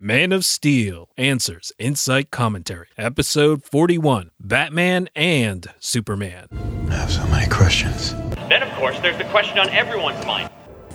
Man 0.00 0.30
of 0.30 0.44
Steel 0.44 1.08
Answers 1.16 1.72
Insight 1.76 2.30
Commentary, 2.30 2.86
Episode 2.96 3.64
41 3.64 4.30
Batman 4.38 5.08
and 5.16 5.66
Superman. 5.80 6.46
I 6.88 6.94
have 6.94 7.10
so 7.10 7.26
many 7.26 7.50
questions. 7.50 8.12
Then, 8.48 8.62
of 8.62 8.72
course, 8.74 8.96
there's 9.00 9.18
the 9.18 9.24
question 9.24 9.58
on 9.58 9.68
everyone's 9.70 10.24
mind. 10.24 10.50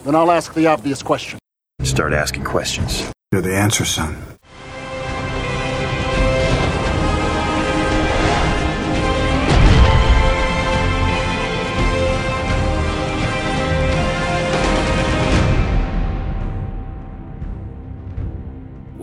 Then 0.06 0.16
I'll 0.16 0.32
ask 0.32 0.54
the 0.54 0.68
obvious 0.68 1.04
question. 1.04 1.38
Start 1.82 2.14
asking 2.14 2.46
questions. 2.46 3.12
You're 3.34 3.42
the 3.42 3.54
answer, 3.54 3.84
son. 3.84 4.16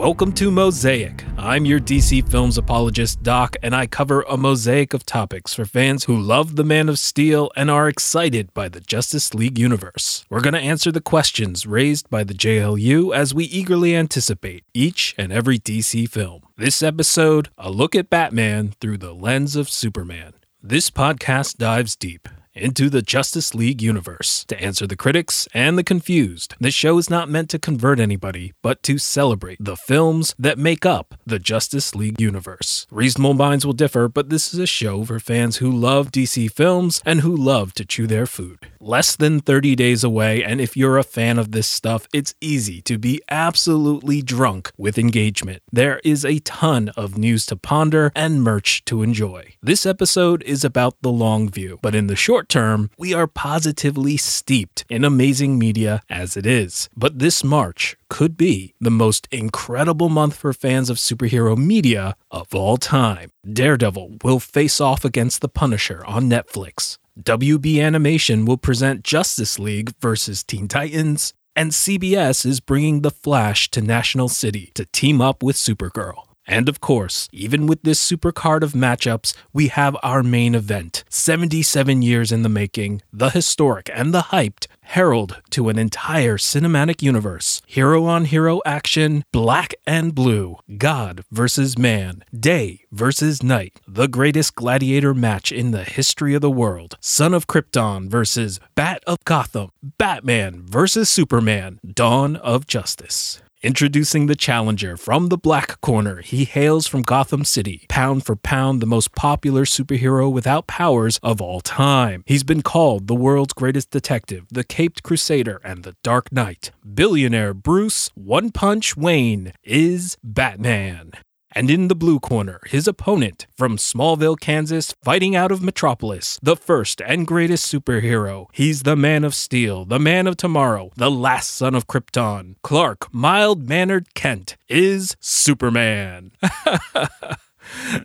Welcome 0.00 0.32
to 0.32 0.50
Mosaic. 0.50 1.26
I'm 1.36 1.66
your 1.66 1.78
DC 1.78 2.26
Films 2.30 2.56
apologist, 2.56 3.22
Doc, 3.22 3.56
and 3.62 3.76
I 3.76 3.86
cover 3.86 4.22
a 4.22 4.38
mosaic 4.38 4.94
of 4.94 5.04
topics 5.04 5.52
for 5.52 5.66
fans 5.66 6.04
who 6.04 6.18
love 6.18 6.56
the 6.56 6.64
Man 6.64 6.88
of 6.88 6.98
Steel 6.98 7.50
and 7.54 7.70
are 7.70 7.86
excited 7.86 8.54
by 8.54 8.70
the 8.70 8.80
Justice 8.80 9.34
League 9.34 9.58
universe. 9.58 10.24
We're 10.30 10.40
going 10.40 10.54
to 10.54 10.58
answer 10.58 10.90
the 10.90 11.02
questions 11.02 11.66
raised 11.66 12.08
by 12.08 12.24
the 12.24 12.32
JLU 12.32 13.14
as 13.14 13.34
we 13.34 13.44
eagerly 13.44 13.94
anticipate 13.94 14.64
each 14.72 15.14
and 15.18 15.34
every 15.34 15.58
DC 15.58 16.08
film. 16.08 16.44
This 16.56 16.82
episode, 16.82 17.50
a 17.58 17.70
look 17.70 17.94
at 17.94 18.08
Batman 18.08 18.72
through 18.80 18.96
the 18.96 19.12
lens 19.12 19.54
of 19.54 19.68
Superman. 19.68 20.32
This 20.62 20.90
podcast 20.90 21.58
dives 21.58 21.94
deep 21.94 22.26
into 22.54 22.90
the 22.90 23.02
Justice 23.02 23.54
League 23.54 23.80
universe 23.80 24.44
to 24.46 24.60
answer 24.60 24.86
the 24.86 24.96
critics 24.96 25.46
and 25.54 25.78
the 25.78 25.84
confused. 25.84 26.54
This 26.60 26.74
show 26.74 26.98
is 26.98 27.10
not 27.10 27.28
meant 27.28 27.48
to 27.50 27.58
convert 27.58 28.00
anybody, 28.00 28.52
but 28.62 28.82
to 28.84 28.98
celebrate 28.98 29.58
the 29.60 29.76
films 29.76 30.34
that 30.38 30.58
make 30.58 30.84
up 30.84 31.14
the 31.24 31.38
Justice 31.38 31.94
League 31.94 32.20
universe. 32.20 32.86
Reasonable 32.90 33.34
minds 33.34 33.64
will 33.64 33.72
differ, 33.72 34.08
but 34.08 34.30
this 34.30 34.52
is 34.52 34.60
a 34.60 34.66
show 34.66 35.04
for 35.04 35.20
fans 35.20 35.58
who 35.58 35.70
love 35.70 36.10
DC 36.10 36.50
films 36.50 37.00
and 37.04 37.20
who 37.20 37.36
love 37.36 37.72
to 37.74 37.84
chew 37.84 38.06
their 38.06 38.26
food. 38.26 38.70
Less 38.80 39.14
than 39.14 39.40
30 39.40 39.76
days 39.76 40.02
away, 40.02 40.42
and 40.42 40.60
if 40.60 40.76
you're 40.76 40.98
a 40.98 41.02
fan 41.02 41.38
of 41.38 41.52
this 41.52 41.66
stuff, 41.66 42.06
it's 42.12 42.34
easy 42.40 42.80
to 42.82 42.98
be 42.98 43.20
absolutely 43.30 44.22
drunk 44.22 44.72
with 44.76 44.98
engagement. 44.98 45.62
There 45.70 46.00
is 46.04 46.24
a 46.24 46.38
ton 46.40 46.88
of 46.96 47.18
news 47.18 47.46
to 47.46 47.56
ponder 47.56 48.10
and 48.14 48.42
merch 48.42 48.84
to 48.86 49.02
enjoy. 49.02 49.54
This 49.62 49.84
episode 49.86 50.42
is 50.44 50.64
about 50.64 50.96
the 51.02 51.12
long 51.12 51.48
view, 51.48 51.78
but 51.82 51.94
in 51.94 52.06
the 52.06 52.16
short 52.16 52.39
term, 52.48 52.90
we 52.98 53.12
are 53.12 53.26
positively 53.26 54.16
steeped 54.16 54.84
in 54.88 55.04
amazing 55.04 55.58
media 55.58 56.02
as 56.08 56.36
it 56.36 56.46
is. 56.46 56.88
But 56.96 57.18
this 57.18 57.44
March 57.44 57.96
could 58.08 58.36
be 58.36 58.74
the 58.80 58.90
most 58.90 59.28
incredible 59.30 60.08
month 60.08 60.36
for 60.36 60.52
fans 60.52 60.90
of 60.90 60.96
superhero 60.96 61.56
media 61.56 62.16
of 62.30 62.54
all 62.54 62.76
time. 62.76 63.30
Daredevil 63.50 64.18
will 64.24 64.40
face 64.40 64.80
off 64.80 65.04
against 65.04 65.40
the 65.40 65.48
Punisher 65.48 66.04
on 66.06 66.30
Netflix. 66.30 66.98
WB 67.20 67.82
Animation 67.82 68.44
will 68.44 68.56
present 68.56 69.04
Justice 69.04 69.58
League 69.58 69.92
versus 70.00 70.42
Teen 70.42 70.68
Titans, 70.68 71.34
and 71.54 71.72
CBS 71.72 72.46
is 72.46 72.60
bringing 72.60 73.02
The 73.02 73.10
Flash 73.10 73.70
to 73.72 73.82
National 73.82 74.28
City 74.28 74.70
to 74.74 74.86
team 74.86 75.20
up 75.20 75.42
with 75.42 75.56
Supergirl. 75.56 76.29
And 76.50 76.68
of 76.68 76.80
course, 76.80 77.28
even 77.30 77.68
with 77.68 77.84
this 77.84 78.00
super 78.00 78.32
card 78.32 78.64
of 78.64 78.72
matchups, 78.72 79.34
we 79.52 79.68
have 79.68 79.96
our 80.02 80.24
main 80.24 80.56
event 80.56 81.04
77 81.08 82.02
years 82.02 82.32
in 82.32 82.42
the 82.42 82.48
making, 82.48 83.02
the 83.12 83.30
historic 83.30 83.88
and 83.94 84.12
the 84.12 84.30
hyped 84.32 84.66
herald 84.80 85.40
to 85.50 85.68
an 85.68 85.78
entire 85.78 86.36
cinematic 86.36 87.02
universe. 87.02 87.62
Hero 87.68 88.04
on 88.04 88.24
hero 88.24 88.60
action, 88.66 89.22
black 89.30 89.76
and 89.86 90.12
blue, 90.12 90.56
God 90.76 91.22
versus 91.30 91.78
man, 91.78 92.24
day 92.36 92.80
versus 92.90 93.44
night, 93.44 93.80
the 93.86 94.08
greatest 94.08 94.56
gladiator 94.56 95.14
match 95.14 95.52
in 95.52 95.70
the 95.70 95.84
history 95.84 96.34
of 96.34 96.40
the 96.40 96.50
world. 96.50 96.96
Son 97.00 97.32
of 97.32 97.46
Krypton 97.46 98.08
versus 98.08 98.58
Bat 98.74 99.04
of 99.06 99.22
Gotham, 99.22 99.70
Batman 99.98 100.62
versus 100.66 101.08
Superman, 101.08 101.78
Dawn 101.94 102.34
of 102.34 102.66
Justice. 102.66 103.40
Introducing 103.62 104.24
the 104.24 104.36
challenger 104.36 104.96
from 104.96 105.26
the 105.26 105.36
black 105.36 105.82
corner, 105.82 106.22
he 106.22 106.46
hails 106.46 106.86
from 106.86 107.02
Gotham 107.02 107.44
City, 107.44 107.84
pound 107.90 108.24
for 108.24 108.34
pound 108.34 108.80
the 108.80 108.86
most 108.86 109.14
popular 109.14 109.66
superhero 109.66 110.32
without 110.32 110.66
powers 110.66 111.20
of 111.22 111.42
all 111.42 111.60
time. 111.60 112.24
He's 112.26 112.42
been 112.42 112.62
called 112.62 113.06
the 113.06 113.14
world's 113.14 113.52
greatest 113.52 113.90
detective, 113.90 114.46
the 114.50 114.64
Caped 114.64 115.02
Crusader, 115.02 115.60
and 115.62 115.82
the 115.82 115.94
Dark 116.02 116.32
Knight. 116.32 116.70
Billionaire 116.94 117.52
Bruce 117.52 118.08
One 118.14 118.50
Punch 118.50 118.96
Wayne 118.96 119.52
is 119.62 120.16
Batman. 120.24 121.12
And 121.52 121.70
in 121.70 121.88
the 121.88 121.94
blue 121.94 122.20
corner, 122.20 122.60
his 122.66 122.86
opponent 122.86 123.46
from 123.56 123.76
Smallville, 123.76 124.38
Kansas, 124.38 124.94
fighting 125.02 125.34
out 125.34 125.50
of 125.50 125.62
Metropolis, 125.62 126.38
the 126.42 126.56
first 126.56 127.02
and 127.02 127.26
greatest 127.26 127.72
superhero. 127.72 128.46
He's 128.52 128.84
the 128.84 128.96
Man 128.96 129.24
of 129.24 129.34
Steel, 129.34 129.84
the 129.84 129.98
Man 129.98 130.26
of 130.26 130.36
Tomorrow, 130.36 130.90
the 130.96 131.10
last 131.10 131.50
son 131.50 131.74
of 131.74 131.86
Krypton. 131.86 132.54
Clark, 132.62 133.12
mild 133.12 133.68
mannered 133.68 134.14
Kent, 134.14 134.56
is 134.68 135.16
Superman. 135.20 136.32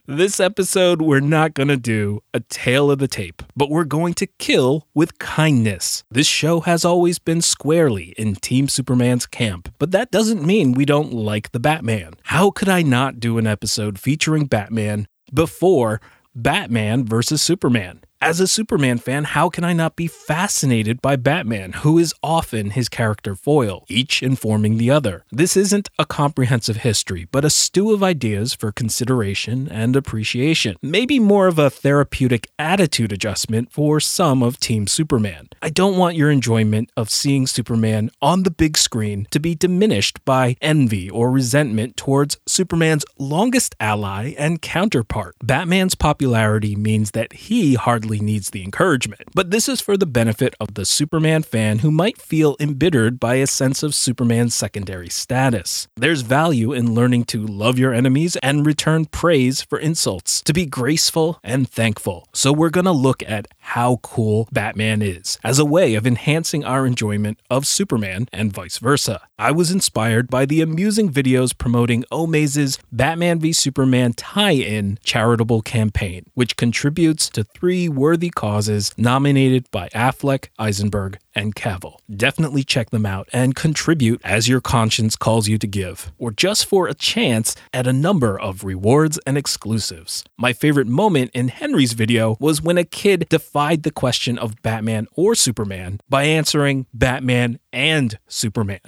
This 0.08 0.40
episode, 0.40 1.02
we're 1.02 1.20
not 1.20 1.54
going 1.54 1.68
to 1.70 1.78
do 1.78 2.22
a 2.34 2.40
tale 2.40 2.92
of 2.92 3.00
the 3.00 3.08
tape, 3.08 3.44
but 3.56 3.70
we're 3.70 3.84
going 3.84 4.14
to 4.16 4.28
kill 4.28 4.88
with 4.94 5.20
kindness. 5.20 6.04
This 6.10 6.28
show 6.28 6.62
has 6.62 6.86
always 6.86 7.20
been 7.20 7.42
squarely 7.42 8.14
in 8.18 8.36
Team 8.36 8.68
Superman's 8.68 9.26
camp, 9.26 9.74
but 9.80 9.92
that 9.92 10.12
doesn't 10.12 10.46
mean 10.46 10.74
we 10.74 10.86
don't 10.86 11.14
like 11.14 11.52
the 11.52 11.60
Batman. 11.60 12.14
How 12.24 12.52
could 12.52 12.70
I 12.70 12.82
not 12.82 13.20
do 13.20 13.38
an 13.38 13.48
episode 13.48 14.00
featuring 14.00 14.46
Batman 14.46 15.08
before 15.34 16.02
Batman 16.36 17.06
versus 17.06 17.42
Superman? 17.42 18.02
As 18.22 18.40
a 18.40 18.48
Superman 18.48 18.98
fan, 18.98 19.26
how 19.26 19.50
can 19.50 19.66
I 19.66 19.74
not 19.74 19.98
be 19.98 20.08
fascinated 20.08 21.02
by 21.02 21.18
Batman, 21.18 21.74
who 21.74 22.00
is 22.00 22.14
often 22.24 22.70
his 22.72 22.88
character 22.88 23.36
foil, 23.36 23.86
each 23.90 24.24
informing 24.24 24.78
the 24.78 24.90
other? 24.90 25.26
This 25.32 25.58
isn't 25.58 25.90
a 26.00 26.06
comprehensive 26.06 26.78
history, 26.78 27.28
but 27.30 27.44
a 27.44 27.50
stew 27.50 27.94
of 27.94 28.02
ideas 28.02 28.54
for 28.54 28.72
consideration 28.72 29.68
and 29.70 29.96
appreciation. 29.98 30.78
Maybe 30.82 31.20
more 31.20 31.48
of 31.48 31.60
a 31.60 31.70
therapeutic 31.70 32.50
attitude 32.58 33.12
adjustment 33.12 33.72
for 33.72 34.00
some 34.00 34.42
of 34.42 34.60
Team 34.60 34.88
Superman. 34.88 35.50
I 35.62 35.70
don't 35.70 35.98
want 35.98 36.16
your 36.16 36.32
enjoyment 36.32 36.90
of 36.96 37.10
seeing 37.10 37.46
Superman 37.46 38.12
on 38.22 38.44
the 38.44 38.52
big 38.52 38.78
screen 38.78 39.28
to 39.32 39.40
be 39.42 39.56
diminished 39.56 40.24
by 40.24 40.56
envy 40.62 41.10
or 41.10 41.30
resentment 41.30 41.98
towards 41.98 42.38
Superman's 42.48 43.06
longest 43.20 43.76
ally 43.80 44.34
and 44.38 44.62
counterpart. 44.62 45.36
Batman's 45.44 45.96
popularity 45.96 46.76
means 46.78 47.12
that 47.12 47.34
he 47.34 47.76
hardly 47.76 48.05
needs 48.10 48.52
the 48.52 48.64
encouragement. 48.64 49.24
But 49.34 49.52
this 49.52 49.68
is 49.68 49.82
for 49.82 49.98
the 49.98 50.06
benefit 50.06 50.56
of 50.60 50.76
the 50.76 50.86
Superman 50.86 51.44
fan 51.44 51.80
who 51.80 51.92
might 51.92 52.22
feel 52.22 52.56
embittered 52.60 53.20
by 53.20 53.36
a 53.36 53.48
sense 53.48 53.84
of 53.84 53.96
Superman's 53.96 54.56
secondary 54.56 55.10
status. 55.10 55.88
There's 55.96 56.22
value 56.22 56.72
in 56.74 56.94
learning 56.94 57.26
to 57.26 57.46
love 57.46 57.80
your 57.80 57.94
enemies 57.94 58.38
and 58.38 58.66
return 58.66 59.06
praise 59.06 59.62
for 59.62 59.80
insults, 59.80 60.42
to 60.44 60.54
be 60.54 60.66
graceful 60.66 61.40
and 61.44 61.70
thankful. 61.70 62.28
So 62.34 62.54
we're 62.54 62.70
gonna 62.70 62.92
look 62.92 63.24
at 63.24 63.48
how 63.66 63.98
cool 64.04 64.48
Batman 64.52 65.02
is 65.02 65.40
as 65.44 65.58
a 65.58 65.66
way 65.66 65.96
of 65.96 66.06
enhancing 66.06 66.64
our 66.64 66.86
enjoyment 66.86 67.40
of 67.50 67.66
Superman 67.66 68.30
and 68.32 68.54
vice 68.54 68.78
versa. 68.78 69.22
I 69.40 69.52
was 69.52 69.72
inspired 69.72 70.30
by 70.30 70.46
the 70.46 70.62
amusing 70.62 71.12
videos 71.12 71.58
promoting 71.58 72.06
Omaze's 72.12 72.78
Batman 72.92 73.40
v 73.40 73.52
Superman 73.52 74.14
tie 74.14 74.52
in 74.52 75.00
charitable 75.04 75.62
campaign, 75.64 76.26
which 76.36 76.56
contributes 76.56 77.28
to 77.32 77.44
three 77.44 77.90
worthy 77.90 78.30
causes 78.30 78.94
nominated 78.98 79.70
by 79.72 79.90
Affleck, 79.90 80.50
Eisenberg, 80.58 81.18
and 81.34 81.54
Cavill. 81.54 81.98
Definitely 82.16 82.64
check 82.64 82.92
them 82.92 83.06
out 83.06 83.28
and 83.34 83.56
contribute 83.56 84.22
as 84.24 84.48
your 84.48 84.62
conscience 84.62 85.18
calls 85.18 85.50
you 85.50 85.58
to 85.58 85.68
give, 85.68 86.14
or 86.18 86.32
just 86.32 86.66
for 86.66 86.88
a 86.88 86.94
chance 86.94 87.58
at 87.74 87.88
a 87.88 87.92
number 87.92 88.40
of 88.40 88.64
rewards 88.64 89.20
and 89.26 89.38
exclusives. 89.38 90.24
My 90.38 90.54
favorite 90.54 90.88
moment 90.88 91.32
in 91.34 91.50
Henry's 91.50 91.92
video 91.92 92.38
was 92.40 92.62
when 92.62 92.78
a 92.78 92.86
kid 92.86 93.28
defied 93.28 93.55
the 93.56 93.92
question 93.92 94.38
of 94.38 94.62
Batman 94.62 95.08
or 95.14 95.34
Superman 95.34 96.02
by 96.10 96.26
answering 96.26 96.88
Batman 96.94 97.58
and 97.72 98.20
Superman. 98.28 98.82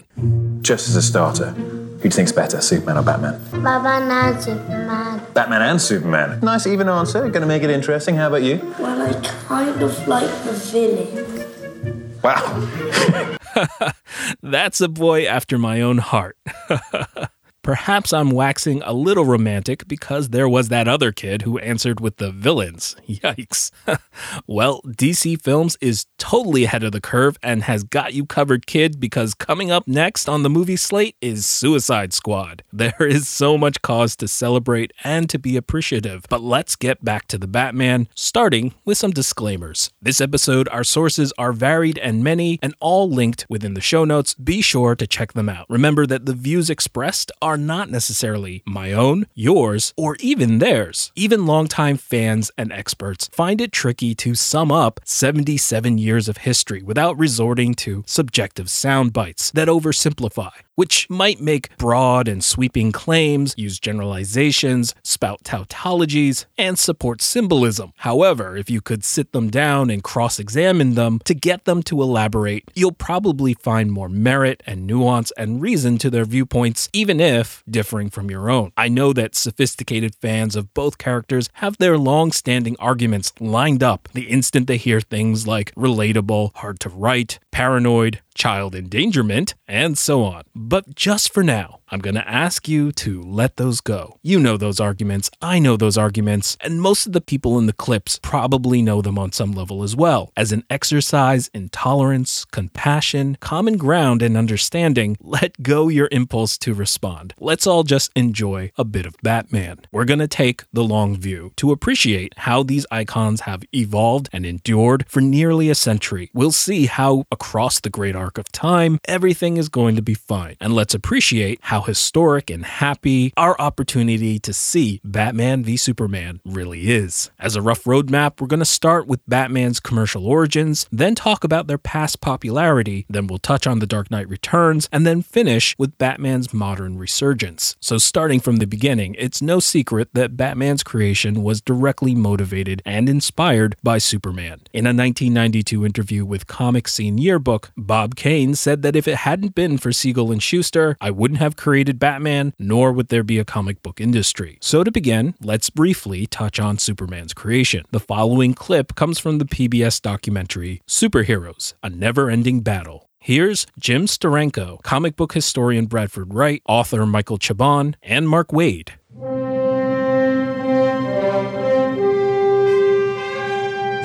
Just 0.62 0.90
as 0.90 0.98
a 0.98 1.02
starter, 1.02 1.52
who 1.52 2.10
think's 2.10 2.34
better, 2.34 2.60
Superman 2.60 2.98
or 2.98 3.04
Batman? 3.04 3.40
Batman 3.64 4.12
and 4.12 4.44
Superman. 4.44 5.22
Batman 5.34 5.62
and 5.62 5.82
Superman. 5.82 6.40
Nice 6.42 6.68
even 6.68 6.90
answer. 6.90 7.22
Going 7.22 7.42
to 7.42 7.48
make 7.48 7.64
it 7.64 7.70
interesting. 7.70 8.16
How 8.16 8.28
about 8.28 8.44
you? 8.44 8.58
Well, 8.78 9.02
I 9.02 9.14
kind 9.22 9.82
of 9.82 10.06
like 10.06 10.30
the 10.44 10.52
villain. 10.52 12.20
Wow. 12.22 13.38
That's 14.44 14.82
a 14.82 14.90
boy 14.90 15.28
after 15.28 15.58
my 15.58 15.80
own 15.80 16.00
heart. 16.00 16.38
Perhaps 17.68 18.14
I'm 18.14 18.32
waxing 18.32 18.82
a 18.86 18.94
little 18.94 19.26
romantic 19.26 19.90
because 19.90 20.30
there 20.30 20.48
was 20.48 20.70
that 20.70 20.88
other 20.88 21.12
kid 21.12 21.42
who 21.42 21.58
answered 21.58 22.00
with 22.00 22.16
the 22.16 22.32
villains. 22.32 22.96
Yikes. 23.10 23.72
well, 24.48 24.82
DC 24.84 25.42
Films 25.42 25.78
is 25.82 26.06
totally 26.18 26.64
ahead 26.64 26.86
of 26.86 26.94
the 26.94 27.02
curve 27.02 27.38
and 27.44 27.64
has 27.64 27.84
got 27.84 28.14
you 28.14 28.26
covered, 28.26 28.68
kid, 28.68 29.02
because 29.02 29.34
coming 29.34 29.70
up 29.70 29.86
next 29.86 30.30
on 30.30 30.44
the 30.44 30.50
movie 30.50 30.78
slate 30.78 31.18
is 31.20 31.46
Suicide 31.46 32.14
Squad. 32.14 32.64
There 32.78 33.08
is 33.08 33.28
so 33.28 33.58
much 33.58 33.82
cause 33.82 34.16
to 34.18 34.28
celebrate 34.28 34.94
and 35.04 35.30
to 35.32 35.40
be 35.40 35.58
appreciative. 35.58 36.26
But 36.30 36.42
let's 36.42 36.76
get 36.76 37.04
back 37.04 37.28
to 37.30 37.40
the 37.40 37.48
Batman, 37.48 38.08
starting 38.14 38.76
with 38.86 39.00
some 39.00 39.12
disclaimers. 39.12 39.90
This 40.00 40.22
episode, 40.22 40.70
our 40.70 40.84
sources 40.84 41.34
are 41.40 41.52
varied 41.52 41.98
and 41.98 42.24
many, 42.24 42.60
and 42.62 42.76
all 42.80 43.10
linked 43.10 43.48
within 43.50 43.74
the 43.74 43.82
show 43.82 44.06
notes. 44.06 44.36
Be 44.36 44.62
sure 44.62 44.96
to 44.96 45.08
check 45.08 45.34
them 45.34 45.50
out. 45.50 45.66
Remember 45.70 46.06
that 46.06 46.28
the 46.28 46.34
views 46.34 46.70
expressed 46.70 47.32
are 47.42 47.57
not 47.66 47.90
necessarily 47.90 48.62
my 48.66 48.92
own, 48.94 49.26
yours, 49.34 49.94
or 49.98 50.16
even 50.20 50.60
theirs. 50.60 51.12
Even 51.16 51.46
longtime 51.46 51.98
fans 51.98 52.52
and 52.58 52.72
experts 52.72 53.30
find 53.32 53.60
it 53.62 53.72
tricky 53.72 54.14
to 54.16 54.36
sum 54.36 54.72
up 54.72 55.00
77 55.04 55.98
years 55.98 56.28
of 56.28 56.38
history 56.38 56.84
without 56.84 57.18
resorting 57.18 57.74
to 57.76 58.04
subjective 58.06 58.70
sound 58.70 59.14
bites 59.14 59.52
that 59.52 59.68
oversimplify 59.68 60.52
which 60.78 61.10
might 61.10 61.42
make 61.42 61.76
broad 61.78 62.28
and 62.28 62.44
sweeping 62.44 62.92
claims, 62.92 63.56
use 63.58 63.80
generalizations, 63.80 64.94
spout 65.04 65.44
tautologies, 65.44 66.46
and 66.56 66.78
support 66.78 67.20
symbolism. 67.20 67.92
However, 67.98 68.56
if 68.56 68.70
you 68.70 68.80
could 68.80 69.04
sit 69.04 69.32
them 69.32 69.50
down 69.50 69.90
and 69.90 70.04
cross 70.04 70.38
examine 70.38 70.94
them 70.94 71.18
to 71.26 71.34
get 71.34 71.66
them 71.66 71.82
to 71.84 72.04
elaborate, 72.04 72.70
you'll 72.76 72.92
probably 72.92 73.56
find 73.56 73.92
more 73.92 74.08
merit 74.08 74.62
and 74.68 74.86
nuance 74.86 75.32
and 75.32 75.64
reason 75.64 75.98
to 75.98 76.12
their 76.12 76.26
viewpoints, 76.26 76.90
even 76.94 77.20
if 77.20 77.47
differing 77.70 78.10
from 78.10 78.30
your 78.30 78.50
own. 78.50 78.72
I 78.78 78.88
know 78.90 79.14
that 79.14 79.36
sophisticated 79.36 80.16
fans 80.16 80.56
of 80.56 80.74
both 80.74 80.98
characters 80.98 81.50
have 81.54 81.78
their 81.78 81.98
long 81.98 82.32
standing 82.32 82.76
arguments 82.80 83.32
lined 83.40 83.84
up 83.84 84.10
the 84.14 84.30
instant 84.30 84.68
they 84.68 84.78
hear 84.78 85.02
things 85.02 85.48
like 85.48 85.74
relatable, 85.76 86.56
hard 86.56 86.80
to 86.82 86.90
write, 86.90 87.40
paranoid, 87.58 88.22
child 88.36 88.76
endangerment, 88.76 89.56
and 89.68 89.98
so 89.98 90.24
on. 90.24 90.44
But 90.56 90.94
just 90.94 91.34
for 91.34 91.42
now, 91.42 91.80
I'm 91.90 92.00
going 92.00 92.14
to 92.14 92.30
ask 92.30 92.68
you 92.68 92.92
to 92.92 93.20
let 93.24 93.58
those 93.58 93.82
go. 93.82 94.20
You 94.22 94.40
know 94.40 94.58
those 94.58 94.80
arguments, 94.80 95.32
I 95.42 95.58
know 95.58 95.76
those 95.76 95.98
arguments, 95.98 96.56
and 96.62 96.80
most 96.80 97.08
of 97.08 97.14
the 97.14 97.22
people 97.22 97.58
in 97.58 97.66
the 97.66 97.74
clips 97.74 98.20
probably 98.22 98.84
know 98.84 99.02
them 99.02 99.18
on 99.18 99.32
some 99.32 99.54
level 99.54 99.82
as 99.82 99.96
well. 99.96 100.32
As 100.38 100.52
an 100.52 100.66
exercise 100.70 101.50
in 101.52 101.70
tolerance, 101.70 102.46
compassion, 102.46 103.38
common 103.40 103.78
ground, 103.78 104.22
and 104.22 104.38
understanding, 104.38 105.18
let 105.22 105.64
go 105.64 105.88
your 105.88 106.10
impulse 106.12 106.60
to 106.60 106.76
respond. 106.76 107.34
Let's 107.40 107.66
all 107.66 107.82
just 107.82 108.12
enjoy 108.16 108.72
a 108.78 108.84
bit 108.84 109.08
of 109.08 109.16
Batman. 109.24 109.80
We're 109.92 110.06
going 110.06 110.20
to 110.20 110.28
take 110.28 110.64
the 110.72 110.84
long 110.84 111.16
view 111.16 111.54
to 111.56 111.72
appreciate 111.72 112.38
how 112.38 112.62
these 112.62 112.86
icons 112.92 113.42
have 113.42 113.64
evolved 113.74 114.30
and 114.32 114.46
endured 114.46 115.06
for 115.08 115.22
nearly 115.22 115.72
a 115.72 115.76
century. 115.76 116.30
We'll 116.36 116.52
see 116.52 116.86
how 116.86 117.24
across 117.32 117.47
the 117.54 117.90
great 117.90 118.16
arc 118.16 118.38
of 118.38 118.52
time, 118.52 119.00
everything 119.06 119.56
is 119.56 119.70
going 119.70 119.96
to 119.96 120.02
be 120.02 120.14
fine. 120.14 120.58
And 120.60 120.74
let's 120.74 120.94
appreciate 120.94 121.60
how 121.62 121.82
historic 121.82 122.50
and 122.50 122.66
happy 122.66 123.32
our 123.38 123.56
opportunity 123.60 124.38
to 124.40 124.52
see 124.52 125.00
Batman 125.06 125.64
v 125.64 125.78
Superman 125.78 126.42
really 126.44 126.90
is. 126.90 127.32
As 127.40 127.56
a 127.56 127.62
rough 127.62 127.86
roadmap, 127.86 128.42
we're 128.42 128.48
going 128.48 128.60
to 128.60 128.66
start 128.66 129.08
with 129.08 129.22
Batman's 129.30 129.80
commercial 129.80 130.28
origins, 130.28 130.88
then 130.92 131.16
talk 131.16 131.46
about 131.46 131.68
their 131.68 131.78
past 131.78 132.20
popularity, 132.20 133.06
then 133.10 133.28
we'll 133.28 133.40
touch 133.40 133.66
on 133.66 133.80
The 133.80 133.88
Dark 133.88 134.12
Knight 134.12 134.28
Returns, 134.28 134.90
and 134.92 135.08
then 135.08 135.22
finish 135.22 135.74
with 135.80 135.98
Batman's 135.98 136.54
modern 136.54 136.98
resurgence. 136.98 137.78
So, 137.80 137.98
starting 137.98 138.42
from 138.42 138.58
the 138.58 138.68
beginning, 138.68 139.16
it's 139.18 139.42
no 139.42 139.62
secret 139.62 140.10
that 140.14 140.36
Batman's 140.36 140.84
creation 140.84 141.44
was 141.44 141.62
directly 141.62 142.14
motivated 142.14 142.82
and 142.86 143.08
inspired 143.08 143.78
by 143.82 144.00
Superman. 144.00 144.62
In 144.74 144.86
a 144.86 144.90
1992 144.90 145.86
interview 145.86 146.26
with 146.26 146.48
Comic 146.48 146.90
Scene 146.90 147.18
Yearbook, 147.38 147.72
Bob 147.78 148.16
Kane 148.16 148.56
said 148.56 148.82
that 148.82 148.96
if 148.96 149.08
it 149.08 149.18
hadn't 149.18 149.54
been 149.54 149.78
for 149.78 149.92
Siegel 149.92 150.32
and 150.32 150.42
Shuster, 150.42 150.98
I 151.00 151.12
wouldn't 151.12 151.40
have 151.40 151.56
created 151.56 152.00
Batman, 152.00 152.52
nor 152.58 152.92
would 152.92 153.10
there 153.10 153.22
be 153.22 153.38
a 153.38 153.46
comic 153.46 153.84
book 153.84 154.02
industry. 154.02 154.58
So 154.60 154.84
to 154.84 154.92
begin, 154.92 155.36
let's 155.40 155.70
briefly 155.70 156.26
touch 156.26 156.60
on 156.60 156.80
Superman's 156.80 157.36
creation. 157.36 157.86
The 157.92 158.00
following 158.00 158.56
clip 158.56 158.96
comes 158.96 159.20
from 159.20 159.38
the 159.38 159.46
PBS 159.46 160.02
documentary 160.02 160.82
Superheroes, 160.88 161.76
A 161.84 161.92
Never 161.92 162.32
Ending 162.32 162.62
Battle. 162.62 163.08
Here's 163.20 163.68
Jim 163.78 164.08
Steranko, 164.08 164.82
comic 164.82 165.16
book 165.16 165.34
historian 165.34 165.86
Bradford 165.86 166.34
Wright, 166.34 166.64
author 166.68 167.06
Michael 167.06 167.38
Chabon, 167.38 167.94
and 168.02 168.28
Mark 168.28 168.48
Waid. 168.48 168.94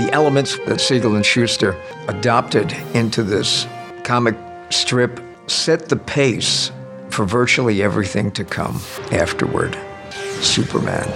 The 0.02 0.12
elements 0.12 0.58
that 0.66 0.80
Siegel 0.80 1.14
and 1.14 1.24
Shuster 1.24 1.80
adopted 2.08 2.72
into 2.92 3.22
this 3.22 3.68
comic 4.02 4.34
strip 4.70 5.20
set 5.46 5.88
the 5.88 5.94
pace 5.94 6.72
for 7.10 7.24
virtually 7.24 7.84
everything 7.84 8.32
to 8.32 8.42
come 8.42 8.80
afterward. 9.12 9.78
Superman. 10.40 11.06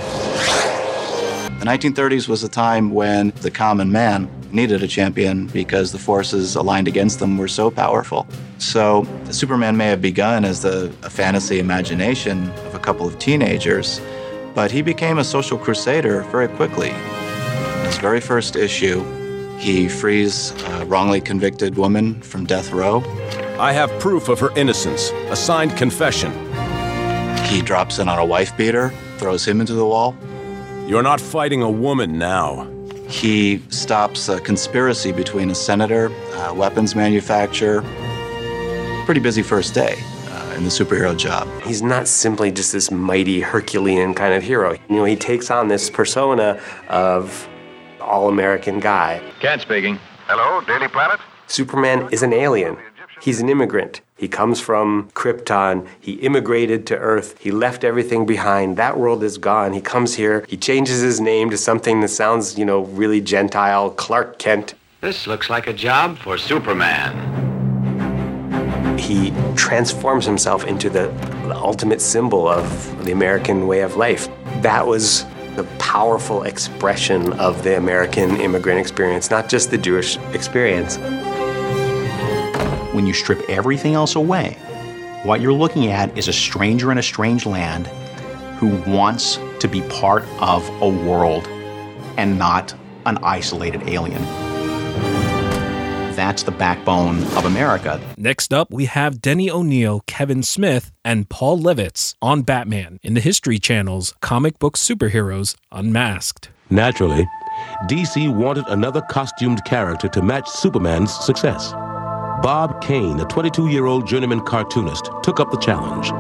The 1.59 1.65
1930s 1.65 2.29
was 2.29 2.45
a 2.45 2.49
time 2.49 2.93
when 2.93 3.33
the 3.41 3.51
common 3.51 3.91
man 3.91 4.31
needed 4.53 4.85
a 4.85 4.87
champion 4.87 5.49
because 5.49 5.91
the 5.91 5.99
forces 5.99 6.55
aligned 6.55 6.87
against 6.87 7.19
them 7.19 7.39
were 7.39 7.49
so 7.49 7.73
powerful. 7.73 8.25
So 8.59 9.05
Superman 9.33 9.77
may 9.77 9.89
have 9.89 10.01
begun 10.01 10.45
as 10.45 10.65
a, 10.65 10.93
a 11.03 11.11
fantasy 11.11 11.59
imagination 11.59 12.51
of 12.51 12.77
a 12.77 12.79
couple 12.79 13.05
of 13.05 13.19
teenagers, 13.19 14.01
but 14.55 14.71
he 14.71 14.81
became 14.81 15.19
a 15.19 15.25
social 15.25 15.59
crusader 15.59 16.23
very 16.31 16.47
quickly. 16.47 16.95
His 17.97 18.03
very 18.03 18.21
first 18.21 18.57
issue, 18.57 19.03
he 19.57 19.89
frees 19.89 20.51
a 20.65 20.85
wrongly 20.85 21.19
convicted 21.19 21.79
woman 21.79 22.21
from 22.21 22.45
death 22.45 22.71
row. 22.71 23.03
I 23.59 23.73
have 23.73 23.89
proof 24.01 24.29
of 24.29 24.39
her 24.39 24.51
innocence, 24.55 25.13
a 25.31 25.35
signed 25.35 25.75
confession. 25.79 26.31
He 27.47 27.63
drops 27.63 27.99
in 27.99 28.07
on 28.07 28.19
a 28.19 28.25
wife 28.25 28.55
beater, 28.55 28.91
throws 29.17 29.49
him 29.49 29.63
into 29.63 29.73
the 29.73 29.87
wall. 29.87 30.15
You're 30.87 31.03
not 31.03 31.23
fighting 31.23 31.63
a 31.63 31.71
woman 31.71 32.19
now. 32.19 32.71
He 33.09 33.63
stops 33.71 34.29
a 34.29 34.41
conspiracy 34.41 35.11
between 35.11 35.51
a 35.51 35.55
senator, 35.55 36.13
a 36.35 36.53
weapons 36.53 36.95
manufacturer. 36.95 37.81
Pretty 39.07 39.21
busy 39.21 39.41
first 39.41 39.73
day 39.73 39.95
uh, 40.29 40.55
in 40.55 40.65
the 40.65 40.71
superhero 40.71 41.17
job. 41.17 41.49
He's 41.63 41.81
not 41.81 42.09
simply 42.09 42.51
just 42.51 42.75
this 42.75 42.91
mighty 42.91 43.41
Herculean 43.41 44.13
kind 44.13 44.35
of 44.35 44.43
hero. 44.43 44.73
You 44.91 44.97
know, 44.97 45.05
he 45.07 45.17
takes 45.17 45.51
on 45.51 45.69
this 45.69 45.89
persona 45.89 46.61
of 46.89 47.49
all 48.07 48.29
American 48.29 48.81
guy. 48.81 49.21
Cat 49.41 49.61
speaking. 49.61 49.99
Hello, 50.27 50.61
Daily 50.63 50.89
Planet? 50.89 51.21
Superman 51.47 52.09
is 52.11 52.23
an 52.23 52.33
alien. 52.33 52.77
He's 53.21 53.41
an 53.41 53.49
immigrant. 53.49 54.01
He 54.17 54.29
comes 54.29 54.61
from 54.61 55.11
Krypton. 55.15 55.87
He 56.01 56.13
immigrated 56.15 56.87
to 56.87 56.97
Earth. 56.97 57.39
He 57.39 57.51
left 57.51 57.85
everything 57.85 58.27
behind. 58.27 58.77
That 58.77 58.99
world 58.99 59.23
is 59.23 59.39
gone. 59.39 59.73
He 59.73 59.81
comes 59.81 60.15
here. 60.15 60.45
He 60.49 60.57
changes 60.57 61.01
his 61.01 61.21
name 61.21 61.51
to 61.51 61.57
something 61.57 62.01
that 62.01 62.09
sounds, 62.09 62.59
you 62.59 62.65
know, 62.65 62.81
really 62.81 63.21
gentile 63.21 63.91
Clark 63.91 64.39
Kent. 64.39 64.75
This 65.01 65.27
looks 65.27 65.51
like 65.51 65.67
a 65.67 65.73
job 65.73 66.19
for 66.19 66.39
Superman. 66.39 67.15
He 68.99 69.33
transforms 69.55 70.25
himself 70.25 70.65
into 70.65 70.91
the, 70.91 71.09
the 71.49 71.57
ultimate 71.57 72.01
symbol 72.01 72.49
of 72.49 73.05
the 73.05 73.13
American 73.13 73.67
way 73.67 73.81
of 73.81 73.97
life. 73.97 74.29
That 74.63 74.87
was 74.87 75.25
the 75.57 75.65
powerful 75.79 76.45
expression 76.45 77.33
of 77.35 77.65
the 77.65 77.77
American 77.77 78.37
immigrant 78.37 78.79
experience, 78.79 79.31
not 79.31 79.49
just 79.49 79.71
the 79.71 79.79
Jewish 79.79 80.19
experience 80.35 80.99
when 82.97 83.07
you 83.07 83.13
strip 83.13 83.43
everything 83.51 83.93
else 83.93 84.15
away, 84.15 84.55
what 85.23 85.43
you're 85.43 85.53
looking 85.53 85.89
at 85.89 86.17
is 86.17 86.29
a 86.29 86.33
stranger 86.33 86.91
in 86.91 86.97
a 86.97 87.03
strange 87.03 87.45
land 87.45 87.87
who 88.59 88.69
wants 88.91 89.39
to 89.61 89.69
be 89.69 89.83
part 89.83 90.25
of 90.41 90.67
a 90.81 90.89
world 90.89 91.47
and 92.17 92.39
not 92.39 92.75
an 93.05 93.19
isolated 93.23 93.83
alien. 93.87 94.46
That's 96.27 96.43
the 96.43 96.51
backbone 96.51 97.23
of 97.37 97.45
America. 97.45 98.01
Next 98.17 98.53
up, 98.53 98.69
we 98.69 98.87
have 98.87 99.23
Denny 99.23 99.49
O'Neil, 99.49 100.03
Kevin 100.09 100.43
Smith, 100.43 100.91
and 101.05 101.29
Paul 101.29 101.61
Levitz 101.61 102.17
on 102.21 102.43
Batman 102.43 102.99
in 103.05 103.15
the 103.15 103.21
History 103.21 103.61
Channel's 103.61 104.13
Comic 104.21 104.59
Book 104.59 104.77
Superheroes 104.77 105.55
Unmasked. 105.71 106.49
Naturally, 106.69 107.29
DC 107.85 108.29
wanted 108.35 108.65
another 108.67 109.03
costumed 109.03 109.65
character 109.67 110.09
to 110.09 110.21
match 110.21 110.49
Superman's 110.49 111.15
success. 111.15 111.71
Bob 112.43 112.83
Kane, 112.83 113.21
a 113.21 113.25
22 113.27 113.69
year 113.69 113.87
old 113.87 114.09
journeyman 114.09 114.41
cartoonist, 114.41 115.09
took 115.23 115.39
up 115.39 115.53
the 115.53 115.59
challenge, 115.59 116.11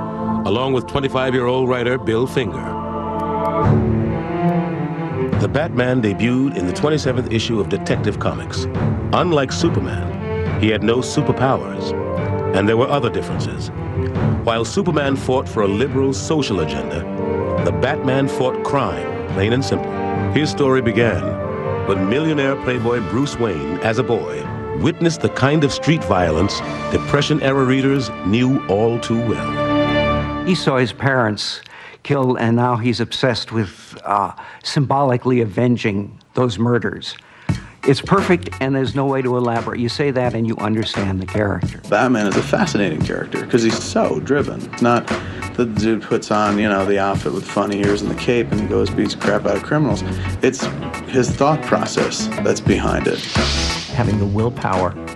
along 0.46 0.72
with 0.72 0.86
25 0.86 1.34
year 1.34 1.46
old 1.46 1.68
writer 1.68 1.98
Bill 1.98 2.28
Finger. 2.28 3.95
The 5.40 5.48
Batman 5.48 6.00
debuted 6.00 6.56
in 6.56 6.66
the 6.66 6.72
27th 6.72 7.30
issue 7.30 7.60
of 7.60 7.68
Detective 7.68 8.18
Comics. 8.18 8.64
Unlike 9.12 9.52
Superman, 9.52 10.60
he 10.62 10.68
had 10.70 10.82
no 10.82 10.98
superpowers, 10.98 11.92
And 12.56 12.66
there 12.66 12.78
were 12.78 12.88
other 12.88 13.10
differences. 13.10 13.68
While 14.44 14.64
Superman 14.64 15.14
fought 15.14 15.46
for 15.46 15.62
a 15.62 15.68
liberal 15.68 16.14
social 16.14 16.60
agenda, 16.60 17.00
the 17.66 17.72
Batman 17.72 18.28
fought 18.28 18.64
crime, 18.64 19.28
plain 19.34 19.52
and 19.52 19.62
simple. 19.62 19.92
His 20.32 20.50
story 20.50 20.80
began 20.80 21.22
when 21.86 22.08
millionaire 22.08 22.56
playboy 22.56 23.00
Bruce 23.10 23.38
Wayne, 23.38 23.78
as 23.80 23.98
a 23.98 24.02
boy, 24.02 24.42
witnessed 24.80 25.20
the 25.20 25.28
kind 25.28 25.64
of 25.64 25.72
street 25.72 26.02
violence 26.04 26.60
Depression 26.90 27.42
era 27.42 27.64
readers 27.64 28.08
knew 28.24 28.64
all 28.68 28.98
too 29.00 29.20
well. 29.28 30.46
He 30.46 30.54
saw 30.54 30.78
his 30.78 30.94
parents 30.94 31.60
killed, 32.06 32.38
and 32.38 32.56
now 32.56 32.76
he's 32.76 33.00
obsessed 33.00 33.52
with 33.52 33.98
uh, 34.04 34.32
symbolically 34.62 35.40
avenging 35.40 36.18
those 36.34 36.58
murders. 36.58 37.16
It's 37.82 38.00
perfect, 38.00 38.50
and 38.60 38.74
there's 38.74 38.94
no 38.94 39.06
way 39.06 39.22
to 39.22 39.36
elaborate. 39.36 39.78
You 39.78 39.88
say 39.88 40.10
that, 40.12 40.34
and 40.34 40.46
you 40.46 40.56
understand 40.56 41.20
the 41.20 41.26
character. 41.26 41.80
Batman 41.88 42.26
is 42.26 42.36
a 42.36 42.42
fascinating 42.42 43.00
character 43.00 43.44
because 43.44 43.62
he's 43.62 43.80
so 43.80 44.18
driven. 44.20 44.60
It's 44.72 44.82
not 44.82 45.06
the 45.56 45.66
dude 45.66 46.02
puts 46.02 46.30
on, 46.30 46.58
you 46.58 46.68
know, 46.68 46.84
the 46.84 46.98
outfit 46.98 47.32
with 47.32 47.44
funny 47.44 47.78
ears 47.78 48.02
and 48.02 48.10
the 48.10 48.16
cape 48.16 48.50
and 48.50 48.60
he 48.60 48.66
goes 48.66 48.90
beats 48.90 49.14
crap 49.14 49.46
out 49.46 49.56
of 49.56 49.62
criminals. 49.62 50.02
It's 50.42 50.66
his 51.08 51.30
thought 51.30 51.62
process 51.62 52.26
that's 52.42 52.60
behind 52.60 53.06
it. 53.06 53.20
Having 53.94 54.18
the 54.18 54.26
willpower 54.26 54.92
to 54.92 55.15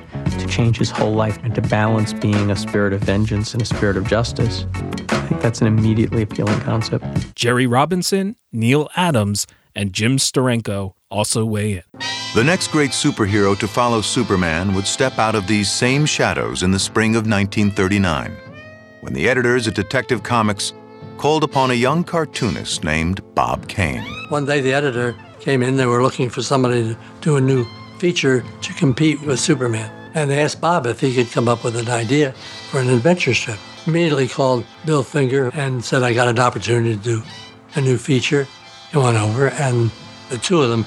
change 0.51 0.79
his 0.79 0.91
whole 0.91 1.15
life 1.15 1.39
and 1.43 1.55
to 1.55 1.63
balance 1.63 2.13
being 2.13 2.51
a 2.51 2.57
spirit 2.57 2.93
of 2.93 3.01
vengeance 3.01 3.55
and 3.55 3.63
a 3.63 3.67
spirit 3.67 3.97
of 3.97 4.07
justice. 4.07 4.67
I 5.09 5.27
think 5.29 5.41
that's 5.41 5.61
an 5.61 5.67
immediately 5.67 6.23
appealing 6.23 6.61
concept. 6.61 7.35
Jerry 7.35 7.67
Robinson, 7.67 8.37
Neal 8.53 8.91
Adams, 8.97 9.47
and 9.75 9.93
Jim 9.93 10.17
Steranko 10.17 10.95
also 11.11 11.45
weigh 11.45 11.75
in. 11.75 11.83
The 12.35 12.45
next 12.45 12.69
great 12.69 12.91
superhero 12.91 13.59
to 13.59 13.67
follow 13.67 14.01
Superman 14.01 14.75
would 14.75 14.87
step 14.87 15.19
out 15.19 15.35
of 15.35 15.47
these 15.47 15.71
same 15.71 16.07
shadows 16.07 16.63
in 16.63 16.71
the 16.71 16.79
spring 16.79 17.17
of 17.17 17.27
1939, 17.27 18.37
when 19.01 19.13
the 19.13 19.29
editors 19.29 19.67
at 19.67 19.75
Detective 19.75 20.23
Comics 20.23 20.73
called 21.17 21.45
upon 21.45 21.71
a 21.71 21.75
young 21.75 22.05
cartoonist 22.05 22.85
named 22.85 23.21
Bob 23.35 23.69
Kane. 23.69 24.03
One 24.29 24.47
day 24.47 24.61
the 24.61 24.73
editor 24.73 25.17
came 25.41 25.63
in, 25.63 25.77
they 25.77 25.87
were 25.87 26.03
looking 26.03 26.31
for 26.31 26.43
somebody 26.43 26.83
to 26.83 26.97
do 27.21 27.37
a 27.37 27.41
new 27.41 27.67
feature 27.99 28.45
to 28.63 28.73
compete 28.75 29.21
with 29.23 29.41
Superman. 29.41 30.00
And 30.15 30.31
they 30.31 30.43
asked 30.43 30.61
Bob 30.61 30.87
if 30.87 31.01
he 31.01 31.15
could 31.15 31.31
come 31.31 31.49
up 31.49 31.65
with 31.65 31.77
an 31.77 31.89
idea 31.89 32.33
for 32.71 32.81
an 32.81 32.91
adventure 32.91 33.35
strip. 33.35 33.59
Immediately 33.87 34.29
called 34.29 34.67
Bill 34.85 35.03
Finger 35.03 35.51
and 35.55 35.85
said, 35.85 36.03
I 36.03 36.13
got 36.13 36.29
an 36.29 36.39
opportunity 36.39 36.97
to 36.97 37.03
do 37.03 37.23
a 37.75 37.81
new 37.81 37.97
feature. 37.97 38.47
He 38.91 38.99
went 38.99 39.17
over, 39.17 39.49
and 39.49 39.91
the 40.29 40.39
two 40.39 40.63
of 40.63 40.71
them 40.71 40.85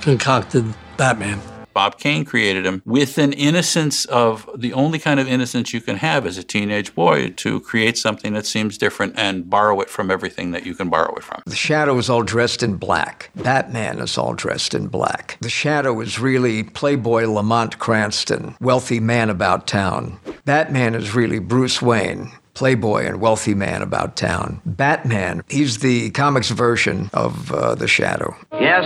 concocted 0.00 0.64
Batman. 0.96 1.40
Bob 1.72 1.98
Kane 1.98 2.24
created 2.24 2.66
him 2.66 2.82
with 2.84 3.18
an 3.18 3.32
innocence 3.32 4.04
of 4.06 4.48
the 4.56 4.72
only 4.72 4.98
kind 4.98 5.18
of 5.18 5.28
innocence 5.28 5.72
you 5.72 5.80
can 5.80 5.96
have 5.96 6.26
as 6.26 6.38
a 6.38 6.42
teenage 6.42 6.94
boy 6.94 7.30
to 7.30 7.60
create 7.60 7.98
something 7.98 8.32
that 8.34 8.46
seems 8.46 8.78
different 8.78 9.14
and 9.16 9.48
borrow 9.48 9.80
it 9.80 9.90
from 9.90 10.10
everything 10.10 10.50
that 10.52 10.66
you 10.66 10.74
can 10.74 10.88
borrow 10.88 11.14
it 11.14 11.24
from. 11.24 11.42
The 11.46 11.56
Shadow 11.56 11.96
is 11.98 12.10
all 12.10 12.22
dressed 12.22 12.62
in 12.62 12.76
black. 12.76 13.30
Batman 13.36 13.98
is 13.98 14.16
all 14.18 14.34
dressed 14.34 14.74
in 14.74 14.88
black. 14.88 15.38
The 15.40 15.50
Shadow 15.50 16.00
is 16.00 16.18
really 16.18 16.62
Playboy 16.62 17.26
Lamont 17.26 17.78
Cranston, 17.78 18.56
wealthy 18.60 19.00
man 19.00 19.30
about 19.30 19.66
town. 19.66 20.18
Batman 20.44 20.94
is 20.94 21.14
really 21.14 21.38
Bruce 21.38 21.80
Wayne, 21.80 22.32
playboy 22.54 23.06
and 23.06 23.20
wealthy 23.20 23.54
man 23.54 23.82
about 23.82 24.16
town. 24.16 24.60
Batman, 24.66 25.42
he's 25.48 25.78
the 25.78 26.10
comics 26.10 26.50
version 26.50 27.10
of 27.12 27.52
uh, 27.52 27.74
the 27.74 27.88
Shadow. 27.88 28.36
Yes, 28.52 28.84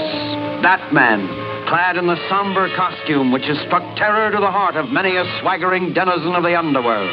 Batman, 0.62 1.26
clad 1.66 1.96
in 1.96 2.06
the 2.06 2.16
somber 2.28 2.68
costume 2.76 3.32
which 3.32 3.44
has 3.44 3.58
struck 3.66 3.82
terror 3.96 4.30
to 4.30 4.38
the 4.38 4.50
heart 4.50 4.76
of 4.76 4.88
many 4.90 5.16
a 5.16 5.25
swaggering 5.40 5.92
denizen 5.92 6.35
of 6.35 6.42
the 6.42 6.56
underworld. 6.56 7.11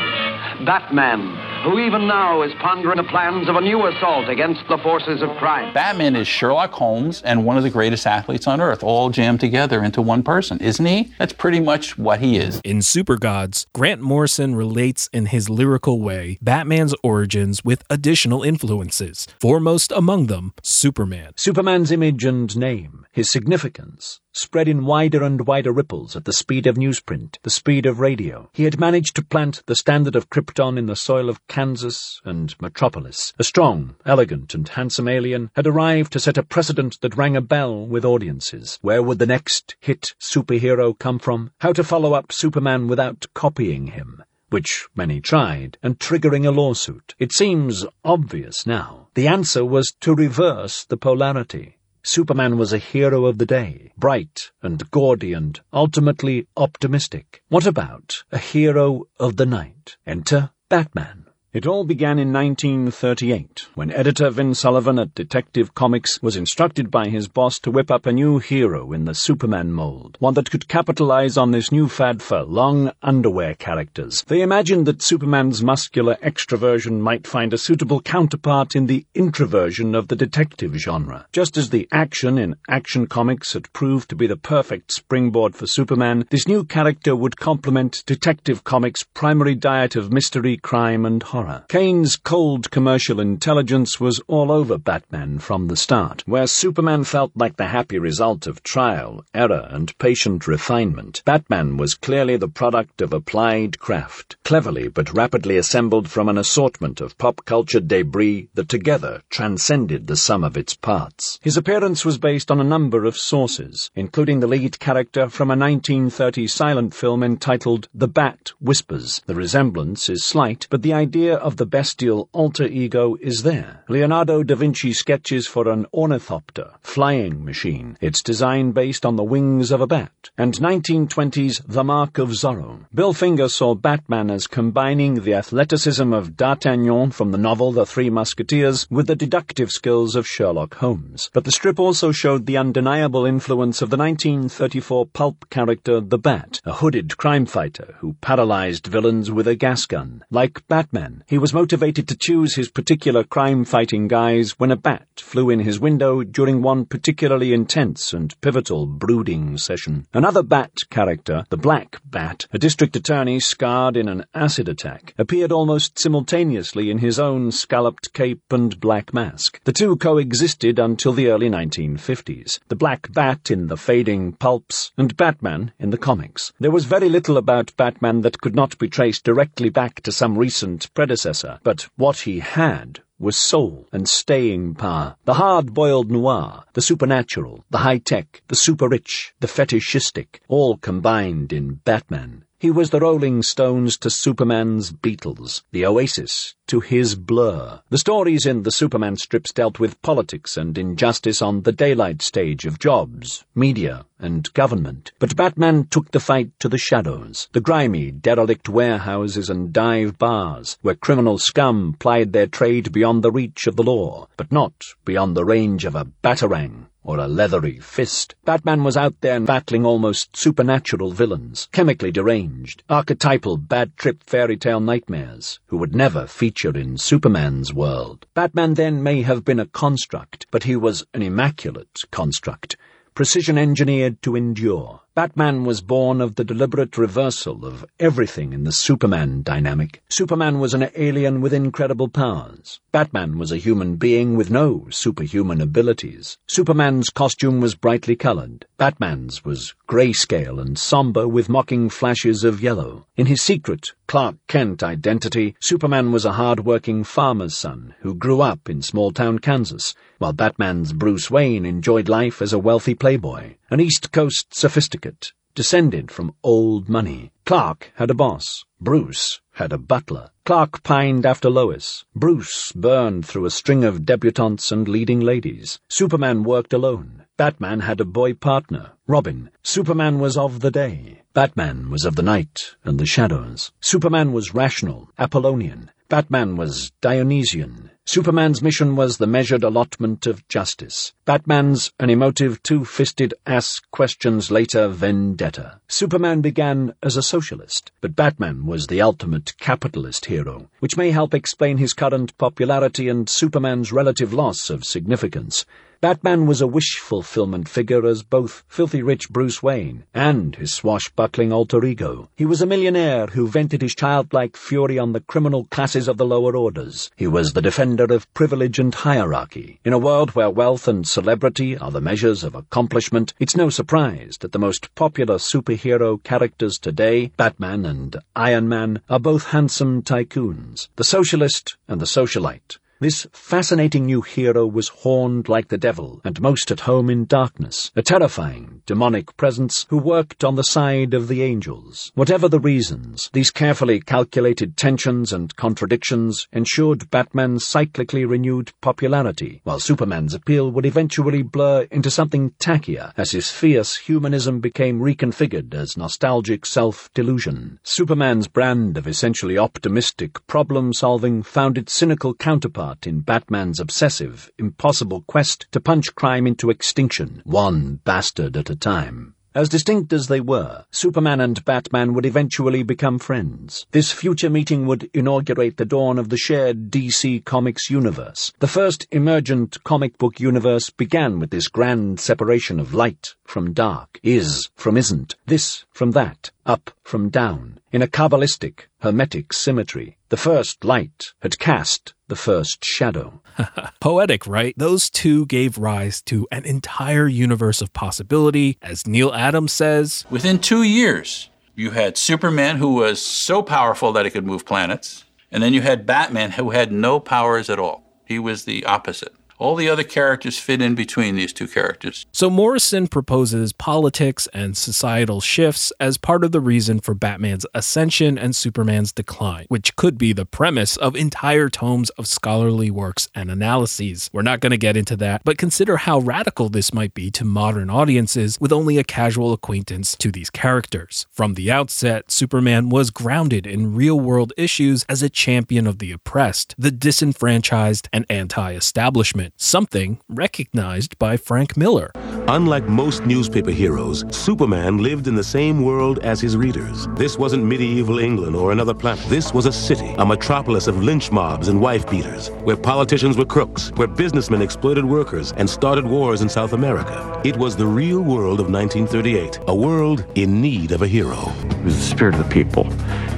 Batman, 0.66 1.53
who 1.64 1.80
even 1.80 2.08
now 2.08 2.42
is 2.42 2.52
pondering 2.62 2.98
the 2.98 3.04
plans 3.04 3.48
of 3.48 3.56
a 3.56 3.62
new 3.62 3.88
assault 3.88 4.28
against 4.28 4.62
the 4.68 4.78
forces 4.80 5.22
of 5.22 5.30
crime. 5.38 5.74
Batman 5.74 6.16
is 6.16 6.28
Sherlock 6.28 6.72
Holmes 6.72 7.22
and 7.22 7.46
one 7.46 7.58
of 7.58 7.64
the 7.64 7.70
greatest 7.70 8.06
athletes 8.06 8.48
on 8.48 8.60
earth, 8.60 8.84
all 8.84 9.10
jammed 9.10 9.40
together 9.40 9.84
into 9.84 10.02
one 10.02 10.24
person, 10.24 10.60
isn't 10.60 10.86
he? 10.86 11.14
That's 11.18 11.34
pretty 11.34 11.62
much 11.62 11.98
what 11.98 12.20
he 12.20 12.38
is. 12.38 12.60
In 12.66 12.82
Super 12.82 13.18
Gods, 13.18 13.66
Grant 13.74 14.02
Morrison 14.02 14.56
relates 14.56 15.08
in 15.14 15.28
his 15.28 15.50
lyrical 15.50 16.02
way 16.02 16.38
Batman's 16.42 16.94
origins 17.02 17.64
with 17.64 17.84
additional 17.90 18.44
influences, 18.44 19.28
foremost 19.40 19.94
among 19.94 20.28
them, 20.28 20.54
Superman. 20.62 21.32
Superman's 21.38 21.92
image 21.92 22.26
and 22.26 22.56
name, 22.58 23.06
his 23.12 23.32
significance, 23.32 24.20
spread 24.34 24.68
in 24.68 24.86
wider 24.86 25.24
and 25.24 25.46
wider 25.46 25.72
ripples 25.72 26.16
at 26.16 26.26
the 26.26 26.34
speed 26.34 26.66
of 26.68 26.76
newsprint, 26.76 27.38
the 27.44 27.50
speed 27.50 27.86
of 27.86 28.00
radio. 28.00 28.50
He 28.54 28.64
had 28.64 28.80
managed 28.80 29.16
to 29.16 29.24
plant 29.24 29.62
the 29.68 29.76
standard 29.76 30.16
of 30.16 30.30
Krypton 30.30 30.78
in 30.78 30.88
the 30.88 30.96
soil 30.96 31.30
of 31.30 31.46
Kansas 31.54 32.20
and 32.26 32.60
Metropolis. 32.60 33.32
A 33.38 33.44
strong, 33.44 33.96
elegant, 34.08 34.56
and 34.56 34.68
handsome 34.68 35.08
alien 35.08 35.52
had 35.56 35.68
arrived 35.68 36.12
to 36.14 36.20
set 36.20 36.36
a 36.36 36.42
precedent 36.42 37.00
that 37.02 37.16
rang 37.16 37.38
a 37.38 37.42
bell 37.42 37.86
with 37.86 38.04
audiences. 38.04 38.80
Where 38.82 39.04
would 39.04 39.20
the 39.20 39.28
next 39.28 39.76
hit 39.80 40.16
superhero 40.20 40.98
come 40.98 41.20
from? 41.20 41.52
How 41.60 41.72
to 41.74 41.84
follow 41.84 42.14
up 42.14 42.32
Superman 42.32 42.88
without 42.88 43.28
copying 43.36 43.86
him? 43.86 44.24
Which 44.50 44.88
many 44.96 45.22
tried, 45.22 45.78
and 45.84 46.00
triggering 46.00 46.44
a 46.48 46.50
lawsuit. 46.50 47.14
It 47.20 47.32
seems 47.32 47.86
obvious 48.04 48.66
now. 48.66 49.10
The 49.14 49.28
answer 49.28 49.64
was 49.64 49.94
to 50.02 50.16
reverse 50.16 50.86
the 50.86 50.98
polarity. 50.98 51.78
Superman 52.02 52.58
was 52.58 52.74
a 52.74 52.80
hero 52.80 53.28
of 53.28 53.38
the 53.38 53.46
day, 53.46 53.94
bright 53.96 54.50
and 54.64 54.90
gaudy 54.90 55.34
and 55.34 55.62
ultimately 55.72 56.48
optimistic. 56.58 57.44
What 57.50 57.68
about 57.68 58.24
a 58.32 58.40
hero 58.40 59.04
of 59.20 59.36
the 59.36 59.46
night? 59.46 59.98
Enter 60.08 60.50
Batman. 60.68 61.23
It 61.54 61.68
all 61.68 61.84
began 61.84 62.18
in 62.18 62.34
1938, 62.34 63.68
when 63.76 63.92
editor 63.92 64.32
Vin 64.32 64.56
Sullivan 64.56 64.98
at 64.98 65.14
Detective 65.14 65.76
Comics 65.76 66.20
was 66.20 66.36
instructed 66.36 66.90
by 66.90 67.10
his 67.10 67.28
boss 67.28 67.60
to 67.60 67.70
whip 67.70 67.92
up 67.92 68.08
a 68.08 68.12
new 68.12 68.40
hero 68.40 68.92
in 68.92 69.06
the 69.06 69.14
Superman 69.14 69.72
mold, 69.72 70.18
one 70.20 70.34
that 70.34 70.50
could 70.50 70.68
capitalize 70.68 71.38
on 71.38 71.52
this 71.52 71.72
new 71.72 71.88
fad 71.88 72.24
for 72.24 72.42
long 72.42 72.92
underwear 73.04 73.54
characters. 73.54 74.24
They 74.26 74.42
imagined 74.42 74.88
that 74.88 75.04
Superman's 75.04 75.62
muscular 75.62 76.18
extroversion 76.24 77.00
might 77.00 77.28
find 77.28 77.54
a 77.54 77.60
suitable 77.60 78.02
counterpart 78.02 78.76
in 78.76 78.88
the 78.88 79.06
introversion 79.14 79.94
of 79.94 80.08
the 80.08 80.16
detective 80.16 80.74
genre. 80.78 81.28
Just 81.34 81.56
as 81.56 81.70
the 81.70 81.88
action 81.92 82.40
in 82.40 82.56
Action 82.68 83.06
Comics 83.06 83.54
had 83.54 83.72
proved 83.74 84.10
to 84.10 84.16
be 84.16 84.26
the 84.26 84.38
perfect 84.38 84.92
springboard 84.92 85.54
for 85.54 85.68
Superman, 85.68 86.26
this 86.32 86.48
new 86.48 86.64
character 86.64 87.16
would 87.16 87.38
complement 87.38 88.02
Detective 88.08 88.64
Comics' 88.64 89.04
primary 89.14 89.54
diet 89.54 89.96
of 89.96 90.12
mystery, 90.12 90.58
crime, 90.58 91.06
and 91.06 91.22
horror. 91.22 91.43
Kane's 91.68 92.16
cold 92.16 92.72
commercial 92.72 93.20
intelligence 93.20 94.00
was 94.00 94.22
all 94.28 94.52
over 94.52 94.78
Batman 94.78 95.40
from 95.40 95.68
the 95.68 95.76
start. 95.76 96.24
Where 96.26 96.48
Superman 96.48 97.04
felt 97.04 97.32
like 97.36 97.58
the 97.58 97.68
happy 97.68 98.00
result 98.00 98.48
of 98.48 98.64
trial, 98.64 99.26
error, 99.34 99.68
and 99.70 99.98
patient 99.98 100.48
refinement, 100.48 101.22
Batman 101.26 101.78
was 101.78 101.96
clearly 101.96 102.38
the 102.38 102.48
product 102.48 103.02
of 103.02 103.14
applied 103.14 103.80
craft, 103.80 104.38
cleverly 104.44 104.88
but 104.88 105.14
rapidly 105.14 105.58
assembled 105.58 106.10
from 106.10 106.30
an 106.30 106.38
assortment 106.38 107.02
of 107.02 107.18
pop 107.18 107.44
culture 107.46 107.80
debris 107.80 108.48
that 108.54 108.70
together 108.70 109.22
transcended 109.30 110.08
the 110.08 110.16
sum 110.16 110.44
of 110.44 110.58
its 110.58 110.76
parts. 110.76 111.40
His 111.42 111.58
appearance 111.58 112.06
was 112.06 112.18
based 112.18 112.52
on 112.52 112.60
a 112.60 112.64
number 112.64 113.06
of 113.06 113.18
sources, 113.18 113.90
including 113.96 114.40
the 114.40 114.48
lead 114.48 114.80
character 114.80 115.30
from 115.30 115.50
a 115.50 115.58
1930 115.58 116.48
silent 116.48 116.94
film 116.94 117.24
entitled 117.24 117.90
The 117.94 118.08
Bat 118.08 118.52
Whispers. 118.62 119.22
The 119.26 119.36
resemblance 119.36 120.10
is 120.10 120.24
slight, 120.24 120.68
but 120.70 120.82
the 120.82 120.94
idea 120.94 121.33
of 121.36 121.58
the 121.58 121.66
bestial 121.66 122.30
alter 122.32 122.66
ego 122.66 123.16
is 123.22 123.44
there. 123.44 123.84
Leonardo 123.90 124.44
da 124.44 124.56
Vinci 124.56 124.94
sketches 124.94 125.48
for 125.48 125.70
an 125.70 125.86
ornithopter, 125.94 126.72
flying 126.82 127.44
machine, 127.44 127.98
its 128.02 128.22
design 128.22 128.72
based 128.72 129.06
on 129.06 129.16
the 129.16 129.24
wings 129.24 129.72
of 129.72 129.82
a 129.82 129.88
bat, 129.88 130.12
and 130.38 130.54
1920's 130.54 131.60
The 131.68 131.84
Mark 131.84 132.18
of 132.18 132.30
Zorro. 132.30 132.86
Bill 132.94 133.14
Finger 133.14 133.50
saw 133.50 133.76
Batman 133.76 134.30
as 134.30 134.48
combining 134.48 135.16
the 135.16 135.34
athleticism 135.34 136.14
of 136.14 136.36
D'Artagnan 136.38 137.12
from 137.12 137.32
the 137.32 137.38
novel 137.38 137.72
The 137.72 137.86
Three 137.86 138.10
Musketeers 138.10 138.88
with 138.90 139.08
the 139.08 139.16
deductive 139.16 139.72
skills 139.72 140.16
of 140.16 140.28
Sherlock 140.28 140.76
Holmes. 140.76 141.30
But 141.34 141.44
the 141.44 141.52
strip 141.52 141.80
also 141.80 142.12
showed 142.12 142.46
the 142.46 142.58
undeniable 142.58 143.26
influence 143.26 143.82
of 143.82 143.90
the 143.90 143.98
1934 143.98 145.08
pulp 145.08 145.50
character 145.50 146.00
The 146.00 146.18
Bat, 146.18 146.62
a 146.66 146.74
hooded 146.74 147.18
crime 147.18 147.46
fighter 147.46 147.96
who 148.00 148.14
paralyzed 148.22 148.88
villains 148.88 149.32
with 149.32 149.48
a 149.48 149.56
gas 149.56 149.86
gun. 149.86 150.24
Like 150.30 150.68
Batman, 150.68 151.23
He 151.28 151.38
was 151.38 151.54
motivated 151.54 152.08
to 152.08 152.18
choose 152.18 152.56
his 152.56 152.70
particular 152.70 153.24
crime-fighting 153.24 154.08
guise 154.08 154.60
when 154.60 154.72
a 154.72 154.76
bat 154.76 155.08
flew 155.18 155.50
in 155.50 155.60
his 155.60 155.80
window 155.80 156.24
during 156.24 156.62
one 156.62 156.86
particularly 156.86 157.54
intense 157.54 158.14
and 158.14 158.40
pivotal 158.42 158.86
brooding 158.86 159.58
session. 159.58 160.06
Another 160.14 160.44
bat 160.44 160.72
character, 160.90 161.46
the 161.50 161.58
Black 161.58 162.02
Bat, 162.06 162.48
a 162.52 162.60
district 162.60 162.96
attorney 162.96 163.40
scarred 163.40 163.98
in 163.98 164.10
an 164.10 164.26
acid 164.34 164.68
attack, 164.68 165.14
appeared 165.18 165.52
almost 165.52 165.98
simultaneously 165.98 166.92
in 166.92 166.98
his 166.98 167.20
own 167.20 167.52
scalloped 167.52 168.14
cape 168.14 168.42
and 168.52 168.80
black 168.80 169.14
mask. 169.14 169.60
The 169.64 169.74
two 169.74 169.96
coexisted 169.96 170.78
until 170.80 171.14
the 171.14 171.28
early 171.30 171.50
1950s. 171.50 172.60
The 172.68 172.76
Black 172.76 173.12
Bat 173.12 173.52
in 173.52 173.68
the 173.68 173.78
fading 173.78 174.34
pulps, 174.34 174.92
and 174.98 175.16
Batman 175.16 175.72
in 175.80 175.90
the 175.90 175.98
comics. 175.98 176.52
There 176.60 176.72
was 176.72 176.86
very 176.86 177.10
little 177.10 177.38
about 177.38 177.76
Batman 177.78 178.22
that 178.22 178.42
could 178.42 178.56
not 178.56 178.78
be 178.78 178.90
traced 178.90 179.24
directly 179.24 179.70
back 179.70 180.02
to 180.02 180.12
some 180.12 180.38
recent 180.38 180.94
predecessor, 181.14 181.60
but 181.62 181.88
what 181.96 182.22
he 182.22 182.40
had 182.40 183.00
was 183.20 183.38
soul 183.38 183.88
and 183.92 184.10
staying 184.10 184.74
power. 184.74 185.16
The 185.26 185.36
hard-boiled 185.36 186.10
noir, 186.10 186.64
the 186.74 186.82
supernatural, 186.82 187.64
the 187.70 187.78
high-tech, 187.78 188.42
the 188.48 188.56
super-rich, 188.56 189.36
the 189.40 189.48
fetishistic, 189.48 190.42
all 190.48 190.78
combined 190.78 191.54
in 191.54 191.76
Batman. 191.86 192.46
He 192.64 192.72
was 192.72 192.92
the 192.92 193.02
Rolling 193.02 193.44
Stones 193.44 193.98
to 193.98 194.10
Superman's 194.10 194.94
Beatles, 194.94 195.64
the 195.74 195.86
Oasis 195.86 196.56
to 196.68 196.80
his 196.80 197.16
Blur. 197.16 197.82
The 197.90 197.98
stories 197.98 198.46
in 198.46 198.64
the 198.64 198.72
Superman 198.72 199.18
strips 199.18 199.52
dealt 199.52 199.82
with 199.82 200.02
politics 200.02 200.56
and 200.56 200.78
injustice 200.78 201.42
on 201.42 201.64
the 201.64 201.74
daylight 201.74 202.22
stage 202.22 202.64
of 202.66 202.80
jobs, 202.80 203.44
media, 203.54 204.06
and 204.18 204.48
government. 204.54 205.12
But 205.20 205.36
Batman 205.36 205.88
took 205.88 206.12
the 206.12 206.22
fight 206.22 206.52
to 206.60 206.70
the 206.70 206.78
shadows, 206.78 207.50
the 207.52 207.60
grimy, 207.60 208.12
derelict 208.12 208.70
warehouses 208.70 209.50
and 209.50 209.74
dive 209.74 210.18
bars, 210.18 210.78
where 210.82 210.96
criminal 210.96 211.40
scum 211.40 211.98
plied 212.00 212.32
their 212.32 212.48
trade 212.48 212.94
beyond 212.94 213.24
the 213.24 213.32
reach 213.32 213.68
of 213.68 213.76
the 213.76 213.84
law, 213.84 214.30
but 214.38 214.54
not 214.54 214.86
beyond 215.04 215.36
the 215.36 215.44
range 215.44 215.84
of 215.84 215.96
a 215.96 216.06
batarang 216.06 216.86
or 217.04 217.20
a 217.20 217.28
leathery 217.28 217.80
fist. 217.80 218.36
Batman 218.46 218.84
was 218.84 218.98
out 218.98 219.16
there 219.22 219.40
battling 219.40 219.86
almost 219.86 220.36
supernatural 220.36 221.12
villains, 221.12 221.70
chemically 221.72 222.12
deranged, 222.12 222.84
archetypal 222.90 223.58
bad 223.58 223.96
trip 223.98 224.24
fairy 224.24 224.58
tale 224.58 224.80
nightmares, 224.80 225.60
who 225.68 225.78
would 225.78 225.96
never 225.96 226.26
feature 226.28 226.76
in 226.78 226.98
Superman's 226.98 227.74
world. 227.74 228.26
Batman 228.34 228.74
then 228.74 229.04
may 229.04 229.22
have 229.22 229.46
been 229.46 229.60
a 229.60 229.68
construct, 229.68 230.48
but 230.52 230.64
he 230.64 230.76
was 230.76 231.06
an 231.14 231.22
immaculate 231.22 232.02
construct, 232.12 232.76
precision 233.14 233.58
engineered 233.58 234.22
to 234.24 234.36
endure. 234.36 235.02
Batman 235.16 235.64
was 235.64 235.82
born 235.82 236.22
of 236.22 236.34
the 236.34 236.44
deliberate 236.44 236.98
reversal 236.98 237.68
of 237.68 237.86
everything 238.00 238.52
in 238.52 238.64
the 238.64 238.72
Superman 238.72 239.44
dynamic. 239.44 240.02
Superman 240.10 240.58
was 240.58 240.74
an 240.74 240.90
alien 240.96 241.40
with 241.40 241.54
incredible 241.54 242.08
powers. 242.08 242.80
Batman 242.92 243.38
was 243.38 243.52
a 243.52 243.58
human 243.58 243.98
being 243.98 244.36
with 244.36 244.50
no 244.50 244.88
superhuman 244.90 245.62
abilities. 245.62 246.40
Superman's 246.48 247.12
costume 247.12 247.62
was 247.62 247.76
brightly 247.76 248.16
colored. 248.16 248.66
Batman's 248.78 249.46
was 249.46 249.76
grayscale 249.88 250.60
and 250.60 250.80
somber 250.80 251.28
with 251.28 251.48
mocking 251.48 251.90
flashes 251.90 252.44
of 252.44 252.64
yellow. 252.64 253.06
In 253.16 253.28
his 253.28 253.44
secret 253.44 253.94
Clark 254.08 254.38
Kent 254.48 254.82
identity, 254.82 255.56
Superman 255.62 256.12
was 256.12 256.26
a 256.26 256.34
hard-working 256.34 257.04
farmer's 257.04 257.56
son 257.56 257.94
who 258.00 258.16
grew 258.16 258.42
up 258.42 258.68
in 258.68 258.82
small-town 258.82 259.38
Kansas, 259.40 259.94
while 260.18 260.34
Batman's 260.34 260.92
Bruce 260.92 261.30
Wayne 261.30 261.68
enjoyed 261.68 262.10
life 262.10 262.42
as 262.42 262.54
a 262.54 262.60
wealthy 262.60 262.96
playboy, 262.96 263.56
an 263.74 263.80
East 263.80 264.12
Coast 264.12 264.54
sophisticate, 264.54 265.34
descended 265.56 266.12
from 266.12 266.36
old 266.44 266.88
money. 266.88 267.32
Clark 267.44 267.92
had 267.96 268.12
a 268.12 268.14
boss. 268.14 268.64
Bruce 268.80 269.42
had 269.54 269.74
a 269.74 269.80
butler. 269.80 270.30
Clark 270.46 270.84
pined 270.84 271.26
after 271.26 271.50
Lois. 271.50 272.06
Bruce 272.16 272.72
burned 272.74 273.26
through 273.26 273.46
a 273.46 273.50
string 273.50 273.84
of 273.84 274.06
debutantes 274.06 274.72
and 274.72 274.88
leading 274.88 275.22
ladies. 275.22 275.80
Superman 275.90 276.44
worked 276.44 276.72
alone. 276.72 277.26
Batman 277.36 277.80
had 277.80 278.00
a 278.00 278.06
boy 278.06 278.36
partner, 278.36 278.92
Robin. 279.08 279.50
Superman 279.64 280.20
was 280.20 280.38
of 280.38 280.60
the 280.60 280.70
day. 280.70 281.24
Batman 281.34 281.90
was 281.90 282.06
of 282.06 282.16
the 282.16 282.22
night 282.22 282.76
and 282.84 283.00
the 283.00 283.08
shadows. 283.08 283.72
Superman 283.82 284.34
was 284.34 284.54
rational, 284.54 285.10
Apollonian. 285.18 285.90
Batman 286.14 286.56
was 286.56 286.92
Dionysian. 287.02 287.90
Superman's 288.06 288.62
mission 288.62 288.96
was 288.96 289.18
the 289.18 289.26
measured 289.26 289.64
allotment 289.64 290.28
of 290.28 290.48
justice. 290.48 291.12
Batman's 291.26 291.92
an 292.00 292.12
emotive 292.12 292.62
two-fisted 292.62 293.34
ass 293.48 293.82
questions 293.90 294.52
later 294.52 294.90
vendetta. 294.90 295.80
Superman 295.88 296.42
began 296.42 296.94
as 297.02 297.18
a 297.18 297.24
socialist, 297.24 297.92
but 298.00 298.16
Batman 298.16 298.68
was 298.68 298.86
the 298.86 299.02
ultimate 299.02 299.58
capitalist 299.58 300.26
hero, 300.26 300.70
which 300.82 300.98
may 300.98 301.10
help 301.10 301.34
explain 301.34 301.78
his 301.78 301.94
current 301.94 302.38
popularity 302.38 303.10
and 303.10 303.28
Superman's 303.28 303.92
relative 303.92 304.36
loss 304.36 304.70
of 304.70 304.86
significance. 304.86 305.66
Batman 306.04 306.48
was 306.48 306.60
a 306.60 306.68
wish-fulfillment 306.68 307.70
figure 307.70 308.06
as 308.06 308.24
both 308.24 308.66
filthy 308.68 309.02
rich 309.02 309.30
Bruce 309.30 309.64
Wayne 309.64 310.04
and 310.14 310.54
his 310.58 310.74
swashbuckling 310.74 311.54
alter 311.54 311.86
ego. 311.86 312.28
He 312.36 312.44
was 312.44 312.62
a 312.62 312.66
millionaire 312.66 313.28
who 313.28 313.48
vented 313.48 313.82
his 313.82 313.96
childlike 313.96 314.58
fury 314.58 315.00
on 315.00 315.14
the 315.14 315.22
criminal 315.22 315.64
classes 315.72 316.10
of 316.10 316.18
the 316.18 316.26
lower 316.26 316.58
orders. 316.58 317.10
He 317.16 317.26
was 317.26 317.54
the 317.54 317.62
defender 317.62 318.04
of 318.04 318.28
privilege 318.34 318.80
and 318.80 318.94
hierarchy. 318.94 319.80
In 319.86 319.94
a 319.94 319.98
world 319.98 320.32
where 320.32 320.50
wealth 320.50 320.90
and 320.90 321.08
celebrity 321.08 321.78
are 321.78 321.90
the 321.90 322.02
measures 322.02 322.44
of 322.44 322.54
accomplishment, 322.54 323.34
it's 323.40 323.56
no 323.56 323.70
surprise 323.70 324.36
that 324.42 324.52
the 324.52 324.60
most 324.60 324.94
popular 324.96 325.36
superhero 325.36 326.22
characters 326.22 326.80
today, 326.80 327.32
Batman 327.38 327.86
and 327.86 328.18
Iron 328.36 328.68
Man, 328.68 329.00
are 329.10 329.22
both 329.22 329.46
handsome 329.46 330.02
tycoons, 330.02 330.90
the 330.98 331.06
socialist 331.06 331.78
and 331.88 332.02
the 332.02 332.06
socialite. 332.06 332.78
This 333.04 333.28
fascinating 333.34 334.06
new 334.06 334.22
hero 334.22 334.66
was 334.66 334.88
horned 334.88 335.50
like 335.50 335.68
the 335.68 335.78
devil 335.78 336.22
and 336.24 336.40
most 336.40 336.72
at 336.72 336.80
home 336.80 337.10
in 337.10 337.26
darkness, 337.26 337.92
a 337.98 338.02
terrifying, 338.02 338.82
demonic 338.86 339.36
presence 339.36 339.86
who 339.90 339.98
worked 339.98 340.46
on 340.46 340.56
the 340.56 340.64
side 340.64 341.14
of 341.14 341.28
the 341.28 341.42
angels. 341.42 342.14
Whatever 342.16 342.48
the 342.48 342.62
reasons, 342.62 343.30
these 343.34 343.52
carefully 343.52 344.00
calculated 344.00 344.78
tensions 344.78 345.34
and 345.34 345.54
contradictions 345.58 346.48
ensured 346.54 347.12
Batman's 347.12 347.66
cyclically 347.66 348.26
renewed 348.26 348.72
popularity, 348.80 349.60
while 349.66 349.82
Superman's 349.82 350.34
appeal 350.34 350.72
would 350.72 350.86
eventually 350.86 351.42
blur 351.42 351.86
into 351.92 352.10
something 352.10 352.52
tackier 352.52 353.12
as 353.18 353.32
his 353.32 353.52
fierce 353.52 353.98
humanism 353.98 354.62
became 354.62 355.02
reconfigured 355.02 355.74
as 355.74 355.98
nostalgic 355.98 356.66
self-delusion. 356.66 357.80
Superman's 357.84 358.48
brand 358.48 358.98
of 358.98 359.08
essentially 359.08 359.58
optimistic 359.58 360.48
problem-solving 360.48 361.44
found 361.44 361.78
its 361.78 361.92
cynical 361.92 362.34
counterpart 362.34 362.93
in 363.06 363.22
Batman's 363.22 363.80
obsessive, 363.80 364.52
impossible 364.58 365.24
quest 365.28 365.68
to 365.72 365.80
punch 365.80 366.16
crime 366.16 366.48
into 366.48 366.70
extinction, 366.70 367.42
one 367.46 368.00
bastard 368.04 368.56
at 368.56 368.70
a 368.70 368.76
time. 368.76 369.36
As 369.56 369.70
distinct 369.70 370.12
as 370.14 370.30
they 370.30 370.42
were, 370.42 370.84
Superman 370.90 371.40
and 371.40 371.64
Batman 371.64 372.16
would 372.16 372.26
eventually 372.26 372.82
become 372.82 373.20
friends. 373.20 373.86
This 373.92 374.12
future 374.12 374.50
meeting 374.50 374.88
would 374.88 375.12
inaugurate 375.14 375.78
the 375.78 375.86
dawn 375.86 376.18
of 376.18 376.30
the 376.30 376.38
shared 376.38 376.90
DC 376.90 377.46
Comics 377.46 377.88
universe. 377.88 378.52
The 378.58 378.68
first 378.68 379.06
emergent 379.12 379.84
comic 379.84 380.18
book 380.18 380.40
universe 380.40 380.90
began 380.90 381.38
with 381.38 381.52
this 381.52 381.68
grand 381.68 382.20
separation 382.20 382.80
of 382.80 382.96
light 382.96 383.36
from 383.44 383.74
dark, 383.74 384.20
is 384.24 384.72
from 384.76 384.98
isn't, 384.98 385.36
this 385.46 385.86
from 385.92 386.12
that, 386.12 386.50
up 386.66 386.90
from 387.04 387.30
down, 387.30 387.78
in 387.92 388.02
a 388.02 388.08
Kabbalistic, 388.08 388.88
hermetic 389.02 389.54
symmetry. 389.54 390.18
The 390.30 390.38
first 390.38 390.84
light 390.84 391.32
had 391.44 391.60
cast 391.60 392.16
the 392.28 392.36
first 392.36 392.84
shadow. 392.84 393.42
Poetic, 394.00 394.48
right? 394.48 394.74
Those 394.78 395.10
two 395.10 395.46
gave 395.46 395.78
rise 395.78 396.22
to 396.24 396.48
an 396.52 396.66
entire 396.66 397.28
universe 397.28 397.82
of 397.82 397.94
possibility. 397.94 398.78
As 398.82 399.06
Neal 399.08 399.34
Adams 399.34 399.74
says, 399.74 400.26
Within 400.30 400.60
two 400.60 400.84
years, 400.84 401.50
you 401.76 401.92
had 401.92 402.18
Superman, 402.18 402.78
who 402.78 402.94
was 402.96 403.22
so 403.22 403.62
powerful 403.62 404.12
that 404.14 404.26
he 404.26 404.32
could 404.32 404.46
move 404.46 404.66
planets, 404.66 405.26
and 405.52 405.62
then 405.62 405.74
you 405.74 405.82
had 405.82 406.06
Batman, 406.06 406.52
who 406.52 406.72
had 406.72 406.92
no 406.92 407.20
powers 407.20 407.70
at 407.70 407.80
all. 407.80 408.04
He 408.26 408.40
was 408.40 408.66
the 408.66 408.86
opposite. 408.86 409.34
All 409.64 409.76
the 409.76 409.88
other 409.88 410.04
characters 410.04 410.60
fit 410.60 410.82
in 410.82 410.94
between 410.94 411.38
these 411.38 411.54
two 411.54 411.70
characters. 411.70 412.26
So 412.34 412.50
Morrison 412.50 413.08
proposes 413.08 413.72
politics 413.72 414.46
and 414.54 414.76
societal 414.76 415.40
shifts 415.40 415.94
as 416.02 416.18
part 416.18 416.44
of 416.44 416.52
the 416.52 416.60
reason 416.60 417.00
for 417.00 417.14
Batman's 417.14 417.66
ascension 417.74 418.38
and 418.38 418.54
Superman's 418.54 419.14
decline, 419.14 419.66
which 419.70 419.96
could 419.96 420.18
be 420.18 420.34
the 420.34 420.46
premise 420.46 420.98
of 420.98 421.16
entire 421.16 421.70
tomes 421.70 422.10
of 422.10 422.28
scholarly 422.28 422.92
works 422.92 423.30
and 423.34 423.50
analyses. 423.50 424.30
We're 424.34 424.42
not 424.42 424.60
going 424.60 424.72
to 424.72 424.78
get 424.78 424.98
into 424.98 425.16
that, 425.16 425.44
but 425.46 425.58
consider 425.58 425.96
how 425.96 426.20
radical 426.20 426.68
this 426.68 426.94
might 426.94 427.14
be 427.14 427.32
to 427.32 427.46
modern 427.46 427.90
audiences 427.90 428.58
with 428.60 428.74
only 428.74 428.98
a 428.98 429.06
casual 429.06 429.54
acquaintance 429.54 430.18
to 430.18 430.30
these 430.30 430.50
characters. 430.50 431.26
From 431.32 431.54
the 431.54 431.72
outset, 431.72 432.30
Superman 432.30 432.90
was 432.90 433.12
grounded 433.12 433.66
in 433.66 433.96
real-world 433.96 434.52
issues 434.58 435.06
as 435.08 435.24
a 435.24 435.30
champion 435.30 435.88
of 435.88 436.00
the 436.00 436.12
oppressed, 436.12 436.76
the 436.78 436.92
disenfranchised, 436.92 438.10
and 438.12 438.26
anti-establishment 438.30 439.53
something 439.56 440.20
recognized 440.30 441.18
by 441.20 441.38
Frank 441.38 441.78
Miller. 441.78 442.12
Unlike 442.48 442.90
most 442.90 443.26
newspaper 443.26 443.72
heroes, 443.72 444.26
Superman 444.36 444.98
lived 444.98 445.28
in 445.28 445.36
the 445.36 445.44
same 445.44 445.82
world 445.82 446.20
as 446.20 446.42
his 446.42 446.58
readers. 446.58 447.08
This 447.16 447.38
wasn't 447.38 447.64
medieval 447.64 448.20
England 448.20 448.56
or 448.56 448.72
another 448.72 448.94
planet. 448.94 449.24
This 449.30 449.54
was 449.54 449.66
a 449.66 449.72
city, 449.72 450.14
a 450.18 450.26
metropolis 450.26 450.88
of 450.88 451.02
lynch 451.02 451.32
mobs 451.32 451.70
and 451.70 451.80
wife 451.80 452.10
beaters, 452.10 452.50
where 452.64 452.76
politicians 452.76 453.38
were 453.38 453.46
crooks, 453.46 453.92
where 453.96 454.08
businessmen 454.08 454.62
exploited 454.62 455.06
workers 455.06 455.54
and 455.54 455.70
started 455.70 456.06
wars 456.06 456.42
in 456.42 456.50
South 456.50 456.74
America. 456.74 457.42
It 457.46 457.56
was 457.58 457.76
the 457.76 457.88
real 457.88 458.22
world 458.22 458.60
of 458.60 458.70
1938, 458.70 459.60
a 459.68 459.76
world 459.76 460.26
in 460.36 460.62
need 460.62 460.92
of 460.92 461.02
a 461.02 461.08
hero. 461.08 461.36
He 461.78 461.84
was 461.84 461.96
the 461.96 462.16
spirit 462.16 462.36
of 462.36 462.44
the 462.44 462.54
people. 462.54 462.90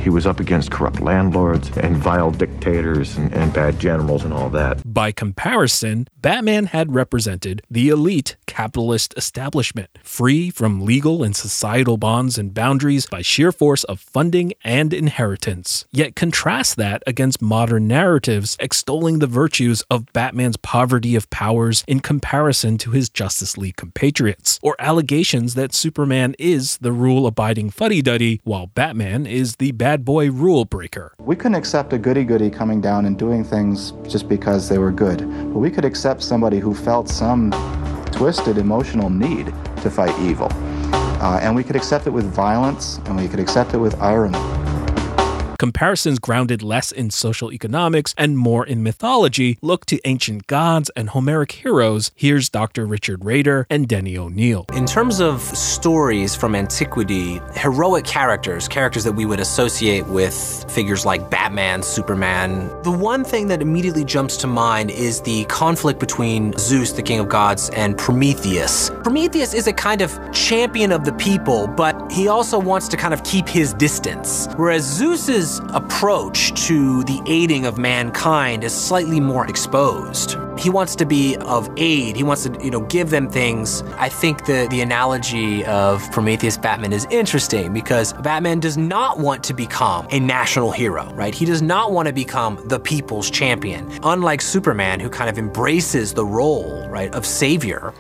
He 0.06 0.12
was 0.12 0.28
up 0.28 0.39
against 0.39 0.70
corrupt 0.70 1.02
landlords 1.02 1.76
and 1.78 1.98
vile 1.98 2.30
dictators 2.30 3.18
and, 3.18 3.34
and 3.34 3.52
bad 3.52 3.80
generals 3.80 4.24
and 4.24 4.32
all 4.32 4.52
that. 4.52 4.84
By 4.86 5.12
comparison, 5.12 6.08
Batman 6.22 6.68
had 6.68 6.94
represented 6.94 7.63
the 7.72 7.89
elite 7.89 8.36
capitalist 8.46 9.15
establishment, 9.18 9.89
free 10.04 10.52
from 10.52 10.86
legal 10.86 11.24
and 11.24 11.36
societal 11.36 11.98
bonds 11.98 12.38
and 12.38 12.54
boundaries 12.54 13.08
by 13.08 13.24
sheer 13.24 13.52
force 13.52 13.84
of 13.86 14.00
funding 14.00 14.54
and 14.63 14.94
inheritance. 14.94 15.86
Yet 15.91 16.15
contrast 16.15 16.78
that 16.78 17.02
against 17.08 17.41
modern 17.41 17.88
narratives 17.88 18.56
extolling 18.60 19.18
the 19.18 19.28
virtues 19.28 19.84
of 19.89 20.13
Batman's 20.13 20.58
poverty 20.58 21.15
of 21.15 21.32
powers 21.32 21.84
in 21.88 22.00
comparison 22.00 22.78
to 22.78 22.91
his 22.91 23.10
Justice 23.10 23.58
League 23.58 23.76
compatriots, 23.76 24.60
or 24.62 24.76
allegations 24.78 25.56
that 25.56 25.74
Superman 25.74 26.36
is 26.38 26.78
the 26.78 26.91
rule 26.91 27.26
abiding 27.26 27.72
fuddy 27.72 28.04
duddy 28.04 28.39
while 28.44 28.68
Batman 28.68 29.26
is 29.26 29.56
the 29.56 29.72
bad 29.72 29.94
boy 30.03 30.31
rule 30.31 30.65
breaker. 30.65 31.13
We 31.19 31.36
couldn't 31.36 31.55
accept 31.55 31.93
a 31.93 31.97
goody 31.97 32.23
goody 32.23 32.49
coming 32.49 32.81
down 32.81 33.05
and 33.05 33.17
doing 33.17 33.43
things 33.43 33.91
just 34.08 34.27
because 34.27 34.67
they 34.67 34.77
were 34.77 34.91
good, 34.91 35.19
but 35.19 35.60
we 35.60 35.71
could 35.71 35.86
accept 35.86 36.23
somebody 36.23 36.60
who 36.60 36.73
felt 36.73 37.08
some 37.08 37.51
twisted 38.12 38.58
emotional 38.58 39.10
need 39.10 39.53
to 39.81 39.89
fight 39.89 40.17
evil. 40.19 40.49
Uh, 41.21 41.39
and 41.41 41.55
we 41.55 41.63
could 41.63 41.75
accept 41.75 42.08
it 42.08 42.12
with 42.12 42.25
violence 42.25 42.97
and 43.05 43.15
we 43.15 43.27
could 43.27 43.39
accept 43.39 43.73
it 43.73 43.77
with 43.77 43.95
irony. 44.01 44.64
Comparisons 45.58 46.20
grounded 46.20 46.62
less 46.62 46.91
in 46.91 47.10
social 47.10 47.52
economics 47.54 48.13
and 48.18 48.38
more 48.38 48.65
in 48.65 48.84
mythology 48.84 49.58
look 49.62 49.86
to 49.86 50.00
ancient 50.06 50.48
gods 50.48 50.89
and 50.96 51.10
Homeric 51.10 51.52
heroes. 51.54 52.12
Here's 52.15 52.50
Dr. 52.50 52.86
Richard 52.86 53.24
Rader 53.24 53.65
and 53.70 53.88
Denny 53.88 54.18
O'Neil. 54.18 54.65
In 54.74 54.86
terms 54.86 55.22
of 55.22 55.41
stories 55.41 56.36
from 56.36 56.56
antiquity, 56.56 57.39
heroic 57.54 58.04
characters, 58.04 58.68
characters 58.68 59.06
that 59.06 59.13
we 59.13 59.26
would 59.26 59.39
associate 59.39 60.06
with 60.08 60.65
figures 60.70 61.06
like 61.06 61.30
Batman, 61.30 61.84
Superman, 61.84 62.68
the 62.84 62.91
one 62.91 63.24
thing 63.24 63.48
that 63.48 63.62
immediately 63.62 64.04
jumps 64.04 64.36
to 64.38 64.48
mind 64.48 64.91
is 64.91 65.22
the 65.22 65.46
conflict 65.46 66.00
between 66.00 66.54
Zeus, 66.58 66.91
the 66.91 67.04
king 67.04 67.20
of 67.20 67.30
gods, 67.30 67.70
and 67.70 67.98
Prometheus. 67.98 68.89
Prometheus 69.04 69.54
is 69.54 69.68
a 69.68 69.74
kind 69.74 70.02
of 70.02 70.20
champion 70.34 70.91
of 70.91 71.06
the 71.06 71.13
people, 71.13 71.68
but 71.68 72.12
he 72.12 72.28
also 72.28 72.60
wants 72.60 72.89
to 72.89 72.98
kind 72.98 73.13
of 73.13 73.24
keep 73.24 73.48
his 73.48 73.74
distance. 73.74 74.48
Whereas 74.58 74.84
Zeus's 74.84 75.44
approach 75.73 76.53
to 76.67 77.03
the 77.03 77.21
aiding 77.25 77.65
of 77.65 77.77
mankind 77.77 78.63
is 78.63 78.73
slightly 78.73 79.19
more 79.19 79.47
exposed. 79.47 80.38
He 80.58 80.69
wants 80.69 80.95
to 80.95 81.05
be 81.05 81.36
of 81.38 81.69
aid. 81.77 82.15
He 82.15 82.23
wants 82.23 82.43
to, 82.43 82.63
you 82.63 82.71
know, 82.71 82.81
give 82.81 83.10
them 83.10 83.29
things. 83.29 83.81
I 83.97 84.10
think 84.10 84.45
the 84.45 84.67
the 84.71 84.81
analogy 84.81 85.65
of 85.65 86.01
Prometheus 86.12 86.58
Batman 86.58 86.93
is 86.93 87.05
interesting 87.10 87.73
because 87.73 88.13
Batman 88.13 88.60
does 88.60 88.77
not 88.77 89.19
want 89.19 89.43
to 89.45 89.53
become 89.53 90.08
a 90.12 90.19
national 90.19 90.71
hero, 90.71 91.12
right? 91.13 91.36
He 91.36 91.45
does 91.45 91.62
not 91.62 91.91
want 91.91 92.08
to 92.08 92.13
become 92.13 92.60
the 92.65 92.79
people's 92.79 93.29
champion. 93.29 93.81
Unlike 94.03 94.41
Superman 94.41 94.99
who 94.99 95.10
kind 95.10 95.29
of 95.29 95.38
embraces 95.38 96.13
the 96.13 96.25
role, 96.25 96.88
right, 96.89 97.13
of 97.13 97.25
savior. 97.25 97.93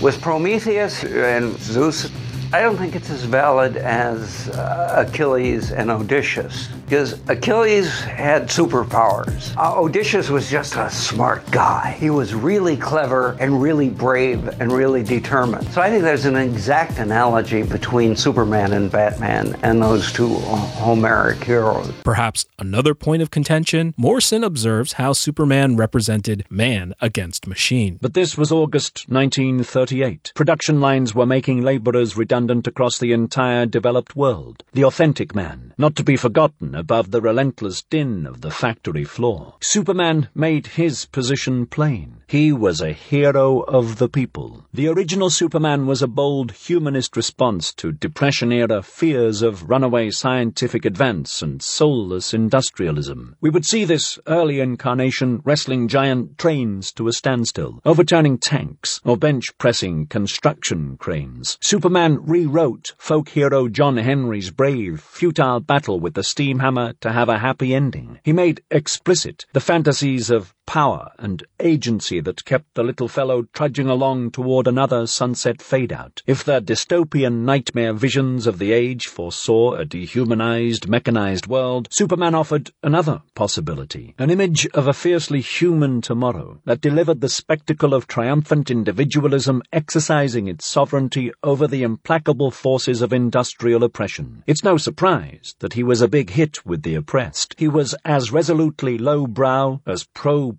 With 0.00 0.20
Prometheus 0.20 1.04
and 1.04 1.58
Zeus, 1.58 2.10
I 2.52 2.60
don't 2.60 2.76
think 2.76 2.94
it's 2.94 3.10
as 3.10 3.24
valid 3.24 3.76
as 3.76 4.48
uh, 4.50 5.04
Achilles 5.06 5.72
and 5.72 5.90
Odysseus 5.90 6.68
because 6.86 7.18
Achilles 7.28 8.00
had 8.02 8.44
superpowers. 8.44 9.56
Uh, 9.56 9.80
Odysseus 9.80 10.30
was 10.30 10.48
just 10.48 10.76
a 10.76 10.88
smart 10.88 11.48
guy. 11.50 11.96
He 11.98 12.10
was 12.10 12.32
really 12.32 12.76
clever 12.76 13.36
and 13.40 13.60
really 13.60 13.88
brave 13.88 14.46
and 14.60 14.70
really 14.70 15.02
determined. 15.02 15.66
So 15.72 15.80
I 15.80 15.90
think 15.90 16.04
there's 16.04 16.26
an 16.26 16.36
exact 16.36 16.98
analogy 16.98 17.64
between 17.64 18.14
Superman 18.14 18.72
and 18.72 18.88
Batman 18.90 19.56
and 19.62 19.82
those 19.82 20.12
two 20.12 20.32
Homeric 20.36 21.42
heroes. 21.42 21.92
Perhaps 22.04 22.46
another 22.56 22.94
point 22.94 23.20
of 23.20 23.32
contention 23.32 23.92
Morrison 23.96 24.44
observes 24.44 24.92
how 24.92 25.12
Superman 25.12 25.76
represented 25.76 26.44
man 26.48 26.94
against 27.00 27.48
machine. 27.48 27.98
But 28.00 28.14
this 28.14 28.38
was 28.38 28.52
August 28.52 29.06
1938. 29.08 30.32
Production 30.36 30.80
lines 30.80 31.16
were 31.16 31.26
making 31.26 31.62
laborers 31.62 32.16
redundant 32.16 32.68
across 32.68 32.98
the 32.98 33.12
entire 33.12 33.66
developed 33.66 34.14
world. 34.14 34.62
The 34.72 34.84
authentic 34.84 35.34
man, 35.34 35.74
not 35.76 35.96
to 35.96 36.04
be 36.04 36.16
forgotten 36.16 36.75
above 36.76 37.10
the 37.10 37.20
relentless 37.20 37.82
din 37.82 38.26
of 38.26 38.42
the 38.42 38.50
factory 38.50 39.04
floor. 39.04 39.54
Superman 39.62 40.28
made 40.34 40.66
his 40.66 41.06
position 41.06 41.64
plain. 41.64 42.22
He 42.28 42.52
was 42.52 42.80
a 42.80 42.92
hero 42.92 43.60
of 43.60 43.98
the 43.98 44.08
people. 44.08 44.64
The 44.74 44.88
original 44.88 45.30
Superman 45.30 45.86
was 45.86 46.02
a 46.02 46.08
bold 46.08 46.50
humanist 46.50 47.16
response 47.16 47.72
to 47.74 47.92
Depression-era 47.92 48.82
fears 48.82 49.42
of 49.42 49.70
runaway 49.70 50.10
scientific 50.10 50.84
advance 50.84 51.40
and 51.40 51.62
soulless 51.62 52.34
industrialism. 52.34 53.36
We 53.40 53.50
would 53.50 53.64
see 53.64 53.84
this 53.84 54.18
early 54.26 54.58
incarnation 54.58 55.40
wrestling 55.44 55.86
giant 55.86 56.36
trains 56.36 56.90
to 56.94 57.06
a 57.06 57.12
standstill, 57.12 57.80
overturning 57.84 58.38
tanks, 58.38 59.00
or 59.04 59.16
bench-pressing 59.16 60.08
construction 60.08 60.96
cranes. 60.96 61.58
Superman 61.60 62.18
rewrote 62.22 62.94
folk 62.98 63.28
hero 63.28 63.68
John 63.68 63.98
Henry's 63.98 64.50
brave, 64.50 65.00
futile 65.00 65.60
battle 65.60 66.00
with 66.00 66.14
the 66.14 66.24
steam 66.24 66.58
hammer 66.58 66.92
to 67.02 67.12
have 67.12 67.28
a 67.28 67.38
happy 67.38 67.72
ending. 67.72 68.18
He 68.24 68.32
made 68.32 68.62
explicit 68.72 69.46
the 69.52 69.60
fantasies 69.60 70.28
of 70.28 70.55
power 70.66 71.10
and 71.18 71.42
agency 71.60 72.20
that 72.20 72.44
kept 72.44 72.74
the 72.74 72.82
little 72.82 73.08
fellow 73.08 73.44
trudging 73.52 73.88
along 73.88 74.30
toward 74.30 74.66
another 74.66 75.06
sunset 75.06 75.62
fade-out. 75.62 76.22
If 76.26 76.44
the 76.44 76.60
dystopian 76.60 77.44
nightmare 77.44 77.92
visions 77.92 78.46
of 78.46 78.58
the 78.58 78.72
age 78.72 79.06
foresaw 79.06 79.74
a 79.74 79.84
dehumanized, 79.84 80.88
mechanized 80.88 81.46
world, 81.46 81.88
Superman 81.90 82.34
offered 82.34 82.70
another 82.82 83.22
possibility, 83.34 84.14
an 84.18 84.30
image 84.30 84.66
of 84.74 84.86
a 84.88 84.92
fiercely 84.92 85.40
human 85.40 86.00
tomorrow 86.00 86.60
that 86.64 86.80
delivered 86.80 87.20
the 87.20 87.28
spectacle 87.28 87.94
of 87.94 88.06
triumphant 88.06 88.70
individualism 88.70 89.62
exercising 89.72 90.48
its 90.48 90.66
sovereignty 90.66 91.32
over 91.42 91.66
the 91.66 91.82
implacable 91.82 92.50
forces 92.50 93.02
of 93.02 93.12
industrial 93.12 93.84
oppression. 93.84 94.42
It's 94.46 94.64
no 94.64 94.76
surprise 94.76 95.54
that 95.60 95.74
he 95.74 95.82
was 95.82 96.02
a 96.02 96.08
big 96.08 96.30
hit 96.30 96.66
with 96.66 96.82
the 96.82 96.96
oppressed. 96.96 97.54
He 97.58 97.68
was 97.68 97.94
as 98.04 98.32
resolutely 98.32 98.98
lowbrow, 98.98 99.80
as 99.86 100.04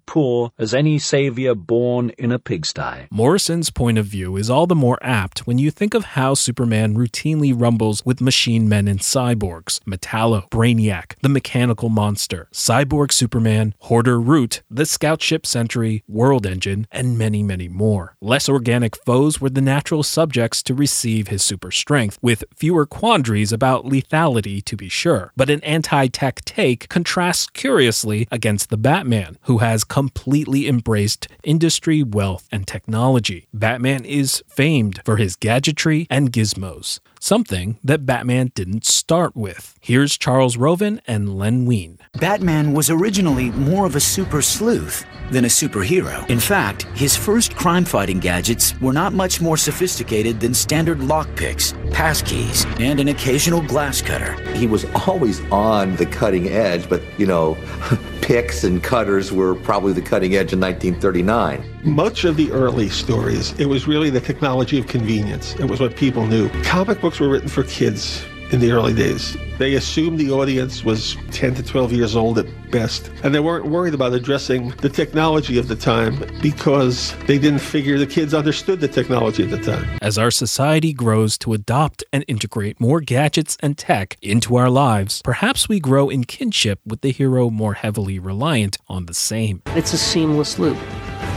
pro-poor 0.05 0.51
as 0.57 0.73
any 0.73 0.99
savior 0.99 1.55
born 1.55 2.09
in 2.17 2.31
a 2.31 2.39
pigsty. 2.39 3.07
Morrison's 3.11 3.69
point 3.69 3.97
of 3.97 4.05
view 4.05 4.35
is 4.37 4.49
all 4.49 4.67
the 4.67 4.75
more 4.75 4.97
apt 5.01 5.39
when 5.47 5.57
you 5.57 5.71
think 5.71 5.93
of 5.93 6.03
how 6.03 6.33
Superman 6.33 6.95
routinely 6.95 7.53
rumbles 7.55 8.05
with 8.05 8.21
machine 8.21 8.67
men 8.67 8.87
and 8.87 8.99
cyborgs, 8.99 9.79
Metallo, 9.81 10.49
Brainiac, 10.49 11.15
the 11.21 11.29
mechanical 11.29 11.89
monster, 11.89 12.47
Cyborg 12.51 13.11
Superman, 13.11 13.73
Hoarder 13.79 14.19
Root, 14.19 14.61
the 14.69 14.85
scout 14.85 15.21
ship 15.21 15.45
Sentry, 15.45 16.03
World 16.07 16.45
Engine, 16.45 16.87
and 16.91 17.17
many, 17.17 17.43
many 17.43 17.67
more. 17.67 18.15
Less 18.21 18.49
organic 18.49 18.95
foes 18.95 19.39
were 19.39 19.49
the 19.49 19.61
natural 19.61 20.03
subjects 20.03 20.63
to 20.63 20.73
receive 20.73 21.27
his 21.27 21.43
super 21.43 21.71
strength, 21.71 22.17
with 22.21 22.43
fewer 22.55 22.85
quandaries 22.85 23.51
about 23.51 23.85
lethality 23.85 24.63
to 24.63 24.75
be 24.75 24.89
sure. 24.89 25.31
But 25.35 25.49
an 25.49 25.63
anti-tech 25.63 26.43
take 26.45 26.89
contrasts 26.89 27.47
curiously 27.47 28.27
against 28.31 28.69
the 28.69 28.77
Batman, 28.77 29.37
who 29.43 29.59
has 29.59 29.83
completely 29.87 30.67
embraced 30.67 31.27
industry, 31.43 32.03
wealth, 32.03 32.47
and 32.51 32.67
technology. 32.67 33.47
Batman 33.53 34.05
is 34.05 34.43
famed 34.47 35.01
for 35.05 35.17
his 35.17 35.35
gadgetry 35.35 36.07
and 36.09 36.31
gizmos, 36.31 36.99
something 37.19 37.77
that 37.83 38.05
Batman 38.05 38.51
didn't 38.53 38.85
start 38.85 39.35
with. 39.35 39.75
Here's 39.81 40.17
Charles 40.17 40.57
Roven 40.57 41.01
and 41.07 41.37
Len 41.37 41.65
Wein. 41.65 41.99
Batman 42.19 42.73
was 42.73 42.89
originally 42.89 43.51
more 43.51 43.85
of 43.85 43.95
a 43.95 43.99
super 43.99 44.41
sleuth 44.41 45.05
than 45.31 45.45
a 45.45 45.47
superhero. 45.49 46.27
In 46.29 46.39
fact, 46.39 46.83
his 46.95 47.15
first 47.15 47.55
crime 47.55 47.85
fighting 47.85 48.19
gadgets 48.19 48.79
were 48.81 48.93
not 48.93 49.13
much 49.13 49.41
more 49.41 49.57
sophisticated 49.57 50.39
than 50.39 50.53
standard 50.53 50.99
lockpicks, 50.99 51.73
passkeys, 51.91 52.65
and 52.79 52.99
an 52.99 53.09
occasional 53.09 53.61
glass 53.61 54.01
cutter. 54.01 54.33
He 54.53 54.67
was 54.67 54.85
always 55.07 55.41
on 55.51 55.95
the 55.97 56.05
cutting 56.05 56.47
edge, 56.47 56.89
but 56.89 57.01
you 57.17 57.25
know, 57.25 57.57
picks 58.21 58.63
and 58.63 58.83
cutters 58.83 59.31
were 59.31 59.55
probably 59.55 59.93
the 59.93 60.01
cutting 60.01 60.35
edge 60.35 60.53
in 60.53 60.59
1939. 60.59 61.76
Much 61.83 62.23
of 62.25 62.37
the 62.37 62.51
early 62.51 62.89
stories, 62.89 63.53
it 63.59 63.67
was 63.67 63.87
really 63.87 64.09
the 64.09 64.19
technology 64.19 64.79
of 64.79 64.87
convenience. 64.87 65.55
It 65.55 65.65
was 65.65 65.79
what 65.79 65.95
people 65.95 66.25
knew. 66.25 66.49
Comic 66.63 66.99
books 66.99 67.19
were 67.19 67.29
written 67.29 67.47
for 67.47 67.63
kids 67.63 68.25
in 68.51 68.59
the 68.59 68.71
early 68.71 68.93
days. 68.93 69.37
They 69.57 69.75
assumed 69.75 70.19
the 70.19 70.31
audience 70.31 70.83
was 70.83 71.17
10 71.31 71.55
to 71.55 71.63
12 71.63 71.91
years 71.91 72.15
old 72.15 72.39
at 72.39 72.45
best, 72.71 73.11
and 73.23 73.33
they 73.33 73.39
weren't 73.39 73.65
worried 73.65 73.93
about 73.93 74.13
addressing 74.13 74.69
the 74.81 74.89
technology 74.89 75.57
of 75.57 75.67
the 75.67 75.75
time 75.75 76.23
because 76.41 77.15
they 77.25 77.37
didn't 77.37 77.59
figure 77.59 77.97
the 77.97 78.07
kids 78.07 78.33
understood 78.33 78.79
the 78.79 78.87
technology 78.87 79.43
at 79.43 79.49
the 79.49 79.59
time. 79.59 79.85
As 80.01 80.17
our 80.17 80.31
society 80.31 80.93
grows 80.93 81.37
to 81.39 81.53
adopt 81.53 82.03
and 82.13 82.23
integrate 82.27 82.79
more 82.79 83.01
gadgets 83.01 83.57
and 83.59 83.77
tech 83.77 84.17
into 84.21 84.55
our 84.55 84.69
lives, 84.69 85.21
perhaps 85.23 85.67
we 85.67 85.79
grow 85.79 86.09
in 86.09 86.23
kinship 86.23 86.79
with 86.85 87.01
the 87.01 87.11
hero 87.11 87.49
more 87.49 87.73
heavily 87.73 88.19
reliant 88.19 88.77
on 88.87 89.07
the 89.07 89.13
same. 89.13 89.61
It's 89.67 89.93
a 89.93 89.97
seamless 89.97 90.57
loop. 90.59 90.77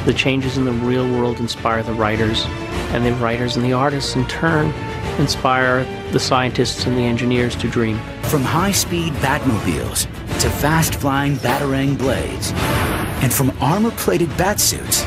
The 0.07 0.15
changes 0.15 0.57
in 0.57 0.65
the 0.65 0.73
real 0.73 1.07
world 1.07 1.41
inspire 1.41 1.83
the 1.83 1.93
writers, 1.93 2.45
and 2.93 3.05
the 3.05 3.13
writers 3.15 3.57
and 3.57 3.65
the 3.65 3.75
artists 3.75 4.17
in 4.17 4.27
turn 4.29 4.73
inspire 5.19 5.85
the 6.11 6.19
scientists 6.19 6.87
and 6.87 6.97
the 6.97 7.03
engineers 7.03 7.55
to 7.57 7.69
dream. 7.69 7.99
From 8.23 8.43
high 8.43 8.73
speed 8.73 9.13
Batmobiles 9.15 10.07
to 10.41 10.49
fast 10.49 10.95
flying 10.95 11.37
Batarang 11.37 11.99
blades, 11.99 12.53
and 13.23 13.33
from 13.33 13.51
armor 13.61 13.91
plated 13.91 14.31
batsuits 14.31 15.05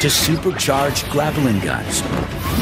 to 0.00 0.10
supercharged 0.10 1.08
grappling 1.10 1.58
guns, 1.60 2.02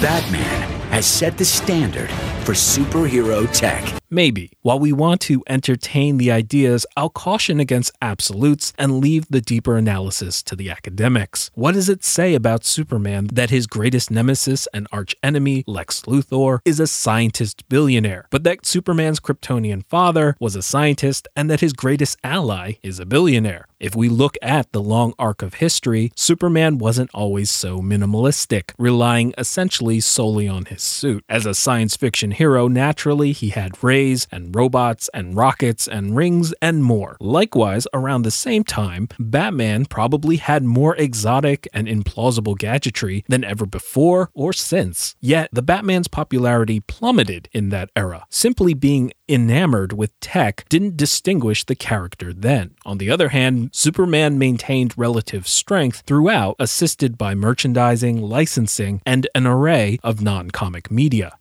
Batman 0.00 0.70
has 0.90 1.06
set 1.06 1.36
the 1.36 1.44
standard 1.44 2.08
for 2.44 2.52
superhero 2.52 3.50
tech. 3.52 3.82
Maybe. 4.10 4.52
While 4.62 4.78
we 4.78 4.92
want 4.92 5.20
to 5.22 5.42
entertain 5.48 6.18
the 6.18 6.30
ideas, 6.30 6.86
I'll 6.96 7.08
caution 7.08 7.58
against 7.58 7.90
absolutes 8.00 8.72
and 8.78 9.00
leave 9.00 9.26
the 9.28 9.40
deeper 9.40 9.76
analysis 9.76 10.42
to 10.44 10.54
the 10.54 10.70
academics. 10.70 11.50
What 11.54 11.72
does 11.72 11.88
it 11.88 12.04
say 12.04 12.34
about 12.34 12.64
Superman 12.64 13.28
that 13.32 13.50
his 13.50 13.66
greatest 13.66 14.10
nemesis 14.10 14.68
and 14.72 14.86
archenemy, 14.92 15.64
Lex 15.66 16.02
Luthor, 16.02 16.60
is 16.64 16.78
a 16.78 16.86
scientist 16.86 17.68
billionaire, 17.68 18.28
but 18.30 18.44
that 18.44 18.66
Superman's 18.66 19.18
Kryptonian 19.18 19.84
father 19.86 20.36
was 20.38 20.54
a 20.54 20.62
scientist 20.62 21.26
and 21.34 21.50
that 21.50 21.60
his 21.60 21.72
greatest 21.72 22.16
ally 22.22 22.74
is 22.82 23.00
a 23.00 23.06
billionaire? 23.06 23.66
If 23.80 23.96
we 23.96 24.08
look 24.08 24.36
at 24.40 24.70
the 24.72 24.80
long 24.80 25.12
arc 25.18 25.42
of 25.42 25.54
history, 25.54 26.12
Superman 26.14 26.78
wasn't 26.78 27.10
always 27.12 27.50
so 27.50 27.80
minimalistic, 27.80 28.72
relying 28.78 29.34
essentially 29.36 30.00
solely 30.00 30.48
on 30.48 30.66
his 30.66 30.82
suit. 30.82 31.24
As 31.28 31.44
a 31.44 31.52
science 31.52 31.96
fiction 31.96 32.30
hero, 32.34 32.68
naturally, 32.68 33.32
he 33.32 33.48
had 33.50 33.82
rays 33.82 34.26
and 34.30 34.54
robots 34.54 35.08
and 35.14 35.36
rockets 35.36 35.88
and 35.88 36.16
rings 36.16 36.52
and 36.60 36.84
more. 36.84 37.16
Likewise, 37.20 37.86
around 37.92 38.22
the 38.22 38.30
same 38.30 38.64
time, 38.64 39.08
Batman 39.18 39.86
probably 39.86 40.36
had 40.36 40.64
more 40.64 40.94
exotic 40.96 41.66
and 41.72 41.88
implausible 41.88 42.56
gadgetry 42.58 43.24
than 43.28 43.44
ever 43.44 43.66
before 43.66 44.30
or 44.34 44.52
since. 44.52 45.16
Yet, 45.20 45.48
the 45.52 45.62
Batman's 45.62 46.08
popularity 46.08 46.80
plummeted 46.80 47.48
in 47.52 47.70
that 47.70 47.90
era. 47.96 48.26
Simply 48.30 48.74
being 48.74 49.12
enamored 49.28 49.92
with 49.92 50.18
tech 50.20 50.64
didn't 50.68 50.96
distinguish 50.96 51.64
the 51.64 51.74
character 51.74 52.32
then. 52.32 52.74
On 52.84 52.98
the 52.98 53.10
other 53.10 53.30
hand, 53.30 53.70
Superman 53.72 54.38
maintained 54.38 54.94
relative 54.96 55.48
strength 55.48 56.02
throughout, 56.06 56.56
assisted 56.58 57.16
by 57.16 57.34
merchandising, 57.34 58.20
licensing, 58.20 59.00
and 59.06 59.26
an 59.34 59.46
array 59.46 59.98
of 60.02 60.20
non 60.20 60.50
comic 60.50 60.90
media. 60.90 61.38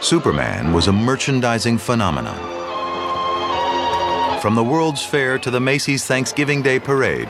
Superman 0.00 0.74
was 0.74 0.88
a 0.88 0.92
merchandising 0.92 1.78
phenomenon. 1.78 2.38
From 4.40 4.54
the 4.54 4.62
World's 4.62 5.04
Fair 5.04 5.38
to 5.38 5.50
the 5.50 5.58
Macy's 5.58 6.04
Thanksgiving 6.04 6.62
Day 6.62 6.78
Parade, 6.78 7.28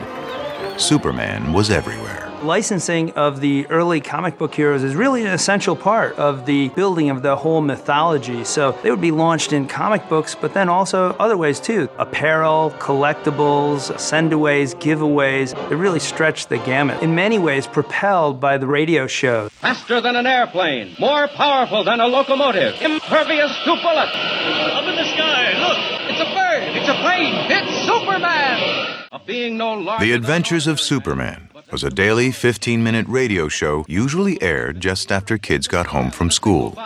Superman 0.77 1.53
was 1.53 1.71
everywhere. 1.71 2.26
Licensing 2.43 3.11
of 3.13 3.41
the 3.41 3.65
early 3.67 3.99
comic 3.99 4.37
book 4.37 4.53
heroes 4.53 4.83
is 4.83 4.95
really 4.95 5.21
an 5.21 5.31
essential 5.31 5.75
part 5.75 6.15
of 6.17 6.45
the 6.45 6.69
building 6.69 7.09
of 7.09 7.23
the 7.23 7.35
whole 7.35 7.61
mythology. 7.61 8.43
So 8.43 8.77
they 8.83 8.91
would 8.91 9.01
be 9.01 9.11
launched 9.11 9.53
in 9.53 9.67
comic 9.67 10.07
books, 10.07 10.35
but 10.35 10.53
then 10.53 10.69
also 10.69 11.15
other 11.19 11.35
ways 11.35 11.59
too 11.59 11.89
apparel, 11.97 12.73
collectibles, 12.77 13.91
sendaways, 13.95 14.75
giveaways. 14.75 15.55
It 15.71 15.75
really 15.75 15.99
stretched 15.99 16.49
the 16.49 16.59
gamut. 16.59 17.01
In 17.01 17.15
many 17.15 17.39
ways, 17.39 17.65
propelled 17.65 18.39
by 18.39 18.59
the 18.59 18.67
radio 18.67 19.07
show. 19.07 19.49
Faster 19.49 19.99
than 19.99 20.15
an 20.15 20.27
airplane, 20.27 20.95
more 20.99 21.27
powerful 21.29 21.83
than 21.83 21.99
a 21.99 22.07
locomotive, 22.07 22.79
impervious 22.81 23.51
to 23.65 23.75
bullets. 23.81 24.15
Up 24.15 24.83
in 24.83 24.95
the 24.95 25.05
sky, 25.05 25.53
look! 25.59 26.11
It's 26.11 26.21
a 26.21 26.33
bird! 26.33 26.77
It's 26.77 26.89
a 26.89 26.95
plane! 27.01 27.33
It's 27.49 27.85
Superman! 27.87 29.05
A 29.11 29.19
being 29.25 29.57
no 29.57 29.73
larger 29.73 30.05
The 30.05 30.11
Adventures 30.13 30.67
of 30.67 30.79
Superman 30.79 31.49
was 31.71 31.83
a 31.83 31.89
daily 31.89 32.31
15 32.31 32.81
minute 32.81 33.07
radio 33.09 33.47
show 33.47 33.85
usually 33.87 34.41
aired 34.41 34.79
just 34.79 35.11
after 35.11 35.37
kids 35.37 35.67
got 35.67 35.87
home 35.87 36.11
from 36.11 36.31
school. 36.31 36.77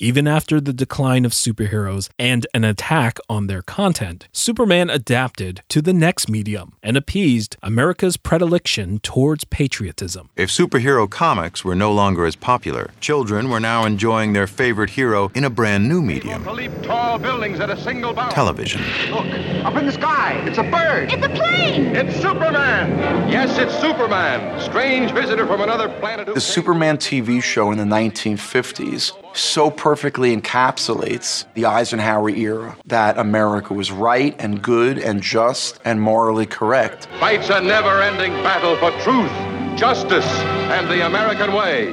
Even 0.00 0.28
after 0.28 0.60
the 0.60 0.72
decline 0.72 1.24
of 1.24 1.32
superheroes 1.32 2.08
and 2.20 2.46
an 2.54 2.62
attack 2.62 3.18
on 3.28 3.48
their 3.48 3.62
content, 3.62 4.28
Superman 4.30 4.90
adapted 4.90 5.62
to 5.70 5.82
the 5.82 5.92
next 5.92 6.28
medium 6.30 6.74
and 6.84 6.96
appeased 6.96 7.56
America's 7.64 8.16
predilection 8.16 9.00
towards 9.00 9.42
patriotism. 9.42 10.30
If 10.36 10.50
superhero 10.50 11.10
comics 11.10 11.64
were 11.64 11.74
no 11.74 11.92
longer 11.92 12.26
as 12.26 12.36
popular, 12.36 12.92
children 13.00 13.50
were 13.50 13.58
now 13.58 13.84
enjoying 13.84 14.34
their 14.34 14.46
favorite 14.46 14.90
hero 14.90 15.32
in 15.34 15.42
a 15.42 15.50
brand 15.50 15.88
new 15.88 16.00
medium 16.00 16.44
to 16.44 16.52
leap 16.52 16.70
tall 16.82 17.18
buildings 17.18 17.58
at 17.58 17.68
a 17.68 17.76
single 17.76 18.12
bound. 18.12 18.30
television. 18.30 18.80
Look, 19.10 19.26
up 19.64 19.74
in 19.74 19.86
the 19.86 19.92
sky. 19.92 20.40
It's 20.46 20.58
a 20.58 20.62
bird. 20.62 21.12
It's 21.12 21.26
a 21.26 21.28
plane. 21.30 21.96
It's 21.96 22.14
Superman. 22.22 23.28
Yes, 23.28 23.58
it's 23.58 23.76
Superman. 23.80 24.60
Strange 24.60 25.10
visitor 25.10 25.44
from 25.44 25.60
another 25.60 25.88
planet. 25.98 26.32
The 26.32 26.40
Superman 26.40 26.98
TV 26.98 27.42
show 27.42 27.72
in 27.72 27.78
the 27.78 27.84
1950s 27.84 29.12
so 29.38 29.70
perfectly 29.70 30.36
encapsulates 30.36 31.44
the 31.54 31.66
Eisenhower 31.66 32.30
era 32.30 32.76
that 32.86 33.18
America 33.18 33.74
was 33.74 33.90
right 33.90 34.34
and 34.38 34.62
good 34.62 34.98
and 34.98 35.22
just 35.22 35.80
and 35.84 36.00
morally 36.00 36.46
correct. 36.46 37.06
Fights 37.20 37.48
a 37.50 37.60
never-ending 37.60 38.32
battle 38.42 38.76
for 38.76 38.90
truth, 39.02 39.30
justice, 39.78 40.26
and 40.70 40.88
the 40.88 41.06
American 41.06 41.52
way. 41.52 41.92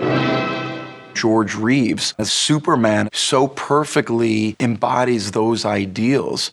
George 1.14 1.56
Reeves 1.56 2.14
as 2.20 2.32
Superman 2.32 3.10
so 3.14 3.48
perfectly 3.48 4.56
embodies 4.60 5.32
those 5.32 5.66
ideals. 5.66 6.52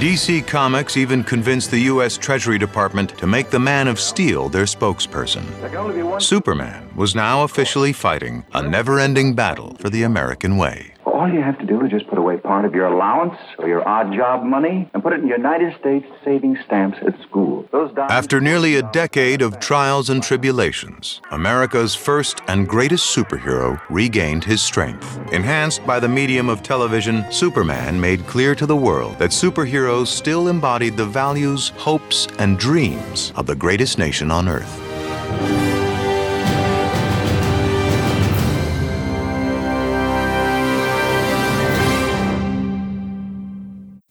DC 0.00 0.46
Comics 0.46 0.96
even 0.96 1.22
convinced 1.22 1.70
the 1.70 1.78
U.S. 1.92 2.16
Treasury 2.18 2.58
Department 2.58 3.16
to 3.18 3.26
make 3.26 3.50
the 3.50 3.58
Man 3.58 3.88
of 3.88 4.00
Steel 4.00 4.48
their 4.48 4.64
spokesperson. 4.64 5.44
Superman 6.20 6.90
was 6.96 7.14
now 7.14 7.44
officially 7.44 7.92
fighting 7.92 8.44
a 8.52 8.62
never 8.62 8.98
ending 8.98 9.34
battle 9.34 9.76
for 9.78 9.90
the 9.90 10.02
American 10.02 10.56
way. 10.56 10.92
All 11.04 11.28
you 11.28 11.42
have 11.42 11.58
to 11.58 11.66
do 11.66 11.84
is 11.84 11.90
just 11.90 12.06
put 12.08 12.18
away 12.18 12.36
part 12.36 12.64
of 12.64 12.74
your 12.74 12.86
allowance 12.86 13.36
or 13.58 13.68
your 13.68 13.86
odd 13.86 14.14
job 14.14 14.44
money 14.44 14.88
and 14.94 15.02
put 15.02 15.12
it 15.12 15.20
in 15.20 15.26
United 15.26 15.78
States 15.80 16.06
savings 16.24 16.58
stamps 16.64 16.98
at 17.06 17.20
school. 17.22 17.68
After 18.08 18.40
nearly 18.40 18.76
a 18.76 18.82
decade 18.92 19.42
of 19.42 19.58
trials 19.58 20.10
and 20.10 20.22
tribulations, 20.22 21.20
America's 21.30 21.94
first 21.94 22.40
and 22.48 22.68
greatest 22.68 23.14
superhero 23.14 23.80
regained 23.90 24.44
his 24.44 24.62
strength. 24.62 25.18
Enhanced 25.32 25.84
by 25.86 25.98
the 25.98 26.08
medium 26.08 26.48
of 26.48 26.62
television, 26.62 27.24
Superman 27.32 28.00
made 28.00 28.26
clear 28.26 28.54
to 28.54 28.66
the 28.66 28.76
world 28.76 29.18
that 29.18 29.30
superheroes 29.30 30.06
still 30.06 30.48
embodied 30.48 30.96
the 30.96 31.06
values, 31.06 31.70
hopes, 31.76 32.28
and 32.38 32.58
dreams 32.58 33.32
of 33.36 33.46
the 33.46 33.56
greatest 33.56 33.98
nation 33.98 34.30
on 34.30 34.48
earth. 34.48 35.71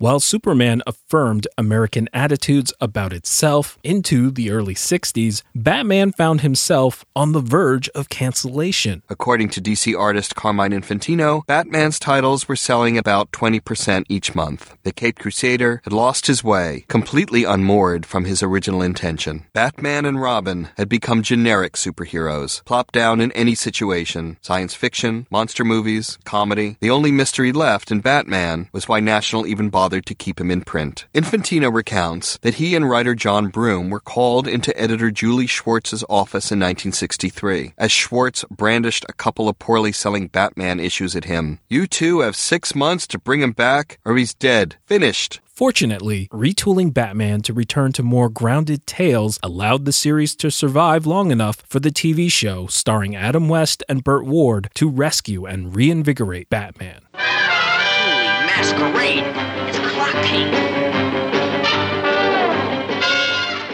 While 0.01 0.19
Superman 0.19 0.81
affirmed 0.87 1.47
American 1.59 2.09
attitudes 2.11 2.73
about 2.81 3.13
itself 3.13 3.77
into 3.83 4.31
the 4.31 4.49
early 4.49 4.73
60s, 4.73 5.43
Batman 5.53 6.11
found 6.11 6.41
himself 6.41 7.05
on 7.15 7.33
the 7.33 7.39
verge 7.39 7.87
of 7.89 8.09
cancellation. 8.09 9.03
According 9.11 9.49
to 9.49 9.61
DC 9.61 9.95
artist 9.95 10.33
Carmine 10.33 10.71
Infantino, 10.71 11.45
Batman's 11.45 11.99
titles 11.99 12.47
were 12.47 12.55
selling 12.55 12.97
about 12.97 13.31
20% 13.31 14.05
each 14.09 14.33
month. 14.33 14.75
The 14.81 14.91
Cape 14.91 15.19
Crusader 15.19 15.81
had 15.83 15.93
lost 15.93 16.25
his 16.25 16.43
way, 16.43 16.83
completely 16.87 17.43
unmoored 17.43 18.03
from 18.07 18.25
his 18.25 18.41
original 18.41 18.81
intention. 18.81 19.45
Batman 19.53 20.05
and 20.05 20.19
Robin 20.19 20.69
had 20.77 20.89
become 20.89 21.21
generic 21.21 21.73
superheroes, 21.73 22.65
plopped 22.65 22.95
down 22.95 23.21
in 23.21 23.31
any 23.33 23.53
situation 23.53 24.37
science 24.41 24.73
fiction, 24.73 25.27
monster 25.29 25.63
movies, 25.63 26.17
comedy. 26.25 26.77
The 26.79 26.89
only 26.89 27.11
mystery 27.11 27.51
left 27.51 27.91
in 27.91 27.99
Batman 27.99 28.67
was 28.73 28.87
why 28.87 28.99
National 28.99 29.45
even 29.45 29.69
bothered 29.69 29.90
to 29.99 30.15
keep 30.15 30.39
him 30.39 30.49
in 30.49 30.61
print. 30.61 31.07
Infantino 31.13 31.73
recounts 31.73 32.37
that 32.43 32.55
he 32.55 32.75
and 32.75 32.89
writer 32.89 33.13
John 33.15 33.49
Broome 33.49 33.89
were 33.89 33.99
called 33.99 34.47
into 34.47 34.79
editor 34.79 35.11
Julie 35.11 35.47
Schwartz's 35.47 36.05
office 36.07 36.51
in 36.51 36.59
1963, 36.59 37.73
as 37.77 37.91
Schwartz 37.91 38.45
brandished 38.49 39.05
a 39.09 39.13
couple 39.13 39.49
of 39.49 39.59
poorly 39.59 39.91
selling 39.91 40.27
Batman 40.27 40.79
issues 40.79 41.15
at 41.15 41.25
him. 41.25 41.59
You 41.67 41.87
two 41.87 42.21
have 42.21 42.35
six 42.35 42.73
months 42.73 43.05
to 43.07 43.19
bring 43.19 43.41
him 43.41 43.51
back, 43.51 43.99
or 44.05 44.15
he's 44.15 44.33
dead. 44.33 44.77
Finished. 44.85 45.41
Fortunately, 45.61 46.27
retooling 46.31 46.91
Batman 46.91 47.41
to 47.43 47.53
return 47.53 47.91
to 47.91 48.01
more 48.01 48.29
grounded 48.29 48.87
tales 48.87 49.37
allowed 49.43 49.85
the 49.85 49.91
series 49.91 50.35
to 50.37 50.49
survive 50.49 51.05
long 51.05 51.29
enough 51.29 51.61
for 51.67 51.79
the 51.79 51.91
TV 51.91 52.31
show 52.31 52.65
starring 52.65 53.15
Adam 53.15 53.47
West 53.47 53.83
and 53.87 54.03
Burt 54.03 54.25
Ward 54.25 54.69
to 54.73 54.89
rescue 54.89 55.45
and 55.45 55.75
reinvigorate 55.75 56.49
Batman. 56.49 57.01
Holy 57.13 58.25
masquerade. 58.47 59.23
It's 59.69 59.77
clock 59.77 59.77
king. 59.77 59.80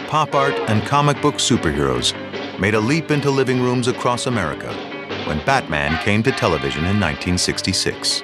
Pop 0.08 0.34
art 0.34 0.54
and 0.70 0.82
comic 0.86 1.20
book 1.20 1.34
superheroes 1.34 2.14
made 2.58 2.74
a 2.74 2.80
leap 2.80 3.10
into 3.10 3.30
living 3.30 3.60
rooms 3.60 3.88
across 3.88 4.26
America 4.26 4.72
when 5.26 5.44
Batman 5.44 6.02
came 6.02 6.22
to 6.22 6.32
television 6.32 6.84
in 6.84 6.98
1966. 6.98 8.22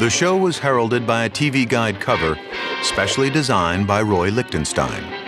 The 0.00 0.10
show 0.10 0.36
was 0.36 0.58
heralded 0.58 1.06
by 1.06 1.24
a 1.24 1.30
TV 1.30 1.68
Guide 1.68 2.00
cover 2.00 2.38
specially 2.82 3.30
designed 3.30 3.86
by 3.86 4.02
Roy 4.02 4.30
Lichtenstein. 4.30 5.21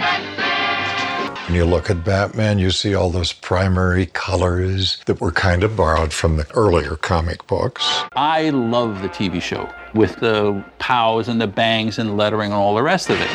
When 1.46 1.57
you 1.57 1.66
look 1.66 1.90
at 1.90 2.02
Batman, 2.04 2.59
you 2.59 2.70
see 2.70 2.94
all 2.94 3.11
those 3.11 3.35
primary 3.35 4.07
colors 4.07 4.96
that 5.04 5.20
were 5.20 5.30
kind 5.30 5.62
of 5.62 5.76
borrowed 5.76 6.11
from 6.11 6.38
the 6.38 6.50
earlier 6.54 6.96
comic 6.96 7.46
books. 7.46 7.85
I 8.14 8.48
love 8.48 9.02
the 9.02 9.11
TV 9.11 9.42
show 9.42 9.68
with 9.92 10.16
the 10.20 10.64
pows 10.78 11.28
and 11.28 11.38
the 11.38 11.46
bangs 11.46 11.98
and 11.98 12.16
lettering 12.16 12.50
and 12.50 12.59
all 12.59 12.74
the 12.74 12.83
rest 12.83 13.11
of 13.11 13.20
it. 13.20 13.28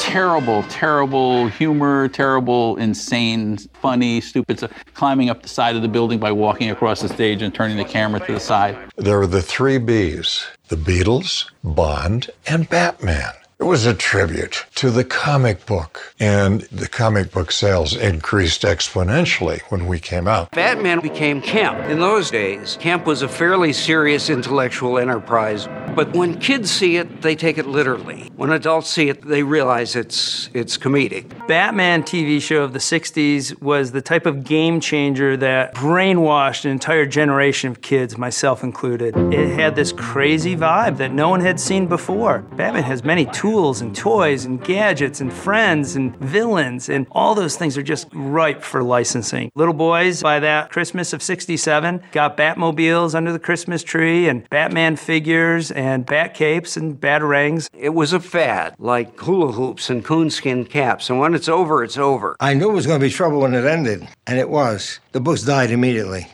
Terrible, 0.00 0.62
terrible 0.70 1.48
humor, 1.48 2.08
terrible, 2.08 2.76
insane, 2.76 3.58
funny, 3.74 4.22
stupid 4.22 4.56
stuff. 4.56 4.72
Climbing 4.94 5.28
up 5.28 5.42
the 5.42 5.48
side 5.48 5.76
of 5.76 5.82
the 5.82 5.88
building 5.88 6.18
by 6.18 6.32
walking 6.32 6.70
across 6.70 7.02
the 7.02 7.08
stage 7.10 7.42
and 7.42 7.54
turning 7.54 7.76
the 7.76 7.84
camera 7.84 8.18
to 8.20 8.32
the 8.32 8.40
side. 8.40 8.78
There 8.96 9.18
were 9.18 9.26
the 9.26 9.42
three 9.42 9.78
Bs 9.78 10.46
the 10.68 10.76
Beatles, 10.76 11.50
Bond, 11.62 12.30
and 12.46 12.66
Batman. 12.66 13.32
It 13.62 13.66
was 13.66 13.86
a 13.86 13.94
tribute 13.94 14.66
to 14.74 14.90
the 14.90 15.04
comic 15.04 15.66
book, 15.66 16.14
and 16.18 16.62
the 16.62 16.88
comic 16.88 17.30
book 17.30 17.52
sales 17.52 17.94
increased 17.94 18.62
exponentially 18.62 19.60
when 19.68 19.86
we 19.86 20.00
came 20.00 20.26
out. 20.26 20.50
Batman 20.50 20.98
became 20.98 21.40
camp. 21.40 21.78
In 21.88 22.00
those 22.00 22.28
days, 22.28 22.76
camp 22.80 23.06
was 23.06 23.22
a 23.22 23.28
fairly 23.28 23.72
serious 23.72 24.30
intellectual 24.30 24.98
enterprise, 24.98 25.68
but 25.94 26.12
when 26.12 26.40
kids 26.40 26.72
see 26.72 26.96
it, 26.96 27.22
they 27.22 27.36
take 27.36 27.56
it 27.56 27.66
literally. 27.68 28.32
When 28.34 28.50
adults 28.50 28.88
see 28.88 29.08
it, 29.08 29.22
they 29.22 29.44
realize 29.44 29.94
it's 29.94 30.50
it's 30.54 30.76
comedic. 30.76 31.46
Batman 31.46 32.02
TV 32.02 32.42
show 32.42 32.64
of 32.64 32.72
the 32.72 32.80
60s 32.80 33.62
was 33.62 33.92
the 33.92 34.02
type 34.02 34.26
of 34.26 34.42
game 34.42 34.80
changer 34.80 35.36
that 35.36 35.76
brainwashed 35.76 36.64
an 36.64 36.72
entire 36.72 37.06
generation 37.06 37.70
of 37.70 37.80
kids, 37.80 38.18
myself 38.18 38.64
included. 38.64 39.16
It 39.32 39.54
had 39.54 39.76
this 39.76 39.92
crazy 39.92 40.56
vibe 40.56 40.96
that 40.96 41.12
no 41.12 41.28
one 41.28 41.40
had 41.40 41.60
seen 41.60 41.86
before. 41.86 42.40
Batman 42.56 42.82
has 42.82 43.04
many 43.04 43.26
tools 43.26 43.51
and 43.52 43.94
toys 43.94 44.46
and 44.46 44.64
gadgets 44.64 45.20
and 45.20 45.30
friends 45.30 45.94
and 45.94 46.16
villains, 46.16 46.88
and 46.88 47.06
all 47.12 47.34
those 47.34 47.54
things 47.54 47.76
are 47.76 47.82
just 47.82 48.08
ripe 48.14 48.62
for 48.62 48.82
licensing. 48.82 49.50
Little 49.54 49.74
boys 49.74 50.22
by 50.22 50.40
that 50.40 50.70
Christmas 50.70 51.12
of 51.12 51.22
67 51.22 52.02
got 52.12 52.38
Batmobiles 52.38 53.14
under 53.14 53.30
the 53.30 53.38
Christmas 53.38 53.82
tree 53.82 54.26
and 54.26 54.48
Batman 54.48 54.96
figures 54.96 55.70
and 55.70 56.06
bat 56.06 56.32
capes 56.32 56.78
and 56.78 56.98
batarangs. 56.98 57.68
It 57.74 57.90
was 57.90 58.14
a 58.14 58.20
fad, 58.20 58.74
like 58.78 59.20
hula 59.20 59.52
hoops 59.52 59.90
and 59.90 60.02
coonskin 60.02 60.64
caps, 60.64 61.10
and 61.10 61.18
when 61.18 61.34
it's 61.34 61.48
over, 61.48 61.84
it's 61.84 61.98
over. 61.98 62.36
I 62.40 62.54
knew 62.54 62.70
it 62.70 62.74
was 62.74 62.86
going 62.86 63.00
to 63.00 63.06
be 63.06 63.12
trouble 63.12 63.40
when 63.40 63.54
it 63.54 63.66
ended, 63.66 64.08
and 64.26 64.38
it 64.38 64.48
was. 64.48 64.98
The 65.12 65.20
books 65.20 65.42
died 65.42 65.70
immediately. 65.70 66.26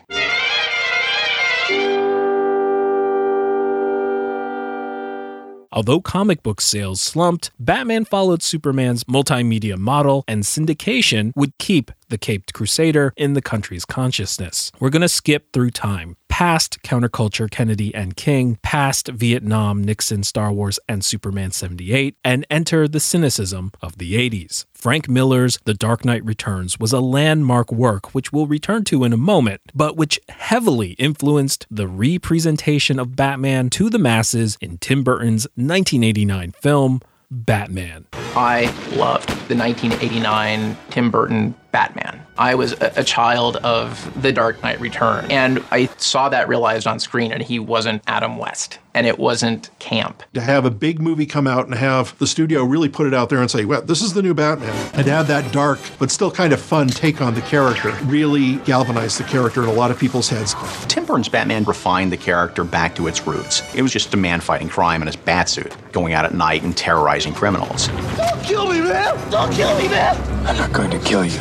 Although 5.79 6.01
comic 6.01 6.43
book 6.43 6.61
sales 6.61 7.01
slumped, 7.01 7.53
Batman 7.61 8.05
followed 8.05 8.43
Superman's 8.43 9.05
multimedia 9.05 9.79
model, 9.79 10.25
and 10.27 10.43
syndication 10.43 11.31
would 11.37 11.57
keep 11.59 11.93
the 12.09 12.18
Caped 12.18 12.53
Crusader 12.53 13.12
in 13.16 13.35
the 13.35 13.42
country's 13.42 13.85
consciousness. 13.85 14.73
We're 14.81 14.90
going 14.90 15.03
to 15.03 15.09
skip 15.09 15.53
through 15.53 15.71
time. 15.71 16.16
Past 16.29 16.83
counterculture 16.83 17.51
Kennedy 17.51 17.92
and 17.94 18.16
King, 18.16 18.59
past 18.62 19.09
Vietnam, 19.09 19.83
Nixon, 19.83 20.23
Star 20.23 20.53
Wars, 20.53 20.79
and 20.88 21.05
Superman 21.05 21.51
78, 21.51 22.16
and 22.25 22.47
enter 22.49 22.87
the 22.87 23.01
cynicism 23.01 23.73
of 23.83 23.99
the 23.99 24.14
80s. 24.14 24.66
Frank 24.73 25.09
Miller's 25.09 25.59
The 25.64 25.75
Dark 25.75 26.05
Knight 26.05 26.25
Returns 26.25 26.79
was 26.79 26.92
a 26.92 27.01
landmark 27.01 27.73
work 27.73 28.14
which 28.14 28.33
we'll 28.33 28.47
return 28.47 28.85
to 28.85 29.03
in 29.03 29.12
a 29.12 29.16
moment, 29.16 29.61
but 29.75 29.97
which 29.97 30.21
heavily 30.29 30.90
influenced 30.92 31.66
the 31.71 31.88
representation 31.88 33.01
of 33.01 33.16
Batman 33.16 33.71
to 33.71 33.90
the 33.90 33.99
masses 33.99 34.57
in 34.61 34.79
Tim 34.79 35.03
Burton's 35.03 35.49
1989 35.57 36.53
film, 36.53 37.01
Batman. 37.31 38.07
I 38.12 38.64
loved 38.97 39.29
the 39.49 39.57
1989 39.57 40.77
Tim 40.90 41.11
Burton 41.11 41.55
Batman. 41.70 42.20
I 42.38 42.54
was 42.54 42.72
a, 42.72 42.92
a, 42.96 43.04
child 43.04 43.57
of 43.57 44.22
The 44.22 44.33
Dark 44.33 44.62
Knight 44.62 44.81
Return, 44.81 45.31
and 45.31 45.62
I 45.70 45.87
saw 45.98 46.28
that 46.28 46.48
realized 46.48 46.87
on 46.87 46.98
screen, 46.98 47.33
and 47.33 47.42
he 47.42 47.59
wasn't 47.59 48.02
Adam 48.07 48.38
West, 48.38 48.78
and 48.94 49.07
it 49.07 49.18
wasn't 49.18 49.68
camp. 49.78 50.22
To 50.35 50.40
have 50.40 50.64
a 50.64 50.70
big 50.70 51.00
movie 51.00 51.26
come 51.26 51.46
out 51.46 51.66
and 51.66 51.74
have 51.74 52.16
the 52.18 52.26
studio 52.26 52.64
really 52.64 52.88
put 52.88 53.07
it 53.07 53.12
out 53.12 53.28
there 53.28 53.40
and 53.40 53.50
say, 53.50 53.64
well, 53.64 53.83
this 53.83 54.00
is 54.00 54.14
the 54.14 54.22
new 54.22 54.35
Batman, 54.35 54.74
and 54.94 55.07
have 55.07 55.26
that 55.26 55.52
dark 55.52 55.78
but 55.98 56.11
still 56.11 56.31
kind 56.31 56.52
of 56.52 56.61
fun 56.61 56.88
take 56.88 57.20
on 57.20 57.35
the 57.35 57.42
character 57.42 57.96
really 58.04 58.57
galvanized 58.59 59.18
the 59.18 59.24
character 59.24 59.62
in 59.62 59.68
a 59.68 59.72
lot 59.72 59.90
of 59.90 59.98
people's 59.98 60.28
heads. 60.28 60.54
Tim 60.87 61.04
Burton's 61.04 61.28
Batman 61.28 61.64
refined 61.64 62.12
the 62.12 62.16
character 62.16 62.64
back 62.64 62.94
to 62.94 63.07
its 63.09 63.26
roots. 63.26 63.62
It 63.74 63.83
was 63.83 63.92
just 63.92 64.14
a 64.14 64.16
man 64.16 64.40
fighting 64.40 64.68
crime 64.68 65.02
in 65.02 65.07
his 65.07 65.16
batsuit, 65.16 65.74
going 65.92 66.14
out 66.14 66.24
at 66.24 66.35
night 66.35 66.62
and 66.62 66.76
terrorizing 66.76 67.35
criminals. 67.35 67.88
Don't 68.29 68.45
kill 68.45 68.69
me, 68.69 68.81
man! 68.81 69.31
Don't 69.31 69.53
kill 69.53 69.79
me, 69.79 69.88
man! 69.88 70.47
I'm 70.47 70.57
not 70.57 70.71
going 70.73 70.91
to 70.91 70.99
kill 70.99 71.25
you. 71.25 71.41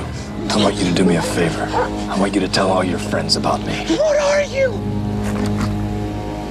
I 0.49 0.55
want 0.55 0.75
you 0.75 0.85
to 0.85 0.93
do 0.93 1.03
me 1.03 1.17
a 1.17 1.21
favor. 1.21 1.63
I 1.63 2.17
want 2.17 2.33
you 2.33 2.39
to 2.39 2.47
tell 2.47 2.71
all 2.71 2.83
your 2.83 2.99
friends 2.99 3.35
about 3.35 3.59
me. 3.65 3.85
What 3.97 4.17
are 4.17 4.43
you? 4.43 4.71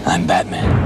I'm 0.05 0.27
Batman. 0.27 0.86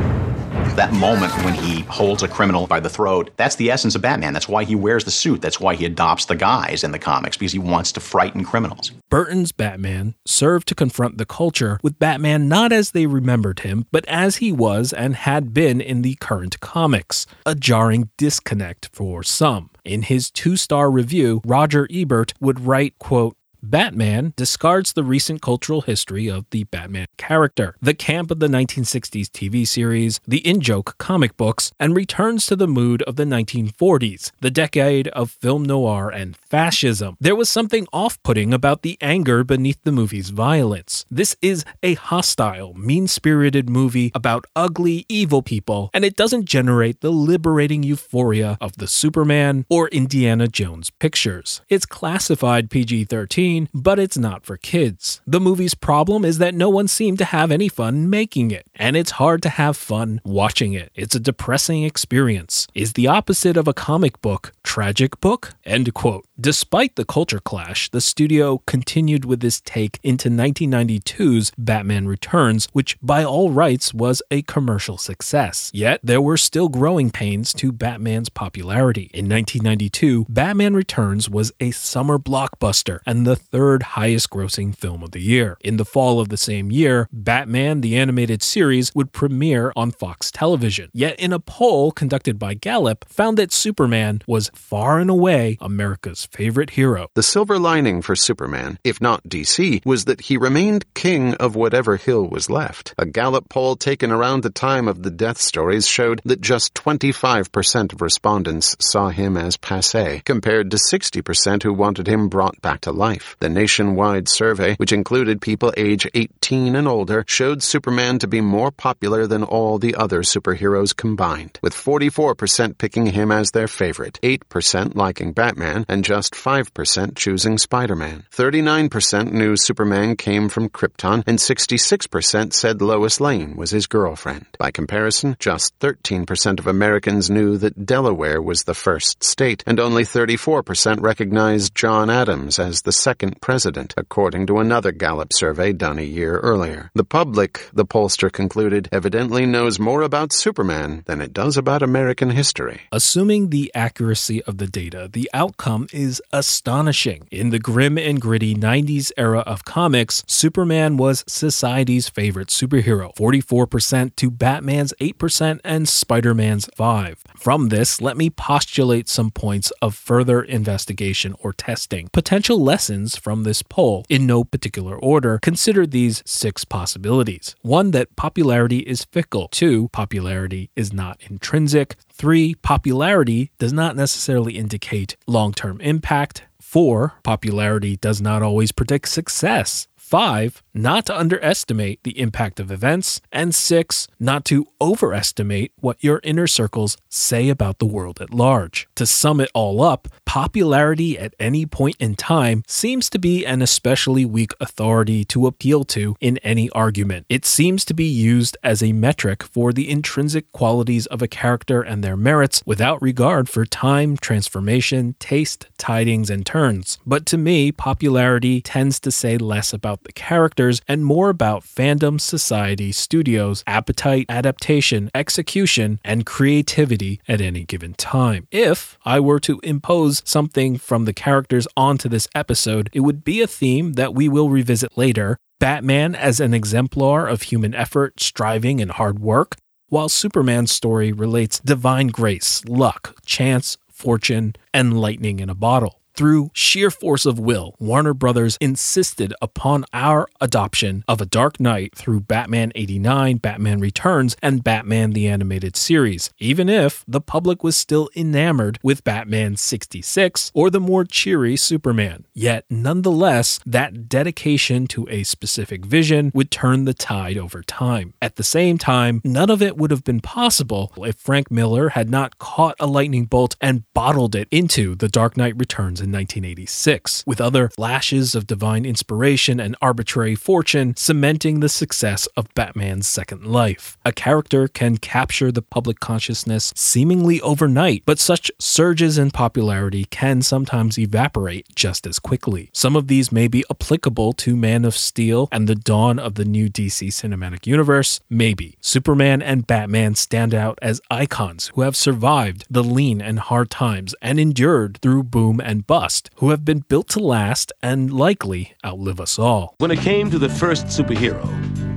That 0.81 0.95
moment 0.95 1.31
when 1.45 1.53
he 1.53 1.83
holds 1.83 2.23
a 2.23 2.29
criminal 2.29 2.67
by 2.67 2.81
the 2.81 2.89
throat, 2.89 3.29
that's 3.37 3.57
the 3.57 3.71
essence 3.71 3.95
of 3.95 4.01
Batman. 4.01 4.33
That's 4.33 4.49
why 4.49 4.65
he 4.65 4.75
wears 4.75 5.05
the 5.05 5.11
suit. 5.11 5.43
That's 5.43 5.61
why 5.61 5.75
he 5.75 5.85
adopts 5.85 6.25
the 6.25 6.35
guise 6.35 6.83
in 6.83 6.91
the 6.91 6.99
comics, 6.99 7.37
because 7.37 7.53
he 7.53 7.59
wants 7.59 7.93
to 7.93 8.01
frighten 8.01 8.47
criminals. 8.47 8.91
Burton's 9.11 9.53
Batman 9.53 10.15
served 10.25 10.67
to 10.69 10.75
confront 10.75 11.19
the 11.19 11.27
culture 11.27 11.79
with 11.83 11.99
Batman 11.99 12.49
not 12.49 12.73
as 12.73 12.93
they 12.93 13.05
remembered 13.05 13.61
him, 13.61 13.85
but 13.93 14.07
as 14.09 14.37
he 14.37 14.51
was 14.53 14.95
and 14.95 15.17
had 15.17 15.53
been 15.53 15.83
in 15.83 16.01
the 16.01 16.15
current 16.15 16.59
comics. 16.61 17.27
A 17.45 17.55
jarring 17.55 18.09
disconnect 18.17 18.89
for 18.91 19.23
some. 19.23 19.69
In 19.85 20.01
his 20.01 20.31
two 20.31 20.57
star 20.57 20.91
review, 20.91 21.43
Roger 21.45 21.87
Ebert 21.91 22.33
would 22.41 22.61
write, 22.61 22.99
quote, 22.99 23.37
Batman 23.63 24.33
discards 24.37 24.95
the 24.95 25.05
recent 25.05 25.43
cultural 25.43 25.83
history 25.83 26.29
of 26.29 26.47
the 26.51 26.65
Batman 26.65 27.07
character, 27.19 27.77
the 27.81 27.93
camp 27.93 28.31
of 28.31 28.41
the 28.41 28.49
1960s 28.49 29.29
TV 29.29 29.67
series, 29.67 30.19
the 30.27 30.39
in 30.49 30.61
joke 30.61 30.97
comic 30.97 31.37
books, 31.37 31.71
and 31.79 31.95
returns 31.95 32.47
to 32.47 32.57
the 32.57 32.67
mood 32.67 33.03
of 33.03 33.17
the 33.17 33.25
1940s, 33.25 34.33
the 34.41 34.51
decade 34.51 35.09
of 35.09 35.31
film 35.31 35.65
noir 35.65 36.09
and 36.09 36.37
fascism. 36.37 37.17
There 37.21 37.37
was 37.37 37.51
something 37.51 37.87
off 37.93 38.23
putting 38.23 38.55
about 38.55 38.83
the 38.83 38.97
anger 39.01 39.45
beneath 39.45 39.83
the 39.85 39.93
movie's 39.93 40.31
violence. 40.31 41.05
This 41.11 41.37
is 41.43 41.65
a 41.83 41.95
hostile, 41.95 42.73
mean 42.75 43.09
spirited 43.09 43.69
movie 43.69 44.11
about 44.15 44.47
ugly, 44.57 45.05
evil 45.09 45.43
people, 45.43 45.91
and 45.93 46.05
it 46.05 46.17
doesn't 46.17 46.47
generate 46.47 47.01
the 47.03 47.13
liberating 47.13 47.83
euphoria 47.83 48.57
of 48.61 48.79
the 48.79 48.89
Superman 48.89 49.67
or 49.69 49.89
Indiana 49.89 50.49
Jones 50.49 50.91
pictures. 50.91 51.61
It's 51.69 51.85
classified 51.85 52.71
PG 52.71 53.05
13 53.05 53.50
but 53.75 53.99
it's 53.99 54.19
not 54.19 54.45
for 54.45 54.57
kids. 54.57 55.21
The 55.27 55.41
movie's 55.41 55.75
problem 55.75 56.25
is 56.25 56.39
that 56.39 56.55
no 56.55 56.69
one 56.69 56.89
seemed 56.89 57.19
to 57.19 57.25
have 57.25 57.51
any 57.51 57.69
fun 57.69 58.09
making 58.09 58.51
it, 58.51 58.67
and 58.75 58.97
it's 58.97 59.13
hard 59.13 59.43
to 59.43 59.49
have 59.49 59.77
fun 59.77 60.21
watching 60.25 60.73
it. 60.73 60.91
It's 60.95 61.15
a 61.15 61.21
depressing 61.21 61.85
experience. 61.85 62.67
Is 62.75 62.93
the 62.93 63.07
opposite 63.07 63.57
of 63.57 63.69
a 63.69 63.75
comic 63.75 64.21
book 64.21 64.53
tragic 64.63 65.21
book? 65.21 65.55
End 65.65 65.93
quote. 65.95 66.27
Despite 66.41 66.97
the 66.97 67.05
culture 67.05 67.41
clash, 67.41 67.91
the 67.91 68.01
studio 68.01 68.63
continued 68.67 69.25
with 69.25 69.41
this 69.41 69.61
take 69.61 69.99
into 70.03 70.31
1992's 70.31 71.53
Batman 71.59 72.07
Returns, 72.07 72.69
which 72.73 72.97
by 73.03 73.25
all 73.25 73.51
rights 73.51 73.93
was 73.93 74.23
a 74.31 74.43
commercial 74.43 74.97
success. 74.97 75.71
Yet 75.75 76.01
there 76.03 76.23
were 76.23 76.37
still 76.39 76.69
growing 76.69 77.11
pains 77.11 77.53
to 77.55 77.73
Batman's 77.73 78.29
popularity. 78.29 79.11
In 79.13 79.29
1992, 79.29 80.27
Batman 80.29 80.75
Returns 80.75 81.29
was 81.29 81.53
a 81.61 81.73
summer 81.73 82.19
blockbuster 82.19 83.01
and 83.05 83.27
the 83.27 83.40
third 83.41 83.83
highest 83.83 84.31
grossing 84.31 84.77
film 84.77 85.03
of 85.03 85.11
the 85.11 85.21
year. 85.21 85.57
In 85.61 85.77
the 85.77 85.85
fall 85.85 86.21
of 86.21 86.29
the 86.29 86.37
same 86.37 86.71
year, 86.71 87.09
Batman 87.13 87.81
the 87.81 87.97
Animated 87.97 88.43
Series 88.43 88.95
would 88.95 89.13
premiere 89.13 89.73
on 89.75 89.91
Fox 89.91 90.31
television. 90.31 90.91
Yet, 90.93 91.19
in 91.19 91.33
a 91.33 91.41
poll 91.41 91.91
conducted 91.91 92.39
by 92.39 92.55
Gallup, 92.55 93.05
found 93.09 93.37
that 93.39 93.53
Superman 93.53 94.23
was 94.27 94.51
far 94.55 94.99
and 94.99 95.11
away 95.11 95.59
America's 95.61 96.27
favorite 96.27 96.71
hero. 96.71 97.09
The 97.15 97.23
silver 97.23 97.59
lining 97.59 98.03
for 98.03 98.15
Superman, 98.15 98.79
if 98.85 99.01
not 99.01 99.25
DC, 99.25 99.85
was 99.85 100.05
that 100.05 100.23
he 100.23 100.37
remained 100.37 100.93
king 100.95 101.35
of 101.35 101.57
whatever 101.57 101.97
hill 101.97 102.27
was 102.27 102.51
left. 102.51 102.95
A 102.99 103.07
Gallup 103.07 103.49
poll 103.49 103.77
taken 103.77 104.11
around 104.11 104.43
the 104.43 104.51
time 104.51 104.89
of 104.89 105.03
the 105.03 105.11
death 105.11 105.41
stories 105.41 105.87
showed 105.87 106.21
that 106.25 106.41
just 106.41 106.75
25% 106.75 107.93
of 107.93 108.03
respondents 108.03 108.77
saw 108.81 109.09
him 109.09 109.37
as 109.37 109.57
passe, 109.57 110.23
compared 110.25 110.71
to 110.71 110.77
60% 110.77 111.63
who 111.63 111.73
wanted 111.73 112.07
him 112.07 112.29
brought 112.29 112.61
back 112.61 112.83
to 112.83 112.93
life. 112.93 113.30
The 113.39 113.49
nationwide 113.49 114.29
survey, 114.29 114.75
which 114.77 114.93
included 114.93 115.41
people 115.41 115.73
age 115.77 116.07
18 116.15 116.75
and 116.75 116.89
older, 116.89 117.25
showed 117.27 117.63
Superman 117.63 118.19
to 118.19 118.27
be 118.27 118.41
more 118.41 118.71
popular 118.71 119.27
than 119.27 119.45
all 119.45 119.79
the 119.79 119.95
other 119.95 120.23
superheroes 120.23 120.97
combined, 120.97 121.59
with 121.63 121.75
44% 121.75 122.79
picking 122.79 123.07
him 123.07 123.31
as 123.31 123.51
their 123.51 123.69
favorite, 123.69 124.19
8% 124.23 124.95
liking 124.97 125.33
Batman, 125.33 125.85
and 125.89 126.05
just 126.05 126.35
5% 126.35 127.17
choosing 127.17 127.59
Spider-Man. 127.59 128.25
39% 128.33 129.33
knew 129.33 129.57
Superman 129.57 130.17
came 130.17 130.49
from 130.49 130.69
Krypton, 130.69 131.23
and 131.27 131.39
66% 131.39 132.53
said 132.53 132.83
Lois 132.83 133.21
Lane 133.21 133.57
was 133.57 133.71
his 133.71 133.87
girlfriend. 133.87 134.47
By 134.59 134.71
comparison, 134.71 135.37
just 135.39 135.79
13% 135.81 136.59
of 136.59 136.67
Americans 136.67 137.31
knew 137.31 137.59
that 137.59 137.87
Delaware 137.87 138.41
was 138.41 138.65
the 138.65 138.75
first 138.75 139.23
state, 139.23 139.63
and 139.67 139.79
only 139.79 140.05
34% 140.05 141.01
recognized 141.01 141.75
John 141.75 142.09
Adams 142.09 142.59
as 142.59 142.83
the 142.83 142.93
second 142.93 143.20
president, 143.41 143.95
according 143.97 144.47
to 144.47 144.59
another 144.59 144.93
Gallup 144.93 145.33
survey 145.33 145.73
done 145.73 145.99
a 145.99 146.03
year 146.03 146.39
earlier. 146.39 146.91
The 146.95 147.05
public, 147.05 147.69
the 147.73 147.85
pollster 147.85 148.33
concluded, 148.33 148.89
evidently 148.93 149.47
knows 149.47 149.79
more 149.79 150.03
about 150.03 150.33
Superman 150.33 151.03
than 151.07 151.21
it 151.21 151.33
does 151.33 151.57
about 151.57 151.83
American 151.83 152.31
history. 152.31 152.83
Assuming 152.93 153.51
the 153.51 153.71
accuracy 153.75 154.43
of 154.45 154.59
the 154.59 154.67
data, 154.67 155.09
the 155.13 155.31
outcome 155.35 155.87
is 155.93 156.23
astonishing. 156.33 157.29
In 157.31 157.51
the 157.51 157.59
grim 157.59 157.99
and 157.99 158.21
gritty 158.21 158.55
90s 158.55 159.13
era 159.17 159.41
of 159.41 159.65
comics, 159.65 160.25
Superman 160.27 160.97
was 160.97 161.25
society's 161.27 162.09
favorite 162.09 162.49
superhero, 162.49 163.15
44% 163.17 164.17
to 164.17 164.31
Batman's 164.31 164.95
8% 165.01 165.61
and 165.65 165.89
Spider-Man's 165.89 166.69
5. 166.75 167.25
From 167.37 167.69
this, 167.69 168.01
let 168.01 168.17
me 168.17 168.31
postulate 168.31 169.09
some 169.09 169.31
points 169.31 169.71
of 169.83 169.95
further 169.95 170.43
investigation 170.43 171.35
or 171.41 171.53
testing. 171.53 172.09
Potential 172.13 172.63
lessons 172.63 173.10
from 173.17 173.43
this 173.43 173.63
poll, 173.63 174.05
in 174.09 174.27
no 174.27 174.45
particular 174.45 174.97
order, 174.97 175.39
consider 175.41 175.87
these 175.87 176.23
six 176.27 176.65
possibilities. 176.65 177.55
One, 177.63 177.91
that 177.93 178.17
popularity 178.17 178.79
is 178.79 179.05
fickle. 179.05 179.49
Two, 179.49 179.89
popularity 179.89 180.71
is 180.77 180.93
not 180.93 181.21
intrinsic. 181.29 181.97
Three, 182.13 182.55
popularity 182.57 183.51
does 183.59 183.73
not 183.73 183.97
necessarily 183.97 184.57
indicate 184.57 185.17
long 185.27 185.53
term 185.53 185.81
impact. 185.81 186.45
Four, 186.61 187.15
popularity 187.25 187.97
does 187.97 188.21
not 188.21 188.43
always 188.43 188.71
predict 188.73 189.09
success. 189.09 189.89
Five, 189.97 190.63
not 190.73 191.07
to 191.07 191.17
underestimate 191.17 192.03
the 192.03 192.19
impact 192.19 192.61
of 192.61 192.71
events. 192.71 193.21
And 193.33 193.55
six, 193.55 194.09
not 194.19 194.45
to 194.47 194.67
overestimate 194.81 195.73
what 195.81 196.03
your 196.03 196.21
inner 196.23 196.47
circles 196.47 196.97
say 197.09 197.49
about 197.49 197.79
the 197.79 197.87
world 197.87 198.21
at 198.21 198.33
large. 198.33 198.89
To 198.97 199.07
sum 199.07 199.41
it 199.41 199.51
all 199.55 199.83
up, 199.83 200.09
popularity 200.25 201.19
at 201.19 201.35
any 201.39 201.67
point 201.67 201.97
in 201.99 202.15
time 202.15 202.63
seems 202.67 203.11
to 203.11 203.19
be 203.19 203.45
an 203.45 203.63
especially 203.63 204.25
weak 204.25 204.53
authority 204.61 205.25
to 205.27 205.47
appeal 205.47 205.85
to 205.85 206.17
in 206.21 206.39
any 206.39 206.71
argument. 206.71 207.27
It 207.29 207.45
seems 207.45 207.85
to 207.87 207.95
be 207.95 208.05
used 208.05 208.57
as 208.63 208.83
a 208.83 208.93
metric 208.93 209.43
for 209.43 209.73
the 209.73 209.89
intrinsic 209.91 210.51
qualities 210.53 211.07
of 211.07 211.23
a 211.23 211.29
character 211.29 211.83
and 211.83 212.05
their 212.05 212.17
merits 212.17 212.63
without 212.65 213.03
regard 213.03 213.49
for 213.49 213.65
time, 213.65 214.17
transformation, 214.17 215.15
taste, 215.19 215.67
tidings, 215.79 216.31
and 216.31 216.47
turns. 216.47 216.99
But 217.07 217.27
to 217.27 217.39
me, 217.39 217.73
popularity 217.73 218.61
tends 218.61 219.01
to 219.01 219.11
say 219.11 219.39
less 219.39 219.73
about 219.73 220.05
the 220.05 220.13
characters 220.61 220.83
and 220.87 221.07
more 221.07 221.31
about 221.31 221.63
fandom, 221.63 222.21
society, 222.21 222.93
studios, 222.93 223.65
appetite, 223.67 224.27
adaptation, 224.29 225.11
execution, 225.15 225.99
and 226.05 226.27
creativity 226.27 227.19
at 227.27 227.41
any 227.41 227.65
given 227.65 227.95
time. 227.95 228.47
If 228.51 228.99
I 229.05 229.21
were 229.21 229.41
to 229.41 229.59
impose 229.63 230.21
something 230.27 230.77
from 230.77 231.07
the 231.07 231.15
characters 231.15 231.67
onto 231.79 232.11
this 232.11 232.29
episode, 232.35 232.91
it 232.93 233.01
would 233.01 233.25
be 233.25 233.41
a 233.41 233.47
theme 233.47 233.95
that 233.95 234.15
we 234.15 234.29
will 234.29 234.51
revisit 234.51 234.99
later. 234.99 235.39
Batman 235.59 236.15
as 236.15 236.41
an 236.41 236.53
exemplar 236.53 237.27
of 237.27 237.43
human 237.43 237.75
effort, 237.75 238.21
striving, 238.21 238.83
and 238.83 238.91
hard 238.91 239.19
work, 239.19 239.57
while 239.89 240.11
Superman's 240.11 240.73
story 240.73 241.11
relates 241.11 241.59
divine 241.61 242.09
grace, 242.09 242.63
luck, 242.67 243.17
chance, 243.25 243.79
fortune, 243.89 244.55
and 244.75 245.01
lightning 245.01 245.41
in 245.41 245.49
a 245.49 245.55
bottle. 245.55 246.00
Through 246.21 246.51
sheer 246.53 246.91
force 246.91 247.25
of 247.25 247.39
will, 247.39 247.75
Warner 247.79 248.13
Brothers 248.13 248.59
insisted 248.61 249.33
upon 249.41 249.87
our 249.95 250.29
adoption 250.39 251.03
of 251.09 251.23
a 251.23 251.25
Dark 251.25 251.59
Knight 251.59 251.97
through 251.97 252.21
Batman 252.21 252.73
89, 252.75 253.39
Batman 253.39 253.81
Returns, 253.81 254.37
and 254.43 254.63
Batman 254.63 255.13
the 255.13 255.27
Animated 255.27 255.77
Series, 255.77 256.29
even 256.39 256.69
if 256.69 257.07
the 257.09 257.23
public 257.23 257.65
was 257.65 257.75
still 257.75 258.11
enamored 258.15 258.79
with 258.83 259.03
Batman 259.03 259.57
66 259.57 260.53
or 260.53 260.69
the 260.69 260.79
more 260.79 261.07
cheery 261.07 261.57
Superman. 261.57 262.27
Yet, 262.35 262.67
nonetheless, 262.69 263.59
that 263.65 264.07
dedication 264.11 264.87
to 264.89 265.09
a 265.09 265.23
specific 265.23 265.87
vision 265.87 266.33
would 266.35 266.51
turn 266.51 266.85
the 266.85 266.93
tide 266.93 267.39
over 267.39 267.63
time. 267.63 268.13
At 268.21 268.37
the 268.37 268.45
same 268.45 268.77
time, 268.77 269.23
none 269.25 269.49
of 269.49 269.63
it 269.63 269.79
would 269.79 269.91
have 269.91 270.05
been 270.05 270.21
possible 270.21 270.93
if 270.99 271.17
Frank 271.17 271.51
Miller 271.51 271.89
had 271.89 272.11
not 272.11 272.37
caught 272.37 272.77
a 272.79 272.87
lightning 272.87 273.25
bolt 273.25 273.57
and 273.59 273.85
bottled 273.95 274.35
it 274.35 274.49
into 274.51 274.95
The 274.95 275.09
Dark 275.09 275.39
Knight 275.39 275.57
Returns 275.57 276.03
in 276.03 276.10
1986, 276.13 277.25
with 277.27 277.41
other 277.41 277.69
flashes 277.69 278.35
of 278.35 278.47
divine 278.47 278.85
inspiration 278.85 279.61
and 279.61 279.77
arbitrary 279.81 280.35
fortune 280.35 280.95
cementing 280.97 281.61
the 281.61 281.69
success 281.69 282.27
of 282.37 282.53
Batman's 282.55 283.09
second 283.09 283.47
life. 283.47 283.99
A 284.05 284.13
character 284.13 284.69
can 284.69 284.97
capture 284.97 285.51
the 285.53 285.63
public 285.63 286.01
consciousness 286.01 286.73
seemingly 286.77 287.41
overnight, 287.41 288.03
but 288.07 288.19
such 288.19 288.51
surges 288.59 289.19
in 289.19 289.31
popularity 289.31 290.05
can 290.07 290.43
sometimes 290.43 290.99
evaporate 290.99 291.67
just 291.75 292.07
as 292.07 292.19
quickly. 292.19 292.71
Some 292.73 292.97
of 292.97 293.09
these 293.09 293.33
may 293.33 293.49
be 293.49 293.65
applicable 293.71 294.33
to 294.35 294.57
Man 294.57 294.85
of 294.85 294.97
Steel 294.97 295.49
and 295.53 295.69
the 295.69 295.75
dawn 295.75 296.19
of 296.19 296.35
the 296.35 296.45
new 296.45 296.69
DC 296.69 297.09
cinematic 297.09 297.67
universe, 297.67 298.21
maybe. 298.29 298.77
Superman 298.81 299.43
and 299.43 299.67
Batman 299.67 300.15
stand 300.15 300.55
out 300.55 300.79
as 300.83 301.01
icons 301.11 301.71
who 301.75 301.83
have 301.83 301.97
survived 301.97 302.67
the 302.71 302.85
lean 302.85 303.21
and 303.21 303.39
hard 303.39 303.71
times 303.71 304.15
and 304.21 304.39
endured 304.41 304.99
through 305.03 305.23
boom 305.25 305.61
and 305.61 305.87
bust, 305.87 306.00
who 306.37 306.49
have 306.51 306.65
been 306.65 306.81
built 306.89 307.09
to 307.11 307.19
last 307.19 307.73
and 307.83 308.11
likely 308.11 308.73
outlive 308.85 309.21
us 309.21 309.39
all. 309.39 309.75
When 309.79 309.91
it 309.91 309.99
came 309.99 310.31
to 310.31 310.39
the 310.39 310.49
first 310.49 310.87
superhero, 310.87 311.45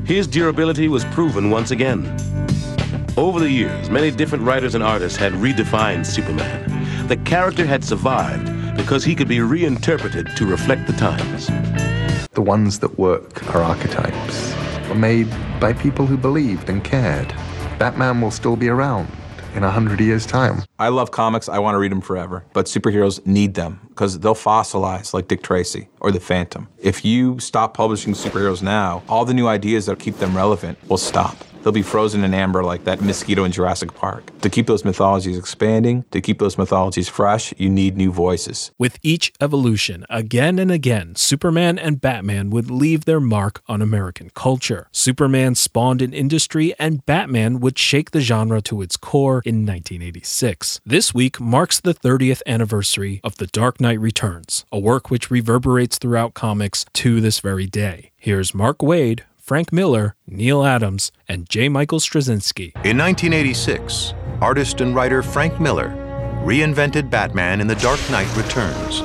his 0.05 0.27
durability 0.27 0.89
was 0.89 1.05
proven 1.05 1.49
once 1.49 1.71
again. 1.71 2.03
Over 3.15 3.39
the 3.39 3.49
years, 3.49 3.89
many 3.89 4.11
different 4.11 4.43
writers 4.43 4.75
and 4.75 4.83
artists 4.83 5.17
had 5.17 5.31
redefined 5.33 6.05
Superman. 6.05 7.07
The 7.07 7.15
character 7.17 7.65
had 7.65 7.83
survived 7.85 8.51
because 8.75 9.05
he 9.05 9.15
could 9.15 9.29
be 9.29 9.39
reinterpreted 9.39 10.35
to 10.35 10.45
reflect 10.45 10.85
the 10.87 10.93
times. 10.93 11.47
The 12.31 12.41
ones 12.41 12.79
that 12.79 12.99
work 12.99 13.55
are 13.55 13.61
archetypes, 13.61 14.53
were 14.89 14.95
made 14.95 15.29
by 15.61 15.71
people 15.71 16.05
who 16.05 16.17
believed 16.17 16.69
and 16.69 16.83
cared. 16.83 17.29
Batman 17.79 18.19
will 18.19 18.31
still 18.31 18.57
be 18.57 18.67
around 18.67 19.07
in 19.55 19.63
a 19.63 19.71
hundred 19.71 19.99
years' 19.99 20.25
time. 20.25 20.63
I 20.79 20.89
love 20.89 21.11
comics. 21.11 21.47
I 21.47 21.59
want 21.59 21.75
to 21.75 21.79
read 21.79 21.91
them 21.91 22.01
forever. 22.01 22.45
But 22.53 22.65
superheroes 22.65 23.25
need 23.25 23.53
them 23.53 23.79
because 23.89 24.19
they'll 24.19 24.35
fossilize 24.35 25.13
like 25.13 25.27
Dick 25.27 25.43
Tracy 25.43 25.89
or 25.99 26.11
the 26.11 26.19
Phantom. 26.19 26.67
If 26.79 27.05
you 27.05 27.39
stop 27.39 27.73
publishing 27.73 28.13
superheroes 28.13 28.61
now, 28.61 29.03
all 29.07 29.25
the 29.25 29.33
new 29.33 29.47
ideas 29.47 29.85
that 29.85 29.99
keep 29.99 30.17
them 30.17 30.35
relevant 30.35 30.77
will 30.89 30.97
stop. 30.97 31.37
They'll 31.63 31.71
be 31.71 31.81
frozen 31.81 32.23
in 32.23 32.33
amber 32.33 32.63
like 32.63 32.83
that 32.83 33.01
mosquito 33.01 33.45
in 33.45 33.51
Jurassic 33.53 33.93
Park. 33.95 34.37
To 34.41 34.49
keep 34.49 34.67
those 34.67 34.83
mythologies 34.83 35.37
expanding, 35.37 36.03
to 36.11 36.19
keep 36.19 36.39
those 36.39 36.57
mythologies 36.57 37.07
fresh, 37.07 37.53
you 37.57 37.69
need 37.69 37.95
new 37.95 38.11
voices. 38.11 38.71
With 38.77 38.99
each 39.01 39.31
evolution, 39.39 40.05
again 40.09 40.59
and 40.59 40.71
again, 40.71 41.15
Superman 41.15 41.79
and 41.79 42.01
Batman 42.01 42.49
would 42.49 42.69
leave 42.69 43.05
their 43.05 43.21
mark 43.21 43.61
on 43.67 43.81
American 43.81 44.29
culture. 44.31 44.87
Superman 44.91 45.55
spawned 45.55 46.01
an 46.01 46.13
industry, 46.13 46.73
and 46.77 47.05
Batman 47.05 47.61
would 47.61 47.79
shake 47.79 48.11
the 48.11 48.19
genre 48.21 48.61
to 48.63 48.81
its 48.81 48.97
core 48.97 49.41
in 49.45 49.65
1986. 49.65 50.81
This 50.85 51.13
week 51.13 51.39
marks 51.39 51.79
the 51.79 51.93
30th 51.93 52.41
anniversary 52.45 53.21
of 53.23 53.37
The 53.37 53.47
Dark 53.47 53.79
Knight 53.79 53.99
Returns, 53.99 54.65
a 54.71 54.79
work 54.79 55.09
which 55.09 55.31
reverberates 55.31 55.97
throughout 55.97 56.33
comics 56.33 56.85
to 56.93 57.21
this 57.21 57.39
very 57.39 57.67
day. 57.67 58.11
Here's 58.17 58.53
Mark 58.53 58.79
Waid, 58.79 59.21
Frank 59.43 59.73
Miller, 59.73 60.15
Neal 60.25 60.63
Adams, 60.63 61.11
and 61.27 61.49
J. 61.49 61.67
Michael 61.67 61.99
Straczynski. 61.99 62.71
In 62.85 62.97
1986, 62.97 64.13
artist 64.39 64.79
and 64.79 64.95
writer 64.95 65.21
Frank 65.21 65.59
Miller 65.59 65.89
reinvented 66.45 67.09
Batman 67.09 67.59
in 67.59 67.67
The 67.67 67.75
Dark 67.75 67.99
Knight 68.09 68.33
Returns, 68.37 69.01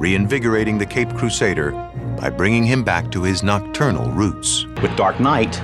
reinvigorating 0.00 0.78
the 0.78 0.86
Cape 0.86 1.14
Crusader 1.14 1.72
by 2.18 2.30
bringing 2.30 2.64
him 2.64 2.82
back 2.82 3.12
to 3.12 3.22
his 3.22 3.42
nocturnal 3.42 4.10
roots. 4.12 4.64
With 4.80 4.96
Dark 4.96 5.20
Knight, 5.20 5.60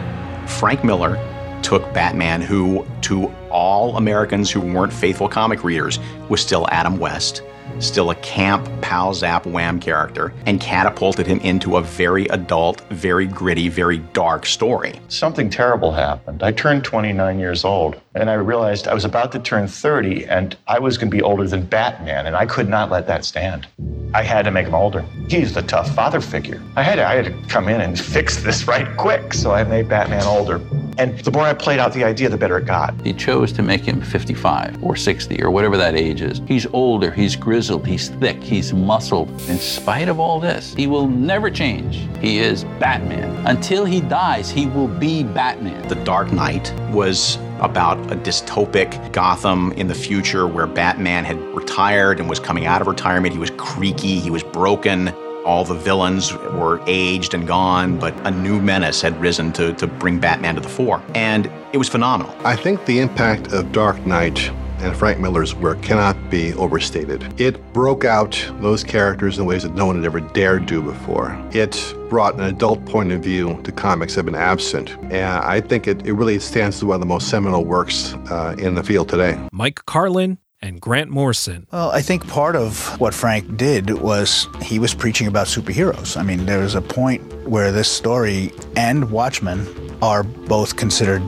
Frank 0.46 0.84
Miller 0.84 1.16
took 1.62 1.82
Batman, 1.94 2.42
who 2.42 2.86
to 3.00 3.34
all 3.48 3.96
Americans 3.96 4.50
who 4.50 4.60
weren't 4.60 4.92
faithful 4.92 5.26
comic 5.26 5.64
readers 5.64 5.98
was 6.28 6.42
still 6.42 6.68
Adam 6.68 6.98
West, 6.98 7.42
still 7.80 8.10
a 8.10 8.14
camp 8.16 8.68
pal 8.80 9.14
zap 9.14 9.46
wham 9.46 9.80
character, 9.80 10.32
and 10.46 10.60
catapulted 10.60 11.26
him 11.26 11.40
into 11.40 11.76
a 11.76 11.82
very 11.82 12.26
adult, 12.28 12.80
very 12.90 13.26
gritty, 13.26 13.68
very 13.68 13.98
dark 13.98 14.46
story. 14.46 15.00
Something 15.08 15.50
terrible 15.50 15.92
happened. 15.92 16.42
I 16.42 16.52
turned 16.52 16.84
29 16.84 17.38
years 17.38 17.64
old, 17.64 18.00
and 18.14 18.28
I 18.28 18.34
realized 18.34 18.88
I 18.88 18.94
was 18.94 19.04
about 19.04 19.30
to 19.32 19.38
turn 19.38 19.68
30, 19.68 20.26
and 20.26 20.56
I 20.66 20.80
was 20.80 20.98
going 20.98 21.10
to 21.10 21.16
be 21.16 21.22
older 21.22 21.46
than 21.46 21.64
Batman, 21.64 22.26
and 22.26 22.34
I 22.34 22.44
could 22.44 22.68
not 22.68 22.90
let 22.90 23.06
that 23.06 23.24
stand. 23.24 23.68
I 24.12 24.22
had 24.24 24.44
to 24.46 24.50
make 24.50 24.66
him 24.66 24.74
older. 24.74 25.02
He's 25.28 25.54
the 25.54 25.62
tough 25.62 25.94
father 25.94 26.20
figure. 26.20 26.60
I 26.74 26.82
had 26.82 26.96
to, 26.96 27.06
I 27.06 27.14
had 27.14 27.26
to 27.26 27.48
come 27.48 27.68
in 27.68 27.80
and 27.80 27.98
fix 28.16 28.42
this 28.42 28.66
right 28.66 28.96
quick, 28.96 29.32
so 29.32 29.52
I 29.52 29.62
made 29.62 29.88
Batman 29.88 30.24
older. 30.24 30.60
And 30.98 31.16
the 31.20 31.30
more 31.30 31.44
I 31.44 31.54
played 31.54 31.78
out 31.78 31.92
the 31.92 32.02
idea, 32.02 32.28
the 32.28 32.36
better 32.36 32.58
it 32.58 32.66
got. 32.66 33.00
He 33.02 33.12
chose 33.12 33.52
to 33.52 33.62
make 33.62 33.82
him 33.82 34.02
55 34.02 34.82
or 34.82 34.96
60 34.96 35.40
or 35.40 35.50
whatever 35.50 35.76
that 35.76 35.94
age 35.94 36.20
is. 36.20 36.42
He's 36.48 36.66
older, 36.66 37.12
he's 37.12 37.36
grizzled, 37.36 37.86
he's 37.86 38.08
thick, 38.08 38.42
he's 38.42 38.72
muscled. 38.72 39.30
In 39.48 39.58
spite 39.58 40.08
of 40.08 40.18
all 40.18 40.40
this, 40.40 40.74
he 40.74 40.88
will 40.88 41.06
never 41.06 41.48
change. 41.48 42.08
He 42.20 42.40
is 42.40 42.64
Batman. 42.80 43.46
Until 43.46 43.84
he 43.84 44.00
dies, 44.00 44.50
he 44.50 44.66
will 44.66 44.88
be 44.88 45.22
Batman. 45.22 45.86
The 45.86 45.94
Dark 45.94 46.32
Knight 46.32 46.74
was 46.90 47.38
about 47.60 47.98
a 48.10 48.16
dystopic 48.16 49.12
Gotham 49.12 49.72
in 49.72 49.88
the 49.88 49.94
future 49.94 50.46
where 50.46 50.66
Batman 50.66 51.24
had 51.24 51.38
retired 51.54 52.20
and 52.20 52.28
was 52.28 52.40
coming 52.40 52.66
out 52.66 52.80
of 52.80 52.86
retirement. 52.86 53.32
He 53.32 53.38
was 53.38 53.50
creaky, 53.56 54.18
he 54.18 54.30
was 54.30 54.42
broken. 54.42 55.08
All 55.44 55.64
the 55.64 55.74
villains 55.74 56.34
were 56.34 56.82
aged 56.86 57.32
and 57.32 57.46
gone, 57.46 57.98
but 57.98 58.14
a 58.26 58.30
new 58.30 58.60
menace 58.60 59.00
had 59.00 59.18
risen 59.20 59.52
to, 59.54 59.72
to 59.74 59.86
bring 59.86 60.20
Batman 60.20 60.56
to 60.56 60.60
the 60.60 60.68
fore. 60.68 61.02
And 61.14 61.50
it 61.72 61.78
was 61.78 61.88
phenomenal. 61.88 62.34
I 62.44 62.56
think 62.56 62.84
the 62.84 63.00
impact 63.00 63.52
of 63.52 63.72
Dark 63.72 64.04
Knight 64.04 64.50
and 64.82 64.96
Frank 64.96 65.18
Miller's 65.18 65.54
work 65.54 65.82
cannot 65.82 66.30
be 66.30 66.54
overstated. 66.54 67.40
It 67.40 67.72
broke 67.72 68.04
out 68.04 68.50
those 68.60 68.82
characters 68.82 69.38
in 69.38 69.46
ways 69.46 69.62
that 69.62 69.74
no 69.74 69.86
one 69.86 69.96
had 69.96 70.04
ever 70.04 70.20
dared 70.20 70.66
do 70.66 70.82
before. 70.82 71.38
It 71.52 71.94
brought 72.08 72.34
an 72.34 72.42
adult 72.42 72.84
point 72.86 73.12
of 73.12 73.22
view 73.22 73.60
to 73.62 73.72
comics 73.72 74.14
that 74.14 74.20
have 74.20 74.26
been 74.26 74.34
absent. 74.34 74.96
And 75.04 75.44
I 75.44 75.60
think 75.60 75.86
it, 75.86 76.06
it 76.06 76.14
really 76.14 76.38
stands 76.38 76.76
as 76.76 76.84
one 76.84 76.94
of 76.94 77.00
the 77.00 77.06
most 77.06 77.28
seminal 77.28 77.64
works 77.64 78.14
uh, 78.30 78.56
in 78.58 78.74
the 78.74 78.82
field 78.82 79.08
today. 79.08 79.38
Mike 79.52 79.84
Carlin 79.86 80.38
and 80.62 80.80
Grant 80.80 81.10
Morrison. 81.10 81.66
Well, 81.72 81.90
I 81.90 82.02
think 82.02 82.26
part 82.28 82.56
of 82.56 83.00
what 83.00 83.14
Frank 83.14 83.56
did 83.56 83.90
was 84.00 84.46
he 84.62 84.78
was 84.78 84.94
preaching 84.94 85.26
about 85.26 85.46
superheroes. 85.46 86.16
I 86.16 86.22
mean, 86.22 86.46
there 86.46 86.58
was 86.58 86.74
a 86.74 86.82
point 86.82 87.22
where 87.48 87.72
this 87.72 87.90
story 87.90 88.52
and 88.76 89.10
Watchmen 89.10 89.66
are 90.02 90.22
both 90.22 90.76
considered 90.76 91.22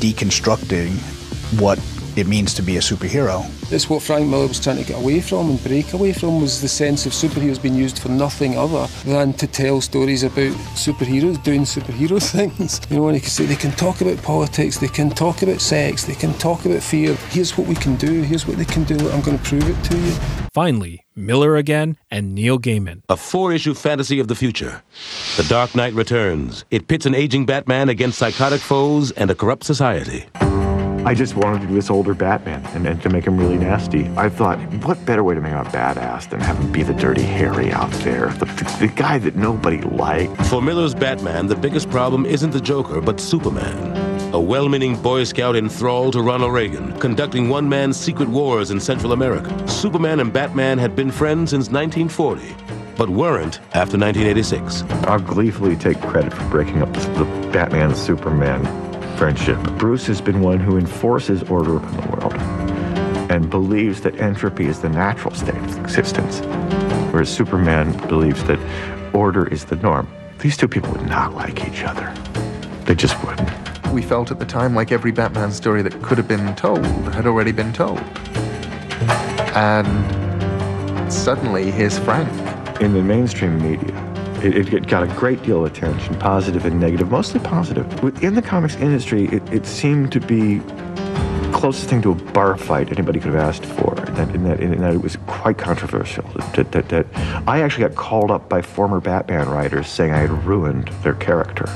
deconstructing 0.00 0.90
what 1.60 1.78
it 2.20 2.26
means 2.26 2.52
to 2.54 2.62
be 2.62 2.76
a 2.76 2.80
superhero. 2.80 3.42
That's 3.70 3.88
what 3.88 4.02
Frank 4.02 4.28
Miller 4.28 4.46
was 4.46 4.60
trying 4.60 4.76
to 4.76 4.84
get 4.84 4.98
away 4.98 5.20
from 5.20 5.50
and 5.50 5.62
break 5.64 5.94
away 5.94 6.12
from 6.12 6.40
was 6.40 6.60
the 6.60 6.68
sense 6.68 7.06
of 7.06 7.12
superheroes 7.12 7.60
being 7.60 7.74
used 7.74 7.98
for 7.98 8.10
nothing 8.10 8.58
other 8.58 8.86
than 9.04 9.32
to 9.34 9.46
tell 9.46 9.80
stories 9.80 10.22
about 10.22 10.52
superheroes 10.76 11.42
doing 11.42 11.62
superhero 11.62 12.22
things. 12.30 12.80
You 12.90 12.96
know, 12.96 13.08
and 13.08 13.16
he 13.16 13.20
can 13.20 13.30
say 13.30 13.46
they 13.46 13.56
can 13.56 13.72
talk 13.72 14.02
about 14.02 14.22
politics, 14.22 14.78
they 14.78 14.88
can 14.88 15.10
talk 15.10 15.42
about 15.42 15.60
sex, 15.60 16.04
they 16.04 16.14
can 16.14 16.34
talk 16.34 16.66
about 16.66 16.82
fear. 16.82 17.14
Here's 17.30 17.56
what 17.56 17.66
we 17.66 17.74
can 17.74 17.96
do, 17.96 18.22
here's 18.22 18.46
what 18.46 18.58
they 18.58 18.64
can 18.66 18.84
do, 18.84 18.96
I'm 19.10 19.22
going 19.22 19.38
to 19.38 19.44
prove 19.44 19.68
it 19.68 19.82
to 19.84 19.98
you. 19.98 20.12
Finally, 20.52 21.06
Miller 21.16 21.56
again 21.56 21.96
and 22.10 22.34
Neil 22.34 22.58
Gaiman. 22.58 23.02
A 23.08 23.16
four 23.16 23.52
issue 23.52 23.72
fantasy 23.72 24.20
of 24.20 24.28
the 24.28 24.34
future. 24.34 24.82
The 25.36 25.44
Dark 25.44 25.74
Knight 25.74 25.94
returns. 25.94 26.64
It 26.70 26.88
pits 26.88 27.06
an 27.06 27.14
aging 27.14 27.46
Batman 27.46 27.88
against 27.88 28.18
psychotic 28.18 28.60
foes 28.60 29.10
and 29.12 29.30
a 29.30 29.34
corrupt 29.34 29.64
society. 29.64 30.26
I 31.06 31.14
just 31.14 31.34
wanted 31.34 31.62
to 31.62 31.66
do 31.66 31.74
this 31.74 31.88
older 31.88 32.12
Batman 32.12 32.62
and, 32.74 32.86
and, 32.86 33.02
to 33.02 33.08
make 33.08 33.26
him 33.26 33.38
really 33.38 33.56
nasty. 33.56 34.06
I 34.18 34.28
thought, 34.28 34.58
what 34.84 35.02
better 35.06 35.24
way 35.24 35.34
to 35.34 35.40
make 35.40 35.52
him 35.52 35.58
a 35.58 35.64
badass 35.64 36.28
than 36.28 36.40
have 36.40 36.58
him 36.58 36.70
be 36.70 36.82
the 36.82 36.92
dirty 36.92 37.22
Harry 37.22 37.72
out 37.72 37.90
there, 38.04 38.28
the, 38.34 38.44
the, 38.44 38.76
the 38.80 38.88
guy 38.88 39.16
that 39.16 39.34
nobody 39.34 39.80
liked. 39.80 40.36
For 40.46 40.60
Miller's 40.60 40.94
Batman, 40.94 41.46
the 41.46 41.56
biggest 41.56 41.88
problem 41.88 42.26
isn't 42.26 42.50
the 42.50 42.60
Joker, 42.60 43.00
but 43.00 43.18
Superman. 43.18 44.34
A 44.34 44.40
well 44.40 44.68
meaning 44.68 44.94
Boy 45.00 45.24
Scout 45.24 45.56
in 45.56 45.70
thrall 45.70 46.10
to 46.10 46.20
Ronald 46.20 46.52
Reagan, 46.52 46.96
conducting 47.00 47.48
one 47.48 47.66
man's 47.66 47.96
secret 47.96 48.28
wars 48.28 48.70
in 48.70 48.78
Central 48.78 49.12
America. 49.12 49.66
Superman 49.66 50.20
and 50.20 50.30
Batman 50.30 50.76
had 50.76 50.94
been 50.94 51.10
friends 51.10 51.50
since 51.50 51.70
1940 51.70 52.54
but 52.96 53.08
weren't 53.08 53.60
after 53.72 53.96
1986. 53.96 54.82
I'll 55.08 55.18
gleefully 55.18 55.74
take 55.74 55.98
credit 56.02 56.34
for 56.34 56.46
breaking 56.50 56.82
up 56.82 56.92
the 56.92 57.24
Batman 57.50 57.94
Superman 57.94 58.89
friendship. 59.20 59.60
Bruce 59.76 60.06
has 60.06 60.18
been 60.18 60.40
one 60.40 60.58
who 60.58 60.78
enforces 60.78 61.42
order 61.50 61.76
in 61.76 61.94
the 61.94 62.06
world 62.08 62.32
and 63.30 63.50
believes 63.50 64.00
that 64.00 64.18
entropy 64.18 64.64
is 64.64 64.80
the 64.80 64.88
natural 64.88 65.34
state 65.34 65.54
of 65.56 65.78
existence, 65.80 66.40
whereas 67.12 67.28
Superman 67.28 67.92
believes 68.08 68.42
that 68.44 68.58
order 69.14 69.46
is 69.46 69.66
the 69.66 69.76
norm. 69.76 70.08
These 70.38 70.56
two 70.56 70.68
people 70.68 70.92
would 70.92 71.06
not 71.06 71.34
like 71.34 71.68
each 71.68 71.82
other. 71.82 72.10
They 72.86 72.94
just 72.94 73.22
wouldn't. 73.22 73.50
We 73.92 74.00
felt 74.00 74.30
at 74.30 74.38
the 74.38 74.46
time 74.46 74.74
like 74.74 74.90
every 74.90 75.12
Batman 75.12 75.52
story 75.52 75.82
that 75.82 76.00
could 76.02 76.16
have 76.16 76.26
been 76.26 76.56
told 76.56 76.82
had 77.12 77.26
already 77.26 77.52
been 77.52 77.74
told. 77.74 77.98
And 79.54 81.12
suddenly, 81.12 81.70
here's 81.70 81.98
Frank. 81.98 82.26
In 82.80 82.94
the 82.94 83.02
mainstream 83.02 83.60
media, 83.60 84.09
it, 84.44 84.72
it, 84.72 84.86
got 84.86 85.02
a 85.02 85.06
great 85.14 85.42
deal 85.42 85.64
of 85.64 85.72
attention, 85.72 86.14
positive 86.18 86.64
and 86.64 86.80
negative, 86.80 87.10
mostly 87.10 87.40
positive. 87.40 88.02
Within 88.02 88.34
the 88.34 88.42
comics 88.42 88.76
industry, 88.76 89.26
it, 89.26 89.42
it 89.52 89.66
seemed 89.66 90.12
to 90.12 90.20
be 90.20 90.60
closest 91.52 91.88
thing 91.88 92.02
to 92.02 92.12
a 92.12 92.14
bar 92.14 92.56
fight 92.56 92.90
anybody 92.90 93.20
could 93.20 93.32
have 93.32 93.42
asked 93.42 93.64
for. 93.64 93.94
That, 93.94 94.34
in, 94.34 94.44
that, 94.44 94.60
in 94.60 94.80
that 94.80 94.94
it 94.94 95.02
was 95.02 95.16
quite 95.26 95.58
controversial. 95.58 96.24
That, 96.54 96.72
that, 96.72 96.88
that 96.88 97.06
I 97.46 97.62
actually 97.62 97.88
got 97.88 97.96
called 97.96 98.30
up 98.30 98.48
by 98.48 98.62
former 98.62 99.00
Batman 99.00 99.48
writers 99.48 99.88
saying 99.88 100.12
I 100.12 100.18
had 100.18 100.30
ruined 100.44 100.88
their 101.02 101.14
character. 101.14 101.66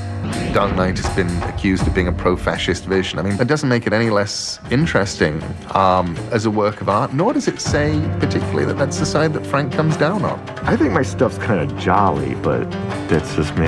Dark 0.53 0.75
Knight 0.75 0.97
has 0.97 1.15
been 1.15 1.29
accused 1.43 1.85
of 1.85 1.93
being 1.93 2.07
a 2.07 2.11
pro-fascist 2.11 2.85
vision. 2.85 3.19
I 3.19 3.21
mean, 3.21 3.37
that 3.37 3.47
doesn't 3.47 3.69
make 3.69 3.85
it 3.85 3.93
any 3.93 4.09
less 4.09 4.59
interesting 4.71 5.43
um, 5.73 6.15
as 6.31 6.45
a 6.45 6.51
work 6.51 6.81
of 6.81 6.89
art, 6.89 7.13
nor 7.13 7.33
does 7.33 7.47
it 7.47 7.59
say 7.59 7.99
particularly 8.19 8.65
that 8.65 8.77
that's 8.77 8.97
the 8.99 9.05
side 9.05 9.33
that 9.33 9.45
Frank 9.45 9.73
comes 9.73 9.97
down 9.97 10.23
on. 10.23 10.39
I 10.63 10.75
think 10.75 10.93
my 10.93 11.03
stuff's 11.03 11.37
kind 11.37 11.59
of 11.59 11.77
jolly, 11.77 12.35
but 12.35 12.69
that's 13.07 13.35
just 13.35 13.55
me. 13.57 13.67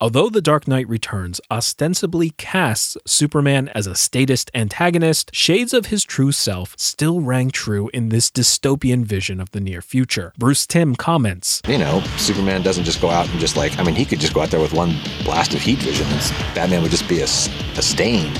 Although 0.00 0.30
The 0.30 0.40
Dark 0.40 0.68
Knight 0.68 0.88
Returns 0.88 1.40
ostensibly 1.50 2.30
casts 2.30 2.96
Superman 3.04 3.68
as 3.70 3.88
a 3.88 3.96
statist 3.96 4.48
antagonist, 4.54 5.27
shades 5.32 5.72
of 5.72 5.86
his 5.86 6.04
true 6.04 6.32
self 6.32 6.74
still 6.78 7.20
rang 7.20 7.50
true 7.50 7.90
in 7.94 8.08
this 8.08 8.30
dystopian 8.30 9.04
vision 9.04 9.40
of 9.40 9.50
the 9.50 9.60
near 9.60 9.80
future. 9.80 10.32
Bruce 10.38 10.66
Timm 10.66 10.96
comments 10.96 11.62
You 11.68 11.78
know, 11.78 12.00
Superman 12.16 12.62
doesn't 12.62 12.84
just 12.84 13.00
go 13.00 13.10
out 13.10 13.28
and 13.30 13.38
just 13.38 13.56
like, 13.56 13.78
I 13.78 13.82
mean, 13.82 13.94
he 13.94 14.04
could 14.04 14.20
just 14.20 14.34
go 14.34 14.40
out 14.40 14.50
there 14.50 14.60
with 14.60 14.72
one 14.72 14.94
blast 15.24 15.54
of 15.54 15.60
heat 15.60 15.78
vision 15.78 16.06
Batman 16.54 16.82
would 16.82 16.90
just 16.90 17.08
be 17.08 17.20
a, 17.20 17.24
a 17.24 17.82
stain 17.82 18.32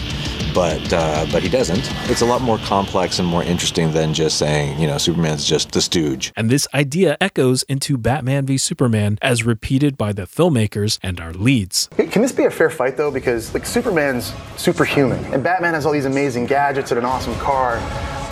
but 0.55 0.93
uh, 0.93 1.27
but 1.31 1.43
he 1.43 1.49
doesn't. 1.49 1.91
It's 2.11 2.21
a 2.21 2.27
lot 2.27 2.43
more 2.43 2.59
complex 2.59 3.19
and 3.19 3.29
more 3.29 3.43
interesting 3.43 3.93
than 3.93 4.15
just 4.15 4.39
saying, 4.39 4.79
you 4.79 4.87
know, 4.87 4.99
Superman's 4.99 5.45
just 5.45 5.73
the 5.73 5.81
stooge. 5.81 6.33
And 6.37 6.51
this 6.51 6.67
idea 6.75 7.17
echoes 7.21 7.63
into 7.65 7.97
Batman 7.97 8.47
v 8.47 8.59
Superman 8.59 9.19
as 9.23 9.45
repeated 9.45 9.97
by 9.97 10.13
the 10.13 10.23
filmmakers 10.23 10.99
and 11.03 11.21
our 11.21 11.33
leads. 11.33 11.89
Can 11.97 12.23
this 12.23 12.33
be 12.33 12.45
a 12.45 12.51
fair 12.51 12.71
fight 12.71 12.97
though? 12.97 13.11
Because 13.11 13.55
like 13.55 13.67
Superman's 13.67 14.33
superhuman, 14.57 15.25
and 15.33 15.43
Batman 15.43 15.75
has 15.75 15.87
all 15.87 15.93
these 15.93 16.07
amazing 16.07 16.47
gadgets 16.47 16.91
and 16.91 16.99
an 16.99 17.05
awesome 17.05 17.35
car, 17.37 17.77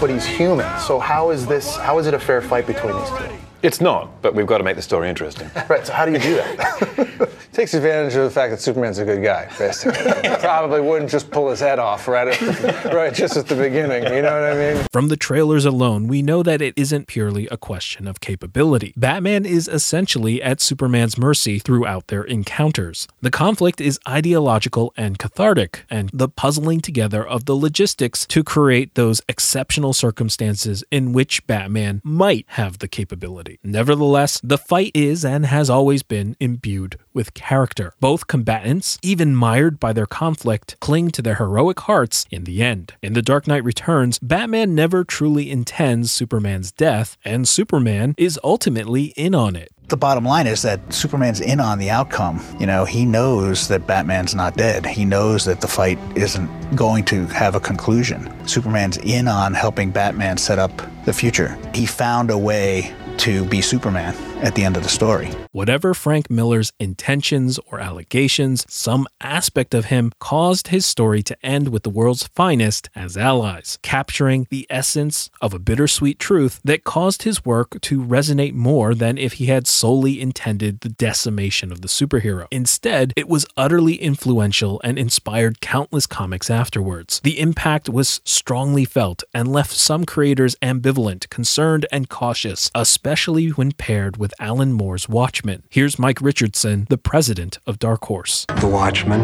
but 0.01 0.11
he's 0.11 0.25
human. 0.25 0.67
So 0.81 0.99
how 0.99 1.31
is 1.31 1.47
this? 1.47 1.77
How 1.77 1.99
is 1.99 2.07
it 2.07 2.15
a 2.15 2.19
fair 2.19 2.41
fight 2.41 2.67
between 2.67 2.97
these 2.97 3.11
two? 3.11 3.37
It's 3.63 3.81
not, 3.81 4.23
but 4.23 4.35
we've 4.35 4.47
got 4.47 4.59
to 4.59 4.65
make 4.65 4.77
the 4.77 4.83
story 4.83 5.09
interesting. 5.09 5.51
right, 5.69 5.85
so 5.87 5.93
how 5.93 6.05
do 6.05 6.13
you 6.13 6.19
do 6.19 6.37
that? 6.37 7.31
Takes 7.57 7.73
advantage 7.73 8.15
of 8.17 8.25
the 8.25 8.31
fact 8.31 8.51
that 8.51 8.61
Superman's 8.61 8.99
a 8.99 9.05
good 9.07 9.23
guy, 9.23 9.51
basically. 9.59 10.13
Probably 10.41 10.83
wouldn't 10.83 11.11
just 11.11 11.31
pull 11.31 11.49
his 11.49 11.59
head 11.59 11.79
off 11.79 12.07
right, 12.07 12.29
at, 12.29 12.93
right 12.93 13.15
just 13.15 13.35
at 13.39 13.47
the 13.47 13.55
beginning, 13.55 14.03
you 14.15 14.21
know 14.21 14.43
what 14.43 14.53
I 14.53 14.75
mean? 14.75 14.87
From 14.93 15.09
the 15.09 15.17
trailers 15.17 15.65
alone, 15.65 16.07
we 16.07 16.21
know 16.21 16.43
that 16.43 16.61
it 16.61 16.75
isn't 16.77 17.07
purely 17.07 17.47
a 17.47 17.57
question 17.57 18.07
of 18.07 18.21
capability. 18.21 18.93
Batman 18.95 19.47
is 19.47 19.69
essentially 19.69 20.43
at 20.43 20.61
Superman's 20.61 21.17
mercy 21.17 21.59
throughout 21.59 22.09
their 22.09 22.25
encounters. 22.25 23.09
The 23.23 23.31
conflict 23.31 23.81
is 23.81 23.99
ideological 24.07 24.93
and 24.95 25.19
cathartic, 25.19 25.87
and 25.89 26.11
the 26.13 26.29
puzzling 26.29 26.83
together 26.83 27.27
of 27.27 27.47
the 27.47 27.55
logistics 27.55 28.27
to 28.27 28.45
create 28.45 28.97
those 28.97 29.23
exceptional 29.31 29.95
circumstances 29.95 30.85
in 30.91 31.15
which 31.15 31.47
Batman 31.47 32.03
might 32.05 32.45
have 32.49 32.81
the 32.81 32.89
capability. 32.89 33.59
Nevertheless, 33.63 34.43
the 34.45 34.59
fight 34.59 34.91
is 34.93 35.25
and 35.25 35.47
has 35.47 35.71
always 35.71 36.03
been 36.03 36.37
imbued 36.39 36.99
with 37.15 37.33
character. 37.47 37.93
Both 38.01 38.27
combatants, 38.27 38.99
even 39.03 39.37
mired 39.37 39.79
by 39.79 39.93
their 39.93 40.07
conflict, 40.07 40.77
cling 40.81 41.11
to 41.13 41.23
their 41.23 41.37
heroic 41.37 41.81
hearts 41.81 42.27
in 42.31 42.45
the 42.45 42.63
end. 42.63 42.95
In 43.03 43.13
The 43.13 43.23
Dark 43.23 43.47
Knight 43.47 43.65
Returns, 43.65 44.19
Batman 44.19 44.75
never 44.75 45.05
truly 45.05 45.51
intends 45.51 46.11
Superman's 46.11 46.73
death, 46.73 47.17
and 47.25 47.47
Superman 47.47 48.15
is 48.19 48.41
ultimately 48.43 49.15
in 49.17 49.35
on 49.35 49.55
it. 49.55 49.71
The 49.89 49.97
bottom 49.97 50.25
line 50.25 50.49
is 50.49 50.63
that 50.63 50.81
Superman's 50.93 51.41
in 51.41 51.61
on 51.61 51.79
the 51.79 51.91
outcome. 51.91 52.45
You 52.59 52.67
know, 52.67 52.85
he 52.85 53.05
knows 53.05 53.69
that 53.69 53.87
Batman's 53.87 54.35
not 54.35 54.57
dead. 54.57 54.85
He 54.85 55.05
knows 55.05 55.45
that 55.45 55.61
the 55.61 55.69
fight 55.69 56.01
isn't 56.17 56.51
going 56.75 57.05
to 57.05 57.27
have 57.29 57.55
a 57.55 57.61
conclusion. 57.61 58.21
Superman's 58.49 58.97
in 58.97 59.29
on 59.29 59.55
helping 59.55 59.93
Batman 59.93 60.39
set 60.39 60.59
up 60.59 60.73
the 61.05 61.13
future. 61.13 61.57
He 61.73 61.87
found 61.87 62.33
a 62.33 62.39
way 62.39 62.93
to 63.19 63.45
be 63.45 63.61
Superman 63.61 64.15
at 64.43 64.55
the 64.55 64.65
end 64.65 64.77
of 64.77 64.83
the 64.83 64.89
story. 64.89 65.31
Whatever 65.53 65.95
Frank 65.95 66.31
Miller's 66.31 66.73
intentions 66.79 67.59
or 67.71 67.81
allegations, 67.81 68.67
some 68.69 69.07
aspect 69.21 69.75
of 69.75 69.87
him 69.87 70.13
caused 70.21 70.69
his 70.69 70.85
story 70.85 71.23
to 71.23 71.47
end 71.47 71.69
with 71.69 71.83
the 71.83 71.91
world's 71.91 72.27
finest 72.29 72.89
as 72.95 73.17
allies, 73.17 73.79
capturing 73.83 74.47
the 74.51 74.67
essence 74.69 75.31
of 75.41 75.55
a 75.55 75.59
bittersweet 75.59 76.19
truth 76.19 76.61
that 76.65 76.85
caused 76.85 77.23
his 77.23 77.45
work 77.45 77.81
to 77.81 78.03
resonate 78.03 78.53
more 78.53 78.95
than 78.95 79.17
if 79.19 79.35
he 79.35 79.47
had 79.47 79.67
solely 79.67 80.21
intended 80.21 80.81
the 80.81 80.89
decimation 80.89 81.73
of 81.73 81.81
the 81.81 81.89
superhero. 81.89 82.47
Instead, 82.51 83.13
it 83.17 83.29
was 83.29 83.47
utterly 83.57 83.95
influential 83.95 84.81
and 84.85 84.99
inspired 84.99 85.61
countless 85.61 86.07
comics 86.07 86.51
afterwards. 86.51 87.21
The 87.21 87.41
impact 87.41 87.89
was 87.89 88.21
strongly 88.25 88.85
felt 88.85 89.25
and 89.33 89.53
left 89.53 89.73
some 89.73 90.05
creators 90.05 90.55
ambivalent, 90.63 91.29
concerned, 91.31 91.87
and 91.91 92.09
cautious, 92.09 92.71
especially 93.07 93.51
when 93.51 93.71
paired 93.71 94.17
with 94.17 94.35
Alan 94.41 94.73
Moore's 94.73 95.09
Watchmen. 95.09 95.63
Here's 95.71 95.97
Mike 95.97 96.21
Richardson, 96.21 96.89
the 96.91 96.99
president 96.99 97.61
of 97.65 97.79
Dark 97.79 98.07
Horse. 98.07 98.45
The 98.59 98.67
Watchmen 98.67 99.21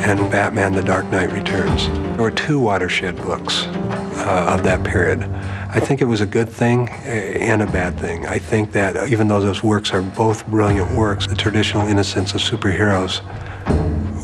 and 0.00 0.30
Batman 0.30 0.74
The 0.74 0.82
Dark 0.82 1.06
Knight 1.06 1.32
Returns. 1.32 1.88
There 1.88 2.24
were 2.24 2.30
two 2.30 2.60
watershed 2.60 3.16
books 3.16 3.64
uh, 3.68 4.54
of 4.54 4.64
that 4.64 4.84
period. 4.84 5.22
I 5.22 5.80
think 5.80 6.02
it 6.02 6.04
was 6.04 6.20
a 6.20 6.26
good 6.26 6.50
thing 6.50 6.90
and 6.90 7.62
a 7.62 7.66
bad 7.66 7.98
thing. 7.98 8.26
I 8.26 8.38
think 8.38 8.72
that 8.72 9.08
even 9.08 9.28
though 9.28 9.40
those 9.40 9.62
works 9.62 9.94
are 9.94 10.02
both 10.02 10.46
brilliant 10.48 10.94
works, 10.94 11.26
the 11.26 11.36
traditional 11.36 11.88
innocence 11.88 12.34
of 12.34 12.42
superheroes 12.42 13.22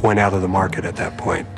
went 0.02 0.18
out 0.18 0.34
of 0.34 0.42
the 0.42 0.48
market 0.48 0.84
at 0.84 0.96
that 0.96 1.16
point. 1.16 1.48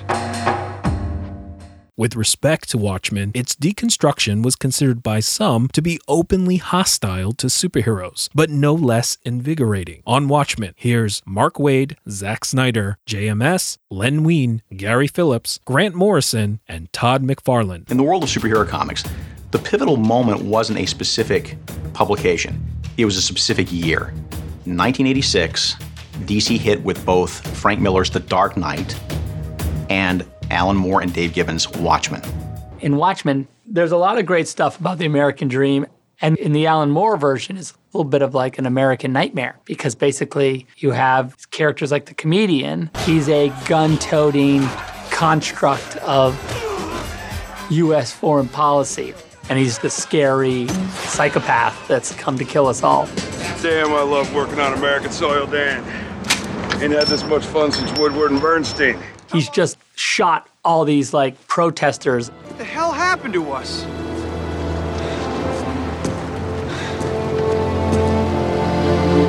With 1.96 2.16
respect 2.16 2.70
to 2.70 2.78
Watchmen, 2.78 3.30
its 3.36 3.54
deconstruction 3.54 4.42
was 4.42 4.56
considered 4.56 5.00
by 5.00 5.20
some 5.20 5.68
to 5.68 5.80
be 5.80 6.00
openly 6.08 6.56
hostile 6.56 7.30
to 7.34 7.46
superheroes, 7.46 8.28
but 8.34 8.50
no 8.50 8.74
less 8.74 9.16
invigorating. 9.22 10.02
On 10.04 10.26
Watchmen, 10.26 10.74
here's 10.76 11.22
Mark 11.24 11.54
Waid, 11.54 11.94
Zack 12.10 12.46
Snyder, 12.46 12.98
JMS, 13.08 13.78
Len 13.92 14.24
Wein, 14.24 14.62
Gary 14.76 15.06
Phillips, 15.06 15.60
Grant 15.64 15.94
Morrison, 15.94 16.58
and 16.66 16.92
Todd 16.92 17.22
McFarlane. 17.22 17.88
In 17.88 17.96
the 17.96 18.02
world 18.02 18.24
of 18.24 18.28
superhero 18.28 18.66
comics, 18.66 19.04
the 19.52 19.60
pivotal 19.60 19.96
moment 19.96 20.42
wasn't 20.42 20.80
a 20.80 20.86
specific 20.86 21.56
publication, 21.92 22.60
it 22.96 23.04
was 23.04 23.16
a 23.16 23.22
specific 23.22 23.70
year. 23.70 24.08
In 24.66 24.76
1986, 24.76 25.76
DC 26.24 26.58
hit 26.58 26.82
with 26.82 27.06
both 27.06 27.46
Frank 27.56 27.80
Miller's 27.80 28.10
The 28.10 28.18
Dark 28.18 28.56
Knight 28.56 28.98
and 29.90 30.26
Alan 30.50 30.76
Moore 30.76 31.00
and 31.00 31.12
Dave 31.12 31.32
Gibbons' 31.32 31.68
Watchmen. 31.70 32.22
In 32.80 32.96
Watchmen, 32.96 33.48
there's 33.66 33.92
a 33.92 33.96
lot 33.96 34.18
of 34.18 34.26
great 34.26 34.48
stuff 34.48 34.78
about 34.78 34.98
the 34.98 35.06
American 35.06 35.48
dream. 35.48 35.86
And 36.20 36.36
in 36.38 36.52
the 36.52 36.66
Alan 36.66 36.90
Moore 36.90 37.16
version, 37.16 37.56
it's 37.56 37.72
a 37.72 37.76
little 37.92 38.08
bit 38.08 38.22
of 38.22 38.34
like 38.34 38.58
an 38.58 38.66
American 38.66 39.12
nightmare 39.12 39.58
because 39.64 39.94
basically 39.94 40.66
you 40.76 40.92
have 40.92 41.50
characters 41.50 41.90
like 41.90 42.06
the 42.06 42.14
comedian. 42.14 42.90
He's 43.04 43.28
a 43.28 43.52
gun 43.66 43.98
toting 43.98 44.66
construct 45.10 45.96
of 45.98 46.34
U.S. 47.70 48.12
foreign 48.12 48.48
policy. 48.48 49.14
And 49.48 49.58
he's 49.58 49.78
the 49.78 49.90
scary 49.90 50.68
psychopath 50.68 51.86
that's 51.86 52.14
come 52.14 52.38
to 52.38 52.44
kill 52.44 52.66
us 52.66 52.82
all. 52.82 53.06
Damn, 53.60 53.92
I 53.92 54.02
love 54.02 54.32
working 54.34 54.58
on 54.58 54.72
American 54.72 55.10
soil, 55.10 55.46
Dan. 55.46 55.84
Ain't 56.82 56.92
had 56.92 57.06
this 57.06 57.24
much 57.24 57.44
fun 57.44 57.70
since 57.70 57.96
Woodward 57.98 58.30
and 58.30 58.40
Bernstein. 58.40 58.98
He's 59.34 59.48
just 59.48 59.76
shot 59.96 60.48
all 60.64 60.84
these 60.84 61.12
like 61.12 61.48
protesters. 61.48 62.28
What 62.28 62.58
the 62.58 62.64
hell 62.64 62.92
happened 62.92 63.34
to 63.34 63.50
us? 63.50 63.82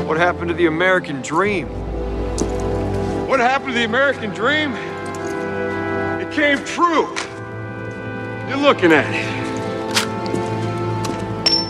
What 0.08 0.18
happened 0.18 0.50
to 0.50 0.54
the 0.54 0.68
American 0.68 1.24
dream? 1.24 1.68
What 3.28 3.40
happened 3.40 3.70
to 3.70 3.74
the 3.74 3.86
American 3.86 4.30
dream? 4.30 4.74
It 6.22 6.32
came 6.32 6.64
true. 6.66 7.08
You're 8.48 8.58
looking 8.58 8.92
at 8.92 9.12
it. 9.12 9.36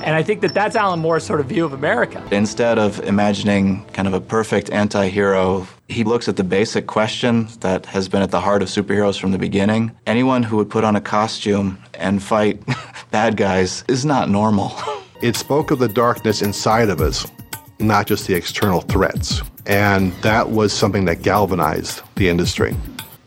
And 0.06 0.14
I 0.14 0.22
think 0.22 0.42
that 0.42 0.54
that's 0.54 0.76
Alan 0.76 1.00
Moore's 1.00 1.26
sort 1.26 1.40
of 1.40 1.48
view 1.48 1.66
of 1.66 1.74
America. 1.74 2.22
Instead 2.32 2.78
of 2.78 3.00
imagining 3.00 3.86
kind 3.94 4.08
of 4.08 4.14
a 4.14 4.22
perfect 4.22 4.70
anti 4.70 5.08
hero, 5.08 5.68
he 5.88 6.04
looks 6.04 6.28
at 6.28 6.36
the 6.36 6.44
basic 6.44 6.88
question 6.88 7.48
that 7.60 7.86
has 7.86 8.10
been 8.10 8.22
at 8.22 8.32
the 8.32 8.40
heart 8.42 8.62
of 8.62 8.68
superheroes 8.68 9.20
from 9.20 9.32
the 9.32 9.38
beginning. 9.38 9.92
Anyone 10.08 10.44
who 10.44 10.58
would 10.58 10.70
put 10.70 10.84
on 10.84 10.96
a 10.96 11.02
costume 11.02 11.78
and 11.94 12.22
fight 12.22 12.62
bad 13.12 13.38
guys 13.38 13.84
is 13.88 14.06
not 14.06 14.30
normal. 14.30 14.74
It 15.22 15.38
spoke 15.38 15.72
of 15.72 15.80
the 15.80 15.88
darkness 15.88 16.42
inside 16.42 16.90
of 16.90 17.00
us, 17.00 17.26
not 17.80 18.06
just 18.06 18.28
the 18.28 18.36
external 18.36 18.82
threats. 18.82 19.42
And 19.66 20.12
that 20.24 20.50
was 20.50 20.74
something 20.74 21.06
that 21.06 21.22
galvanized 21.22 22.02
the 22.16 22.28
industry. 22.28 22.76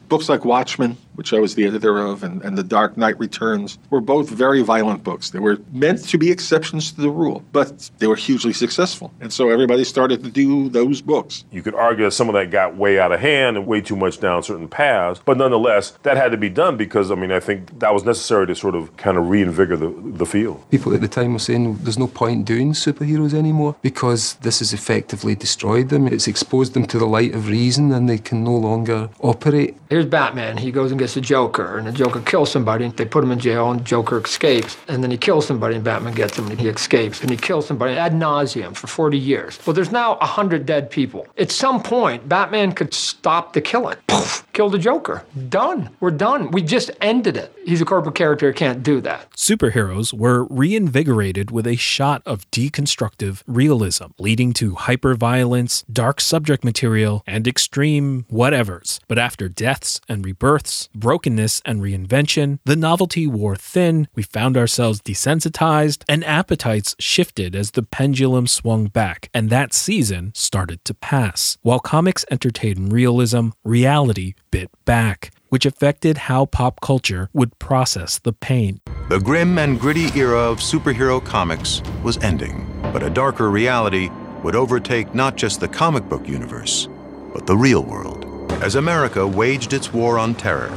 Books 0.09 0.29
like 0.29 0.45
Watchmen, 0.45 0.99
which 1.19 1.33
I 1.33 1.41
was 1.41 1.57
the 1.57 1.67
editor 1.67 1.99
of, 1.99 2.23
and, 2.23 2.41
and 2.43 2.57
The 2.57 2.63
Dark 2.63 2.97
Knight 2.97 3.19
Returns, 3.19 3.77
were 3.91 4.01
both 4.01 4.31
very 4.31 4.63
violent 4.63 5.03
books. 5.03 5.31
They 5.31 5.41
were 5.41 5.59
meant 5.73 6.07
to 6.11 6.17
be 6.17 6.31
exceptions 6.31 6.93
to 6.93 7.01
the 7.01 7.11
rule, 7.11 7.43
but 7.51 7.91
they 7.99 8.07
were 8.07 8.15
hugely 8.15 8.53
successful. 8.53 9.13
And 9.21 9.33
so 9.33 9.51
everybody 9.51 9.83
started 9.83 10.23
to 10.23 10.31
do 10.31 10.69
those 10.69 11.03
books. 11.03 11.45
You 11.51 11.61
could 11.61 11.75
argue 11.75 12.05
that 12.05 12.13
some 12.13 12.29
of 12.29 12.35
that 12.35 12.53
got 12.53 12.77
way 12.77 13.01
out 13.01 13.11
of 13.11 13.19
hand 13.19 13.57
and 13.57 13.67
way 13.67 13.81
too 13.81 13.97
much 13.97 14.21
down 14.21 14.45
certain 14.45 14.69
paths, 14.69 15.21
but 15.25 15.37
nonetheless, 15.37 15.91
that 16.05 16.17
had 16.17 16.31
to 16.31 16.37
be 16.37 16.49
done 16.49 16.77
because, 16.77 17.11
I 17.11 17.17
mean, 17.17 17.33
I 17.33 17.41
think 17.41 17.81
that 17.81 17.93
was 17.93 18.05
necessary 18.05 18.47
to 18.47 18.55
sort 18.55 18.77
of 18.77 18.97
kind 18.97 19.19
of 19.19 19.29
reinvigorate 19.29 19.81
the, 19.81 20.19
the 20.19 20.27
field. 20.27 20.71
People 20.71 20.95
at 20.95 21.01
the 21.01 21.09
time 21.09 21.33
were 21.33 21.41
saying 21.41 21.79
there's 21.79 21.99
no 21.99 22.07
point 22.07 22.45
doing 22.45 22.75
superheroes 22.75 23.35
anymore 23.35 23.75
because 23.83 24.35
this 24.35 24.61
has 24.61 24.73
effectively 24.73 25.35
destroyed 25.35 25.89
them. 25.89 26.07
It's 26.07 26.29
exposed 26.29 26.75
them 26.75 26.87
to 26.87 26.97
the 26.97 27.07
light 27.07 27.35
of 27.35 27.49
reason 27.49 27.91
and 27.91 28.09
they 28.09 28.19
can 28.19 28.45
no 28.45 28.55
longer 28.55 29.11
operate. 29.19 29.75
Here's 29.91 30.07
Batman. 30.07 30.59
He 30.59 30.71
goes 30.71 30.93
and 30.93 30.99
gets 30.99 31.08
the 31.15 31.21
Joker, 31.21 31.79
and 31.79 31.87
the 31.87 31.93
Joker 31.93 32.21
kills 32.21 32.51
somebody. 32.51 32.85
and 32.85 32.97
They 32.97 33.05
put 33.05 33.25
him 33.25 33.33
in 33.33 33.39
jail, 33.39 33.71
and 33.71 33.85
Joker 33.85 34.21
escapes. 34.21 34.77
And 34.89 35.03
then 35.03 35.11
he 35.11 35.17
kills 35.17 35.47
somebody, 35.47 35.75
and 35.75 35.85
Batman 35.85 36.15
gets 36.15 36.39
him, 36.39 36.47
and 36.49 36.61
he 36.61 36.69
escapes. 36.69 37.21
And 37.21 37.31
he 37.31 37.37
kills 37.37 37.67
somebody 37.67 37.95
ad 37.95 38.13
nauseum 38.13 38.75
for 38.75 38.87
40 38.87 39.19
years. 39.19 39.59
Well, 39.67 39.75
there's 39.75 39.93
now 39.93 40.17
100 40.19 40.67
dead 40.67 40.91
people. 40.91 41.27
At 41.37 41.51
some 41.51 41.83
point, 41.83 42.29
Batman 42.29 42.73
could 42.73 42.95
stop 42.95 43.53
the 43.53 43.61
killing. 43.61 43.97
Poof, 44.07 44.47
kill 44.53 44.71
the 44.71 44.79
Joker. 44.79 45.25
Done. 45.49 45.91
We're 46.01 46.11
done. 46.11 46.51
We 46.51 46.63
just 46.63 46.91
ended 47.01 47.37
it. 47.37 47.53
He's 47.65 47.81
a 47.81 47.85
corporate 47.85 48.15
character, 48.15 48.53
can't 48.53 48.83
do 48.83 49.01
that. 49.03 49.31
Superheroes 49.33 50.13
were 50.13 50.45
reinvigorated 50.45 51.51
with 51.51 51.67
a 51.67 51.77
shot 51.77 52.23
of 52.25 52.51
deconstructive 52.51 53.43
realism, 53.47 54.07
leading 54.19 54.53
to 54.55 54.73
hyperviolence, 54.73 55.85
dark 55.93 56.21
subject 56.21 56.65
material, 56.65 57.23
and 57.27 57.47
extreme 57.47 58.25
whatevers. 58.33 59.01
But 59.09 59.19
after 59.19 59.49
deaths 59.49 60.01
and 60.09 60.25
rebirths, 60.25 60.89
brokenness 60.99 61.63
and 61.65 61.81
reinvention, 61.81 62.59
the 62.65 62.77
novelty 62.77 63.27
wore 63.27 63.57
thin, 63.57 64.09
we 64.15 64.23
found 64.23 64.57
ourselves 64.57 65.01
desensitized, 65.01 66.05
and 66.09 66.25
appetites 66.25 66.95
shifted 66.99 67.55
as 67.55 67.73
the 67.73 67.83
pendulum 67.83 68.47
swung 68.47 68.87
back, 68.87 69.31
and 69.33 69.51
that 69.51 69.75
season 69.75 70.33
started 70.35 70.85
to 70.85 70.95
pass. 70.95 71.59
While 71.63 71.81
comics 71.81 72.25
entertained 72.31 72.93
realism, 72.93 73.51
reality 73.65 74.35
bit 74.51 74.71
back 74.85 75.31
which 75.49 75.67
affected 75.67 76.19
how 76.19 76.47
pop 76.47 76.81
culture 76.81 77.29
would 77.33 77.59
process 77.59 78.19
the 78.19 78.33
pain. 78.33 78.81
The 79.09 79.21
grim 79.21 79.59
and 79.59 79.81
gritty 79.81 80.09
era 80.19 80.39
of 80.39 80.59
superhero 80.59 81.25
comics 81.25 81.83
was 82.03 82.19
ending, 82.19 82.67
but 82.93 83.03
a 83.03 83.11
darker 83.11 83.51
reality 83.51 84.11
would 84.43 84.55
overtake 84.55 85.15
not 85.15 85.37
just 85.37 85.61
the 85.61 85.69
comic 85.69 86.09
book 86.09 86.29
universe, 86.29 86.89
but 87.33 87.47
the 87.47 87.57
real 87.57 87.83
world. 87.83 88.18
As 88.61 88.75
America 88.75 89.25
waged 89.25 89.73
its 89.73 89.93
war 89.93 90.19
on 90.19 90.35
terror, 90.35 90.77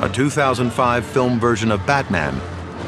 a 0.00 0.08
2005 0.08 1.04
film 1.04 1.38
version 1.38 1.70
of 1.70 1.84
Batman 1.86 2.40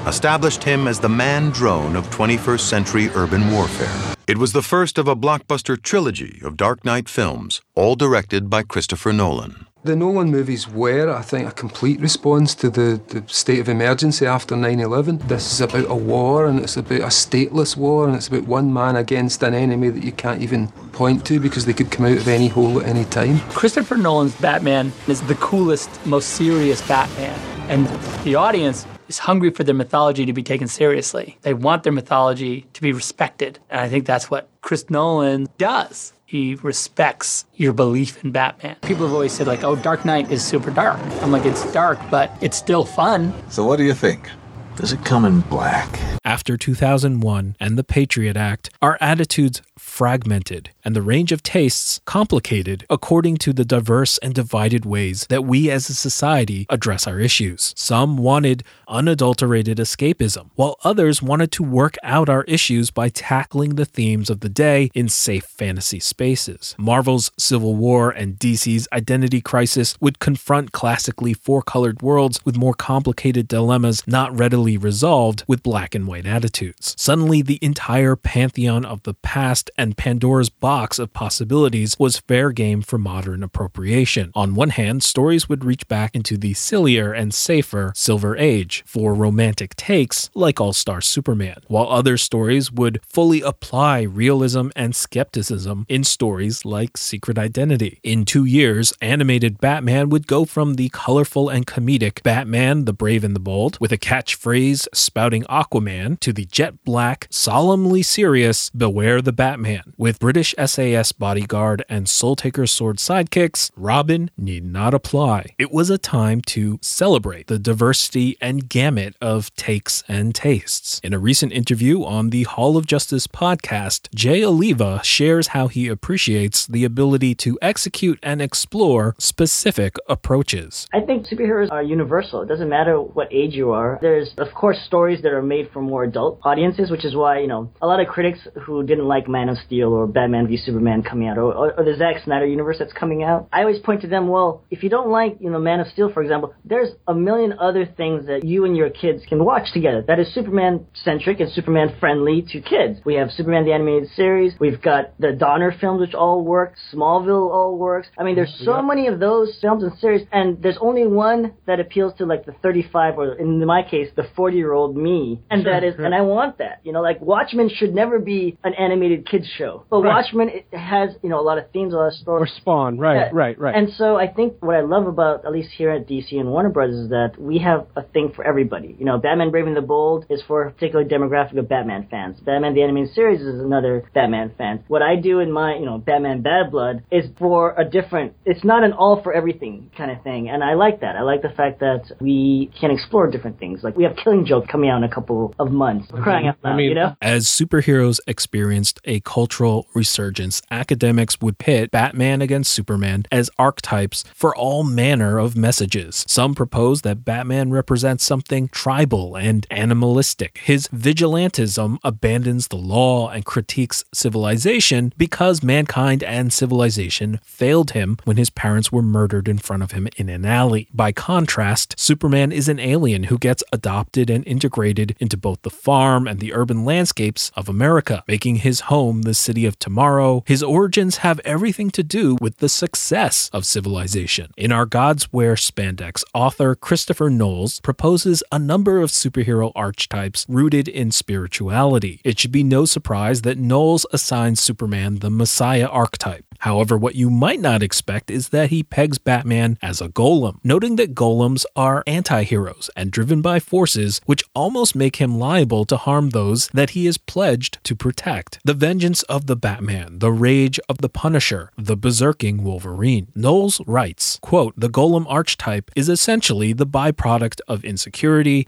established 0.06 0.64
him 0.64 0.88
as 0.88 0.98
the 0.98 1.08
man 1.08 1.50
drone 1.50 1.94
of 1.96 2.08
21st 2.08 2.60
century 2.60 3.10
urban 3.14 3.52
warfare. 3.52 4.14
It 4.26 4.38
was 4.38 4.52
the 4.52 4.62
first 4.62 4.96
of 4.96 5.06
a 5.06 5.14
blockbuster 5.14 5.80
trilogy 5.80 6.40
of 6.42 6.56
Dark 6.56 6.82
Knight 6.82 7.10
films, 7.10 7.60
all 7.74 7.94
directed 7.94 8.48
by 8.48 8.62
Christopher 8.62 9.12
Nolan. 9.12 9.66
The 9.84 9.96
Nolan 9.96 10.30
movies 10.30 10.68
were, 10.68 11.10
I 11.10 11.22
think, 11.22 11.48
a 11.48 11.50
complete 11.50 11.98
response 11.98 12.54
to 12.54 12.70
the, 12.70 13.00
the 13.08 13.24
state 13.26 13.58
of 13.58 13.68
emergency 13.68 14.24
after 14.24 14.54
9 14.54 14.78
11. 14.78 15.18
This 15.26 15.52
is 15.52 15.60
about 15.60 15.90
a 15.90 15.96
war, 15.96 16.46
and 16.46 16.60
it's 16.60 16.76
about 16.76 17.00
a 17.00 17.06
stateless 17.06 17.76
war, 17.76 18.06
and 18.06 18.14
it's 18.14 18.28
about 18.28 18.44
one 18.44 18.72
man 18.72 18.94
against 18.94 19.42
an 19.42 19.54
enemy 19.54 19.88
that 19.88 20.04
you 20.04 20.12
can't 20.12 20.40
even 20.40 20.68
point 20.92 21.26
to 21.26 21.40
because 21.40 21.66
they 21.66 21.72
could 21.72 21.90
come 21.90 22.06
out 22.06 22.16
of 22.16 22.28
any 22.28 22.46
hole 22.46 22.80
at 22.80 22.86
any 22.86 23.04
time. 23.06 23.40
Christopher 23.50 23.96
Nolan's 23.96 24.36
Batman 24.36 24.92
is 25.08 25.20
the 25.22 25.34
coolest, 25.34 25.90
most 26.06 26.28
serious 26.28 26.86
Batman. 26.86 27.36
And 27.68 27.88
the 28.22 28.36
audience 28.36 28.86
is 29.08 29.18
hungry 29.18 29.50
for 29.50 29.64
their 29.64 29.74
mythology 29.74 30.24
to 30.26 30.32
be 30.32 30.44
taken 30.44 30.68
seriously. 30.68 31.38
They 31.42 31.54
want 31.54 31.82
their 31.82 31.92
mythology 31.92 32.68
to 32.74 32.82
be 32.82 32.92
respected. 32.92 33.58
And 33.68 33.80
I 33.80 33.88
think 33.88 34.06
that's 34.06 34.30
what 34.30 34.48
Chris 34.60 34.88
Nolan 34.90 35.48
does. 35.58 36.12
He 36.32 36.54
respects 36.62 37.44
your 37.56 37.74
belief 37.74 38.24
in 38.24 38.30
Batman. 38.30 38.76
People 38.80 39.04
have 39.04 39.12
always 39.12 39.32
said, 39.32 39.46
like, 39.46 39.64
oh, 39.64 39.76
Dark 39.76 40.06
Knight 40.06 40.32
is 40.32 40.42
super 40.42 40.70
dark. 40.70 40.98
I'm 41.20 41.30
like, 41.30 41.44
it's 41.44 41.70
dark, 41.74 41.98
but 42.10 42.32
it's 42.40 42.56
still 42.56 42.86
fun. 42.86 43.34
So, 43.50 43.66
what 43.66 43.76
do 43.76 43.84
you 43.84 43.92
think? 43.92 44.30
Does 44.76 44.94
it 44.94 45.04
come 45.04 45.26
in 45.26 45.40
black? 45.42 46.00
After 46.24 46.56
2001 46.56 47.56
and 47.60 47.76
the 47.76 47.84
Patriot 47.84 48.38
Act, 48.38 48.70
our 48.80 48.96
attitudes 48.98 49.60
fragmented 49.78 50.70
and 50.82 50.96
the 50.96 51.02
range 51.02 51.32
of 51.32 51.42
tastes 51.42 52.00
complicated 52.06 52.86
according 52.88 53.36
to 53.36 53.52
the 53.52 53.66
diverse 53.66 54.16
and 54.18 54.32
divided 54.32 54.86
ways 54.86 55.26
that 55.28 55.44
we 55.44 55.70
as 55.70 55.90
a 55.90 55.94
society 55.94 56.64
address 56.70 57.06
our 57.06 57.20
issues. 57.20 57.74
Some 57.76 58.16
wanted 58.16 58.64
unadulterated 58.92 59.78
escapism, 59.78 60.50
while 60.54 60.76
others 60.84 61.22
wanted 61.22 61.50
to 61.50 61.62
work 61.64 61.96
out 62.02 62.28
our 62.28 62.44
issues 62.44 62.90
by 62.90 63.08
tackling 63.08 63.74
the 63.74 63.84
themes 63.84 64.30
of 64.30 64.40
the 64.40 64.48
day 64.48 64.90
in 64.94 65.08
safe 65.08 65.44
fantasy 65.44 65.98
spaces. 65.98 66.76
Marvel's 66.78 67.32
Civil 67.38 67.74
War 67.74 68.10
and 68.10 68.38
DC's 68.38 68.86
Identity 68.92 69.40
Crisis 69.40 69.96
would 70.00 70.18
confront 70.18 70.72
classically 70.72 71.32
four 71.32 71.62
colored 71.62 72.02
worlds 72.02 72.44
with 72.44 72.56
more 72.56 72.74
complicated 72.74 73.48
dilemmas 73.48 74.02
not 74.06 74.36
readily 74.38 74.76
resolved 74.76 75.42
with 75.48 75.62
black 75.62 75.94
and 75.94 76.06
white 76.06 76.26
attitudes. 76.26 76.94
Suddenly, 76.98 77.42
the 77.42 77.58
entire 77.62 78.14
pantheon 78.14 78.84
of 78.84 79.02
the 79.04 79.14
past 79.14 79.70
and 79.78 79.96
Pandora's 79.96 80.50
box 80.50 80.98
of 80.98 81.12
possibilities 81.12 81.96
was 81.98 82.18
fair 82.18 82.52
game 82.52 82.82
for 82.82 82.98
modern 82.98 83.42
appropriation. 83.42 84.30
On 84.34 84.54
one 84.54 84.70
hand, 84.70 85.02
stories 85.02 85.48
would 85.48 85.64
reach 85.64 85.88
back 85.88 86.14
into 86.14 86.36
the 86.36 86.54
sillier 86.54 87.12
and 87.12 87.32
safer 87.32 87.92
Silver 87.96 88.36
Age 88.36 88.81
for 88.84 89.14
romantic 89.14 89.74
takes 89.76 90.30
like 90.34 90.60
All 90.60 90.72
Star 90.72 91.00
Superman, 91.00 91.62
while 91.68 91.88
other 91.88 92.16
stories 92.16 92.70
would 92.70 93.00
fully 93.04 93.40
apply 93.40 94.02
realism 94.02 94.68
and 94.76 94.94
skepticism 94.94 95.86
in 95.88 96.04
stories 96.04 96.64
like 96.64 96.96
Secret 96.96 97.38
Identity. 97.38 98.00
In 98.02 98.24
two 98.24 98.44
years, 98.44 98.92
animated 99.00 99.60
Batman 99.60 100.08
would 100.08 100.26
go 100.26 100.44
from 100.44 100.74
the 100.74 100.88
colorful 100.90 101.48
and 101.48 101.66
comedic 101.66 102.22
Batman 102.22 102.84
the 102.84 102.92
Brave 102.92 103.24
and 103.24 103.36
the 103.36 103.40
Bold 103.40 103.78
with 103.80 103.92
a 103.92 103.98
catchphrase 103.98 104.86
spouting 104.92 105.44
Aquaman 105.44 106.18
to 106.20 106.32
the 106.32 106.44
jet 106.44 106.84
black, 106.84 107.26
solemnly 107.30 108.02
serious 108.02 108.70
Beware 108.70 109.22
the 109.22 109.32
Batman 109.32 109.94
with 109.96 110.18
British 110.18 110.54
SAS 110.64 111.12
bodyguard 111.12 111.84
and 111.88 112.08
Soul 112.08 112.36
Taker 112.36 112.66
sword 112.66 112.98
sidekicks, 112.98 113.70
Robin 113.76 114.30
need 114.36 114.64
not 114.64 114.94
apply. 114.94 115.54
It 115.58 115.72
was 115.72 115.90
a 115.90 115.98
time 115.98 116.40
to 116.42 116.78
celebrate 116.82 117.46
the 117.46 117.58
diversity 117.58 118.36
and 118.40 118.68
gamut 118.72 119.14
of 119.20 119.54
takes 119.54 120.02
and 120.08 120.34
tastes. 120.34 120.98
In 121.04 121.12
a 121.12 121.18
recent 121.18 121.52
interview 121.52 122.04
on 122.04 122.30
the 122.30 122.44
Hall 122.44 122.78
of 122.78 122.86
Justice 122.86 123.26
podcast, 123.26 124.08
Jay 124.14 124.42
Oliva 124.42 124.98
shares 125.04 125.48
how 125.48 125.68
he 125.68 125.88
appreciates 125.88 126.66
the 126.66 126.82
ability 126.86 127.34
to 127.34 127.58
execute 127.60 128.18
and 128.22 128.40
explore 128.40 129.14
specific 129.18 129.96
approaches. 130.08 130.86
I 130.90 131.00
think 131.00 131.26
superheroes 131.26 131.70
are 131.70 131.82
universal. 131.82 132.40
It 132.40 132.48
doesn't 132.48 132.70
matter 132.70 132.98
what 132.98 133.28
age 133.30 133.52
you 133.52 133.72
are. 133.72 133.98
There's, 134.00 134.30
of 134.38 134.48
course, 134.54 134.78
stories 134.86 135.20
that 135.20 135.32
are 135.32 135.42
made 135.42 135.68
for 135.70 135.82
more 135.82 136.04
adult 136.04 136.40
audiences, 136.42 136.90
which 136.90 137.04
is 137.04 137.14
why, 137.14 137.40
you 137.40 137.48
know, 137.48 137.70
a 137.82 137.86
lot 137.86 138.00
of 138.00 138.06
critics 138.08 138.38
who 138.64 138.82
didn't 138.84 139.04
like 139.06 139.28
Man 139.28 139.50
of 139.50 139.58
Steel 139.66 139.92
or 139.92 140.06
Batman 140.06 140.48
v 140.48 140.56
Superman 140.56 141.02
coming 141.02 141.28
out, 141.28 141.36
or, 141.36 141.52
or, 141.52 141.78
or, 141.78 141.84
the 141.84 141.94
Zack 141.98 142.24
Snyder 142.24 142.46
universe 142.46 142.78
that's 142.78 142.94
coming 142.94 143.22
out, 143.22 143.48
I 143.52 143.60
always 143.60 143.80
point 143.80 144.00
to 144.00 144.08
them. 144.08 144.28
Well, 144.28 144.64
if 144.70 144.82
you 144.82 144.88
don't 144.88 145.10
like, 145.10 145.36
you 145.40 145.50
know, 145.50 145.58
Man 145.58 145.80
of 145.80 145.88
Steel, 145.88 146.10
for 146.10 146.22
example, 146.22 146.54
there's 146.64 146.88
a 147.06 147.14
million 147.14 147.52
other 147.60 147.84
things 147.84 148.24
that 148.28 148.44
you 148.44 148.51
and 148.64 148.76
your 148.76 148.90
kids 148.90 149.22
can 149.28 149.44
watch 149.44 149.72
together. 149.72 150.02
That 150.06 150.18
is 150.18 150.32
Superman 150.34 150.86
centric 150.94 151.40
and 151.40 151.50
Superman 151.52 151.88
friendly 152.00 152.42
to 152.52 152.60
kids. 152.60 153.00
We 153.04 153.14
have 153.14 153.30
Superman 153.32 153.64
the 153.64 153.72
animated 153.72 154.10
series. 154.14 154.52
We've 154.60 154.80
got 154.80 155.18
the 155.18 155.32
Donner 155.32 155.72
films, 155.80 156.00
which 156.00 156.14
all 156.14 156.44
work. 156.44 156.74
Smallville 156.92 157.50
all 157.50 157.76
works. 157.78 158.08
I 158.18 158.22
mean, 158.24 158.36
there's 158.36 158.54
so 158.64 158.82
many 158.82 159.06
of 159.06 159.20
those 159.20 159.56
films 159.60 159.82
and 159.82 159.92
series, 159.98 160.26
and 160.32 160.62
there's 160.62 160.78
only 160.80 161.06
one 161.06 161.54
that 161.66 161.80
appeals 161.80 162.12
to 162.18 162.26
like 162.26 162.44
the 162.46 162.52
35 162.62 163.18
or, 163.18 163.34
in 163.34 163.64
my 163.66 163.82
case, 163.82 164.08
the 164.16 164.26
40 164.36 164.56
year 164.56 164.72
old 164.72 164.96
me, 164.96 165.40
and 165.50 165.62
Sure, 165.62 165.72
that 165.72 165.84
is, 165.84 165.94
sure. 165.96 166.04
and 166.04 166.14
I 166.14 166.20
want 166.22 166.58
that. 166.58 166.80
You 166.84 166.92
know, 166.92 167.00
like 167.02 167.20
Watchmen 167.20 167.70
should 167.74 167.94
never 167.94 168.18
be 168.18 168.58
an 168.64 168.74
animated 168.74 169.26
kids 169.26 169.46
show, 169.58 169.84
but 169.90 170.02
Right. 170.02 170.14
Watchmen 170.16 170.48
it 170.50 170.66
has 170.76 171.10
you 171.22 171.28
know 171.30 171.40
a 171.40 171.46
lot 171.50 171.58
of 171.58 171.70
themes, 171.72 171.94
a 171.94 171.96
lot 171.96 172.08
of 172.08 172.14
stories. 172.14 172.42
Or 172.42 172.46
Spawn, 172.60 172.98
right, 172.98 173.16
Yeah. 173.16 173.30
right, 173.32 173.58
right. 173.58 173.74
And 173.74 173.90
so 173.94 174.16
I 174.16 174.26
think 174.26 174.54
what 174.60 174.74
I 174.76 174.80
love 174.80 175.06
about 175.06 175.44
at 175.44 175.52
least 175.52 175.70
here 175.76 175.90
at 175.90 176.06
DC 176.08 176.38
and 176.38 176.48
Warner 176.50 176.70
Brothers 176.70 176.96
is 176.96 177.08
that 177.10 177.32
we 177.38 177.58
have 177.58 177.86
a 177.96 178.02
thing 178.02 178.32
for 178.34 178.41
everybody. 178.46 178.96
You 178.98 179.04
know, 179.04 179.18
Batman 179.18 179.50
Brave 179.50 179.66
and 179.66 179.76
the 179.76 179.80
Bold 179.82 180.26
is 180.30 180.42
for 180.46 180.62
a 180.62 180.70
particular 180.70 181.04
demographic 181.04 181.58
of 181.58 181.68
Batman 181.68 182.06
fans. 182.10 182.38
Batman 182.40 182.74
the 182.74 182.82
Animated 182.82 183.14
Series 183.14 183.40
is 183.40 183.60
another 183.60 184.08
Batman 184.14 184.52
fan. 184.56 184.84
What 184.88 185.02
I 185.02 185.16
do 185.16 185.40
in 185.40 185.50
my, 185.52 185.74
you 185.74 185.86
know, 185.86 185.98
Batman 185.98 186.42
Bad 186.42 186.70
Blood 186.70 187.02
is 187.10 187.26
for 187.38 187.74
a 187.78 187.84
different. 187.84 188.34
It's 188.44 188.64
not 188.64 188.84
an 188.84 188.92
all 188.92 189.22
for 189.22 189.32
everything 189.32 189.90
kind 189.96 190.10
of 190.10 190.22
thing, 190.22 190.48
and 190.48 190.62
I 190.62 190.74
like 190.74 191.00
that. 191.00 191.16
I 191.16 191.22
like 191.22 191.42
the 191.42 191.50
fact 191.50 191.80
that 191.80 192.10
we 192.20 192.70
can 192.80 192.90
explore 192.90 193.30
different 193.30 193.58
things. 193.58 193.80
Like 193.82 193.96
we 193.96 194.04
have 194.04 194.16
Killing 194.16 194.44
Joke 194.46 194.68
coming 194.68 194.90
out 194.90 194.98
in 194.98 195.04
a 195.04 195.14
couple 195.14 195.54
of 195.58 195.70
months. 195.70 196.10
Mhm. 196.10 196.22
Crying 196.22 196.48
out 196.48 196.56
loud, 196.64 196.78
you 196.78 196.94
know. 196.94 197.16
As 197.20 197.46
superheroes 197.46 198.18
experienced 198.26 199.00
a 199.04 199.20
cultural 199.20 199.86
resurgence, 199.94 200.62
academics 200.70 201.40
would 201.40 201.58
pit 201.58 201.90
Batman 201.90 202.42
against 202.42 202.72
Superman 202.72 203.24
as 203.30 203.50
archetypes 203.58 204.24
for 204.34 204.54
all 204.56 204.82
manner 204.84 205.38
of 205.38 205.56
messages. 205.56 206.24
Some 206.28 206.54
propose 206.54 207.02
that 207.02 207.24
Batman 207.24 207.70
represents 207.70 208.24
something 208.32 208.66
tribal 208.68 209.36
and 209.36 209.66
animalistic. 209.70 210.56
His 210.64 210.88
vigilantism 210.88 211.98
abandons 212.02 212.68
the 212.68 212.76
law 212.76 213.28
and 213.28 213.44
critiques 213.44 214.06
civilization 214.14 215.12
because 215.18 215.62
mankind 215.62 216.24
and 216.24 216.50
civilization 216.50 217.40
failed 217.44 217.90
him 217.90 218.16
when 218.24 218.38
his 218.38 218.48
parents 218.48 218.90
were 218.90 219.02
murdered 219.02 219.48
in 219.48 219.58
front 219.58 219.82
of 219.82 219.92
him 219.92 220.08
in 220.16 220.30
an 220.30 220.46
alley. 220.46 220.88
By 220.94 221.12
contrast, 221.12 221.94
Superman 221.98 222.52
is 222.52 222.70
an 222.70 222.80
alien 222.80 223.24
who 223.24 223.36
gets 223.36 223.62
adopted 223.70 224.30
and 224.30 224.46
integrated 224.46 225.14
into 225.20 225.36
both 225.36 225.60
the 225.60 225.68
farm 225.68 226.26
and 226.26 226.40
the 226.40 226.54
urban 226.54 226.86
landscapes 226.86 227.52
of 227.54 227.68
America, 227.68 228.24
making 228.26 228.56
his 228.56 228.88
home 228.92 229.22
the 229.22 229.34
city 229.34 229.66
of 229.66 229.78
tomorrow. 229.78 230.42
His 230.46 230.62
origins 230.62 231.18
have 231.18 231.38
everything 231.44 231.90
to 231.90 232.02
do 232.02 232.38
with 232.40 232.56
the 232.58 232.70
success 232.70 233.50
of 233.52 233.66
civilization. 233.66 234.52
In 234.56 234.72
Our 234.72 234.86
Gods 234.86 235.30
Wear 235.34 235.54
Spandex, 235.54 236.24
author 236.32 236.74
Christopher 236.74 237.28
Knowles 237.28 237.78
proposes 237.80 238.21
a 238.26 238.58
number 238.58 239.00
of 239.00 239.10
superhero 239.10 239.72
archetypes 239.74 240.46
rooted 240.48 240.86
in 240.86 241.10
spirituality. 241.10 242.20
It 242.24 242.38
should 242.38 242.52
be 242.52 242.62
no 242.62 242.84
surprise 242.84 243.42
that 243.42 243.58
Knowles 243.58 244.06
assigns 244.12 244.60
Superman 244.60 245.16
the 245.16 245.30
Messiah 245.30 245.88
archetype. 245.88 246.44
However, 246.60 246.96
what 246.96 247.16
you 247.16 247.28
might 247.28 247.58
not 247.58 247.82
expect 247.82 248.30
is 248.30 248.50
that 248.50 248.70
he 248.70 248.84
pegs 248.84 249.18
Batman 249.18 249.78
as 249.82 250.00
a 250.00 250.08
golem, 250.08 250.58
noting 250.62 250.94
that 250.96 251.14
golems 251.14 251.64
are 251.74 252.04
anti 252.06 252.44
heroes 252.44 252.88
and 252.94 253.10
driven 253.10 253.42
by 253.42 253.58
forces 253.58 254.20
which 254.26 254.44
almost 254.54 254.94
make 254.94 255.16
him 255.16 255.38
liable 255.38 255.84
to 255.86 255.96
harm 255.96 256.30
those 256.30 256.68
that 256.68 256.90
he 256.90 257.08
is 257.08 257.18
pledged 257.18 257.82
to 257.82 257.96
protect. 257.96 258.60
The 258.64 258.74
vengeance 258.74 259.24
of 259.24 259.46
the 259.46 259.56
Batman, 259.56 260.20
the 260.20 260.30
rage 260.30 260.78
of 260.88 260.98
the 260.98 261.08
Punisher, 261.08 261.72
the 261.76 261.96
berserking 261.96 262.60
Wolverine. 262.62 263.32
Knowles 263.34 263.80
writes, 263.86 264.38
quote, 264.40 264.74
The 264.76 264.88
golem 264.88 265.26
archetype 265.28 265.90
is 265.96 266.08
essentially 266.08 266.72
the 266.72 266.86
byproduct 266.86 267.60
of 267.66 267.84
insecurity 267.84 268.11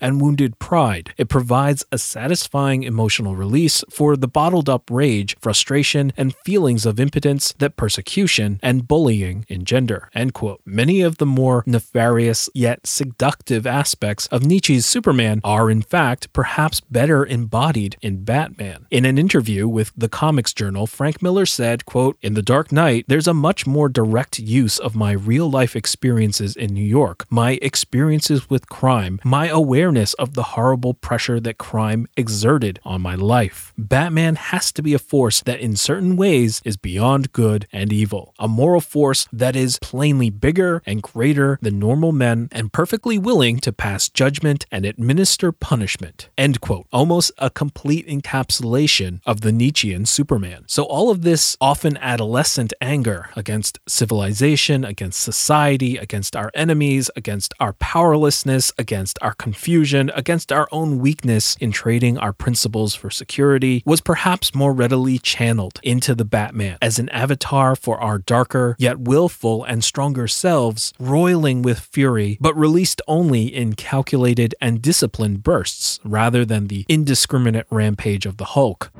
and 0.01 0.20
wounded 0.20 0.59
pride. 0.59 1.12
It 1.16 1.28
provides 1.28 1.84
a 1.92 1.99
satisfying 1.99 2.82
emotional 2.82 3.36
release 3.36 3.84
for 3.90 4.16
the 4.16 4.26
bottled 4.26 4.68
up 4.68 4.90
rage, 4.90 5.36
frustration, 5.40 6.12
and 6.16 6.34
feelings 6.45 6.86
of 6.86 6.99
impotence 6.99 7.55
that 7.59 7.76
persecution 7.76 8.59
and 8.62 8.88
bullying 8.88 9.45
engender. 9.49 10.09
End 10.14 10.34
quote. 10.34 10.61
Many 10.64 11.03
of 11.03 11.18
the 11.18 11.26
more 11.26 11.62
nefarious 11.66 12.49
yet 12.55 12.86
seductive 12.86 13.66
aspects 13.66 14.26
of 14.28 14.45
Nietzsche's 14.45 14.86
Superman 14.86 15.40
are, 15.45 15.70
in 15.70 15.82
fact, 15.82 16.32
perhaps 16.32 16.80
better 16.80 17.24
embodied 17.24 17.97
in 18.01 18.24
Batman. 18.24 18.86
In 18.90 19.05
an 19.05 19.18
interview 19.18 19.68
with 19.68 19.92
the 19.97 20.09
Comics 20.09 20.53
Journal, 20.53 20.86
Frank 20.86 21.22
Miller 21.22 21.47
said, 21.47 21.84
quote, 21.84 22.16
In 22.22 22.34
The 22.34 22.42
Dark 22.42 22.72
Knight, 22.72 23.05
there's 23.09 23.28
a 23.28 23.34
much 23.34 23.66
more 23.66 23.88
direct 23.88 24.38
use 24.38 24.78
of 24.78 24.97
my 24.97 25.12
real 25.12 25.51
life 25.51 25.76
experiences 25.76 26.57
in 26.57 26.72
New 26.72 26.84
York, 26.84 27.26
my 27.30 27.59
experiences 27.62 28.49
with 28.49 28.68
crime, 28.68 29.20
my 29.35 29.49
awareness 29.49 30.14
of 30.14 30.35
the 30.35 30.55
horrible 30.55 30.95
pressure 30.95 31.41
that 31.41 31.59
crime 31.59 32.07
exerted 32.16 32.78
on 32.85 33.03
my 33.03 33.16
life. 33.16 33.72
Batman 33.76 34.37
has 34.37 34.70
to 34.70 34.80
be 34.80 34.95
a 34.95 34.99
force 35.12 35.41
that 35.41 35.59
in 35.59 35.74
certain 35.74 36.14
ways 36.14 36.62
is 36.64 36.76
beyond 36.76 37.32
good 37.32 37.66
and 37.72 37.93
evil, 37.93 38.32
a 38.39 38.47
moral 38.47 38.80
force 38.80 39.26
that 39.32 39.57
is 39.57 39.80
plainly 39.80 40.30
bigger 40.30 40.85
and 40.87 41.03
greater 41.03 41.59
than 41.61 41.80
normal 41.80 42.12
men 42.12 42.49
and 42.53 42.72
perfectly 42.72 43.18
willing 43.18 43.59
to 43.59 43.72
pass 43.72 44.09
judgment 44.09 44.66
and 44.70 44.87
administer 44.87 45.51
punishment. 45.51 46.28
End 46.39 46.61
quote. 46.61 46.87
Almost 46.93 47.32
a 47.39 47.51
complete 47.51 48.07
encapsulation 48.07 49.20
of 49.26 49.41
the 49.41 49.51
Nietzschean 49.51 50.07
Superman. 50.07 50.62
So 50.68 50.85
all 50.85 51.11
of 51.11 51.22
this 51.22 51.57
often 51.61 51.97
adolescent 51.97 52.72
anger 52.80 53.30
against 53.35 53.80
civilization, 53.89 54.85
against 54.85 55.20
society, 55.20 55.97
against 55.97 56.37
our 56.37 56.53
enemies, 56.55 57.11
against 57.16 57.53
our 57.59 57.72
powerlessness, 57.72 58.70
against 58.78 59.18
our 59.25 59.35
confusion, 59.35 60.11
against 60.14 60.53
our 60.53 60.68
own 60.70 60.99
weakness 60.99 61.57
in 61.57 61.72
trading 61.72 62.18
our 62.18 62.33
principles 62.33 62.95
for 62.95 63.11
security 63.11 63.83
was 63.87 64.01
perhaps 64.01 64.55
more 64.55 64.72
readily 64.72 65.18
channeled 65.18 65.81
into 65.83 66.14
the 66.14 66.25
Batman 66.25 66.77
as 66.83 66.99
an 66.99 67.09
avatar 67.09 67.75
for 67.75 67.99
our 68.01 68.18
darker 68.18 68.77
yet 68.79 69.01
willful 69.01 69.64
and 69.64 69.83
stronger 69.83 70.29
selves, 70.29 70.93
roiling 71.01 71.62
with 71.62 71.81
fury, 71.81 72.37
but 72.41 72.55
released 72.57 73.01
only 73.09 73.47
in 73.47 73.72
calculated 73.72 74.55
and 74.61 74.83
disciplined 74.83 75.43
bursts 75.43 75.99
rather 76.05 76.45
than 76.45 76.68
the 76.68 76.85
indiscriminate 76.89 77.66
rampage 77.70 78.27
of 78.27 78.37
the 78.37 78.45
Hulk. 78.45 78.93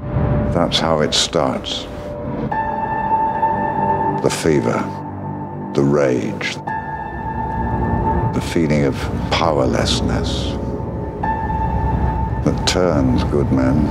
That's 0.55 0.79
how 0.79 1.01
it 1.01 1.13
starts. 1.13 1.83
The 4.23 4.31
fever, 4.31 4.79
the 5.75 5.83
rage, 5.83 6.57
the 8.35 8.41
feeling 8.41 8.85
of 8.85 8.97
powerlessness 9.31 10.53
that 12.45 12.65
turns 12.67 13.23
good 13.25 13.51
men 13.53 13.87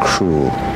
cruel. 0.00 0.75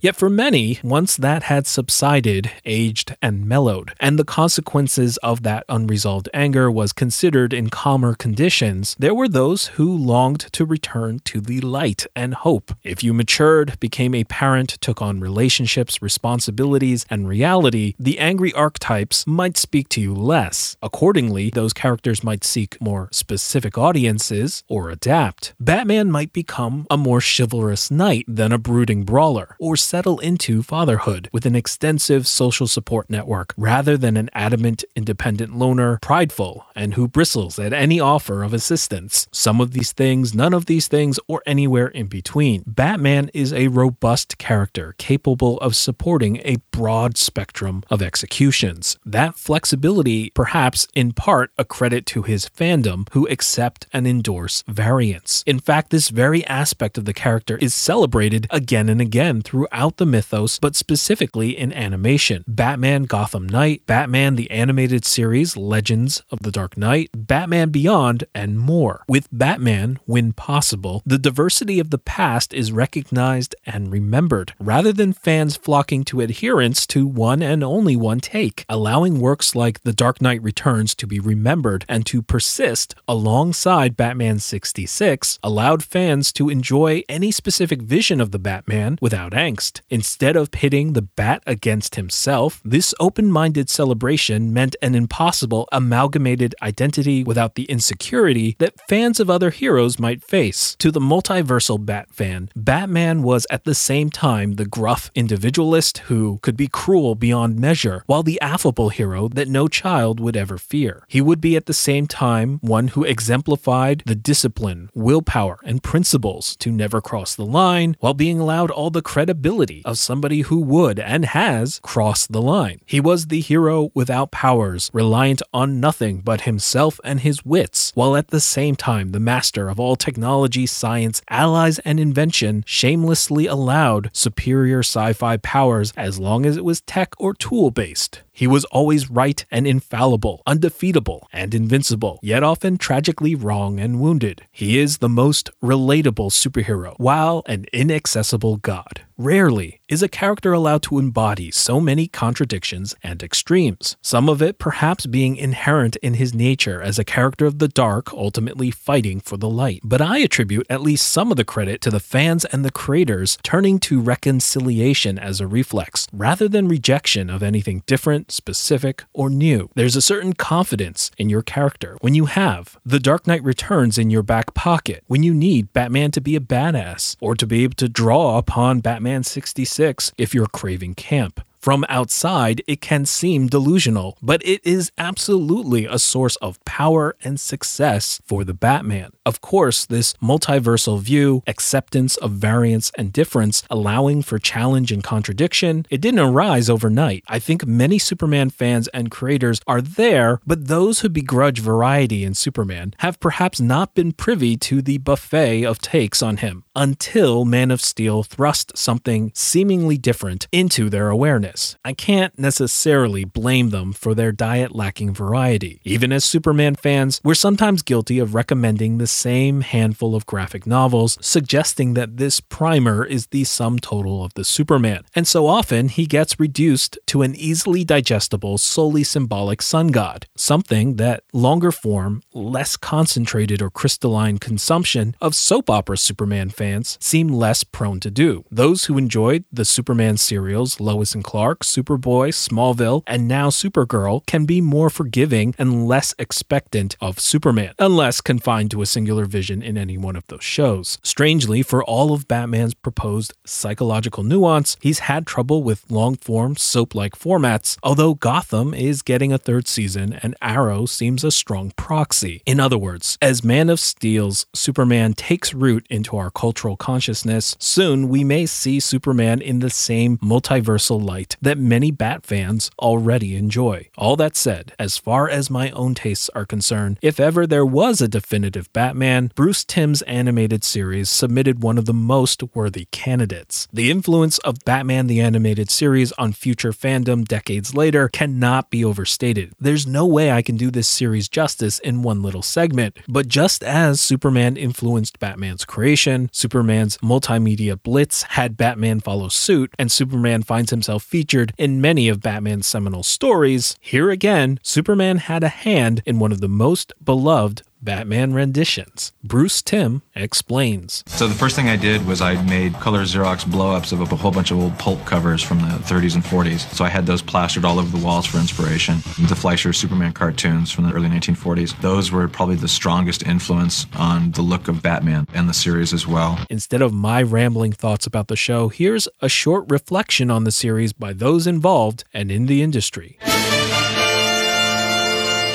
Yet 0.00 0.16
for 0.16 0.28
many, 0.28 0.78
once 0.82 1.16
that 1.16 1.44
had 1.44 1.66
subsided, 1.66 2.50
aged, 2.64 3.16
and 3.22 3.46
mellowed, 3.46 3.92
and 3.98 4.18
the 4.18 4.24
consequences 4.24 5.16
of 5.18 5.42
that 5.42 5.64
unresolved 5.68 6.28
anger 6.34 6.70
was 6.70 6.92
considered 6.92 7.52
in 7.52 7.70
calmer 7.70 8.14
conditions, 8.14 8.94
there 8.98 9.14
were 9.14 9.28
those 9.28 9.68
who 9.68 9.96
longed 9.96 10.52
to 10.52 10.64
return 10.64 11.20
to 11.20 11.40
the 11.40 11.60
light 11.60 12.06
and 12.14 12.34
hope. 12.34 12.72
If 12.82 13.02
you 13.02 13.14
matured, 13.14 13.78
became 13.80 14.14
a 14.14 14.24
parent, 14.24 14.78
took 14.80 15.00
on 15.00 15.20
relationships, 15.20 16.02
responsibilities, 16.02 17.06
and 17.08 17.28
reality, 17.28 17.94
the 17.98 18.18
angry 18.18 18.52
archetypes 18.52 19.26
might 19.26 19.56
speak 19.56 19.88
to 19.90 20.00
you 20.00 20.14
less. 20.14 20.76
Accordingly, 20.82 21.50
those 21.50 21.72
characters 21.72 22.22
might 22.22 22.44
seek 22.44 22.80
more 22.80 23.08
specific 23.12 23.78
audiences 23.78 24.62
or 24.68 24.90
adapt. 24.90 25.54
Batman 25.58 26.10
might 26.10 26.32
become 26.32 26.86
a 26.90 26.96
more 26.96 27.20
chivalrous 27.20 27.90
knight 27.90 28.24
than 28.28 28.52
a 28.52 28.58
brooding 28.58 29.04
brawler, 29.04 29.56
or 29.58 29.76
settle 29.86 30.18
into 30.18 30.64
fatherhood 30.64 31.28
with 31.32 31.46
an 31.46 31.54
extensive 31.54 32.26
social 32.26 32.66
support 32.66 33.08
network 33.08 33.54
rather 33.56 33.96
than 33.96 34.16
an 34.16 34.28
adamant 34.34 34.84
independent 34.96 35.56
loner, 35.56 35.98
prideful, 36.02 36.66
and 36.74 36.94
who 36.94 37.06
bristles 37.06 37.56
at 37.56 37.72
any 37.72 38.00
offer 38.00 38.42
of 38.42 38.52
assistance. 38.52 39.28
Some 39.30 39.60
of 39.60 39.70
these 39.70 39.92
things, 39.92 40.34
none 40.34 40.52
of 40.52 40.66
these 40.66 40.88
things, 40.88 41.20
or 41.28 41.40
anywhere 41.46 41.86
in 41.86 42.08
between. 42.08 42.64
Batman 42.66 43.30
is 43.32 43.52
a 43.52 43.68
robust 43.68 44.38
character 44.38 44.96
capable 44.98 45.56
of 45.58 45.76
supporting 45.76 46.38
a 46.38 46.56
broad 46.72 47.16
spectrum 47.16 47.84
of 47.88 48.02
executions. 48.02 48.98
That 49.06 49.36
flexibility, 49.36 50.30
perhaps 50.30 50.88
in 50.94 51.12
part 51.12 51.52
a 51.56 51.64
credit 51.64 52.06
to 52.06 52.22
his 52.22 52.48
fandom 52.48 53.08
who 53.12 53.28
accept 53.28 53.86
and 53.92 54.04
endorse 54.06 54.64
variants. 54.66 55.44
In 55.46 55.60
fact, 55.60 55.90
this 55.90 56.08
very 56.08 56.44
aspect 56.46 56.98
of 56.98 57.04
the 57.04 57.14
character 57.14 57.56
is 57.58 57.72
celebrated 57.72 58.48
again 58.50 58.88
and 58.88 59.00
again 59.00 59.42
throughout 59.42 59.75
the 59.98 60.06
mythos, 60.06 60.58
but 60.58 60.74
specifically 60.74 61.56
in 61.56 61.72
animation. 61.72 62.44
Batman 62.48 63.04
Gotham 63.04 63.46
Knight, 63.46 63.82
Batman 63.86 64.36
the 64.36 64.50
animated 64.50 65.04
series 65.04 65.56
Legends 65.56 66.22
of 66.30 66.40
the 66.40 66.50
Dark 66.50 66.76
Knight, 66.76 67.10
Batman 67.14 67.68
Beyond, 67.68 68.24
and 68.34 68.58
more. 68.58 69.04
With 69.06 69.28
Batman, 69.30 69.98
when 70.06 70.32
possible, 70.32 71.02
the 71.04 71.18
diversity 71.18 71.78
of 71.78 71.90
the 71.90 71.98
past 71.98 72.54
is 72.54 72.72
recognized 72.72 73.54
and 73.66 73.92
remembered, 73.92 74.54
rather 74.58 74.92
than 74.92 75.12
fans 75.12 75.56
flocking 75.56 76.04
to 76.04 76.20
adherence 76.20 76.86
to 76.88 77.06
one 77.06 77.42
and 77.42 77.62
only 77.62 77.96
one 77.96 78.20
take, 78.20 78.64
allowing 78.68 79.20
works 79.20 79.54
like 79.54 79.82
The 79.82 79.92
Dark 79.92 80.22
Knight 80.22 80.42
Returns 80.42 80.94
to 80.94 81.06
be 81.06 81.20
remembered 81.20 81.84
and 81.88 82.06
to 82.06 82.22
persist 82.22 82.94
alongside 83.06 83.96
Batman 83.96 84.38
66 84.38 85.38
allowed 85.42 85.84
fans 85.84 86.32
to 86.32 86.48
enjoy 86.48 87.02
any 87.08 87.30
specific 87.30 87.82
vision 87.82 88.20
of 88.20 88.30
the 88.30 88.38
Batman 88.38 88.98
without 89.00 89.32
angst. 89.32 89.65
Instead 89.90 90.36
of 90.36 90.50
pitting 90.50 90.92
the 90.92 91.02
Bat 91.02 91.42
against 91.46 91.94
himself, 91.94 92.60
this 92.64 92.94
open 93.00 93.30
minded 93.30 93.68
celebration 93.70 94.52
meant 94.52 94.76
an 94.82 94.94
impossible 94.94 95.68
amalgamated 95.72 96.54
identity 96.62 97.24
without 97.24 97.54
the 97.54 97.64
insecurity 97.64 98.56
that 98.58 98.80
fans 98.88 99.18
of 99.18 99.30
other 99.30 99.50
heroes 99.50 99.98
might 99.98 100.22
face. 100.22 100.76
To 100.78 100.90
the 100.90 101.00
multiversal 101.00 101.84
Bat 101.84 102.08
fan, 102.12 102.50
Batman 102.54 103.22
was 103.22 103.46
at 103.50 103.64
the 103.64 103.74
same 103.74 104.10
time 104.10 104.52
the 104.52 104.66
gruff 104.66 105.10
individualist 105.14 105.98
who 106.08 106.38
could 106.42 106.56
be 106.56 106.68
cruel 106.68 107.14
beyond 107.14 107.58
measure, 107.58 108.02
while 108.06 108.22
the 108.22 108.40
affable 108.40 108.90
hero 108.90 109.28
that 109.28 109.48
no 109.48 109.68
child 109.68 110.20
would 110.20 110.36
ever 110.36 110.58
fear. 110.58 111.04
He 111.08 111.20
would 111.20 111.40
be 111.40 111.56
at 111.56 111.66
the 111.66 111.72
same 111.72 112.06
time 112.06 112.58
one 112.60 112.88
who 112.88 113.04
exemplified 113.04 114.02
the 114.06 114.14
discipline, 114.14 114.90
willpower, 114.94 115.58
and 115.64 115.82
principles 115.82 116.56
to 116.56 116.70
never 116.70 117.00
cross 117.00 117.34
the 117.34 117.46
line, 117.46 117.96
while 118.00 118.14
being 118.14 118.38
allowed 118.38 118.70
all 118.70 118.90
the 118.90 119.02
credibility 119.02 119.55
of 119.84 119.98
somebody 119.98 120.42
who 120.42 120.60
would 120.60 120.98
and 120.98 121.24
has 121.26 121.80
crossed 121.82 122.32
the 122.32 122.42
line. 122.42 122.80
He 122.84 123.00
was 123.00 123.26
the 123.26 123.40
hero 123.40 123.90
without 123.94 124.30
powers, 124.30 124.90
reliant 124.92 125.42
on 125.52 125.80
nothing 125.80 126.20
but 126.20 126.42
himself 126.42 127.00
and 127.04 127.20
his 127.20 127.44
wits, 127.44 127.92
while 127.94 128.16
at 128.16 128.28
the 128.28 128.40
same 128.40 128.76
time 128.76 129.10
the 129.10 129.20
master 129.20 129.68
of 129.68 129.80
all 129.80 129.96
technology, 129.96 130.66
science, 130.66 131.22
allies, 131.30 131.78
and 131.80 131.98
invention 131.98 132.64
shamelessly 132.66 133.46
allowed 133.46 134.10
superior 134.12 134.80
sci 134.80 135.12
fi 135.12 135.36
powers 135.38 135.92
as 135.96 136.18
long 136.18 136.44
as 136.44 136.56
it 136.56 136.64
was 136.64 136.80
tech 136.82 137.14
or 137.18 137.34
tool 137.34 137.70
based. 137.70 138.22
He 138.36 138.46
was 138.46 138.66
always 138.66 139.08
right 139.08 139.42
and 139.50 139.66
infallible, 139.66 140.42
undefeatable 140.46 141.26
and 141.32 141.54
invincible, 141.54 142.18
yet 142.22 142.42
often 142.42 142.76
tragically 142.76 143.34
wrong 143.34 143.80
and 143.80 143.98
wounded. 143.98 144.42
He 144.52 144.78
is 144.78 144.98
the 144.98 145.08
most 145.08 145.50
relatable 145.62 146.30
superhero, 146.30 146.94
while 146.98 147.42
an 147.46 147.64
inaccessible 147.72 148.58
god. 148.58 149.00
Rarely 149.46 149.80
is 149.88 150.02
a 150.02 150.08
character 150.08 150.52
allowed 150.52 150.82
to 150.82 150.98
embody 150.98 151.52
so 151.52 151.80
many 151.80 152.08
contradictions 152.08 152.96
and 153.04 153.22
extremes, 153.22 153.96
some 154.02 154.28
of 154.28 154.42
it 154.42 154.58
perhaps 154.58 155.06
being 155.06 155.36
inherent 155.36 155.94
in 155.96 156.14
his 156.14 156.34
nature 156.34 156.82
as 156.82 156.98
a 156.98 157.04
character 157.04 157.46
of 157.46 157.60
the 157.60 157.68
dark 157.68 158.12
ultimately 158.12 158.72
fighting 158.72 159.20
for 159.20 159.36
the 159.36 159.48
light. 159.48 159.82
But 159.84 160.00
I 160.00 160.18
attribute 160.18 160.66
at 160.68 160.80
least 160.80 161.06
some 161.06 161.30
of 161.30 161.36
the 161.36 161.44
credit 161.44 161.80
to 161.82 161.90
the 161.92 162.00
fans 162.00 162.44
and 162.46 162.64
the 162.64 162.72
creators 162.72 163.38
turning 163.44 163.78
to 163.80 164.00
reconciliation 164.00 165.16
as 165.16 165.40
a 165.40 165.46
reflex, 165.46 166.08
rather 166.12 166.48
than 166.48 166.66
rejection 166.66 167.30
of 167.30 167.44
anything 167.44 167.84
different, 167.86 168.32
specific, 168.32 169.04
or 169.12 169.30
new. 169.30 169.70
There's 169.76 169.94
a 169.94 170.02
certain 170.02 170.32
confidence 170.32 171.12
in 171.18 171.28
your 171.28 171.42
character 171.42 171.96
when 172.00 172.16
you 172.16 172.24
have 172.24 172.78
The 172.84 172.98
Dark 172.98 173.28
Knight 173.28 173.44
Returns 173.44 173.96
in 173.96 174.10
your 174.10 174.24
back 174.24 174.54
pocket, 174.54 175.04
when 175.06 175.22
you 175.22 175.32
need 175.32 175.72
Batman 175.72 176.10
to 176.10 176.20
be 176.20 176.34
a 176.34 176.40
badass, 176.40 177.16
or 177.20 177.36
to 177.36 177.46
be 177.46 177.62
able 177.62 177.76
to 177.76 177.88
draw 177.88 178.38
upon 178.38 178.80
Batman 178.80 179.22
66 179.36 180.12
if 180.16 180.32
you're 180.32 180.46
craving 180.46 180.94
camp. 180.94 181.45
From 181.66 181.84
outside, 181.88 182.62
it 182.68 182.80
can 182.80 183.06
seem 183.06 183.48
delusional, 183.48 184.16
but 184.22 184.40
it 184.46 184.64
is 184.64 184.92
absolutely 184.98 185.84
a 185.84 185.98
source 185.98 186.36
of 186.36 186.64
power 186.64 187.16
and 187.24 187.40
success 187.40 188.20
for 188.24 188.44
the 188.44 188.54
Batman. 188.54 189.10
Of 189.24 189.40
course, 189.40 189.84
this 189.84 190.12
multiversal 190.22 191.00
view, 191.00 191.42
acceptance 191.48 192.16
of 192.18 192.30
variance 192.30 192.92
and 192.96 193.12
difference, 193.12 193.64
allowing 193.68 194.22
for 194.22 194.38
challenge 194.38 194.92
and 194.92 195.02
contradiction, 195.02 195.84
it 195.90 196.00
didn't 196.00 196.20
arise 196.20 196.70
overnight. 196.70 197.24
I 197.26 197.40
think 197.40 197.66
many 197.66 197.98
Superman 197.98 198.50
fans 198.50 198.86
and 198.94 199.10
creators 199.10 199.60
are 199.66 199.82
there, 199.82 200.40
but 200.46 200.68
those 200.68 201.00
who 201.00 201.08
begrudge 201.08 201.58
variety 201.58 202.22
in 202.22 202.34
Superman 202.34 202.94
have 202.98 203.18
perhaps 203.18 203.60
not 203.60 203.92
been 203.92 204.12
privy 204.12 204.56
to 204.58 204.80
the 204.80 204.98
buffet 204.98 205.64
of 205.64 205.80
takes 205.80 206.22
on 206.22 206.36
him 206.36 206.62
until 206.76 207.44
Man 207.44 207.72
of 207.72 207.80
Steel 207.80 208.22
thrust 208.22 208.78
something 208.78 209.32
seemingly 209.34 209.98
different 209.98 210.46
into 210.52 210.88
their 210.88 211.08
awareness. 211.08 211.55
I 211.84 211.92
can't 211.92 212.38
necessarily 212.38 213.24
blame 213.24 213.70
them 213.70 213.92
for 213.92 214.14
their 214.14 214.32
diet 214.32 214.74
lacking 214.74 215.14
variety. 215.14 215.80
Even 215.84 216.12
as 216.12 216.24
Superman 216.24 216.74
fans, 216.74 217.20
we're 217.24 217.34
sometimes 217.34 217.82
guilty 217.82 218.18
of 218.18 218.34
recommending 218.34 218.98
the 218.98 219.06
same 219.06 219.62
handful 219.62 220.14
of 220.14 220.26
graphic 220.26 220.66
novels, 220.66 221.18
suggesting 221.20 221.94
that 221.94 222.16
this 222.16 222.40
primer 222.40 223.04
is 223.04 223.28
the 223.28 223.44
sum 223.44 223.78
total 223.78 224.24
of 224.24 224.34
the 224.34 224.44
Superman. 224.44 225.04
And 225.14 225.26
so 225.26 225.46
often 225.46 225.88
he 225.88 226.06
gets 226.06 226.38
reduced 226.38 226.98
to 227.06 227.22
an 227.22 227.34
easily 227.34 227.84
digestible, 227.84 228.58
solely 228.58 229.04
symbolic 229.04 229.62
sun 229.62 229.88
god, 229.88 230.26
something 230.36 230.96
that 230.96 231.22
longer 231.32 231.72
form, 231.72 232.22
less 232.34 232.76
concentrated 232.76 233.62
or 233.62 233.70
crystalline 233.70 234.38
consumption 234.38 235.14
of 235.20 235.34
soap 235.34 235.70
opera 235.70 235.96
Superman 235.96 236.50
fans 236.50 236.98
seem 237.00 237.28
less 237.28 237.64
prone 237.64 238.00
to 238.00 238.10
do. 238.10 238.44
Those 238.50 238.84
who 238.84 238.98
enjoyed 238.98 239.44
the 239.52 239.64
Superman 239.64 240.16
serials, 240.16 240.80
Lois 240.80 241.14
and 241.14 241.24
Clark, 241.24 241.45
Clark, 241.46 241.60
Superboy, 241.60 242.30
Smallville, 242.34 243.04
and 243.06 243.28
now 243.28 243.50
Supergirl 243.50 244.26
can 244.26 244.46
be 244.46 244.60
more 244.60 244.90
forgiving 244.90 245.54
and 245.56 245.86
less 245.86 246.12
expectant 246.18 246.96
of 247.00 247.20
Superman, 247.20 247.72
unless 247.78 248.20
confined 248.20 248.72
to 248.72 248.82
a 248.82 248.86
singular 248.86 249.26
vision 249.26 249.62
in 249.62 249.78
any 249.78 249.96
one 249.96 250.16
of 250.16 250.26
those 250.26 250.42
shows. 250.42 250.98
Strangely, 251.04 251.62
for 251.62 251.84
all 251.84 252.12
of 252.12 252.26
Batman's 252.26 252.74
proposed 252.74 253.32
psychological 253.44 254.24
nuance, 254.24 254.76
he's 254.80 254.98
had 254.98 255.24
trouble 255.24 255.62
with 255.62 255.88
long 255.88 256.16
form, 256.16 256.56
soap 256.56 256.96
like 256.96 257.16
formats, 257.16 257.78
although 257.80 258.14
Gotham 258.14 258.74
is 258.74 259.02
getting 259.02 259.32
a 259.32 259.38
third 259.38 259.68
season 259.68 260.14
and 260.14 260.34
Arrow 260.42 260.84
seems 260.84 261.22
a 261.22 261.30
strong 261.30 261.70
proxy. 261.76 262.42
In 262.44 262.58
other 262.58 262.76
words, 262.76 263.18
as 263.22 263.44
Man 263.44 263.70
of 263.70 263.78
Steel's 263.78 264.46
Superman 264.52 265.14
takes 265.14 265.54
root 265.54 265.86
into 265.88 266.16
our 266.16 266.32
cultural 266.32 266.76
consciousness, 266.76 267.54
soon 267.60 268.08
we 268.08 268.24
may 268.24 268.46
see 268.46 268.80
Superman 268.80 269.40
in 269.40 269.60
the 269.60 269.70
same 269.70 270.18
multiversal 270.18 271.00
light 271.00 271.35
that 271.40 271.58
many 271.58 271.90
Bat 271.90 272.26
fans 272.26 272.70
already 272.78 273.36
enjoy. 273.36 273.88
All 273.96 274.16
that 274.16 274.36
said, 274.36 274.72
as 274.78 274.98
far 274.98 275.28
as 275.28 275.50
my 275.50 275.70
own 275.70 275.94
tastes 275.94 276.28
are 276.34 276.44
concerned, 276.44 276.98
if 277.02 277.18
ever 277.18 277.46
there 277.46 277.66
was 277.66 278.00
a 278.00 278.08
definitive 278.08 278.72
Batman, 278.72 279.30
Bruce 279.34 279.64
Timm's 279.64 280.02
animated 280.02 280.64
series 280.64 281.08
submitted 281.08 281.62
one 281.62 281.78
of 281.78 281.86
the 281.86 281.94
most 281.94 282.42
worthy 282.54 282.86
candidates. 282.90 283.68
The 283.72 283.90
influence 283.90 284.38
of 284.38 284.64
Batman 284.64 285.06
the 285.06 285.20
Animated 285.20 285.70
Series 285.70 286.12
on 286.12 286.32
future 286.32 286.72
fandom 286.72 287.26
decades 287.26 287.74
later 287.74 288.08
cannot 288.08 288.70
be 288.70 288.84
overstated. 288.84 289.52
There's 289.60 289.86
no 289.86 290.06
way 290.06 290.30
I 290.30 290.42
can 290.42 290.56
do 290.56 290.70
this 290.70 290.88
series 290.88 291.28
justice 291.28 291.78
in 291.78 292.02
one 292.02 292.22
little 292.22 292.42
segment, 292.42 292.98
but 293.08 293.28
just 293.28 293.62
as 293.62 294.00
Superman 294.00 294.56
influenced 294.56 295.18
Batman's 295.18 295.64
creation, 295.64 296.28
Superman's 296.32 296.98
multimedia 296.98 297.80
blitz 297.82 298.22
had 298.22 298.56
Batman 298.56 299.00
follow 299.00 299.28
suit, 299.28 299.72
and 299.78 299.90
Superman 299.90 300.42
finds 300.42 300.70
himself 300.70 301.02
featured 301.16 301.54
in 301.56 301.80
many 301.80 302.10
of 302.10 302.20
Batman's 302.20 302.66
seminal 302.66 303.02
stories, 303.02 303.74
here 303.80 304.10
again, 304.10 304.60
Superman 304.62 305.16
had 305.16 305.42
a 305.42 305.48
hand 305.48 306.02
in 306.04 306.18
one 306.18 306.30
of 306.30 306.42
the 306.42 306.46
most 306.46 306.92
beloved 307.02 307.62
Batman 307.86 308.34
renditions. 308.34 309.12
Bruce 309.22 309.62
Timm 309.62 310.02
explains. 310.14 311.04
So 311.06 311.28
the 311.28 311.34
first 311.34 311.54
thing 311.54 311.68
I 311.68 311.76
did 311.76 312.04
was 312.04 312.20
I 312.20 312.42
made 312.42 312.74
color 312.74 313.04
Xerox 313.04 313.44
blowups 313.44 313.92
of 313.92 314.00
a 314.00 314.16
whole 314.16 314.32
bunch 314.32 314.50
of 314.50 314.58
old 314.58 314.76
pulp 314.76 315.06
covers 315.06 315.40
from 315.40 315.60
the 315.60 315.78
30s 315.86 316.16
and 316.16 316.24
40s. 316.24 316.68
So 316.74 316.84
I 316.84 316.88
had 316.88 317.06
those 317.06 317.22
plastered 317.22 317.64
all 317.64 317.78
over 317.78 317.96
the 317.96 318.04
walls 318.04 318.26
for 318.26 318.38
inspiration. 318.38 318.96
The 319.28 319.36
Fleischer 319.36 319.72
Superman 319.72 320.12
cartoons 320.12 320.72
from 320.72 320.84
the 320.88 320.92
early 320.92 321.08
1940s. 321.08 321.80
Those 321.80 322.10
were 322.10 322.26
probably 322.26 322.56
the 322.56 322.66
strongest 322.66 323.22
influence 323.22 323.86
on 323.96 324.32
the 324.32 324.42
look 324.42 324.66
of 324.66 324.82
Batman 324.82 325.28
and 325.32 325.48
the 325.48 325.54
series 325.54 325.94
as 325.94 326.08
well. 326.08 326.44
Instead 326.50 326.82
of 326.82 326.92
my 326.92 327.22
rambling 327.22 327.70
thoughts 327.70 328.04
about 328.04 328.26
the 328.26 328.34
show, 328.34 328.68
here's 328.68 329.06
a 329.20 329.28
short 329.28 329.64
reflection 329.70 330.28
on 330.28 330.42
the 330.42 330.50
series 330.50 330.92
by 330.92 331.12
those 331.12 331.46
involved 331.46 332.02
and 332.12 332.32
in 332.32 332.46
the 332.46 332.62
industry. 332.62 333.16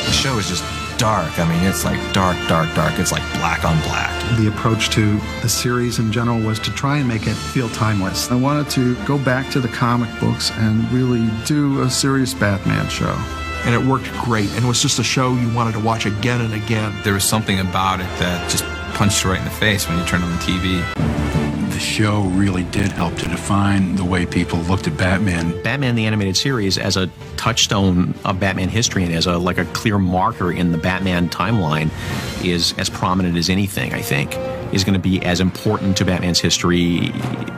The 0.05 0.11
show 0.13 0.37
is 0.37 0.47
just 0.47 0.63
dark. 1.01 1.39
I 1.39 1.49
mean, 1.49 1.67
it's 1.67 1.83
like 1.83 1.97
dark, 2.13 2.37
dark, 2.47 2.71
dark. 2.75 2.99
It's 2.99 3.11
like 3.11 3.23
black 3.33 3.65
on 3.65 3.75
black. 3.81 4.11
The 4.37 4.47
approach 4.47 4.91
to 4.91 5.19
the 5.41 5.49
series 5.49 5.97
in 5.97 6.11
general 6.11 6.39
was 6.39 6.59
to 6.59 6.71
try 6.71 6.97
and 6.97 7.07
make 7.07 7.25
it 7.25 7.33
feel 7.33 7.69
timeless. 7.69 8.29
I 8.29 8.35
wanted 8.35 8.69
to 8.71 8.95
go 9.05 9.17
back 9.17 9.49
to 9.53 9.59
the 9.59 9.67
comic 9.67 10.11
books 10.19 10.51
and 10.51 10.89
really 10.91 11.27
do 11.45 11.81
a 11.81 11.89
serious 11.89 12.35
Batman 12.35 12.87
show. 12.87 13.15
And 13.65 13.73
it 13.73 13.83
worked 13.83 14.11
great. 14.23 14.51
And 14.51 14.63
it 14.63 14.67
was 14.67 14.79
just 14.79 14.99
a 14.99 15.03
show 15.03 15.33
you 15.33 15.51
wanted 15.55 15.71
to 15.71 15.79
watch 15.79 16.05
again 16.05 16.41
and 16.41 16.53
again. 16.53 16.95
There 17.03 17.13
was 17.13 17.23
something 17.23 17.59
about 17.59 17.99
it 17.99 18.09
that 18.19 18.47
just 18.51 18.63
punched 18.93 19.23
you 19.23 19.31
right 19.31 19.39
in 19.39 19.45
the 19.45 19.49
face 19.49 19.89
when 19.89 19.97
you 19.97 20.05
turned 20.05 20.23
on 20.23 20.29
the 20.29 20.37
TV 20.37 21.11
the 21.50 21.50
show 21.81 22.21
really 22.21 22.63
did 22.65 22.91
help 22.91 23.15
to 23.15 23.27
define 23.27 23.95
the 23.95 24.05
way 24.05 24.25
people 24.25 24.59
looked 24.59 24.87
at 24.87 24.95
Batman. 24.97 25.61
Batman 25.63 25.95
the 25.95 26.05
animated 26.05 26.37
series 26.37 26.77
as 26.77 26.95
a 26.95 27.07
touchstone 27.37 28.13
of 28.23 28.39
Batman 28.39 28.69
history 28.69 29.03
and 29.03 29.13
as 29.13 29.25
a 29.25 29.37
like 29.37 29.57
a 29.57 29.65
clear 29.65 29.97
marker 29.97 30.51
in 30.51 30.71
the 30.71 30.77
Batman 30.77 31.27
timeline 31.29 31.89
is 32.45 32.73
as 32.77 32.89
prominent 32.89 33.37
as 33.37 33.49
anything, 33.49 33.93
I 33.93 34.01
think. 34.01 34.35
Is 34.73 34.85
going 34.85 34.93
to 34.93 34.99
be 34.99 35.21
as 35.23 35.41
important 35.41 35.97
to 35.97 36.05
Batman's 36.05 36.39
history, 36.39 37.11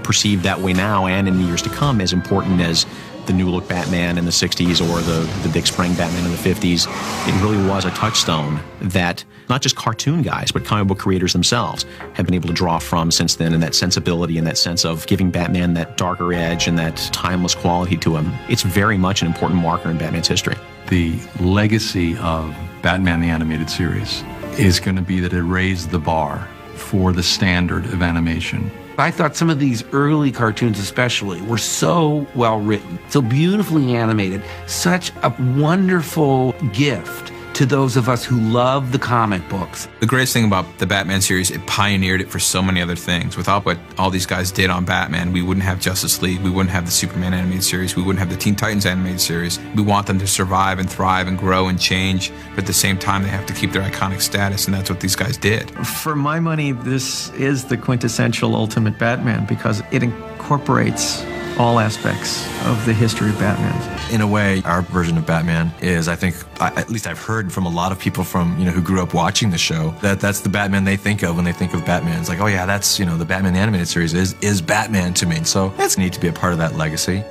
perceived 0.03 0.43
that 0.43 0.59
way 0.61 0.73
now 0.73 1.05
and 1.05 1.27
in 1.27 1.37
the 1.37 1.43
years 1.43 1.61
to 1.61 1.69
come, 1.69 2.01
as 2.01 2.11
important 2.11 2.59
as 2.61 2.87
the 3.25 3.33
new 3.33 3.49
look 3.49 3.67
Batman 3.67 4.17
in 4.17 4.25
the 4.25 4.31
60s 4.31 4.81
or 4.81 5.01
the, 5.01 5.21
the 5.43 5.49
Dick 5.49 5.67
Sprang 5.67 5.93
Batman 5.95 6.25
in 6.25 6.31
the 6.31 6.37
50s. 6.37 6.87
It 7.27 7.43
really 7.43 7.63
was 7.67 7.85
a 7.85 7.91
touchstone 7.91 8.59
that 8.81 9.23
not 9.49 9.61
just 9.61 9.75
cartoon 9.75 10.21
guys, 10.21 10.51
but 10.51 10.65
comic 10.65 10.87
book 10.87 10.99
creators 10.99 11.33
themselves 11.33 11.85
have 12.13 12.25
been 12.25 12.35
able 12.35 12.47
to 12.47 12.53
draw 12.53 12.79
from 12.79 13.11
since 13.11 13.35
then, 13.35 13.53
and 13.53 13.61
that 13.61 13.75
sensibility 13.75 14.37
and 14.37 14.47
that 14.47 14.57
sense 14.57 14.85
of 14.85 15.05
giving 15.07 15.31
Batman 15.31 15.73
that 15.75 15.97
darker 15.97 16.33
edge 16.33 16.67
and 16.67 16.77
that 16.79 16.97
timeless 17.11 17.55
quality 17.55 17.97
to 17.97 18.15
him. 18.15 18.33
It's 18.49 18.63
very 18.63 18.97
much 18.97 19.21
an 19.21 19.27
important 19.27 19.61
marker 19.61 19.89
in 19.89 19.97
Batman's 19.97 20.27
history. 20.27 20.55
The 20.87 21.19
legacy 21.39 22.17
of 22.17 22.55
Batman 22.81 23.21
the 23.21 23.29
Animated 23.29 23.69
Series 23.69 24.23
is 24.57 24.79
going 24.79 24.95
to 24.95 25.01
be 25.01 25.19
that 25.19 25.33
it 25.33 25.43
raised 25.43 25.89
the 25.89 25.99
bar 25.99 26.47
for 26.75 27.11
the 27.13 27.23
standard 27.23 27.85
of 27.85 28.01
animation. 28.01 28.71
I 28.97 29.09
thought 29.09 29.35
some 29.35 29.49
of 29.49 29.59
these 29.59 29.83
early 29.91 30.31
cartoons, 30.31 30.77
especially, 30.77 31.41
were 31.41 31.57
so 31.57 32.27
well 32.35 32.59
written, 32.59 32.99
so 33.09 33.21
beautifully 33.21 33.95
animated, 33.95 34.43
such 34.67 35.11
a 35.23 35.33
wonderful 35.57 36.51
gift 36.73 37.32
to 37.53 37.65
those 37.65 37.95
of 37.95 38.09
us 38.09 38.25
who 38.25 38.39
love 38.39 38.91
the 38.91 38.99
comic 38.99 39.47
books. 39.47 39.87
The 39.99 40.05
greatest 40.05 40.33
thing 40.33 40.45
about 40.45 40.65
the 40.79 40.87
Batman 40.87 41.21
series, 41.21 41.51
it 41.51 41.65
pioneered 41.67 42.21
it 42.21 42.29
for 42.29 42.39
so 42.39 42.61
many 42.61 42.81
other 42.81 42.95
things. 42.95 43.37
Without 43.37 43.65
what 43.65 43.77
all 43.97 44.09
these 44.09 44.25
guys 44.25 44.51
did 44.51 44.69
on 44.69 44.85
Batman, 44.85 45.31
we 45.31 45.41
wouldn't 45.41 45.63
have 45.63 45.79
Justice 45.79 46.21
League, 46.21 46.41
we 46.41 46.49
wouldn't 46.49 46.71
have 46.71 46.85
the 46.85 46.91
Superman 46.91 47.33
animated 47.33 47.63
series, 47.63 47.95
we 47.95 48.01
wouldn't 48.01 48.19
have 48.19 48.29
the 48.29 48.37
Teen 48.37 48.55
Titans 48.55 48.85
animated 48.85 49.21
series. 49.21 49.59
We 49.75 49.83
want 49.83 50.07
them 50.07 50.19
to 50.19 50.27
survive 50.27 50.79
and 50.79 50.89
thrive 50.89 51.27
and 51.27 51.37
grow 51.37 51.67
and 51.67 51.79
change, 51.79 52.31
but 52.51 52.59
at 52.59 52.67
the 52.67 52.73
same 52.73 52.97
time, 52.97 53.23
they 53.23 53.29
have 53.29 53.45
to 53.45 53.53
keep 53.53 53.71
their 53.71 53.83
iconic 53.83 54.21
status, 54.21 54.65
and 54.65 54.73
that's 54.73 54.89
what 54.89 54.99
these 54.99 55.15
guys 55.15 55.37
did. 55.37 55.69
For 55.85 56.15
my 56.15 56.39
money, 56.39 56.71
this 56.71 57.29
is 57.31 57.65
the 57.65 57.77
quintessential 57.77 58.55
Ultimate 58.55 58.97
Batman 58.97 59.45
because 59.45 59.81
it 59.91 60.03
incorporates 60.03 61.23
all 61.57 61.79
aspects 61.79 62.45
of 62.65 62.83
the 62.85 62.93
history 62.93 63.29
of 63.29 63.37
Batman. 63.39 64.11
In 64.11 64.21
a 64.21 64.27
way, 64.27 64.61
our 64.63 64.81
version 64.81 65.17
of 65.17 65.25
Batman 65.25 65.71
is, 65.81 66.07
I 66.07 66.15
think, 66.15 66.35
I, 66.61 66.67
at 66.79 66.89
least 66.89 67.07
I've 67.07 67.19
heard 67.19 67.51
from 67.51 67.65
a 67.65 67.69
lot 67.69 67.91
of 67.91 67.99
people 67.99 68.23
from 68.23 68.57
you 68.57 68.65
know 68.65 68.71
who 68.71 68.81
grew 68.81 69.01
up 69.01 69.13
watching 69.13 69.49
the 69.49 69.57
show 69.57 69.91
that 70.01 70.19
that's 70.19 70.41
the 70.41 70.49
Batman 70.49 70.83
they 70.83 70.97
think 70.97 71.23
of 71.23 71.35
when 71.35 71.45
they 71.45 71.53
think 71.53 71.73
of 71.73 71.85
Batman. 71.85 72.19
It's 72.19 72.29
like, 72.29 72.39
oh 72.39 72.47
yeah, 72.47 72.65
that's 72.65 72.99
you 72.99 73.05
know 73.05 73.17
the 73.17 73.25
Batman 73.25 73.53
the 73.53 73.59
animated 73.59 73.87
series 73.87 74.13
is 74.13 74.35
is 74.41 74.61
Batman 74.61 75.13
to 75.15 75.25
me. 75.25 75.43
So 75.43 75.73
it's 75.77 75.97
neat 75.97 76.13
to 76.13 76.19
be 76.19 76.27
a 76.27 76.33
part 76.33 76.53
of 76.53 76.59
that 76.59 76.75
legacy. 76.75 77.23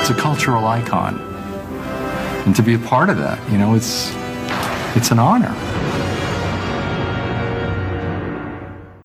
It's 0.00 0.10
a 0.10 0.14
cultural 0.20 0.66
icon, 0.66 1.18
and 2.46 2.54
to 2.56 2.62
be 2.62 2.74
a 2.74 2.78
part 2.78 3.08
of 3.08 3.16
that, 3.18 3.40
you 3.50 3.58
know, 3.58 3.74
it's 3.74 4.12
it's 4.96 5.10
an 5.10 5.18
honor. 5.18 6.03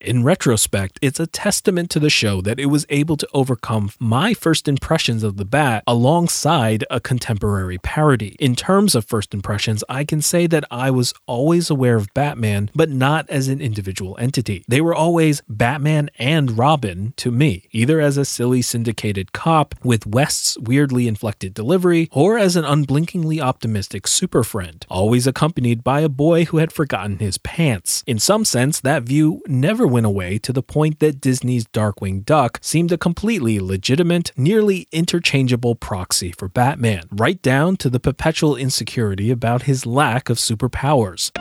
In 0.01 0.23
retrospect, 0.23 0.97
it's 1.01 1.19
a 1.19 1.27
testament 1.27 1.89
to 1.89 1.99
the 1.99 2.09
show 2.09 2.39
that 2.41 2.57
it 2.57 2.67
was 2.67 2.85
able 2.87 3.17
to 3.17 3.27
overcome 3.33 3.91
my 3.99 4.33
first 4.33 4.69
impressions 4.69 5.23
of 5.23 5.35
the 5.35 5.43
Bat 5.43 5.83
alongside 5.85 6.85
a 6.89 7.01
contemporary 7.01 7.77
parody. 7.79 8.37
In 8.39 8.55
terms 8.55 8.95
of 8.95 9.03
first 9.03 9.33
impressions, 9.33 9.83
I 9.89 10.05
can 10.05 10.21
say 10.21 10.47
that 10.47 10.63
I 10.71 10.89
was 10.89 11.13
always 11.25 11.69
aware 11.69 11.97
of 11.97 12.13
Batman, 12.13 12.71
but 12.73 12.89
not 12.89 13.29
as 13.29 13.49
an 13.49 13.59
individual 13.59 14.15
entity. 14.21 14.63
They 14.69 14.79
were 14.79 14.95
always 14.95 15.41
Batman 15.49 16.09
and 16.17 16.57
Robin 16.57 17.13
to 17.17 17.29
me, 17.29 17.67
either 17.73 17.99
as 17.99 18.15
a 18.15 18.23
silly 18.23 18.61
syndicated 18.61 19.33
cop 19.33 19.75
with 19.83 20.07
West's 20.07 20.57
weirdly 20.59 21.09
inflected 21.09 21.53
delivery, 21.53 22.07
or 22.13 22.37
as 22.37 22.55
an 22.55 22.63
unblinkingly 22.63 23.41
optimistic 23.41 24.07
super 24.07 24.45
friend, 24.45 24.85
always 24.89 25.27
accompanied 25.27 25.83
by 25.83 25.99
a 25.99 26.07
boy 26.07 26.45
who 26.45 26.57
had 26.57 26.71
forgotten 26.71 27.19
his 27.19 27.37
pants. 27.37 28.01
In 28.07 28.17
some 28.17 28.45
sense, 28.45 28.79
that 28.79 29.03
view 29.03 29.41
never 29.45 29.88
went 29.89 30.05
away 30.05 30.37
to 30.39 30.53
the 30.53 30.63
point 30.63 30.99
that 30.99 31.19
Disney's 31.19 31.65
Darkwing 31.65 32.23
Duck 32.23 32.59
seemed 32.61 32.91
a 32.91 32.97
completely 32.97 33.59
legitimate, 33.59 34.31
nearly 34.37 34.87
interchangeable 34.91 35.75
proxy 35.75 36.31
for 36.31 36.47
Batman, 36.47 37.03
right 37.11 37.41
down 37.41 37.75
to 37.77 37.89
the 37.89 37.99
perpetual 37.99 38.55
insecurity 38.55 39.31
about 39.31 39.63
his 39.63 39.85
lack 39.85 40.29
of 40.29 40.37
superpowers. 40.37 41.31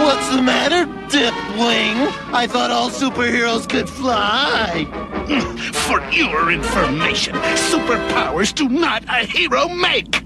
What's 0.00 0.28
the 0.30 0.42
matter, 0.42 0.90
Dipwing? 1.08 2.12
I 2.32 2.48
thought 2.48 2.72
all 2.72 2.90
superheroes 2.90 3.68
could 3.68 3.88
fly. 3.88 4.84
For 5.72 6.00
your 6.10 6.50
information, 6.50 7.34
superpowers 7.34 8.52
do 8.52 8.68
not 8.68 9.04
a 9.04 9.24
hero 9.24 9.68
make. 9.68 10.24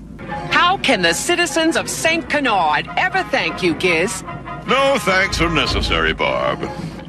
How 0.51 0.79
can 0.79 1.03
the 1.03 1.13
citizens 1.13 1.77
of 1.77 1.91
St. 1.91 2.29
Canard 2.31 2.89
ever 2.97 3.23
thank 3.25 3.63
you, 3.63 3.75
Giz? 3.75 4.23
No 4.67 4.97
thanks 5.01 5.41
are 5.41 5.51
necessary, 5.51 6.15
Barb. 6.15 6.61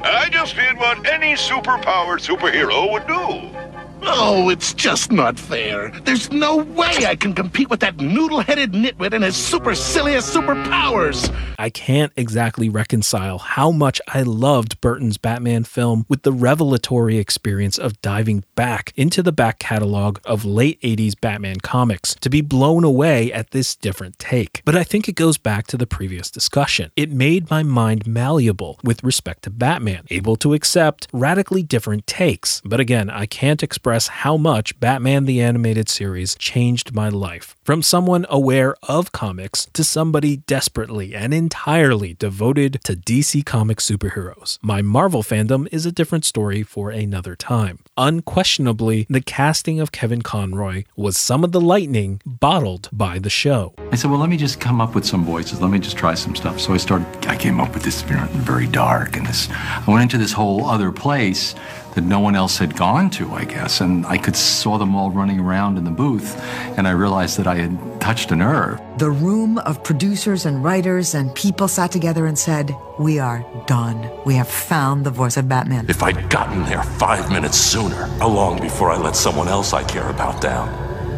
I 0.02 0.28
just 0.30 0.56
did 0.56 0.78
what 0.78 1.06
any 1.06 1.34
superpowered 1.34 2.20
superhero 2.20 2.90
would 2.92 3.06
do. 3.06 3.89
Oh, 4.02 4.48
it's 4.48 4.72
just 4.72 5.12
not 5.12 5.38
fair. 5.38 5.90
There's 6.04 6.32
no 6.32 6.56
way 6.56 7.06
I 7.06 7.16
can 7.16 7.34
compete 7.34 7.68
with 7.68 7.80
that 7.80 7.98
noodle-headed 7.98 8.72
nitwit 8.72 9.12
and 9.12 9.22
his 9.22 9.36
supercilious 9.36 10.34
superpowers. 10.34 11.34
I 11.58 11.68
can't 11.68 12.12
exactly 12.16 12.68
reconcile 12.68 13.38
how 13.38 13.70
much 13.70 14.00
I 14.08 14.22
loved 14.22 14.80
Burton's 14.80 15.18
Batman 15.18 15.64
film 15.64 16.06
with 16.08 16.22
the 16.22 16.32
revelatory 16.32 17.18
experience 17.18 17.76
of 17.76 18.00
diving 18.00 18.44
back 18.54 18.92
into 18.96 19.22
the 19.22 19.32
back 19.32 19.58
catalog 19.58 20.18
of 20.24 20.44
late 20.46 20.80
80s 20.80 21.20
Batman 21.20 21.56
comics 21.60 22.14
to 22.16 22.30
be 22.30 22.40
blown 22.40 22.84
away 22.84 23.30
at 23.32 23.50
this 23.50 23.76
different 23.76 24.18
take. 24.18 24.62
But 24.64 24.76
I 24.76 24.84
think 24.84 25.08
it 25.08 25.14
goes 25.14 25.36
back 25.36 25.66
to 25.68 25.76
the 25.76 25.86
previous 25.86 26.30
discussion. 26.30 26.90
It 26.96 27.10
made 27.10 27.50
my 27.50 27.62
mind 27.62 28.06
malleable 28.06 28.78
with 28.82 29.04
respect 29.04 29.42
to 29.42 29.50
Batman, 29.50 30.06
able 30.08 30.36
to 30.36 30.54
accept 30.54 31.08
radically 31.12 31.62
different 31.62 32.06
takes. 32.06 32.62
But 32.64 32.80
again, 32.80 33.10
I 33.10 33.26
can't 33.26 33.62
express 33.62 33.89
how 33.90 34.36
much 34.36 34.78
Batman 34.80 35.24
the 35.24 35.40
Animated 35.40 35.88
Series 35.88 36.34
changed 36.34 36.94
my 36.94 37.08
life. 37.08 37.56
From 37.64 37.82
someone 37.82 38.26
aware 38.28 38.76
of 38.82 39.12
comics 39.12 39.66
to 39.72 39.84
somebody 39.84 40.36
desperately 40.36 41.14
and 41.14 41.34
entirely 41.34 42.14
devoted 42.14 42.80
to 42.84 42.94
DC 42.94 43.44
comic 43.44 43.78
superheroes. 43.78 44.58
My 44.62 44.82
Marvel 44.82 45.22
fandom 45.22 45.68
is 45.72 45.86
a 45.86 45.92
different 45.92 46.24
story 46.24 46.62
for 46.62 46.90
another 46.90 47.34
time. 47.36 47.80
Unquestionably, 47.96 49.06
the 49.10 49.20
casting 49.20 49.80
of 49.80 49.92
Kevin 49.92 50.22
Conroy 50.22 50.84
was 50.96 51.16
some 51.16 51.44
of 51.44 51.52
the 51.52 51.60
lightning 51.60 52.20
bottled 52.24 52.88
by 52.92 53.18
the 53.18 53.30
show. 53.30 53.74
I 53.92 53.96
said, 53.96 54.10
well, 54.10 54.20
let 54.20 54.30
me 54.30 54.36
just 54.36 54.60
come 54.60 54.80
up 54.80 54.94
with 54.94 55.04
some 55.04 55.24
voices. 55.24 55.60
Let 55.60 55.70
me 55.70 55.78
just 55.78 55.96
try 55.96 56.14
some 56.14 56.34
stuff. 56.36 56.60
So 56.60 56.72
I 56.72 56.76
started, 56.76 57.06
I 57.26 57.36
came 57.36 57.60
up 57.60 57.74
with 57.74 57.82
this 57.82 58.02
very 58.02 58.66
dark 58.66 59.16
and 59.16 59.26
this, 59.26 59.48
I 59.50 59.84
went 59.86 60.02
into 60.02 60.18
this 60.18 60.32
whole 60.32 60.66
other 60.66 60.92
place 60.92 61.54
that 61.94 62.04
no 62.04 62.20
one 62.20 62.36
else 62.36 62.58
had 62.58 62.76
gone 62.76 63.10
to, 63.10 63.32
I 63.32 63.44
guess. 63.44 63.80
And 63.80 64.06
I 64.06 64.18
could 64.18 64.36
saw 64.36 64.78
them 64.78 64.94
all 64.94 65.10
running 65.10 65.40
around 65.40 65.78
in 65.78 65.84
the 65.84 65.90
booth, 65.90 66.40
and 66.76 66.86
I 66.86 66.92
realized 66.92 67.38
that 67.38 67.46
I 67.46 67.56
had 67.56 68.00
touched 68.00 68.30
a 68.30 68.36
nerve. 68.36 68.80
The 68.98 69.10
room 69.10 69.58
of 69.58 69.82
producers 69.82 70.46
and 70.46 70.62
writers 70.62 71.14
and 71.14 71.34
people 71.34 71.68
sat 71.68 71.90
together 71.90 72.26
and 72.26 72.38
said, 72.38 72.74
We 72.98 73.18
are 73.18 73.44
done. 73.66 74.10
We 74.24 74.34
have 74.34 74.48
found 74.48 75.04
the 75.04 75.10
voice 75.10 75.36
of 75.36 75.48
Batman. 75.48 75.86
If 75.88 76.02
I'd 76.02 76.30
gotten 76.30 76.64
there 76.64 76.82
five 76.82 77.30
minutes 77.30 77.56
sooner, 77.56 78.04
along 78.20 78.60
before 78.60 78.90
I 78.90 78.96
let 78.96 79.16
someone 79.16 79.48
else 79.48 79.72
I 79.72 79.84
care 79.84 80.08
about 80.08 80.40
down, 80.40 80.68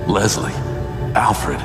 Leslie, 0.08 0.52
Alfred, 1.14 1.60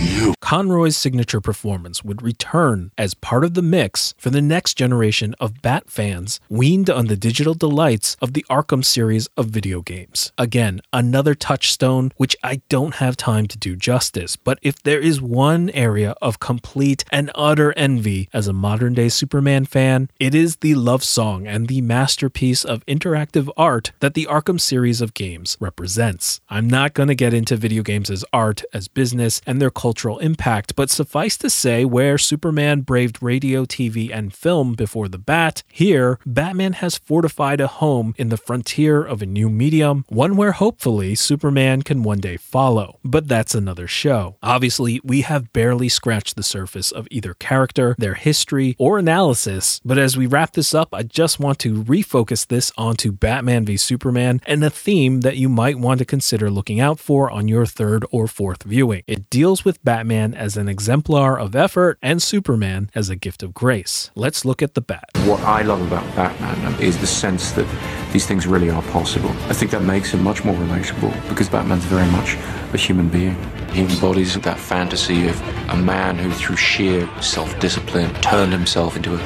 you. 0.00 0.34
Conroy's 0.40 0.96
signature 0.96 1.40
performance 1.40 2.04
would 2.04 2.22
return 2.22 2.92
as 2.98 3.14
part 3.14 3.44
of 3.44 3.54
the 3.54 3.62
mix 3.62 4.14
for 4.18 4.28
the 4.28 4.42
next 4.42 4.74
generation 4.74 5.34
of 5.40 5.62
Bat 5.62 5.90
fans 5.90 6.38
weaned 6.50 6.90
on 6.90 7.06
the 7.06 7.16
digital 7.16 7.54
delights 7.54 8.16
of 8.20 8.34
the 8.34 8.44
Arkham 8.50 8.84
series 8.84 9.26
of 9.38 9.46
video 9.46 9.80
games. 9.80 10.32
Again, 10.36 10.82
another 10.92 11.34
touchstone 11.34 12.12
which 12.18 12.36
I 12.42 12.60
don't 12.68 12.96
have 12.96 13.16
time 13.16 13.46
to 13.48 13.58
do 13.58 13.74
justice, 13.74 14.36
but 14.36 14.58
if 14.60 14.82
there 14.82 15.00
is 15.00 15.20
one 15.20 15.70
area 15.70 16.14
of 16.20 16.40
complete 16.40 17.04
and 17.10 17.30
utter 17.34 17.72
envy 17.76 18.28
as 18.32 18.46
a 18.46 18.52
modern 18.52 18.92
day 18.92 19.08
Superman 19.08 19.64
fan, 19.64 20.10
it 20.20 20.34
is 20.34 20.56
the 20.56 20.74
love 20.74 21.02
song 21.02 21.46
and 21.46 21.68
the 21.68 21.80
masterpiece 21.80 22.64
of 22.64 22.84
interactive 22.86 23.48
art 23.56 23.92
that 24.00 24.14
the 24.14 24.26
Arkham 24.26 24.60
series 24.60 25.00
of 25.00 25.14
games 25.14 25.56
represents. 25.58 26.42
I'm 26.50 26.68
not 26.68 26.92
going 26.94 27.08
to 27.08 27.14
get 27.14 27.32
into 27.32 27.56
video 27.56 27.82
games 27.82 28.10
as 28.10 28.24
art, 28.32 28.62
as 28.72 28.88
business, 28.88 29.40
and 29.46 29.60
their 29.60 29.70
cultural 29.84 30.18
impact, 30.20 30.74
but 30.76 30.88
suffice 30.88 31.36
to 31.36 31.50
say, 31.50 31.84
where 31.84 32.16
Superman 32.16 32.80
braved 32.80 33.22
radio, 33.22 33.66
TV, 33.66 34.10
and 34.10 34.32
film 34.32 34.72
before 34.72 35.08
the 35.08 35.18
bat, 35.18 35.62
here, 35.68 36.18
Batman 36.24 36.72
has 36.72 36.96
fortified 36.96 37.60
a 37.60 37.66
home 37.66 38.14
in 38.16 38.30
the 38.30 38.38
frontier 38.38 39.04
of 39.04 39.20
a 39.20 39.26
new 39.26 39.50
medium, 39.50 40.06
one 40.08 40.38
where 40.38 40.52
hopefully 40.52 41.14
Superman 41.14 41.82
can 41.82 42.02
one 42.02 42.18
day 42.18 42.38
follow. 42.38 42.98
But 43.04 43.28
that's 43.28 43.54
another 43.54 43.86
show. 43.86 44.38
Obviously, 44.42 45.02
we 45.04 45.20
have 45.20 45.52
barely 45.52 45.90
scratched 45.90 46.34
the 46.34 46.42
surface 46.42 46.90
of 46.90 47.06
either 47.10 47.34
character, 47.34 47.94
their 47.98 48.14
history, 48.14 48.76
or 48.78 48.98
analysis, 48.98 49.82
but 49.84 49.98
as 49.98 50.16
we 50.16 50.26
wrap 50.26 50.52
this 50.52 50.72
up, 50.72 50.94
I 50.94 51.02
just 51.02 51.38
want 51.38 51.58
to 51.58 51.84
refocus 51.84 52.46
this 52.46 52.72
onto 52.78 53.12
Batman 53.12 53.66
v 53.66 53.76
Superman 53.76 54.40
and 54.46 54.64
a 54.64 54.70
theme 54.70 55.20
that 55.20 55.36
you 55.36 55.50
might 55.50 55.78
want 55.78 55.98
to 55.98 56.06
consider 56.06 56.50
looking 56.50 56.80
out 56.80 56.98
for 56.98 57.30
on 57.30 57.48
your 57.48 57.66
third 57.66 58.06
or 58.10 58.26
fourth 58.26 58.62
viewing. 58.62 59.02
It 59.06 59.28
deals 59.28 59.62
with 59.62 59.73
Batman 59.82 60.34
as 60.34 60.56
an 60.56 60.68
exemplar 60.68 61.38
of 61.38 61.56
effort 61.56 61.98
and 62.02 62.22
Superman 62.22 62.90
as 62.94 63.08
a 63.10 63.16
gift 63.16 63.42
of 63.42 63.54
grace. 63.54 64.10
Let's 64.14 64.44
look 64.44 64.62
at 64.62 64.74
the 64.74 64.80
Bat. 64.80 65.04
What 65.24 65.40
I 65.40 65.62
love 65.62 65.80
about 65.80 66.04
Batman 66.14 66.80
is 66.80 66.98
the 66.98 67.06
sense 67.06 67.52
that 67.52 67.66
these 68.12 68.26
things 68.26 68.46
really 68.46 68.70
are 68.70 68.82
possible. 68.82 69.30
I 69.48 69.54
think 69.54 69.70
that 69.72 69.82
makes 69.82 70.12
him 70.12 70.22
much 70.22 70.44
more 70.44 70.54
relatable 70.54 71.28
because 71.28 71.48
Batman's 71.48 71.84
very 71.84 72.10
much 72.10 72.36
a 72.72 72.76
human 72.76 73.08
being. 73.08 73.36
He 73.72 73.80
embodies 73.82 74.38
that 74.38 74.58
fantasy 74.60 75.26
of 75.26 75.40
a 75.70 75.76
man 75.76 76.16
who, 76.16 76.30
through 76.30 76.56
sheer 76.56 77.08
self 77.20 77.58
discipline, 77.58 78.14
turned 78.20 78.52
himself 78.52 78.96
into 78.96 79.14
a 79.14 79.18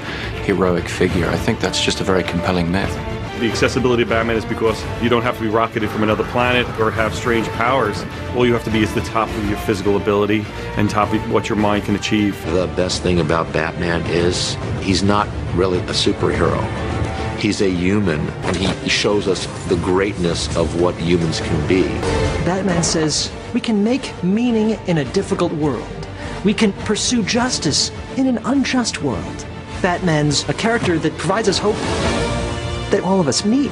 heroic 0.46 0.88
figure. 0.88 1.26
I 1.28 1.36
think 1.36 1.60
that's 1.60 1.82
just 1.84 2.00
a 2.00 2.04
very 2.04 2.22
compelling 2.22 2.72
myth. 2.72 3.17
The 3.38 3.48
accessibility 3.48 4.02
of 4.02 4.08
Batman 4.08 4.36
is 4.36 4.44
because 4.44 4.82
you 5.00 5.08
don't 5.08 5.22
have 5.22 5.36
to 5.36 5.42
be 5.42 5.48
rocketed 5.48 5.90
from 5.90 6.02
another 6.02 6.24
planet 6.24 6.66
or 6.80 6.90
have 6.90 7.14
strange 7.14 7.46
powers. 7.50 8.04
All 8.34 8.44
you 8.44 8.52
have 8.52 8.64
to 8.64 8.70
be 8.70 8.82
is 8.82 8.92
the 8.94 9.00
top 9.02 9.28
of 9.28 9.48
your 9.48 9.58
physical 9.58 9.96
ability 9.96 10.44
and 10.76 10.90
top 10.90 11.14
of 11.14 11.30
what 11.30 11.48
your 11.48 11.54
mind 11.54 11.84
can 11.84 11.94
achieve. 11.94 12.44
The 12.46 12.66
best 12.74 13.00
thing 13.04 13.20
about 13.20 13.52
Batman 13.52 14.04
is 14.06 14.56
he's 14.80 15.04
not 15.04 15.28
really 15.54 15.78
a 15.78 15.92
superhero. 15.92 16.60
He's 17.38 17.60
a 17.60 17.70
human, 17.70 18.18
and 18.28 18.56
he 18.56 18.88
shows 18.88 19.28
us 19.28 19.46
the 19.68 19.76
greatness 19.76 20.56
of 20.56 20.80
what 20.80 20.96
humans 20.96 21.40
can 21.40 21.68
be. 21.68 21.84
Batman 22.44 22.82
says 22.82 23.30
we 23.54 23.60
can 23.60 23.84
make 23.84 24.12
meaning 24.24 24.70
in 24.88 24.98
a 24.98 25.04
difficult 25.04 25.52
world. 25.52 26.08
We 26.44 26.54
can 26.54 26.72
pursue 26.72 27.22
justice 27.22 27.92
in 28.16 28.26
an 28.26 28.38
unjust 28.38 29.00
world. 29.00 29.46
Batman's 29.80 30.42
a 30.48 30.54
character 30.54 30.98
that 30.98 31.16
provides 31.18 31.48
us 31.48 31.58
hope 31.58 31.76
that 32.90 33.02
all 33.02 33.20
of 33.20 33.28
us 33.28 33.44
need. 33.44 33.70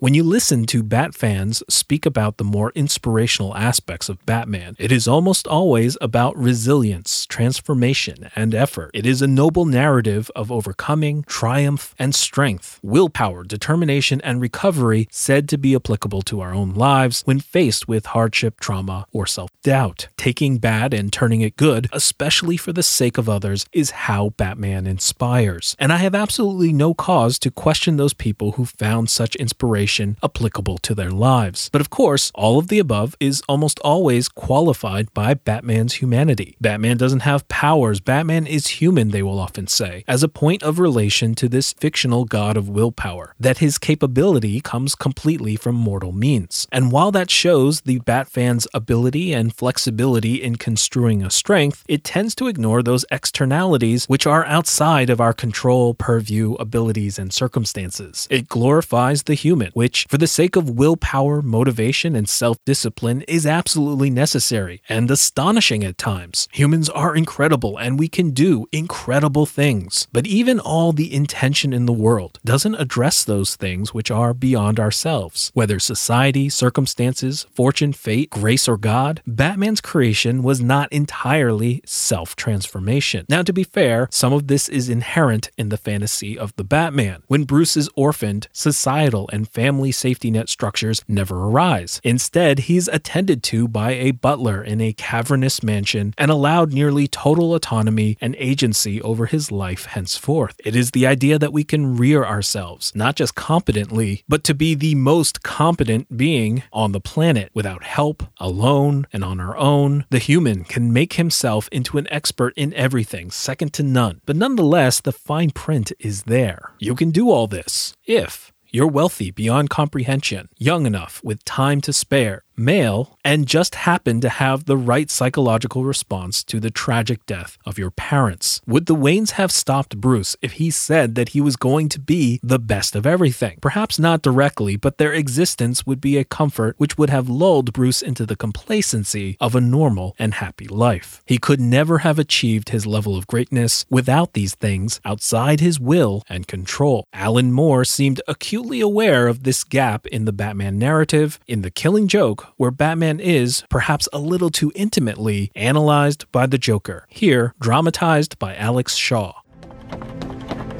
When 0.00 0.14
you 0.14 0.22
listen 0.22 0.64
to 0.68 0.82
Bat 0.82 1.14
fans 1.14 1.62
speak 1.68 2.06
about 2.06 2.38
the 2.38 2.42
more 2.42 2.72
inspirational 2.74 3.54
aspects 3.54 4.08
of 4.08 4.24
Batman, 4.24 4.74
it 4.78 4.90
is 4.90 5.06
almost 5.06 5.46
always 5.46 5.98
about 6.00 6.34
resilience, 6.38 7.26
transformation, 7.26 8.30
and 8.34 8.54
effort. 8.54 8.92
It 8.94 9.04
is 9.04 9.20
a 9.20 9.26
noble 9.26 9.66
narrative 9.66 10.30
of 10.34 10.50
overcoming, 10.50 11.24
triumph, 11.24 11.94
and 11.98 12.14
strength, 12.14 12.80
willpower, 12.82 13.44
determination, 13.44 14.22
and 14.22 14.40
recovery 14.40 15.06
said 15.10 15.50
to 15.50 15.58
be 15.58 15.74
applicable 15.74 16.22
to 16.22 16.40
our 16.40 16.54
own 16.54 16.72
lives 16.72 17.20
when 17.26 17.38
faced 17.38 17.86
with 17.86 18.06
hardship, 18.06 18.58
trauma, 18.58 19.06
or 19.12 19.26
self 19.26 19.50
doubt. 19.62 20.08
Taking 20.16 20.56
bad 20.56 20.94
and 20.94 21.12
turning 21.12 21.42
it 21.42 21.58
good, 21.58 21.90
especially 21.92 22.56
for 22.56 22.72
the 22.72 22.82
sake 22.82 23.18
of 23.18 23.28
others, 23.28 23.66
is 23.70 23.90
how 23.90 24.30
Batman 24.38 24.86
inspires. 24.86 25.76
And 25.78 25.92
I 25.92 25.98
have 25.98 26.14
absolutely 26.14 26.72
no 26.72 26.94
cause 26.94 27.38
to 27.40 27.50
question 27.50 27.98
those 27.98 28.14
people 28.14 28.52
who 28.52 28.64
found 28.64 29.10
such 29.10 29.36
inspiration 29.36 29.89
applicable 30.22 30.78
to 30.78 30.94
their 30.94 31.10
lives. 31.10 31.68
But 31.72 31.80
of 31.80 31.90
course, 31.90 32.30
all 32.34 32.58
of 32.58 32.68
the 32.68 32.78
above 32.78 33.16
is 33.18 33.42
almost 33.48 33.78
always 33.80 34.28
qualified 34.28 35.12
by 35.14 35.34
Batman's 35.34 35.94
humanity. 35.94 36.56
Batman 36.60 36.96
doesn't 36.96 37.20
have 37.20 37.48
powers, 37.48 38.00
Batman 38.00 38.46
is 38.46 38.80
human, 38.80 39.10
they 39.10 39.22
will 39.22 39.38
often 39.38 39.66
say, 39.66 40.04
as 40.06 40.22
a 40.22 40.28
point 40.28 40.62
of 40.62 40.78
relation 40.78 41.34
to 41.34 41.48
this 41.48 41.72
fictional 41.72 42.24
god 42.24 42.56
of 42.56 42.68
willpower, 42.68 43.34
that 43.40 43.58
his 43.58 43.78
capability 43.78 44.60
comes 44.60 44.94
completely 44.94 45.56
from 45.56 45.74
mortal 45.74 46.12
means. 46.12 46.68
And 46.70 46.92
while 46.92 47.10
that 47.12 47.30
shows 47.30 47.80
the 47.80 47.98
Batfan's 48.00 48.68
ability 48.72 49.32
and 49.32 49.54
flexibility 49.54 50.42
in 50.42 50.56
construing 50.56 51.22
a 51.22 51.30
strength, 51.30 51.84
it 51.88 52.04
tends 52.04 52.34
to 52.36 52.46
ignore 52.46 52.82
those 52.82 53.04
externalities 53.10 54.06
which 54.06 54.26
are 54.26 54.44
outside 54.46 55.10
of 55.10 55.20
our 55.20 55.32
control, 55.32 55.94
purview, 55.94 56.54
abilities, 56.54 57.18
and 57.18 57.32
circumstances. 57.32 58.28
It 58.30 58.48
glorifies 58.48 59.24
the 59.24 59.34
human, 59.34 59.72
which, 59.80 60.04
for 60.10 60.18
the 60.18 60.26
sake 60.26 60.56
of 60.56 60.68
willpower, 60.68 61.40
motivation, 61.40 62.14
and 62.14 62.28
self 62.28 62.58
discipline, 62.66 63.22
is 63.22 63.46
absolutely 63.46 64.10
necessary 64.10 64.82
and 64.90 65.10
astonishing 65.10 65.82
at 65.84 65.96
times. 65.96 66.48
Humans 66.52 66.90
are 66.90 67.16
incredible 67.16 67.78
and 67.78 67.98
we 67.98 68.06
can 68.06 68.32
do 68.32 68.66
incredible 68.72 69.46
things. 69.46 70.06
But 70.12 70.26
even 70.26 70.60
all 70.60 70.92
the 70.92 71.14
intention 71.14 71.72
in 71.72 71.86
the 71.86 71.94
world 71.94 72.38
doesn't 72.44 72.74
address 72.74 73.24
those 73.24 73.56
things 73.56 73.94
which 73.94 74.10
are 74.10 74.34
beyond 74.34 74.78
ourselves. 74.78 75.50
Whether 75.54 75.78
society, 75.78 76.50
circumstances, 76.50 77.46
fortune, 77.50 77.94
fate, 77.94 78.28
grace, 78.28 78.68
or 78.68 78.76
God, 78.76 79.22
Batman's 79.26 79.80
creation 79.80 80.42
was 80.42 80.60
not 80.60 80.92
entirely 80.92 81.80
self 81.86 82.36
transformation. 82.36 83.24
Now, 83.30 83.42
to 83.44 83.52
be 83.54 83.64
fair, 83.64 84.08
some 84.10 84.34
of 84.34 84.46
this 84.46 84.68
is 84.68 84.90
inherent 84.90 85.50
in 85.56 85.70
the 85.70 85.78
fantasy 85.78 86.38
of 86.38 86.54
the 86.56 86.64
Batman. 86.64 87.22
When 87.28 87.44
Bruce 87.44 87.78
is 87.78 87.88
orphaned, 87.96 88.48
societal 88.52 89.26
and 89.32 89.48
family 89.48 89.69
family 89.70 89.92
safety 89.92 90.32
net 90.32 90.48
structures 90.48 91.00
never 91.06 91.44
arise. 91.44 92.00
Instead, 92.02 92.58
he's 92.70 92.88
attended 92.88 93.40
to 93.40 93.68
by 93.68 93.92
a 93.92 94.10
butler 94.10 94.60
in 94.64 94.80
a 94.80 94.92
cavernous 94.92 95.62
mansion 95.62 96.12
and 96.18 96.28
allowed 96.28 96.72
nearly 96.72 97.06
total 97.06 97.54
autonomy 97.54 98.18
and 98.20 98.34
agency 98.36 99.00
over 99.02 99.26
his 99.26 99.52
life 99.52 99.84
henceforth. 99.84 100.56
It 100.64 100.74
is 100.74 100.90
the 100.90 101.06
idea 101.06 101.38
that 101.38 101.52
we 101.52 101.62
can 101.62 101.96
rear 101.96 102.24
ourselves, 102.24 102.92
not 102.96 103.14
just 103.14 103.36
competently, 103.36 104.24
but 104.28 104.42
to 104.42 104.54
be 104.54 104.74
the 104.74 104.96
most 104.96 105.44
competent 105.44 106.16
being 106.16 106.64
on 106.72 106.90
the 106.90 107.00
planet 107.00 107.52
without 107.54 107.84
help, 107.84 108.24
alone, 108.38 109.06
and 109.12 109.22
on 109.22 109.38
our 109.38 109.56
own. 109.56 110.04
The 110.10 110.18
human 110.18 110.64
can 110.64 110.92
make 110.92 111.12
himself 111.12 111.68
into 111.70 111.96
an 111.96 112.08
expert 112.10 112.54
in 112.56 112.74
everything, 112.74 113.30
second 113.30 113.72
to 113.74 113.84
none. 113.84 114.20
But 114.26 114.34
nonetheless, 114.34 115.00
the 115.00 115.12
fine 115.12 115.50
print 115.50 115.92
is 116.00 116.24
there. 116.24 116.72
You 116.80 116.96
can 116.96 117.12
do 117.12 117.30
all 117.30 117.46
this 117.46 117.94
if 118.04 118.52
you're 118.72 118.86
wealthy 118.86 119.30
beyond 119.30 119.70
comprehension, 119.70 120.48
young 120.58 120.86
enough 120.86 121.20
with 121.22 121.44
time 121.44 121.80
to 121.82 121.92
spare, 121.92 122.44
male, 122.60 123.18
and 123.24 123.46
just 123.46 123.74
happen 123.74 124.20
to 124.20 124.28
have 124.28 124.66
the 124.66 124.76
right 124.76 125.10
psychological 125.10 125.84
response 125.84 126.44
to 126.44 126.60
the 126.60 126.70
tragic 126.70 127.24
death 127.26 127.58
of 127.64 127.78
your 127.78 127.90
parents. 127.90 128.60
Would 128.66 128.86
the 128.86 128.94
Waynes 128.94 129.32
have 129.32 129.50
stopped 129.50 130.00
Bruce 130.00 130.36
if 130.42 130.52
he 130.52 130.70
said 130.70 131.14
that 131.14 131.30
he 131.30 131.40
was 131.40 131.56
going 131.56 131.88
to 131.88 131.98
be 131.98 132.38
the 132.42 132.58
best 132.58 132.94
of 132.94 133.06
everything? 133.06 133.58
Perhaps 133.60 133.98
not 133.98 134.22
directly, 134.22 134.76
but 134.76 134.98
their 134.98 135.12
existence 135.12 135.86
would 135.86 136.00
be 136.00 136.16
a 136.16 136.24
comfort 136.24 136.74
which 136.78 136.98
would 136.98 137.10
have 137.10 137.28
lulled 137.28 137.72
Bruce 137.72 138.02
into 138.02 138.26
the 138.26 138.36
complacency 138.36 139.36
of 139.40 139.54
a 139.54 139.60
normal 139.60 140.14
and 140.18 140.34
happy 140.34 140.68
life. 140.68 141.22
He 141.26 141.38
could 141.38 141.60
never 141.60 141.98
have 141.98 142.18
achieved 142.18 142.68
his 142.68 142.86
level 142.86 143.16
of 143.16 143.26
greatness 143.26 143.86
without 143.88 144.34
these 144.34 144.54
things 144.54 145.00
outside 145.04 145.60
his 145.60 145.80
will 145.80 146.22
and 146.28 146.46
control. 146.46 147.06
Alan 147.12 147.52
Moore 147.52 147.84
seemed 147.84 148.20
acutely 148.28 148.80
aware 148.80 149.26
of 149.26 149.42
this 149.42 149.64
gap 149.64 150.06
in 150.06 150.24
the 150.24 150.32
Batman 150.32 150.78
narrative. 150.78 151.38
In 151.46 151.62
The 151.62 151.70
Killing 151.70 152.08
Joke, 152.08 152.49
where 152.56 152.70
Batman 152.70 153.20
is, 153.20 153.64
perhaps 153.68 154.08
a 154.12 154.18
little 154.18 154.50
too 154.50 154.72
intimately, 154.74 155.50
analyzed 155.54 156.30
by 156.32 156.46
the 156.46 156.58
Joker, 156.58 157.06
here 157.08 157.54
dramatized 157.60 158.38
by 158.38 158.54
Alex 158.56 158.96
Shaw. 158.96 159.32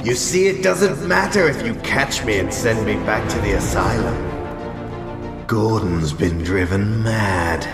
You 0.05 0.15
see, 0.15 0.47
it 0.47 0.63
doesn't 0.63 1.07
matter 1.07 1.47
if 1.47 1.65
you 1.67 1.75
catch 1.83 2.25
me 2.25 2.39
and 2.39 2.53
send 2.53 2.87
me 2.87 2.95
back 3.05 3.29
to 3.31 3.39
the 3.41 3.53
asylum. 3.53 5.47
Gordon's 5.47 6.13
been 6.13 6.39
driven 6.39 7.03
mad. 7.03 7.67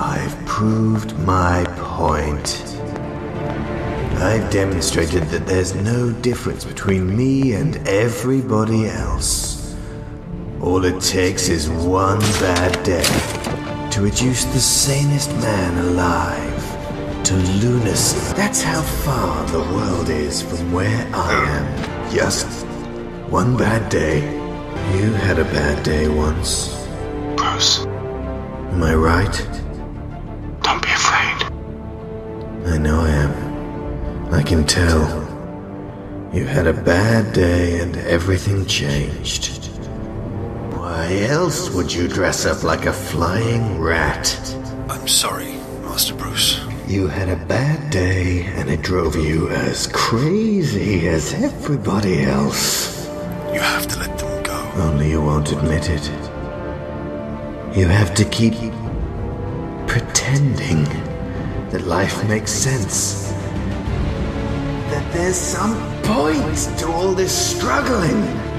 I've 0.00 0.46
proved 0.46 1.18
my 1.20 1.64
point. 1.78 2.62
I've 4.22 4.48
demonstrated 4.52 5.24
that 5.30 5.46
there's 5.46 5.74
no 5.74 6.12
difference 6.12 6.64
between 6.64 7.16
me 7.16 7.54
and 7.54 7.76
everybody 7.88 8.86
else. 8.86 9.51
All 10.62 10.84
it 10.84 11.00
takes 11.00 11.48
is 11.48 11.68
one 11.68 12.20
bad 12.38 12.84
day 12.84 13.02
to 13.90 14.00
reduce 14.00 14.44
the 14.44 14.60
sanest 14.60 15.28
man 15.38 15.76
alive 15.86 17.24
to 17.24 17.34
lunacy. 17.34 18.16
That's 18.34 18.62
how 18.62 18.80
far 18.80 19.44
the 19.48 19.58
world 19.58 20.08
is 20.08 20.40
from 20.40 20.72
where 20.72 21.04
I 21.12 21.32
am. 21.58 22.12
Just 22.14 22.46
one 23.28 23.56
bad 23.56 23.90
day. 23.90 24.20
You 24.96 25.10
had 25.12 25.40
a 25.40 25.44
bad 25.44 25.82
day 25.82 26.06
once. 26.06 26.68
Bruce. 27.36 27.84
Am 27.84 28.84
I 28.84 28.94
right? 28.94 29.36
Don't 30.62 30.80
be 30.80 30.92
afraid. 30.92 31.42
I 32.66 32.78
know 32.78 33.00
I 33.00 33.10
am. 33.10 34.32
I 34.32 34.44
can 34.44 34.64
tell. 34.64 35.02
You 36.32 36.44
had 36.44 36.68
a 36.68 36.72
bad 36.72 37.32
day 37.32 37.80
and 37.80 37.96
everything 37.96 38.64
changed. 38.66 39.61
Why 40.92 41.20
else 41.20 41.70
would 41.70 41.90
you 41.90 42.06
dress 42.06 42.44
up 42.44 42.64
like 42.64 42.84
a 42.84 42.92
flying 42.92 43.80
rat? 43.80 44.28
I'm 44.90 45.08
sorry, 45.08 45.52
Master 45.80 46.14
Bruce. 46.14 46.60
You 46.86 47.06
had 47.06 47.30
a 47.30 47.46
bad 47.46 47.90
day 47.90 48.42
and 48.56 48.68
it 48.68 48.82
drove 48.82 49.16
you 49.16 49.48
as 49.48 49.86
crazy 49.86 51.08
as 51.08 51.32
everybody 51.32 52.24
else. 52.24 53.08
You 53.54 53.60
have 53.60 53.86
to 53.86 54.00
let 54.00 54.18
them 54.18 54.42
go. 54.42 54.70
Only 54.82 55.08
you 55.08 55.22
won't 55.22 55.50
admit 55.50 55.88
it. 55.88 56.04
You 57.74 57.86
have 57.86 58.14
to 58.14 58.26
keep 58.26 58.52
pretending 59.86 60.84
that 61.70 61.86
life 61.86 62.22
makes 62.28 62.52
sense. 62.52 63.32
That 64.90 65.10
there's 65.14 65.36
some 65.36 65.74
point 66.02 66.58
to 66.80 66.92
all 66.92 67.14
this 67.14 67.32
struggling. 67.32 68.51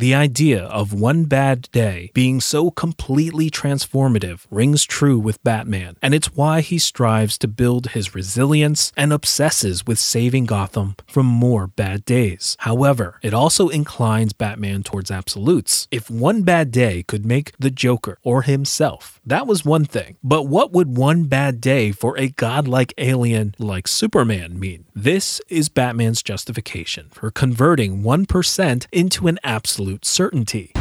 The 0.00 0.14
idea 0.14 0.62
of 0.62 0.94
one 0.94 1.24
bad 1.24 1.68
day 1.72 2.10
being 2.14 2.40
so 2.40 2.70
completely 2.70 3.50
transformative 3.50 4.46
rings 4.50 4.86
true 4.86 5.18
with 5.18 5.44
Batman, 5.44 5.98
and 6.00 6.14
it's 6.14 6.34
why 6.34 6.62
he 6.62 6.78
strives 6.78 7.36
to 7.36 7.46
build 7.46 7.88
his 7.88 8.14
resilience 8.14 8.94
and 8.96 9.12
obsesses 9.12 9.86
with 9.86 9.98
saving 9.98 10.46
Gotham 10.46 10.96
from 11.06 11.26
more 11.26 11.66
bad 11.66 12.06
days. 12.06 12.56
However, 12.60 13.18
it 13.20 13.34
also 13.34 13.68
inclines 13.68 14.32
Batman 14.32 14.84
towards 14.84 15.10
absolutes. 15.10 15.86
If 15.90 16.08
one 16.08 16.44
bad 16.44 16.70
day 16.70 17.02
could 17.02 17.26
make 17.26 17.52
the 17.58 17.70
Joker 17.70 18.16
or 18.22 18.40
himself, 18.40 19.20
that 19.26 19.46
was 19.46 19.66
one 19.66 19.84
thing. 19.84 20.16
But 20.24 20.44
what 20.44 20.72
would 20.72 20.96
one 20.96 21.24
bad 21.24 21.60
day 21.60 21.92
for 21.92 22.16
a 22.16 22.28
godlike 22.28 22.94
alien 22.96 23.54
like 23.58 23.86
Superman 23.86 24.58
mean? 24.58 24.86
This 24.94 25.42
is 25.50 25.68
Batman's 25.68 26.22
justification 26.22 27.08
for 27.10 27.30
converting 27.30 28.02
1% 28.02 28.86
into 28.92 29.26
an 29.26 29.38
absolute 29.44 29.89
certainty. 30.02 30.72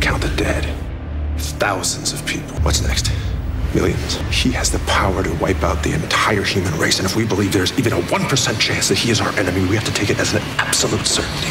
Count 0.00 0.22
the 0.22 0.34
dead. 0.36 0.64
Thousands 1.36 2.12
of 2.12 2.24
people. 2.26 2.56
What's 2.60 2.82
next? 2.82 3.10
Millions. 3.74 4.16
He 4.30 4.50
has 4.52 4.70
the 4.70 4.78
power 4.80 5.22
to 5.22 5.34
wipe 5.34 5.62
out 5.62 5.82
the 5.82 5.92
entire 5.92 6.42
human 6.42 6.76
race, 6.78 6.98
and 6.98 7.06
if 7.06 7.16
we 7.16 7.26
believe 7.26 7.52
there's 7.52 7.78
even 7.78 7.92
a 7.92 8.00
1% 8.00 8.60
chance 8.60 8.88
that 8.88 8.98
he 8.98 9.10
is 9.10 9.20
our 9.20 9.32
enemy, 9.38 9.60
we 9.68 9.74
have 9.74 9.84
to 9.84 9.94
take 9.94 10.10
it 10.10 10.18
as 10.18 10.32
an 10.34 10.42
absolute 10.58 11.06
certainty. 11.06 11.48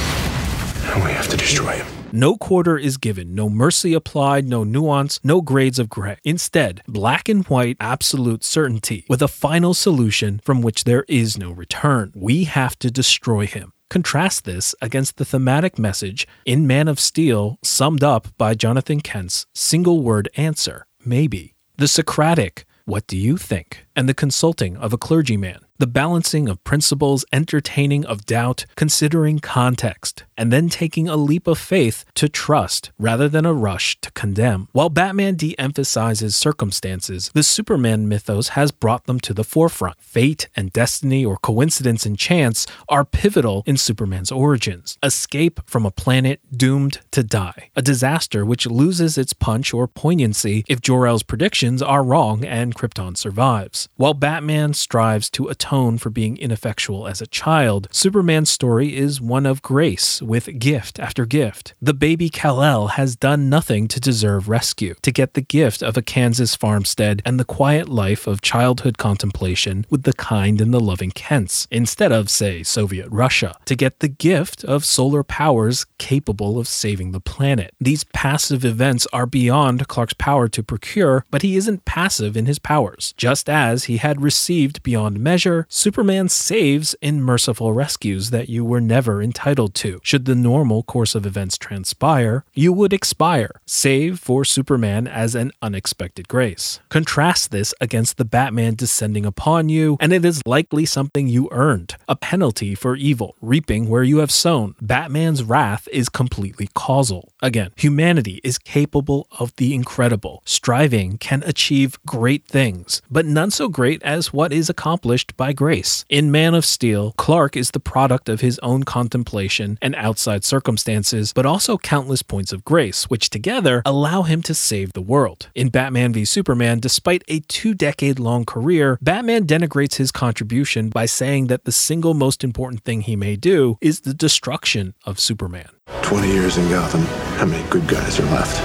And 0.92 1.04
we 1.04 1.12
have 1.12 1.28
to 1.30 1.38
destroy 1.38 1.74
him. 1.74 1.88
No 2.12 2.38
quarter 2.38 2.78
is 2.78 2.96
given, 2.96 3.36
no 3.36 3.50
mercy 3.50 3.94
applied, 3.94 4.48
no 4.48 4.64
nuance, 4.64 5.20
no 5.22 5.42
grades 5.42 5.80
of 5.80 5.90
gray. 5.90 6.18
Instead, 6.24 6.82
black 6.88 7.28
and 7.28 7.46
white 7.48 7.76
absolute 7.82 8.44
certainty 8.44 9.06
with 9.10 9.22
a 9.22 9.28
final 9.28 9.74
solution 9.74 10.40
from 10.46 10.62
which 10.62 10.86
there 10.86 11.04
is 11.10 11.38
no 11.38 11.52
return. 11.52 12.14
We 12.16 12.46
have 12.46 12.80
to 12.80 12.90
destroy 12.90 13.46
him. 13.46 13.74
Contrast 13.90 14.46
this 14.46 14.74
against 14.82 15.18
the 15.18 15.26
thematic 15.26 15.78
message 15.78 16.28
in 16.46 16.68
Man 16.68 16.88
of 16.88 17.00
Steel, 17.00 17.58
summed 17.64 18.04
up 18.04 18.28
by 18.38 18.56
Jonathan 18.56 19.02
Kent's 19.02 19.46
single 19.54 20.02
word 20.02 20.30
answer 20.36 20.86
maybe. 21.06 21.54
The 21.78 21.88
Socratic, 21.88 22.66
what 22.86 23.08
do 23.08 23.18
you 23.18 23.38
think? 23.38 23.86
And 23.96 24.10
the 24.10 24.14
consulting 24.14 24.76
of 24.78 24.94
a 24.94 24.98
clergyman. 24.98 25.65
The 25.78 25.88
balancing 25.88 26.48
of 26.48 26.64
principles, 26.64 27.26
entertaining 27.34 28.06
of 28.06 28.26
doubt, 28.26 28.66
considering 28.78 29.40
context, 29.40 30.24
and 30.38 30.50
then 30.50 30.70
taking 30.70 31.10
a 31.10 31.18
leap 31.18 31.48
of 31.48 31.58
faith 31.58 32.06
to 32.14 32.30
trust 32.30 32.92
rather 32.98 33.28
than 33.28 33.46
a 33.46 33.52
rush 33.52 34.00
to 34.00 34.10
condemn. 34.12 34.70
While 34.72 34.88
Batman 34.88 35.36
de 35.36 35.54
emphasizes 35.60 36.34
circumstances, 36.34 37.30
the 37.34 37.44
Superman 37.44 38.08
mythos 38.08 38.50
has 38.50 38.72
brought 38.72 39.06
them 39.06 39.20
to 39.20 39.34
the 39.34 39.44
forefront. 39.44 40.00
Fate 40.00 40.48
and 40.56 40.72
destiny, 40.72 41.26
or 41.26 41.36
coincidence 41.36 42.06
and 42.06 42.18
chance, 42.18 42.66
are 42.88 43.04
pivotal 43.04 43.62
in 43.66 43.76
Superman's 43.76 44.32
origins. 44.32 44.98
Escape 45.04 45.60
from 45.66 45.86
a 45.86 45.92
planet 45.92 46.40
doomed 46.56 47.00
to 47.12 47.22
die, 47.22 47.70
a 47.76 47.82
disaster 47.82 48.46
which 48.46 48.66
loses 48.66 49.18
its 49.18 49.34
punch 49.34 49.74
or 49.74 49.90
poignancy 49.90 50.64
if 50.70 50.80
Jor-El's 50.80 51.24
predictions 51.24 51.82
are 51.82 52.02
wrong 52.02 52.46
and 52.46 52.76
Krypton 52.76 53.18
survives. 53.18 53.90
While 53.98 54.14
Batman 54.14 54.74
strives 54.74 55.30
to 55.32 55.50
atone 55.50 55.65
for 55.66 56.12
being 56.12 56.38
ineffectual 56.38 57.08
as 57.08 57.22
a 57.22 57.28
child, 57.28 57.88
Superman's 57.90 58.52
story 58.52 58.96
is 58.96 59.20
one 59.20 59.48
of 59.48 59.64
grace 59.64 60.22
with 60.22 60.60
gift 60.60 61.00
after 61.00 61.26
gift. 61.26 61.74
The 61.82 61.94
baby 61.94 62.30
Kal-El 62.30 62.90
has 62.90 63.16
done 63.16 63.50
nothing 63.50 63.88
to 63.88 64.00
deserve 64.00 64.48
rescue. 64.48 64.94
To 65.02 65.12
get 65.12 65.34
the 65.34 65.42
gift 65.42 65.82
of 65.82 65.98
a 65.98 66.04
Kansas 66.04 66.56
farmstead 66.56 67.22
and 67.26 67.40
the 67.40 67.46
quiet 67.46 67.90
life 67.90 68.28
of 68.28 68.42
childhood 68.42 69.00
contemplation 69.00 69.88
with 69.90 70.04
the 70.04 70.14
kind 70.14 70.62
and 70.62 70.72
the 70.72 70.80
loving 70.80 71.10
Kents, 71.10 71.68
instead 71.72 72.12
of, 72.12 72.30
say, 72.30 72.62
Soviet 72.62 73.08
Russia. 73.10 73.56
To 73.66 73.76
get 73.76 74.02
the 74.02 74.08
gift 74.08 74.64
of 74.64 74.86
solar 74.86 75.24
powers 75.24 75.86
capable 75.98 76.60
of 76.60 76.68
saving 76.68 77.12
the 77.12 77.20
planet. 77.20 77.74
These 77.80 78.04
passive 78.04 78.64
events 78.64 79.08
are 79.12 79.26
beyond 79.26 79.88
Clark's 79.88 80.14
power 80.14 80.48
to 80.50 80.62
procure, 80.62 81.26
but 81.32 81.42
he 81.42 81.56
isn't 81.56 81.86
passive 81.86 82.38
in 82.38 82.46
his 82.46 82.60
powers. 82.60 83.16
Just 83.18 83.50
as 83.50 83.86
he 83.86 83.98
had 83.98 84.22
received 84.22 84.84
beyond 84.84 85.20
measure, 85.20 85.55
Superman 85.70 86.30
saves 86.30 86.96
in 87.02 87.22
merciful 87.22 87.74
rescues 87.74 88.30
that 88.30 88.50
you 88.50 88.66
were 88.66 88.82
never 88.82 89.22
entitled 89.22 89.74
to. 89.76 90.00
Should 90.04 90.26
the 90.26 90.36
normal 90.36 90.84
course 90.84 91.16
of 91.16 91.26
events 91.26 91.58
transpire, 91.58 92.44
you 92.54 92.74
would 92.74 92.94
expire, 92.94 93.62
save 93.66 94.20
for 94.20 94.44
Superman 94.44 95.08
as 95.08 95.36
an 95.36 95.52
unexpected 95.62 96.28
grace. 96.28 96.80
Contrast 96.90 97.52
this 97.52 97.74
against 97.80 98.18
the 98.18 98.26
Batman 98.26 98.76
descending 98.76 99.26
upon 99.26 99.70
you, 99.70 99.98
and 100.00 100.12
it 100.12 100.26
is 100.26 100.42
likely 100.46 100.86
something 100.86 101.28
you 101.28 101.48
earned 101.52 101.96
a 102.08 102.16
penalty 102.16 102.76
for 102.76 102.96
evil, 102.96 103.36
reaping 103.42 103.90
where 103.90 104.04
you 104.04 104.18
have 104.18 104.32
sown. 104.32 104.76
Batman's 104.82 105.44
wrath 105.44 105.88
is 105.92 106.10
completely 106.10 106.70
causal. 106.74 107.34
Again, 107.42 107.72
humanity 107.76 108.42
is 108.44 108.58
capable 108.58 109.28
of 109.40 109.56
the 109.56 109.74
incredible. 109.74 110.42
Striving 110.46 111.18
can 111.18 111.44
achieve 111.46 112.00
great 112.06 112.46
things, 112.46 113.02
but 113.10 113.26
none 113.26 113.52
so 113.52 113.70
great 113.70 114.02
as 114.04 114.34
what 114.34 114.54
is 114.54 114.70
accomplished 114.70 115.36
by 115.38 115.45
grace. 115.54 116.06
In 116.10 116.32
Man 116.32 116.54
of 116.54 116.66
Steel, 116.66 117.14
Clark 117.18 117.56
is 117.56 117.72
the 117.72 117.80
product 117.80 118.30
of 118.30 118.42
his 118.42 118.60
own 118.60 118.84
contemplation 118.84 119.78
and 119.82 119.96
outside 119.96 120.44
circumstances, 120.44 121.34
but 121.34 121.46
also 121.46 121.78
countless 121.78 122.22
points 122.22 122.52
of 122.52 122.64
grace, 122.64 123.10
which 123.10 123.30
together 123.30 123.82
allow 123.86 124.24
him 124.24 124.42
to 124.44 124.54
save 124.54 124.94
the 124.94 125.02
world. 125.02 125.50
In 125.56 125.70
Batman 125.70 126.14
v 126.14 126.26
Superman, 126.26 126.80
despite 126.80 127.24
a 127.28 127.40
two 127.42 127.74
decade 127.74 128.20
long 128.20 128.46
career, 128.46 128.98
Batman 129.02 129.46
denigrates 129.46 129.96
his 129.96 130.12
contribution 130.12 130.90
by 130.90 131.06
saying 131.06 131.48
that 131.48 131.66
the 131.66 131.72
single 131.72 132.14
most 132.14 132.44
important 132.44 132.84
thing 132.84 133.02
he 133.02 133.16
may 133.16 133.36
do 133.36 133.78
is 133.82 134.02
the 134.02 134.14
destruction 134.14 134.94
of 135.06 135.20
Superman. 135.20 135.70
20 136.02 136.28
years 136.28 136.58
in 136.58 136.70
Gotham, 136.70 137.02
how 137.38 137.46
many 137.46 137.68
good 137.70 137.88
guys 137.88 138.20
are 138.20 138.26
left? 138.32 138.58